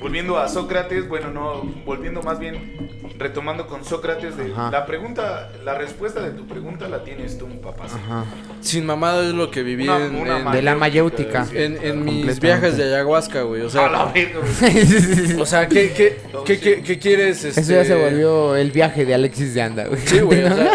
volviendo 0.00 0.38
a 0.38 0.48
Sócrates, 0.48 1.08
bueno, 1.08 1.30
no, 1.30 1.62
volviendo 1.84 2.22
más 2.22 2.38
bien, 2.38 2.88
retomando 3.18 3.66
con 3.66 3.84
Sócrates, 3.84 4.36
de 4.36 4.48
la 4.48 4.86
pregunta, 4.86 5.50
la 5.64 5.74
respuesta 5.74 6.20
de 6.20 6.30
tu 6.30 6.46
pregunta 6.46 6.88
la 6.88 7.02
tienes 7.02 7.36
tú, 7.38 7.48
papá. 7.60 7.84
Ajá. 7.86 8.24
Sin 8.60 8.86
mamada 8.86 9.26
es 9.26 9.34
lo 9.34 9.50
que 9.50 9.62
viví 9.62 9.84
Una- 9.88 10.04
en, 10.06 10.14
una 10.16 10.38
en- 10.38 10.50
De 10.52 10.62
la 10.62 10.74
mayéutica. 10.76 11.46
en- 11.52 11.78
en 11.82 12.04
mis 12.04 12.38
viajes 12.40 12.76
de 12.76 12.84
ayahuasca, 12.84 13.42
güey. 13.42 13.62
O 13.62 13.64
A 13.64 13.66
la 13.66 13.70
sea, 13.70 14.12
verga, 14.12 14.40
güey. 14.60 15.40
o 15.40 15.46
sea 15.46 15.68
¿qué, 15.68 15.92
qué, 15.92 16.16
qué, 16.44 16.60
qué- 16.60 16.82
qué 16.82 16.98
quieres? 16.98 17.44
Eso 17.44 17.60
ya 17.60 17.80
este? 17.82 17.94
se 17.94 18.00
volvió 18.00 18.54
el 18.56 18.70
viaje 18.70 19.04
de 19.04 19.14
Alexis 19.14 19.54
de 19.54 19.62
Anda, 19.62 19.86
güey. 19.86 20.00
Sí, 20.04 20.20
güey. 20.20 20.44
O 20.44 20.48
sea, 20.56 20.70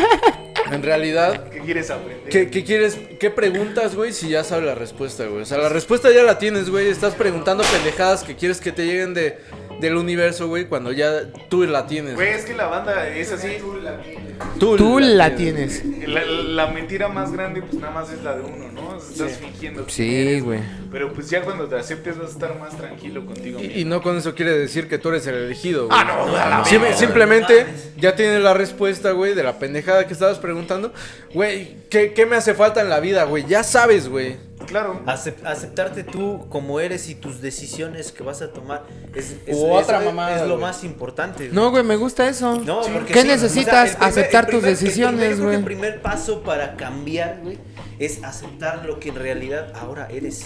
en 0.73 0.83
realidad, 0.83 1.49
¿Qué 1.51 1.59
quieres 1.59 1.89
aprender? 1.91 2.29
¿Qué, 2.29 2.49
qué 2.49 2.63
quieres? 2.63 2.99
¿Qué 3.19 3.29
preguntas, 3.29 3.95
güey? 3.95 4.11
Si 4.11 4.29
ya 4.29 4.43
sabes 4.43 4.65
la 4.65 4.75
respuesta, 4.75 5.25
güey. 5.25 5.43
O 5.43 5.45
sea, 5.45 5.57
la 5.57 5.69
respuesta 5.69 6.11
ya 6.11 6.23
la 6.23 6.39
tienes, 6.39 6.69
güey. 6.69 6.87
Estás 6.87 7.13
preguntando 7.13 7.63
pendejadas 7.63 8.23
que 8.23 8.35
quieres 8.35 8.59
que 8.59 8.71
te 8.71 8.85
lleguen 8.85 9.13
de, 9.13 9.37
del 9.79 9.97
universo, 9.97 10.47
güey, 10.47 10.65
cuando 10.65 10.91
ya 10.91 11.31
tú 11.49 11.63
la 11.63 11.85
tienes. 11.85 12.15
Güey, 12.15 12.29
es 12.29 12.45
que 12.45 12.53
la 12.53 12.67
banda 12.67 13.07
es 13.07 13.31
así. 13.31 13.57
Tú, 14.59 14.75
Tú 14.77 14.99
la 14.99 15.35
tienes. 15.35 15.83
La, 16.07 16.25
la 16.25 16.67
mentira 16.67 17.07
más 17.07 17.31
grande, 17.31 17.61
pues 17.61 17.75
nada 17.75 17.93
más 17.93 18.11
es 18.11 18.23
la 18.23 18.35
de 18.35 18.43
uno, 18.43 18.71
¿no? 18.71 18.97
Estás 18.97 19.37
fingiendo. 19.37 19.85
que 19.85 19.91
Sí, 19.91 20.39
güey. 20.39 20.59
Pero 20.93 21.11
pues 21.11 21.29
ya 21.29 21.41
cuando 21.41 21.67
te 21.67 21.75
aceptes 21.75 22.17
vas 22.17 22.29
a 22.29 22.31
estar 22.31 22.57
más 22.59 22.77
tranquilo 22.77 23.25
contigo 23.25 23.59
mismo. 23.59 23.73
Y, 23.75 23.81
y 23.81 23.85
no 23.85 24.01
con 24.01 24.15
eso 24.17 24.33
quiere 24.35 24.57
decir 24.57 24.87
que 24.87 24.97
tú 24.99 25.09
eres 25.09 25.27
el 25.27 25.35
elegido. 25.35 25.87
güey. 25.87 25.97
Ah, 25.99 26.03
no, 26.05 26.37
a 26.37 26.49
la 26.49 26.63
Sim- 26.65 26.83
simplemente 26.95 27.65
ya 27.97 28.15
tienes 28.15 28.41
la 28.41 28.53
respuesta, 28.53 29.11
güey, 29.11 29.33
de 29.33 29.43
la 29.43 29.59
pendejada 29.59 30.07
que 30.07 30.13
estabas 30.13 30.37
preguntando. 30.37 30.93
Güey, 31.33 31.77
¿qué, 31.89 32.13
qué 32.13 32.25
me 32.25 32.35
hace 32.37 32.53
falta 32.53 32.79
en 32.81 32.89
la 32.89 32.99
vida, 32.99 33.23
güey? 33.25 33.45
Ya 33.47 33.63
sabes, 33.63 34.07
güey. 34.07 34.37
Claro. 34.67 35.01
Acep- 35.05 35.43
aceptarte 35.45 36.03
tú 36.05 36.45
como 36.47 36.79
eres 36.79 37.09
y 37.09 37.15
tus 37.15 37.41
decisiones 37.41 38.13
que 38.13 38.23
vas 38.23 38.41
a 38.41 38.53
tomar 38.53 38.83
es, 39.13 39.35
es, 39.45 39.57
U 39.57 39.71
otra 39.73 39.99
es- 39.99 40.05
mamada, 40.05 40.35
es 40.37 40.41
lo 40.43 40.55
güey. 40.55 40.61
más 40.61 40.83
importante. 40.85 41.45
güey. 41.47 41.51
No, 41.55 41.69
güey, 41.71 41.83
me 41.83 41.95
gusta 41.97 42.29
eso. 42.29 42.59
No, 42.61 42.81
porque 42.81 43.11
¿Qué 43.13 43.23
sí, 43.23 43.27
necesitas? 43.27 43.65
o 43.67 43.71
sea, 43.71 43.83
el 43.83 43.89
primer- 43.97 44.09
Aceptar 44.09 44.45
el 44.45 44.51
tus 44.51 44.59
primer- 44.61 44.77
el 44.77 44.79
decisiones, 44.79 45.19
primer- 45.19 45.35
creo 45.35 45.37
que 45.39 45.43
güey. 45.45 45.57
El 45.57 45.63
primer 45.65 46.01
paso 46.01 46.43
para 46.43 46.75
cambiar, 46.77 47.39
güey, 47.43 47.57
es 47.99 48.23
aceptar 48.23 48.85
lo 48.85 48.99
que 48.99 49.09
en 49.09 49.15
realidad 49.15 49.73
ahora 49.75 50.07
eres. 50.09 50.45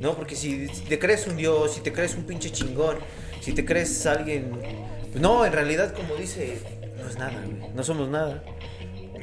No, 0.00 0.14
porque 0.14 0.36
si, 0.36 0.68
te 0.88 0.98
crees 0.98 1.26
un 1.26 1.36
dios, 1.36 1.74
si 1.74 1.80
te 1.80 1.92
crees 1.92 2.14
un 2.14 2.24
pinche 2.24 2.50
chingón, 2.50 2.98
si 3.40 3.52
te 3.52 3.64
crees 3.64 4.06
alguien... 4.06 4.52
No, 5.14 5.44
en 5.44 5.52
realidad, 5.52 5.94
como 5.94 6.14
dice, 6.14 6.60
no 7.00 7.08
es 7.08 7.18
nada, 7.18 7.42
güey. 7.44 7.72
No 7.74 7.82
somos 7.82 8.08
nada. 8.08 8.42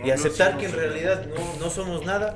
Y 0.04 0.12
aceptar 0.12 0.54
no 0.54 0.60
que 0.60 0.66
en 0.66 0.74
realidad 0.74 1.26
no, 1.26 1.66
no 1.66 1.70
somos 1.70 2.06
nada, 2.06 2.36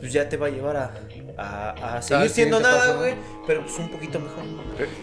pues 0.00 0.12
ya 0.12 0.28
te 0.28 0.36
va 0.36 0.48
a 0.48 0.50
llevar 0.50 0.76
a, 0.76 0.94
a, 1.38 1.96
a 1.96 2.02
seguir 2.02 2.22
Al 2.22 2.30
siendo 2.30 2.60
nada, 2.60 2.94
güey, 2.96 3.14
pero 3.46 3.62
pues 3.62 3.78
un 3.78 3.90
poquito 3.90 4.18
mejor. 4.18 4.42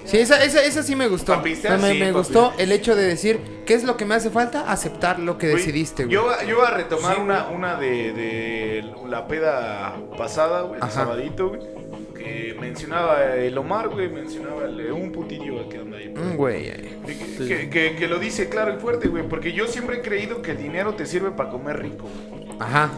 Sí, 0.05 0.17
esa, 0.17 0.43
esa, 0.43 0.63
esa 0.63 0.83
sí 0.83 0.95
me 0.95 1.07
gustó. 1.07 1.33
Pa' 1.33 1.43
pistear, 1.43 1.79
me 1.79 1.93
sí, 1.93 1.99
me 1.99 2.11
gustó 2.11 2.53
el 2.57 2.71
hecho 2.71 2.95
de 2.95 3.03
decir, 3.03 3.39
¿qué 3.65 3.73
es 3.73 3.83
lo 3.83 3.97
que 3.97 4.05
me 4.05 4.15
hace 4.15 4.29
falta? 4.29 4.71
Aceptar 4.71 5.19
lo 5.19 5.37
que 5.37 5.47
decidiste, 5.47 6.05
güey. 6.05 6.13
Yo, 6.13 6.29
yo 6.47 6.57
voy 6.57 6.65
a 6.67 6.71
retomar 6.71 7.15
Sí, 7.15 7.21
una, 7.21 7.47
una 7.47 7.75
de, 7.75 8.13
de 8.13 8.93
la 9.07 9.27
peda 9.27 9.95
pasada, 10.17 10.61
güey, 10.63 10.81
el 10.81 10.89
sabadito, 10.91 11.49
güey. 11.49 11.61
Que 12.23 12.55
mencionaba 12.59 13.35
el 13.35 13.57
Omar, 13.57 13.89
güey, 13.89 14.07
mencionaba 14.09 14.65
el- 14.65 14.91
un 14.91 15.11
putillo 15.11 15.67
que 15.67 15.77
anda 15.77 15.97
ahí. 15.97 16.05
ahí. 16.05 16.13
Mm, 16.15 16.35
güey. 16.37 16.67
eh. 16.69 16.89
Que, 17.05 17.47
que- 17.47 17.69
que- 17.69 17.95
que 17.95 18.07
lo 18.07 18.19
dice 18.19 18.47
claro 18.49 18.73
y 18.75 18.79
fuerte, 18.79 19.07
güey. 19.09 19.27
Porque 19.27 19.51
yo 19.51 19.67
siempre 19.67 19.97
he 19.97 20.01
creído 20.01 20.41
que 20.41 20.51
el 20.51 20.57
dinero 20.57 20.93
te 20.93 21.05
sirve 21.05 21.31
para 21.31 21.49
comer 21.49 21.79
rico, 21.81 22.07
güey. 22.29 22.43
Ajá. 22.59 22.89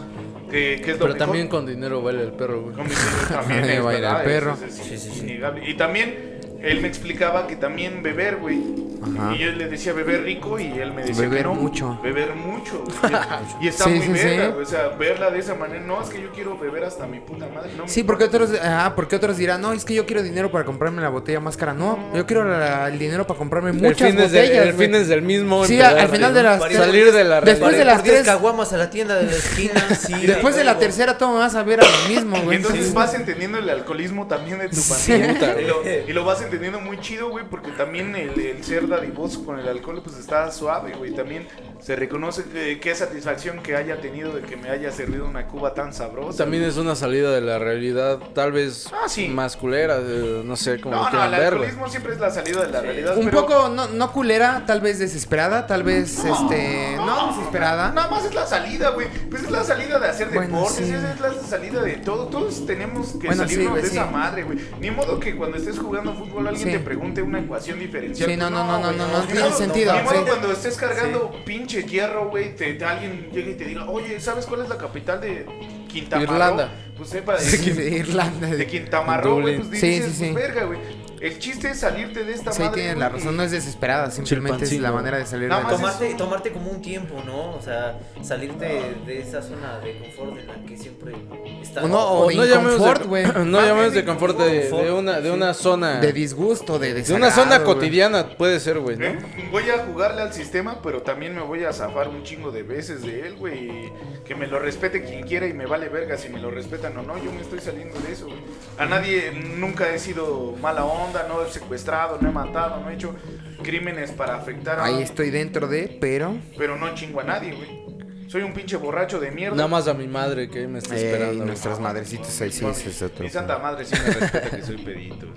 Que, 0.50 0.80
que 0.82 0.92
es 0.92 0.98
lo 0.98 1.06
Pero 1.06 1.06
mejor. 1.14 1.18
también 1.18 1.48
con 1.48 1.66
dinero 1.66 2.02
vale 2.02 2.22
el 2.22 2.30
perro, 2.32 2.62
güey. 2.62 2.74
Con 2.76 2.84
mi 2.84 2.90
dinero 2.90 3.28
también 3.30 3.64
Ahí 3.64 3.70
es 3.78 3.84
va 3.84 3.90
a 3.90 3.94
ir 3.94 4.00
verdad, 4.00 4.20
el 4.20 4.26
perro. 4.30 4.52
es- 4.54 4.62
es 4.62 4.74
Sí, 4.74 4.96
sí, 4.98 5.10
sí. 5.10 5.40
Y 5.66 5.74
también 5.74 6.35
él 6.62 6.80
me 6.80 6.88
explicaba 6.88 7.46
que 7.46 7.56
también 7.56 8.02
beber, 8.02 8.36
güey. 8.36 8.60
Ajá. 9.02 9.34
Y 9.34 9.38
yo 9.38 9.52
le 9.52 9.68
decía 9.68 9.92
beber 9.92 10.22
rico 10.24 10.58
y 10.58 10.66
él 10.80 10.92
me 10.92 11.02
decía 11.02 11.22
Beber 11.22 11.38
que 11.38 11.44
no, 11.44 11.54
mucho. 11.54 12.00
Beber 12.02 12.34
mucho. 12.34 12.82
y 13.60 13.68
está 13.68 13.84
Sí, 13.84 13.90
muy 13.90 14.02
sí, 14.18 14.24
verga, 14.24 14.46
sí. 14.56 14.62
O 14.62 14.64
sea, 14.66 14.88
verla 14.98 15.30
de 15.30 15.38
esa 15.38 15.54
manera. 15.54 15.80
No, 15.80 16.02
es 16.02 16.08
que 16.08 16.20
yo 16.20 16.30
quiero 16.32 16.58
beber 16.58 16.82
hasta 16.84 17.06
mi 17.06 17.20
puta 17.20 17.46
madre. 17.54 17.70
No 17.76 17.86
Sí, 17.86 18.02
porque 18.02 18.24
otros, 18.24 18.50
ajá, 18.60 18.94
porque 18.96 19.14
otros 19.16 19.36
dirán, 19.36 19.60
no, 19.60 19.72
es 19.72 19.84
que 19.84 19.94
yo 19.94 20.06
quiero 20.06 20.22
dinero 20.22 20.50
para 20.50 20.64
comprarme 20.64 21.02
la 21.02 21.10
botella 21.10 21.38
más 21.40 21.56
cara. 21.56 21.74
No, 21.74 21.98
yo 22.14 22.24
quiero 22.26 22.44
la- 22.48 22.88
el 22.88 22.98
dinero 22.98 23.26
para 23.26 23.38
comprarme 23.38 23.70
El 23.70 23.76
muchas 23.76 24.08
es 24.08 24.16
de- 24.16 24.22
botellas. 24.22 24.66
el 24.66 24.72
güey. 24.74 24.86
fin 24.88 24.94
es 24.96 25.08
del 25.08 25.22
mismo. 25.22 25.64
Sí, 25.66 25.80
al 25.80 25.90
empedarte, 25.90 26.16
final 26.16 26.34
de 26.34 26.42
¿no? 26.42 26.48
las 26.48 26.58
Para 26.58 26.70
tres- 26.72 26.84
Salir 26.86 27.12
de 27.12 27.24
la 27.24 27.40
Después 27.42 27.76
de 27.76 27.84
las 27.84 27.94
Por 27.96 28.04
10 28.04 28.14
tres- 28.16 28.26
caguamas 28.26 28.72
a 28.72 28.76
la 28.78 28.90
tienda 28.90 29.14
de 29.16 29.24
la 29.26 29.32
esquina, 29.36 29.80
sí. 30.00 30.26
Después 30.26 30.56
de 30.56 30.64
la 30.64 30.78
tercera 30.78 31.18
toma 31.18 31.38
vas 31.40 31.54
a 31.54 31.62
ver 31.62 31.80
a 31.80 31.84
lo 31.84 32.08
mismo, 32.08 32.40
güey. 32.42 32.56
entonces 32.56 32.92
vas 32.94 33.14
entendiendo 33.14 33.58
el 33.58 33.68
alcoholismo 33.68 34.26
también 34.26 34.58
de 34.58 34.68
tu 34.70 34.76
Sí. 34.76 35.12
pandilla. 35.12 35.60
Y, 35.60 35.64
lo, 35.66 35.82
y 36.08 36.12
lo 36.12 36.24
vas 36.24 36.40
entendiendo 36.46 36.80
muy 36.80 36.98
chido, 37.00 37.28
güey, 37.28 37.44
porque 37.48 37.70
también 37.72 38.16
el, 38.16 38.38
el 38.38 38.64
ser 38.64 38.88
dadivoso 38.88 39.44
con 39.44 39.58
el 39.58 39.68
alcohol, 39.68 40.00
pues 40.02 40.16
está 40.16 40.50
suave, 40.50 40.94
güey. 40.96 41.12
También 41.12 41.46
se 41.80 41.96
reconoce 41.96 42.44
que 42.44 42.80
qué 42.80 42.94
satisfacción 42.94 43.62
que 43.62 43.76
haya 43.76 44.00
tenido 44.00 44.32
de 44.32 44.42
que 44.42 44.56
me 44.56 44.70
haya 44.70 44.90
servido 44.92 45.26
una 45.26 45.46
cuba 45.46 45.74
tan 45.74 45.92
sabrosa. 45.92 46.38
También 46.44 46.62
es 46.64 46.76
una 46.76 46.94
salida 46.94 47.30
de 47.32 47.40
la 47.40 47.58
realidad, 47.58 48.18
tal 48.34 48.52
vez 48.52 48.86
Ah, 48.92 49.08
sí. 49.08 49.28
más 49.28 49.56
culera, 49.56 49.98
de- 50.00 50.42
no 50.44 50.56
sé 50.56 50.80
cómo 50.80 50.94
No, 50.96 51.10
no, 51.10 51.24
el 51.24 51.30
ver, 51.30 51.58
siempre 51.88 52.14
es 52.14 52.20
la 52.20 52.30
salida 52.30 52.64
de 52.64 52.72
la 52.72 52.80
realidad. 52.80 53.16
Un 53.16 53.26
pero 53.26 53.40
poco, 53.46 53.68
no, 53.68 53.88
no 53.88 54.12
culera, 54.12 54.64
tal 54.66 54.80
vez 54.80 54.98
desesperada, 54.98 55.66
tal 55.66 55.82
vez, 55.82 56.18
este, 56.24 56.96
no 56.96 57.28
desesperada. 57.28 57.92
Nada 57.92 58.08
más 58.08 58.24
es 58.24 58.34
la 58.34 58.46
salida, 58.46 58.90
güey. 58.90 59.08
Pues 59.30 59.42
es 59.44 59.50
la 59.50 59.62
salida 59.64 59.98
de 59.98 60.08
hacer 60.08 60.28
Bueno, 60.28 60.56
deportes, 60.58 60.86
sí. 60.86 60.92
esa 60.94 61.12
es 61.12 61.20
la 61.20 61.32
salida 61.34 61.82
de 61.82 61.92
todo. 61.98 62.26
Todos 62.28 62.66
tenemos 62.66 63.08
que 63.20 63.26
Bueno, 63.28 63.42
sí, 63.44 63.50
salirnos 63.54 63.70
güey, 63.72 63.82
de 63.82 63.88
sí. 63.90 63.96
esa 63.96 64.06
madre, 64.06 64.42
güey. 64.44 64.58
Ni 64.80 64.90
modo 64.90 65.20
que 65.20 65.36
cuando 65.36 65.56
estés 65.58 65.78
jugando 65.78 66.14
fútbol 66.14 66.46
alguien 66.48 66.66
Sí. 66.68 66.72
te 66.72 66.80
pregunte 66.80 67.22
una 67.22 67.40
ecuación 67.40 67.78
diferencial. 67.78 68.28
Sí, 68.30 68.36
no, 68.36 68.46
Pues 68.48 68.54
no, 68.58 68.64
no, 68.66 68.78
no, 68.80 68.92
no, 68.92 69.06
no 69.08 69.20
Ni 69.20 69.26
tiene 69.26 69.48
modo- 69.48 69.58
sentido, 69.58 69.92
Ni 69.94 70.02
modo 70.02 70.14
sí. 70.16 70.24
cuando 70.26 70.52
estés 70.52 70.76
cargando 70.76 71.32
pinche 71.44 71.65
hierro, 71.66 72.28
güey, 72.30 72.54
te, 72.56 72.74
te- 72.74 72.84
alguien 72.84 73.30
llegue 73.32 73.52
y 73.52 73.54
te 73.54 73.64
diga, 73.64 73.88
oye, 73.88 74.18
¿sabes 74.20 74.46
cuál 74.46 74.62
es 74.62 74.68
la 74.68 74.76
capital 74.78 75.20
de 75.20 75.46
Quintamarro? 75.88 76.32
Irlanda. 76.34 76.70
Pues 76.96 77.10
sepa 77.10 77.34
de, 77.34 77.40
Sí, 77.40 77.70
de 77.72 77.90
Irlanda. 77.98 78.46
de 78.48 78.66
Quintamarro, 78.66 79.40
güey, 79.40 79.56
pues 79.58 79.70
dices, 79.70 80.04
sí, 80.06 80.12
sí. 80.26 80.32
pues 80.32 80.46
verga, 80.46 80.64
güey. 80.64 80.78
El 81.20 81.38
chiste 81.38 81.70
es 81.70 81.80
salirte 81.80 82.24
de 82.24 82.32
esta 82.32 82.52
Sí, 82.52 82.60
madre. 82.62 82.74
tienes 82.74 82.94
güey, 82.94 83.00
la 83.00 83.08
razón, 83.08 83.36
no 83.36 83.42
es 83.42 83.50
desesperada, 83.50 84.10
simplemente 84.10 84.64
es 84.64 84.72
la 84.80 84.92
manera 84.92 85.18
de 85.18 85.26
salir 85.26 85.48
de 85.48 85.54
es- 85.54 85.68
Tomarte, 85.68 86.14
tomarte 86.14 86.52
como 86.52 86.70
un 86.70 86.82
tiempo, 86.82 87.22
¿no? 87.24 87.54
O 87.56 87.62
sea, 87.62 87.98
salirte 88.22 88.94
de 89.06 89.20
esa 89.20 89.42
zona 89.42 89.78
de 89.80 89.98
confort 89.98 90.38
en 90.38 90.46
la 90.46 90.54
que 90.66 90.76
siempre 90.76 91.14
está. 91.62 91.84
O 91.84 91.88
no, 91.88 91.98
o 91.98 92.26
O 92.26 92.28
de 92.28 92.36
no 92.36 92.42
de, 92.42 93.04
güey. 93.06 93.24
no 93.46 93.60
llamemos 93.60 93.94
de 93.94 94.04
confort 94.04 94.38
de, 94.38 94.60
confort, 94.68 94.84
de 94.84 94.92
una, 94.92 95.20
de 95.20 95.28
sí. 95.30 95.34
una 95.34 95.54
zona. 95.54 96.00
De 96.00 96.12
disgusto, 96.12 96.78
de 96.78 96.94
de 96.94 97.14
una 97.14 97.30
zona 97.30 97.64
cotidiana, 97.64 98.36
puede 98.36 98.60
ser, 98.60 98.78
güey, 98.80 98.96
¿no? 98.96 99.06
¿Eh? 99.06 99.18
Voy 99.50 99.70
a 99.70 99.78
jugarle 99.84 100.22
al 100.22 100.32
sistema, 100.32 100.80
pero 100.82 101.02
también 101.02 101.34
me 101.34 101.42
voy 101.42 101.64
a 101.64 101.72
zafar 101.72 102.08
un 102.08 102.22
chingo 102.24 102.50
de 102.50 102.62
veces 102.62 103.02
de 103.02 103.26
él, 103.28 103.36
güey. 103.36 103.92
Que 104.24 104.34
me 104.34 104.46
lo 104.48 104.58
respete 104.58 105.04
quien 105.04 105.22
quiera 105.26 105.46
y 105.46 105.52
me 105.54 105.66
vale 105.66 105.88
verga 105.88 106.16
si 106.18 106.28
me 106.28 106.40
lo 106.40 106.50
respetan 106.50 106.96
o 106.98 107.02
no. 107.02 107.16
Yo 107.16 107.30
me 107.32 107.40
estoy 107.42 107.60
saliendo 107.60 107.98
de 108.00 108.12
eso, 108.12 108.26
güey. 108.26 108.38
A 108.78 108.84
nadie 108.86 109.30
nunca 109.56 109.88
he 109.94 109.98
sido 110.00 110.54
mala 110.60 110.84
onda, 110.84 111.05
no 111.28 111.42
he 111.42 111.50
secuestrado, 111.50 112.18
no 112.20 112.28
he 112.28 112.32
matado, 112.32 112.80
no 112.80 112.90
he 112.90 112.94
hecho 112.94 113.14
crímenes 113.62 114.12
para 114.12 114.36
afectar 114.36 114.78
a. 114.78 114.84
Ahí 114.84 115.02
estoy 115.02 115.30
dentro 115.30 115.68
de, 115.68 115.96
pero. 116.00 116.36
Pero 116.56 116.76
no 116.76 116.94
chingo 116.94 117.20
a 117.20 117.24
nadie, 117.24 117.52
güey. 117.52 117.85
Soy 118.28 118.42
un 118.42 118.52
pinche 118.52 118.76
borracho 118.76 119.20
de 119.20 119.30
mierda. 119.30 119.56
Nada 119.56 119.68
más 119.68 119.86
a 119.88 119.94
mi 119.94 120.06
madre 120.06 120.48
que 120.48 120.66
me 120.66 120.78
está 120.78 120.96
esperando. 120.96 121.44
nuestras 121.44 121.78
madrecitas 121.78 122.40
ahí 122.40 122.50
sí, 122.50 122.64
es 122.86 123.02
otro. 123.02 123.22
Mi 123.24 123.30
santa 123.30 123.58
madre 123.58 123.84
sí 123.84 123.94
me 123.94 124.12
respeta 124.12 124.50
que 124.50 124.62
soy 124.62 124.78
pedito. 124.78 125.26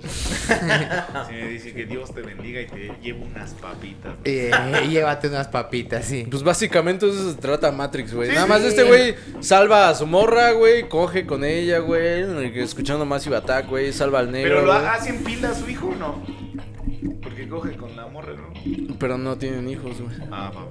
Sí 0.50 1.34
me 1.34 1.48
dice 1.48 1.72
que 1.72 1.86
Dios 1.86 2.12
te 2.12 2.22
bendiga 2.22 2.60
y 2.60 2.66
te 2.66 2.92
llevo 3.00 3.24
unas 3.24 3.52
papitas. 3.54 4.14
Eh, 4.24 4.50
llévate 4.88 5.28
unas 5.28 5.46
papitas, 5.48 6.04
sí. 6.04 6.26
Pues 6.28 6.42
básicamente 6.42 7.08
eso 7.08 7.32
se 7.32 7.38
trata 7.38 7.70
Matrix, 7.70 8.12
güey. 8.12 8.30
Sí, 8.30 8.34
Nada 8.34 8.46
más 8.46 8.62
sí. 8.62 8.68
este 8.68 8.82
güey 8.82 9.14
salva 9.40 9.88
a 9.88 9.94
su 9.94 10.06
morra, 10.06 10.52
güey, 10.52 10.88
coge 10.88 11.26
con 11.26 11.44
ella, 11.44 11.78
güey, 11.78 12.24
escuchando 12.58 13.04
más 13.04 13.26
Attack, 13.26 13.68
güey, 13.68 13.92
salva 13.92 14.18
al 14.18 14.32
negro. 14.32 14.56
Pero 14.56 14.66
lo 14.66 14.72
güey. 14.72 14.86
hace 14.86 15.10
en 15.10 15.22
pila 15.22 15.50
a 15.50 15.54
su 15.54 15.68
hijo 15.68 15.88
o 15.88 15.94
no? 15.94 16.22
Porque 17.22 17.48
coge 17.48 17.76
con 17.76 17.94
la 17.94 18.06
morra, 18.06 18.32
¿no? 18.34 18.96
Pero 18.98 19.18
no 19.18 19.36
tienen 19.38 19.68
hijos, 19.68 20.00
güey. 20.00 20.16
Ah, 20.30 20.50
va, 20.54 20.66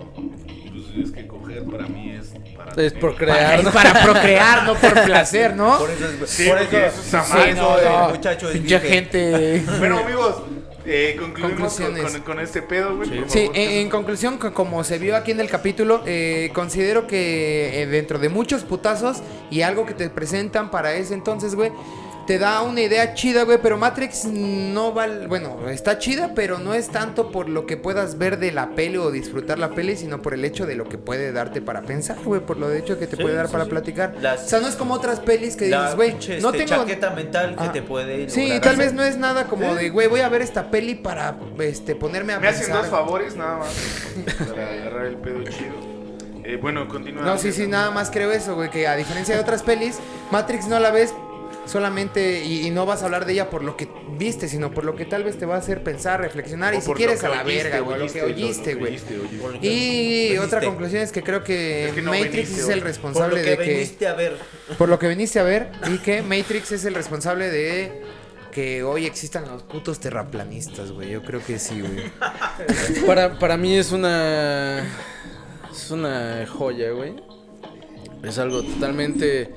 va. 0.90 0.96
Pues 0.96 1.06
es 1.08 1.12
que 1.14 1.28
coger 1.28 1.64
para 1.66 1.88
mí 1.88 2.12
es 2.20 2.34
para. 2.58 2.72
Es 2.84 2.94
procrear, 2.94 3.64
¿no? 3.64 3.72
para 3.72 4.04
procrear, 4.04 4.64
no 4.66 4.76
por 4.76 4.94
placer, 5.06 5.56
¿no? 5.56 5.78
Por 5.78 5.90
eso 5.90 6.06
es. 6.24 6.30
Sí, 6.30 6.48
por 6.50 6.58
eso, 6.58 6.78
eso 6.78 7.02
está 7.02 7.24
sí, 7.24 7.34
mal, 7.34 7.56
no, 7.56 7.78
¿no? 7.82 8.06
el 8.10 8.16
muchacho 8.16 8.50
es 8.50 8.82
gente. 8.82 9.64
Bueno, 9.80 10.00
amigos, 10.00 10.36
eh, 10.86 11.16
concluimos 11.20 11.74
con, 11.76 11.86
Conclusiones. 11.86 12.12
con- 12.14 12.22
con 12.22 12.40
este 12.40 12.62
pedo, 12.62 12.96
güey. 12.96 13.10
Sí, 13.28 13.42
favor. 13.46 13.58
en, 13.58 13.72
en 13.72 13.90
conclusión, 13.90 14.38
co- 14.38 14.54
como 14.54 14.84
se 14.84 14.98
vio 14.98 15.16
aquí 15.16 15.32
en 15.32 15.40
el 15.40 15.50
capítulo, 15.50 16.02
eh, 16.06 16.50
considero 16.54 17.06
que 17.08 17.82
eh, 17.84 17.88
dentro 17.88 18.18
de 18.20 18.30
muchos 18.30 18.64
putazos 18.64 19.18
y 19.52 19.62
algo 19.62 19.86
que 19.86 19.94
te 19.94 20.10
presentan 20.10 20.72
para 20.72 20.94
ese 20.94 21.14
entonces, 21.14 21.54
güey, 21.56 21.72
te 22.30 22.38
da 22.38 22.62
una 22.62 22.82
idea 22.82 23.16
chida, 23.16 23.42
güey, 23.44 23.58
pero 23.60 23.76
Matrix 23.80 24.26
no 24.26 24.94
va, 24.94 25.08
bueno, 25.28 25.68
está 25.68 25.98
chida, 25.98 26.34
pero 26.36 26.60
no 26.60 26.76
es 26.76 26.90
tanto 26.90 27.32
por 27.32 27.50
lo 27.50 27.66
que 27.66 27.76
puedas 27.76 28.20
ver 28.20 28.38
de 28.38 28.52
la 28.52 28.76
peli 28.76 28.98
o 28.98 29.10
disfrutar 29.10 29.58
la 29.58 29.72
peli, 29.72 29.96
sino 29.96 30.22
por 30.22 30.36
el 30.36 30.46
hecho 30.46 30.68
de 30.68 30.76
lo 30.76 30.88
que 30.88 31.00
puede 31.00 31.32
darte 31.32 31.60
para 31.60 31.82
pensar, 31.82 32.18
güey, 32.24 32.40
por 32.40 32.58
lo 32.58 32.70
de 32.70 32.78
hecho 32.78 33.00
que 33.00 33.08
te 33.08 33.16
Sí, 33.16 33.24
puede 33.24 33.34
dar 33.34 33.48
sí, 33.48 33.52
para 33.52 33.64
sí. 33.64 33.72
platicar. 33.72 34.14
Las- 34.22 34.44
o 34.46 34.48
sea, 34.48 34.60
no 34.60 34.68
es 34.68 34.76
como 34.76 34.94
otras 34.94 35.20
pelis 35.22 35.56
que 35.56 35.66
dices, 35.66 35.96
güey, 35.96 36.12
no 36.14 36.20
este, 36.20 36.52
tengo... 36.52 36.66
chaqueta 36.84 37.10
mental 37.10 37.56
que 37.56 37.64
Ah. 37.64 37.72
te 37.72 37.82
puede 37.82 38.30
Sí, 38.30 38.48
tal 38.62 38.74
hacer. 38.74 38.78
vez 38.78 38.94
no 38.94 39.02
es 39.04 39.18
nada 39.18 39.46
como 39.46 39.74
de, 39.74 39.90
güey, 39.90 40.08
voy 40.08 40.20
a 40.20 40.30
ver 40.30 40.44
esta 40.44 40.70
peli 40.70 40.94
para 40.94 41.36
este, 41.58 41.96
ponerme 41.96 42.34
a 42.34 42.40
Me 42.40 42.48
hacen 42.50 42.72
dos 42.72 42.86
favores, 42.90 43.36
nada 43.38 43.58
más. 43.58 43.74
Para 44.48 44.68
agarrar 44.70 45.06
el 45.08 45.16
pedo 45.18 45.42
chido. 45.46 45.74
Eh, 46.44 46.58
bueno, 46.62 46.88
continúa. 46.88 47.24
No, 47.24 47.40
sí, 47.40 47.52
sí, 47.52 47.66
nada 47.66 47.90
más 47.90 48.12
creo 48.12 48.32
eso, 48.32 48.54
güey, 48.54 48.70
que 48.70 48.88
a 48.88 48.96
diferencia 48.96 49.34
de 49.34 49.42
otras 49.42 49.64
pelis, 49.64 49.98
Matrix 50.30 50.68
no 50.68 50.80
la 50.80 50.92
ves 50.92 51.12
solamente 51.70 52.44
y, 52.44 52.66
y 52.68 52.72
no 52.72 52.86
vas 52.86 53.02
a 53.02 53.06
hablar 53.06 53.26
de 53.26 53.34
ella 53.34 53.50
por 53.50 53.64
lo 53.64 53.78
que 53.78 53.88
viste, 54.18 54.48
sino 54.48 54.72
por 54.72 54.84
lo 54.84 54.96
que 54.96 55.06
tal 55.06 55.24
vez 55.24 55.38
te 55.38 55.46
va 55.46 55.56
a 55.56 55.60
hacer 55.60 55.84
pensar, 55.84 56.20
reflexionar 56.20 56.74
y 56.74 56.82
si 56.82 56.88
por 56.88 56.98
quieres 56.98 57.22
lo 57.22 57.32
a 57.32 57.36
la 57.38 57.44
oíste, 57.44 57.64
verga, 57.64 57.80
güey, 57.80 58.00
lo 58.00 58.12
que 58.12 58.22
oíste, 58.24 58.74
güey. 58.76 58.98
Por 59.40 59.52
lo 59.54 59.58
Y 59.62 60.30
veniste. 60.30 60.40
otra 60.40 60.62
conclusión 60.62 61.02
es 61.04 61.12
que 61.12 61.24
creo 61.24 61.44
que, 61.44 61.90
Es 61.90 61.94
que 61.94 62.02
no 62.02 62.12
Matrix 62.12 62.34
viniste 62.34 62.62
es 62.62 62.70
el 62.70 62.80
Por 62.80 62.88
responsable 62.88 63.38
lo 63.38 63.44
que 63.44 63.50
de 63.52 63.58
que 63.58 63.72
veniste 63.74 64.08
a 64.08 64.14
ver. 64.14 64.38
por 64.78 64.90
lo 64.90 65.00
que 65.00 65.08
viniste 65.08 65.40
a 65.40 65.44
ver 65.44 65.70
y 65.94 65.98
que 66.00 66.22
Matrix 66.22 66.72
es 66.72 66.86
el 66.86 66.96
responsable 66.96 67.50
de 67.50 68.02
que 68.52 68.82
hoy 68.82 69.06
existan 69.06 69.46
los 69.48 69.62
putos 69.62 70.00
terraplanistas, 70.00 70.92
güey. 70.92 71.12
Yo 71.12 71.22
creo 71.24 71.40
que 71.46 71.60
sí, 71.60 71.82
güey. 71.82 72.12
Para, 73.06 73.38
para 73.38 73.58
mí 73.58 73.78
es 73.78 73.92
una 73.92 74.80
Es 75.72 75.92
una 75.92 76.46
joya, 76.48 76.90
güey. 76.92 77.14
Es 78.24 78.38
algo 78.40 78.64
totalmente 78.64 79.50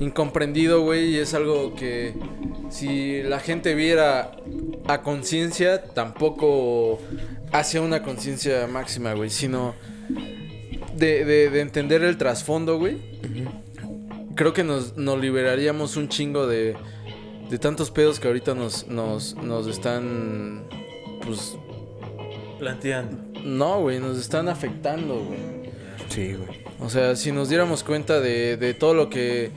incomprendido, 0.00 0.82
güey. 0.82 1.14
Y 1.14 1.18
es 1.18 1.34
algo 1.34 1.74
que 1.74 2.14
si 2.70 3.22
la 3.22 3.40
gente 3.40 3.74
viera 3.74 4.32
a 4.86 5.02
conciencia, 5.02 5.82
tampoco 5.84 6.98
hacia 7.52 7.80
una 7.80 8.02
conciencia 8.02 8.66
máxima, 8.66 9.12
güey. 9.14 9.30
Sino 9.30 9.74
de, 10.96 11.24
de- 11.24 11.50
de 11.50 11.60
entender 11.60 12.02
el 12.02 12.16
trasfondo, 12.16 12.78
güey. 12.78 12.98
Creo 14.34 14.52
que 14.52 14.64
nos, 14.64 14.96
nos 14.96 15.20
liberaríamos 15.20 15.96
un 15.96 16.08
chingo 16.08 16.46
de, 16.46 16.74
de 17.50 17.58
tantos 17.58 17.90
pedos 17.92 18.18
que 18.18 18.26
ahorita 18.26 18.54
nos, 18.54 18.88
nos, 18.88 19.36
nos 19.36 19.66
están, 19.68 20.64
pues, 21.24 21.56
Planteando. 22.58 23.16
no, 23.44 23.80
güey, 23.80 24.00
nos 24.00 24.18
están 24.18 24.48
afectando, 24.48 25.14
güey. 25.24 25.38
Sí, 26.08 26.34
güey. 26.34 26.64
O 26.80 26.88
sea, 26.90 27.14
si 27.16 27.30
nos 27.32 27.48
diéramos 27.48 27.84
cuenta 27.84 28.20
de, 28.20 28.56
de 28.56 28.74
todo 28.74 28.94
lo 28.94 29.08
que 29.08 29.50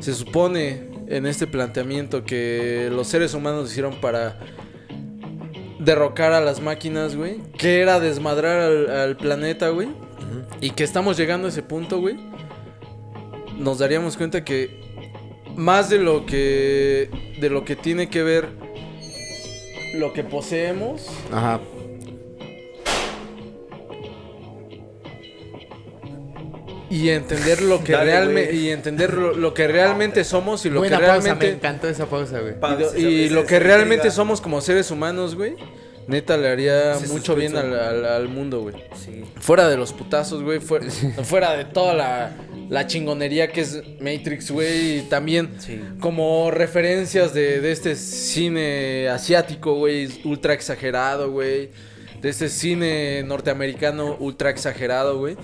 se 0.00 0.14
supone 0.14 0.88
en 1.08 1.26
este 1.26 1.46
planteamiento 1.46 2.24
que 2.24 2.88
los 2.90 3.08
seres 3.08 3.34
humanos 3.34 3.70
hicieron 3.70 3.94
para 4.00 4.38
derrocar 5.78 6.32
a 6.32 6.40
las 6.40 6.60
máquinas, 6.60 7.14
güey, 7.16 7.38
que 7.58 7.80
era 7.80 8.00
desmadrar 8.00 8.60
al, 8.60 9.16
planeta, 9.16 9.68
güey, 9.68 9.88
y 10.60 10.70
que 10.70 10.84
estamos 10.84 11.16
llegando 11.16 11.46
a 11.46 11.50
ese 11.50 11.62
punto, 11.62 12.00
güey, 12.00 12.16
nos 13.58 13.78
daríamos 13.78 14.16
cuenta 14.16 14.44
que 14.44 14.82
más 15.56 15.88
de 15.88 15.98
lo 15.98 16.26
que 16.26 17.10
de 17.40 17.48
lo 17.48 17.64
que 17.64 17.76
tiene 17.76 18.08
que 18.08 18.24
ver 18.24 18.48
lo 19.94 20.12
que 20.12 20.24
poseemos 20.24 21.06
Ajá. 21.30 21.60
Y 26.94 27.10
entender 27.10 27.60
lo 27.62 27.82
que 27.82 27.92
Dale, 27.92 28.10
realmente 28.12 28.54
y 28.54 28.70
entender 28.70 29.14
lo, 29.14 29.34
lo 29.34 29.52
que 29.54 29.66
realmente 29.66 30.22
somos 30.24 30.64
y 30.66 30.70
lo 30.70 30.80
Buena 30.80 30.98
que 30.98 31.04
pausa, 31.04 31.16
me 31.18 31.24
realmente 31.24 31.50
encantó 31.50 31.88
esa 31.88 32.06
pausa, 32.06 32.40
güey. 32.40 32.54
y 32.96 33.28
lo, 33.30 33.42
y 33.42 33.46
que 33.46 33.58
realmente 33.58 34.10
somos 34.10 34.40
como 34.40 34.60
seres 34.60 34.90
humanos, 34.90 35.34
güey. 35.34 35.54
Neta 36.06 36.36
le 36.36 36.48
haría 36.48 36.98
mucho 37.08 37.34
bien 37.34 37.56
al, 37.56 37.72
al- 37.78 38.04
al 38.04 38.28
mundo, 38.28 38.60
güey. 38.60 38.74
Sí. 39.02 39.24
Fuera 39.40 39.70
de 39.70 39.78
los 39.78 39.94
putazos, 39.94 40.42
güey. 40.42 40.60
Fuera, 40.60 40.84
fuera 41.24 41.56
de 41.56 41.64
toda 41.64 41.94
la, 41.94 42.32
la 42.68 42.86
chingonería 42.86 43.48
que 43.50 43.62
es 43.62 43.82
Matrix, 44.00 44.50
güey. 44.50 44.98
Y 44.98 45.00
también 45.08 45.54
Sí. 45.60 45.80
como 46.00 46.50
referencias 46.50 47.32
de, 47.32 47.62
de 47.62 47.72
este 47.72 47.96
cine 47.96 49.08
asiático, 49.08 49.76
güey. 49.76 50.08
Ultra 50.24 50.52
exagerado, 50.52 51.30
güey. 51.30 51.70
De 52.20 52.28
este 52.28 52.50
cine 52.50 53.22
norteamericano 53.24 54.16
ultra 54.20 54.50
exagerado, 54.50 55.18
güey. 55.18 55.36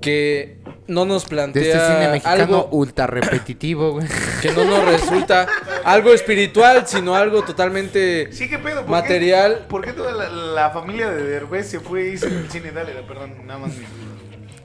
Que 0.00 0.58
no 0.86 1.04
nos 1.04 1.24
De 1.24 1.28
plantea 1.28 1.62
este 1.62 1.86
cine 1.94 2.08
mexicano 2.08 2.42
algo 2.42 2.68
ultra 2.70 3.06
repetitivo, 3.06 3.92
güey. 3.92 4.06
que 4.42 4.52
no 4.52 4.64
nos 4.64 4.84
resulta 4.84 5.46
algo 5.84 6.12
espiritual, 6.12 6.86
sino 6.86 7.14
algo 7.16 7.42
totalmente 7.42 8.28
Sí, 8.32 8.48
qué 8.48 8.58
pedo. 8.58 8.76
¿Por 8.76 8.84
qué- 8.84 8.90
material. 8.90 9.66
¿Por 9.68 9.84
qué 9.84 9.92
toda 9.92 10.12
la, 10.12 10.28
la 10.28 10.70
familia 10.70 11.10
de 11.10 11.22
Derbez 11.24 11.66
se 11.68 11.80
fue 11.80 12.08
y 12.10 12.12
hizo 12.14 12.26
el 12.26 12.48
cine? 12.50 12.70
Dale, 12.72 12.92
perdón, 13.06 13.46
nada 13.46 13.58
más. 13.60 13.72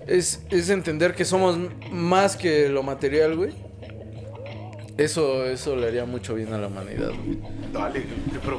Es, 0.06 0.42
es 0.50 0.70
entender 0.70 1.16
que 1.16 1.26
somos 1.26 1.58
más 1.90 2.36
que 2.36 2.70
lo 2.70 2.84
material, 2.84 3.36
güey. 3.36 3.54
Eso, 4.98 5.46
eso 5.46 5.76
le 5.76 5.88
haría 5.88 6.06
mucho 6.06 6.36
bien 6.36 6.54
a 6.54 6.58
la 6.60 6.68
humanidad, 6.68 7.10
güey. 7.26 7.40
Dale, 7.72 8.04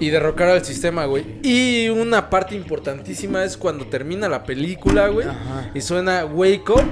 Y 0.00 0.10
derrocar 0.10 0.48
al 0.48 0.64
sistema, 0.64 1.04
güey. 1.04 1.24
Y 1.42 1.88
una 1.90 2.28
parte 2.28 2.56
importantísima 2.56 3.44
es 3.44 3.56
cuando 3.56 3.86
termina 3.86 4.28
la 4.28 4.42
película, 4.42 5.06
güey. 5.08 5.28
Ajá. 5.28 5.70
Y 5.74 5.80
suena 5.80 6.24
Wake 6.24 6.70
Up 6.70 6.82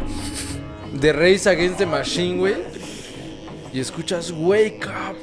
de 0.93 1.13
Race 1.13 1.51
Against 1.51 1.79
the 1.79 1.87
Machine, 1.87 2.39
güey. 2.39 2.55
Y 3.73 3.81
escuchas 3.81 4.31
Wake 4.31 4.87
Up. 4.87 5.17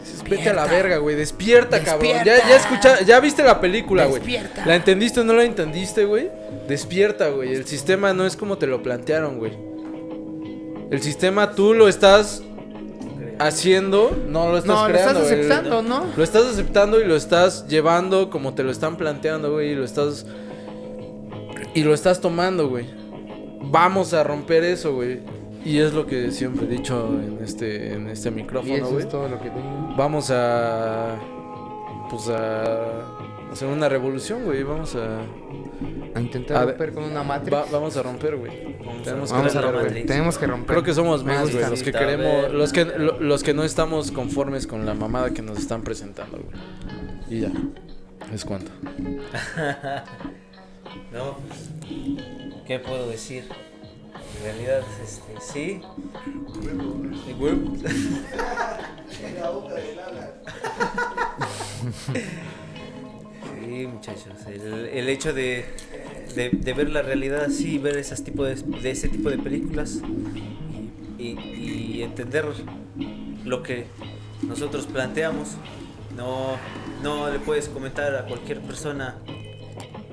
Dices, 0.00 0.22
Vete 0.22 0.50
a 0.50 0.54
la 0.54 0.66
verga, 0.66 0.98
güey. 0.98 1.16
Despierta, 1.16 1.82
cabrón. 1.82 2.18
Ya, 2.24 2.36
ya 2.48 2.56
escucha, 2.56 3.00
ya 3.02 3.18
viste 3.18 3.42
la 3.42 3.60
película, 3.60 4.04
güey. 4.04 4.20
Despierta. 4.20 4.64
¿La 4.64 4.76
entendiste 4.76 5.20
o 5.20 5.24
no 5.24 5.32
la 5.32 5.42
entendiste, 5.42 6.04
güey? 6.04 6.30
Despierta, 6.68 7.30
güey. 7.30 7.52
El 7.52 7.66
sistema 7.66 8.12
no 8.12 8.26
es 8.26 8.36
como 8.36 8.58
te 8.58 8.68
lo 8.68 8.80
plantearon, 8.80 9.38
güey. 9.38 9.52
El 10.90 11.00
sistema 11.02 11.52
tú 11.52 11.74
lo 11.74 11.88
estás 11.88 12.42
haciendo, 13.40 14.16
no 14.28 14.50
lo 14.50 14.58
estás 14.58 14.76
No, 14.76 14.88
lo 14.88 14.94
estás 14.94 15.12
creando. 15.14 15.20
güey. 15.22 15.32
aceptando, 15.32 15.82
¿no? 15.82 16.04
Lo 16.16 16.22
estás 16.22 16.44
aceptando 16.46 17.00
y 17.00 17.04
lo 17.04 17.16
estás 17.16 17.66
llevando 17.68 18.30
como 18.30 18.54
te 18.54 18.62
lo 18.62 18.70
están 18.70 18.96
planteando, 18.96 19.52
güey. 19.52 19.72
Y 19.72 19.74
lo 19.74 19.84
estás. 19.84 20.26
Y 21.74 21.82
lo 21.84 21.94
estás 21.94 22.20
tomando, 22.20 22.68
güey. 22.68 22.86
Vamos 23.62 24.14
a 24.14 24.22
romper 24.24 24.64
eso, 24.64 24.94
güey. 24.94 25.20
Y 25.64 25.78
es 25.78 25.92
lo 25.92 26.06
que 26.06 26.30
siempre 26.30 26.64
he 26.66 26.68
dicho 26.68 27.08
en 27.12 27.38
este, 27.44 27.92
en 27.92 28.08
este 28.08 28.30
Y 28.30 28.32
micrófono, 28.32 28.74
eso 28.74 28.86
güey. 28.90 29.00
es 29.00 29.08
todo 29.08 29.28
lo 29.28 29.38
que 29.40 29.50
tengo. 29.50 29.94
Vamos 29.96 30.30
a. 30.30 31.16
Pues 32.10 32.28
a. 32.28 33.02
Hacer 33.52 33.68
una 33.68 33.88
revolución, 33.88 34.44
güey. 34.44 34.62
Vamos 34.62 34.94
a. 34.96 35.18
A 36.14 36.20
intentar 36.20 36.56
A 36.56 36.64
romper 36.66 36.92
con 36.92 37.04
una 37.04 37.22
matriz. 37.22 37.54
va- 37.54 37.66
vamos 37.70 37.96
a 37.96 38.02
romper, 38.02 38.36
güey. 38.36 38.50
Tenemos 39.04 39.30
que 39.30 39.36
Vamos 39.38 39.56
a 39.56 39.60
romper. 39.62 40.06
Tenemos 40.06 40.38
que 40.38 40.46
romper. 40.46 40.66
Creo 40.66 40.82
que 40.82 40.94
somos 40.94 41.24
más, 41.24 41.50
güey, 41.52 41.68
los 41.68 41.82
que 41.82 41.92
queremos, 41.92 42.52
los 42.52 42.72
que, 42.72 42.84
lo- 42.84 43.20
los 43.20 43.42
que 43.42 43.54
no 43.54 43.64
estamos 43.64 44.10
conformes 44.10 44.66
con 44.66 44.86
la 44.86 44.94
mamada 44.94 45.30
que 45.30 45.42
nos 45.42 45.58
están 45.58 45.82
presentando, 45.82 46.38
güey. 46.38 46.56
Y 47.28 47.40
ya, 47.42 47.52
es 48.32 48.44
cuanto. 48.44 48.70
No, 51.12 51.36
pues, 51.46 51.70
¿qué 52.66 52.78
puedo 52.80 53.08
decir? 53.08 53.44
En 54.38 54.44
realidad, 54.44 54.82
este, 55.04 55.34
sí. 55.40 55.80
Sí, 63.42 63.86
muchachos. 63.86 64.46
El, 64.46 64.86
el 64.86 65.08
hecho 65.08 65.32
de, 65.32 65.64
de, 66.34 66.50
ver 66.74 66.90
la 66.90 67.02
realidad 67.02 67.44
así, 67.44 67.78
ver 67.78 67.96
tipo 68.22 68.44
de, 68.44 68.54
de 68.56 68.90
ese 68.90 69.08
tipo 69.08 69.30
de 69.30 69.38
películas 69.38 70.00
y, 71.18 71.38
y- 71.38 72.02
entender 72.02 72.46
lo 73.44 73.62
que 73.62 73.84
nosotros 74.46 74.86
planteamos, 74.86 75.50
no, 76.16 76.56
no 77.02 77.30
le 77.30 77.38
puedes 77.38 77.68
comentar 77.68 78.14
a 78.16 78.26
cualquier 78.26 78.60
persona 78.60 79.16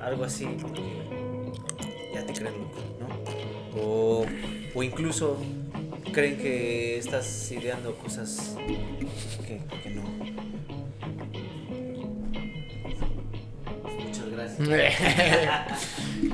algo 0.02 0.24
así 0.26 0.46
ya 2.14 2.26
te 2.26 2.34
creen 2.34 2.54
loco, 2.60 2.80
¿no? 3.00 3.82
O, 3.82 4.26
o 4.76 4.84
incluso 4.84 5.38
creen 6.12 6.38
que 6.38 6.98
estás 6.98 7.52
ideando 7.52 7.96
cosas 7.96 8.56
que, 9.46 9.60
que 9.84 9.90
no. 9.90 10.17
Gracias. 14.38 14.60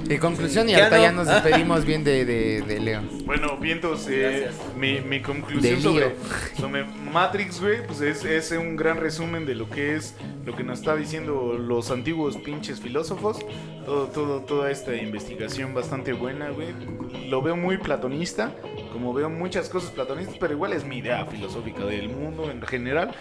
En 0.09 0.17
conclusión, 0.19 0.67
y 0.69 0.73
Ya 0.73 0.79
ahorita 0.79 0.97
no. 0.97 1.03
ya 1.03 1.11
nos 1.11 1.27
despedimos 1.27 1.85
bien 1.85 2.03
de, 2.03 2.25
de, 2.25 2.61
de 2.61 2.79
Leo. 2.79 3.01
Bueno, 3.25 3.57
vientos, 3.57 4.07
eh, 4.09 4.49
mi, 4.77 4.99
mi 5.01 5.21
conclusión 5.21 5.75
De 5.75 5.81
sobre, 5.81 6.15
sobre 6.59 6.83
Matrix, 6.83 7.61
güey, 7.61 7.85
pues 7.87 8.01
es, 8.01 8.25
es 8.25 8.51
un 8.51 8.75
gran 8.75 8.97
resumen 8.97 9.45
de 9.45 9.55
lo 9.55 9.69
que 9.69 9.95
es 9.95 10.15
lo 10.45 10.55
que 10.55 10.63
nos 10.63 10.79
está 10.79 10.95
diciendo 10.95 11.53
los 11.57 11.89
antiguos 11.91 12.37
pinches 12.37 12.81
filósofos. 12.81 13.39
Todo, 13.85 14.07
todo, 14.07 14.41
toda 14.41 14.71
esta 14.71 14.95
investigación 14.95 15.73
bastante 15.73 16.13
buena, 16.13 16.49
güey. 16.49 16.67
Lo 17.29 17.41
veo 17.41 17.55
muy 17.57 17.77
platonista, 17.77 18.51
como 18.91 19.13
veo 19.13 19.29
muchas 19.29 19.69
cosas 19.69 19.91
platonistas, 19.91 20.35
pero 20.39 20.53
igual 20.53 20.73
es 20.73 20.85
mi 20.85 20.97
idea 20.99 21.25
filosófica 21.25 21.83
del 21.85 22.09
mundo 22.09 22.49
en 22.49 22.61
general. 22.61 23.11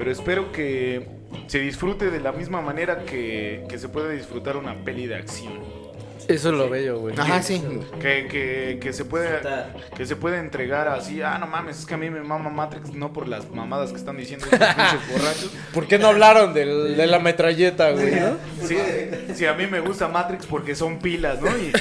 Pero 0.00 0.12
espero 0.12 0.50
que 0.50 1.06
se 1.46 1.60
disfrute 1.60 2.10
de 2.10 2.20
la 2.20 2.32
misma 2.32 2.62
manera 2.62 3.04
que, 3.04 3.66
se 3.76 3.86
puede 3.90 4.16
disfrutar 4.16 4.56
una 4.56 4.82
peli 4.82 5.06
de 5.06 5.16
acción. 5.16 5.52
Eso 6.30 6.50
es 6.50 6.54
lo 6.54 6.68
bello, 6.68 6.98
güey. 7.00 7.14
Ajá, 7.18 7.42
sí. 7.42 7.62
Que, 8.00 8.26
que, 8.30 8.78
que 8.80 8.92
se 8.92 9.04
puede 9.04 9.40
que 9.96 10.06
se 10.06 10.16
puede 10.16 10.38
entregar 10.38 10.88
así, 10.88 11.20
ah, 11.22 11.38
no 11.38 11.46
mames, 11.46 11.80
es 11.80 11.86
que 11.86 11.94
a 11.94 11.96
mí 11.96 12.08
me 12.10 12.20
mama 12.22 12.50
Matrix, 12.50 12.94
no 12.94 13.12
por 13.12 13.28
las 13.28 13.50
mamadas 13.50 13.90
que 13.90 13.96
están 13.96 14.16
diciendo 14.16 14.46
estos 14.50 14.58
pinches 14.74 15.08
borrachos. 15.12 15.50
¿Por 15.74 15.86
qué 15.86 15.98
no 15.98 16.08
hablaron 16.08 16.54
del- 16.54 16.96
de 16.96 17.06
la 17.06 17.18
metralleta, 17.18 17.90
güey? 17.92 18.14
no? 18.14 18.36
Sí, 18.66 18.76
sí, 19.34 19.46
a 19.46 19.54
mí 19.54 19.66
me 19.66 19.80
gusta 19.80 20.08
Matrix 20.08 20.46
porque 20.46 20.74
son 20.74 20.98
pilas, 20.98 21.40
¿no? 21.40 21.48
Y, 21.56 21.72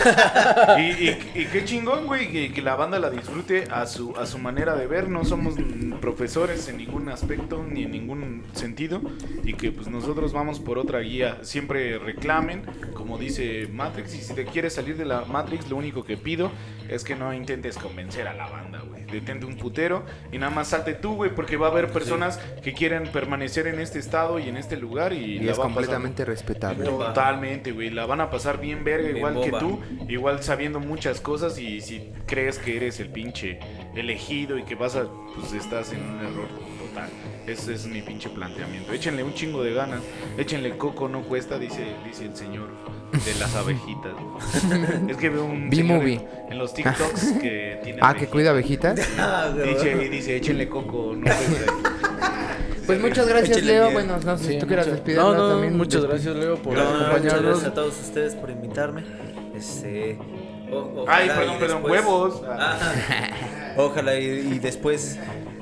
y, 0.81 1.09
y- 1.35 1.41
y 1.41 1.45
qué 1.45 1.63
chingón, 1.65 2.05
güey, 2.07 2.31
que, 2.31 2.51
que 2.51 2.61
la 2.61 2.75
banda 2.75 2.99
la 2.99 3.09
disfrute 3.09 3.65
a 3.71 3.85
su, 3.85 4.15
a 4.17 4.25
su 4.25 4.37
manera 4.39 4.75
de 4.75 4.87
ver. 4.87 5.09
No 5.09 5.23
somos 5.25 5.55
profesores 6.01 6.67
en 6.69 6.77
ningún 6.77 7.09
aspecto 7.09 7.63
ni 7.69 7.83
en 7.83 7.91
ningún 7.91 8.43
sentido. 8.53 9.01
Y 9.43 9.53
que 9.53 9.71
pues 9.71 9.87
nosotros 9.87 10.33
vamos 10.33 10.59
por 10.59 10.77
otra 10.77 10.99
guía. 10.99 11.37
Siempre 11.41 11.97
reclamen, 11.99 12.63
como 12.93 13.17
dice 13.17 13.67
Matrix. 13.71 14.15
Y 14.15 14.21
si 14.21 14.33
te 14.39 14.45
quieres 14.45 14.73
salir 14.73 14.95
de 14.95 15.03
la 15.05 15.25
Matrix, 15.25 15.69
lo 15.69 15.75
único 15.75 16.03
que 16.05 16.15
pido 16.15 16.49
es 16.87 17.03
que 17.03 17.13
no 17.15 17.33
intentes 17.33 17.77
convencer 17.77 18.27
a 18.27 18.33
la 18.33 18.47
banda, 18.47 18.79
güey. 18.87 19.03
detente 19.03 19.45
un 19.45 19.57
putero 19.57 20.05
y 20.31 20.37
nada 20.37 20.51
más 20.53 20.67
salte 20.69 20.93
tú, 20.93 21.15
güey, 21.15 21.33
porque 21.35 21.57
va 21.57 21.67
a 21.67 21.71
haber 21.71 21.91
personas 21.91 22.37
que 22.63 22.73
quieren 22.73 23.03
permanecer 23.11 23.67
en 23.67 23.79
este 23.79 23.99
estado 23.99 24.39
y 24.39 24.47
en 24.47 24.55
este 24.55 24.77
lugar 24.77 25.13
y, 25.13 25.17
Y 25.17 25.39
la 25.39 25.51
es 25.51 25.57
van 25.57 25.67
a 25.67 25.69
pasar- 25.69 25.73
completamente 25.73 26.25
respetable. 26.25 26.85
Totalmente, 26.85 27.71
güey. 27.71 27.89
La 27.89 28.05
van 28.05 28.21
a 28.21 28.29
pasar 28.29 28.61
bien 28.61 28.83
verga, 28.83 29.05
Bien 29.05 29.17
igual 29.17 29.41
que 29.41 29.51
tú. 29.51 29.79
Igual 30.07 30.41
sabiendo 30.43 30.79
muchas 30.79 31.19
cosas. 31.21 31.57
Y 31.59 31.81
si 31.81 32.11
crees 32.27 32.59
que 32.59 32.77
eres 32.77 32.99
el 32.99 33.09
pinche 33.09 33.59
elegido 33.95 34.57
y 34.57 34.63
que 34.63 34.75
vas 34.75 34.95
a. 34.95 35.05
Pues 35.35 35.53
estás 35.53 35.91
en 35.91 36.01
un 36.01 36.19
error 36.19 36.47
total. 36.87 37.09
Ese 37.49 37.73
es 37.73 37.85
mi 37.87 38.01
pinche 38.01 38.29
planteamiento. 38.29 38.93
Échenle 38.93 39.23
un 39.23 39.33
chingo 39.33 39.63
de 39.63 39.73
ganas. 39.73 40.01
Échenle 40.37 40.77
coco, 40.77 41.07
no 41.07 41.21
cuesta, 41.23 41.57
dice, 41.57 41.83
dice 42.05 42.25
el 42.25 42.35
señor 42.35 42.69
de 43.11 43.35
las 43.39 43.55
abejitas. 43.55 44.13
es 45.07 45.17
que 45.17 45.29
veo 45.29 45.45
un. 45.45 45.69
B-movie. 45.71 46.15
En, 46.45 46.53
en 46.53 46.57
los 46.59 46.73
TikToks 46.73 47.31
que 47.41 47.79
tiene. 47.83 47.99
Ah, 48.01 48.13
que 48.13 48.27
cuida 48.27 48.51
abejitas. 48.51 48.99
Ah. 49.19 49.51
Dice, 49.63 49.97
y 50.05 50.09
dice, 50.09 50.35
échenle 50.37 50.69
coco, 50.69 51.13
no 51.15 51.23
cuesta. 51.25 51.73
Pues 52.85 52.99
muchas 53.01 53.27
gracias, 53.27 53.57
Échale 53.57 53.71
Leo. 53.73 53.81
bien. 53.83 53.93
Bueno, 53.93 54.17
no 54.23 54.37
sé 54.37 54.43
si 54.53 54.57
tú 54.59 54.65
quieras 54.67 54.85
muchas- 54.87 54.97
despedirla 55.05 55.23
No, 55.23 55.33
no, 55.35 55.49
también. 55.49 55.77
muchas 55.77 56.05
gracias, 56.05 56.35
Leo, 56.35 56.55
por 56.57 56.73
Muchas 56.73 56.87
acompañarnos. 56.91 57.43
gracias 57.43 57.65
a 57.67 57.73
todos 57.73 57.99
ustedes 57.99 58.35
por 58.35 58.49
invitarme. 58.49 59.03
Este. 59.55 60.17
o- 60.71 61.05
Ay, 61.07 61.27
perdón, 61.27 61.57
perdón, 61.59 61.81
después- 61.83 61.91
huevos. 62.05 62.41
Ah, 62.47 62.77
ojalá 63.77 64.19
y, 64.19 64.25
y 64.53 64.59
después. 64.59 65.19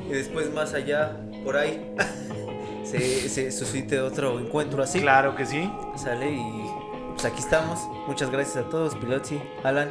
Y 0.08 0.14
después 0.14 0.54
más 0.54 0.74
allá, 0.74 1.18
por 1.44 1.58
ahí. 1.58 1.94
se, 2.84 3.30
se 3.30 3.52
suscite 3.52 4.00
otro 4.00 4.40
encuentro 4.40 4.84
así. 4.84 5.02
Claro 5.02 5.36
que 5.36 5.46
sí. 5.46 5.70
Sale 5.96 6.32
y. 6.32 6.88
Pues 7.14 7.26
aquí 7.26 7.40
estamos. 7.40 7.80
Muchas 8.08 8.30
gracias 8.30 8.58
a 8.58 8.70
todos, 8.70 8.96
Pilotzi, 8.96 9.42
Alan, 9.64 9.90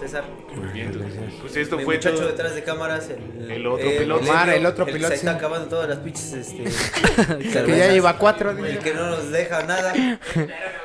César. 0.00 0.24
Muy 0.54 0.68
bien. 0.72 0.92
Pues 1.40 1.56
esto 1.56 1.76
Mi 1.76 1.84
fue 1.84 1.96
muchacho 1.96 2.16
todo. 2.16 2.26
detrás 2.28 2.54
de 2.54 2.62
cámaras, 2.62 3.08
el, 3.10 3.50
El 3.50 3.66
otro 3.66 3.88
piloto. 3.88 4.20
Elio, 4.20 4.32
Omar, 4.32 4.48
el 4.50 4.66
otro 4.66 4.86
que 4.86 4.92
piloto, 4.92 5.08
se 5.10 5.16
está 5.16 5.32
sí. 5.32 5.36
acabando 5.36 5.68
todas 5.68 5.88
las 5.88 5.98
pinches, 5.98 6.32
este. 6.32 6.64
Que 7.64 7.76
ya 7.76 7.88
lleva 7.92 8.16
cuatro. 8.18 8.50
El 8.50 8.78
que 8.78 8.94
no 8.94 9.06
nos 9.10 9.30
deja 9.30 9.62
nada. 9.64 9.92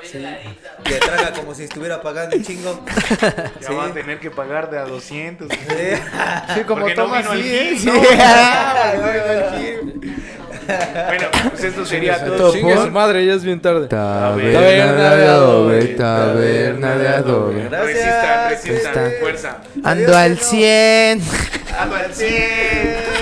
Sí. 0.03 0.26
Que 0.84 0.95
traga 0.95 1.31
como 1.34 1.53
si 1.56 1.64
estuviera 1.64 2.02
pagando 2.02 2.35
chingo. 2.41 2.84
Ya 3.61 3.68
Sí. 3.68 3.73
va 3.73 3.85
a 3.88 3.94
tener 3.94 4.19
que 4.19 4.31
pagar 4.31 4.69
de 4.69 4.77
a 4.80 4.85
200. 4.85 5.48
Sí. 5.49 5.57
Sí, 6.56 6.61
como 6.64 6.81
Porque 6.81 6.95
no 6.95 7.03
toma 7.03 7.19
el 7.22 7.27
así, 7.27 7.40
¿eh? 7.56 7.65
Gil, 7.69 7.80
Sí. 7.80 7.90
¿no? 8.95 9.02
No 9.02 9.11
el. 9.11 10.14
Bueno, 11.07 11.27
pues 11.49 11.64
esto 11.64 11.85
sería 11.85 12.23
Todo. 12.23 12.52
Chingue 12.53 12.76
por- 12.76 12.85
su 12.85 12.91
madre, 12.91 13.26
ya 13.26 13.34
es 13.34 13.44
bien 13.44 13.60
tarde. 13.61 13.88
Taberna 13.88 15.15
de 15.15 15.27
adobe, 15.27 15.85
taberna 15.95 16.95
de 16.95 17.07
adobe. 17.07 17.69
Resistan, 17.69 18.49
Resistan. 18.49 19.11
fuerza. 19.22 19.57
Ando 19.84 20.15
al 20.15 20.38
100. 20.40 21.22
Ando 21.80 21.95
al 21.95 22.14
100. 22.14 23.12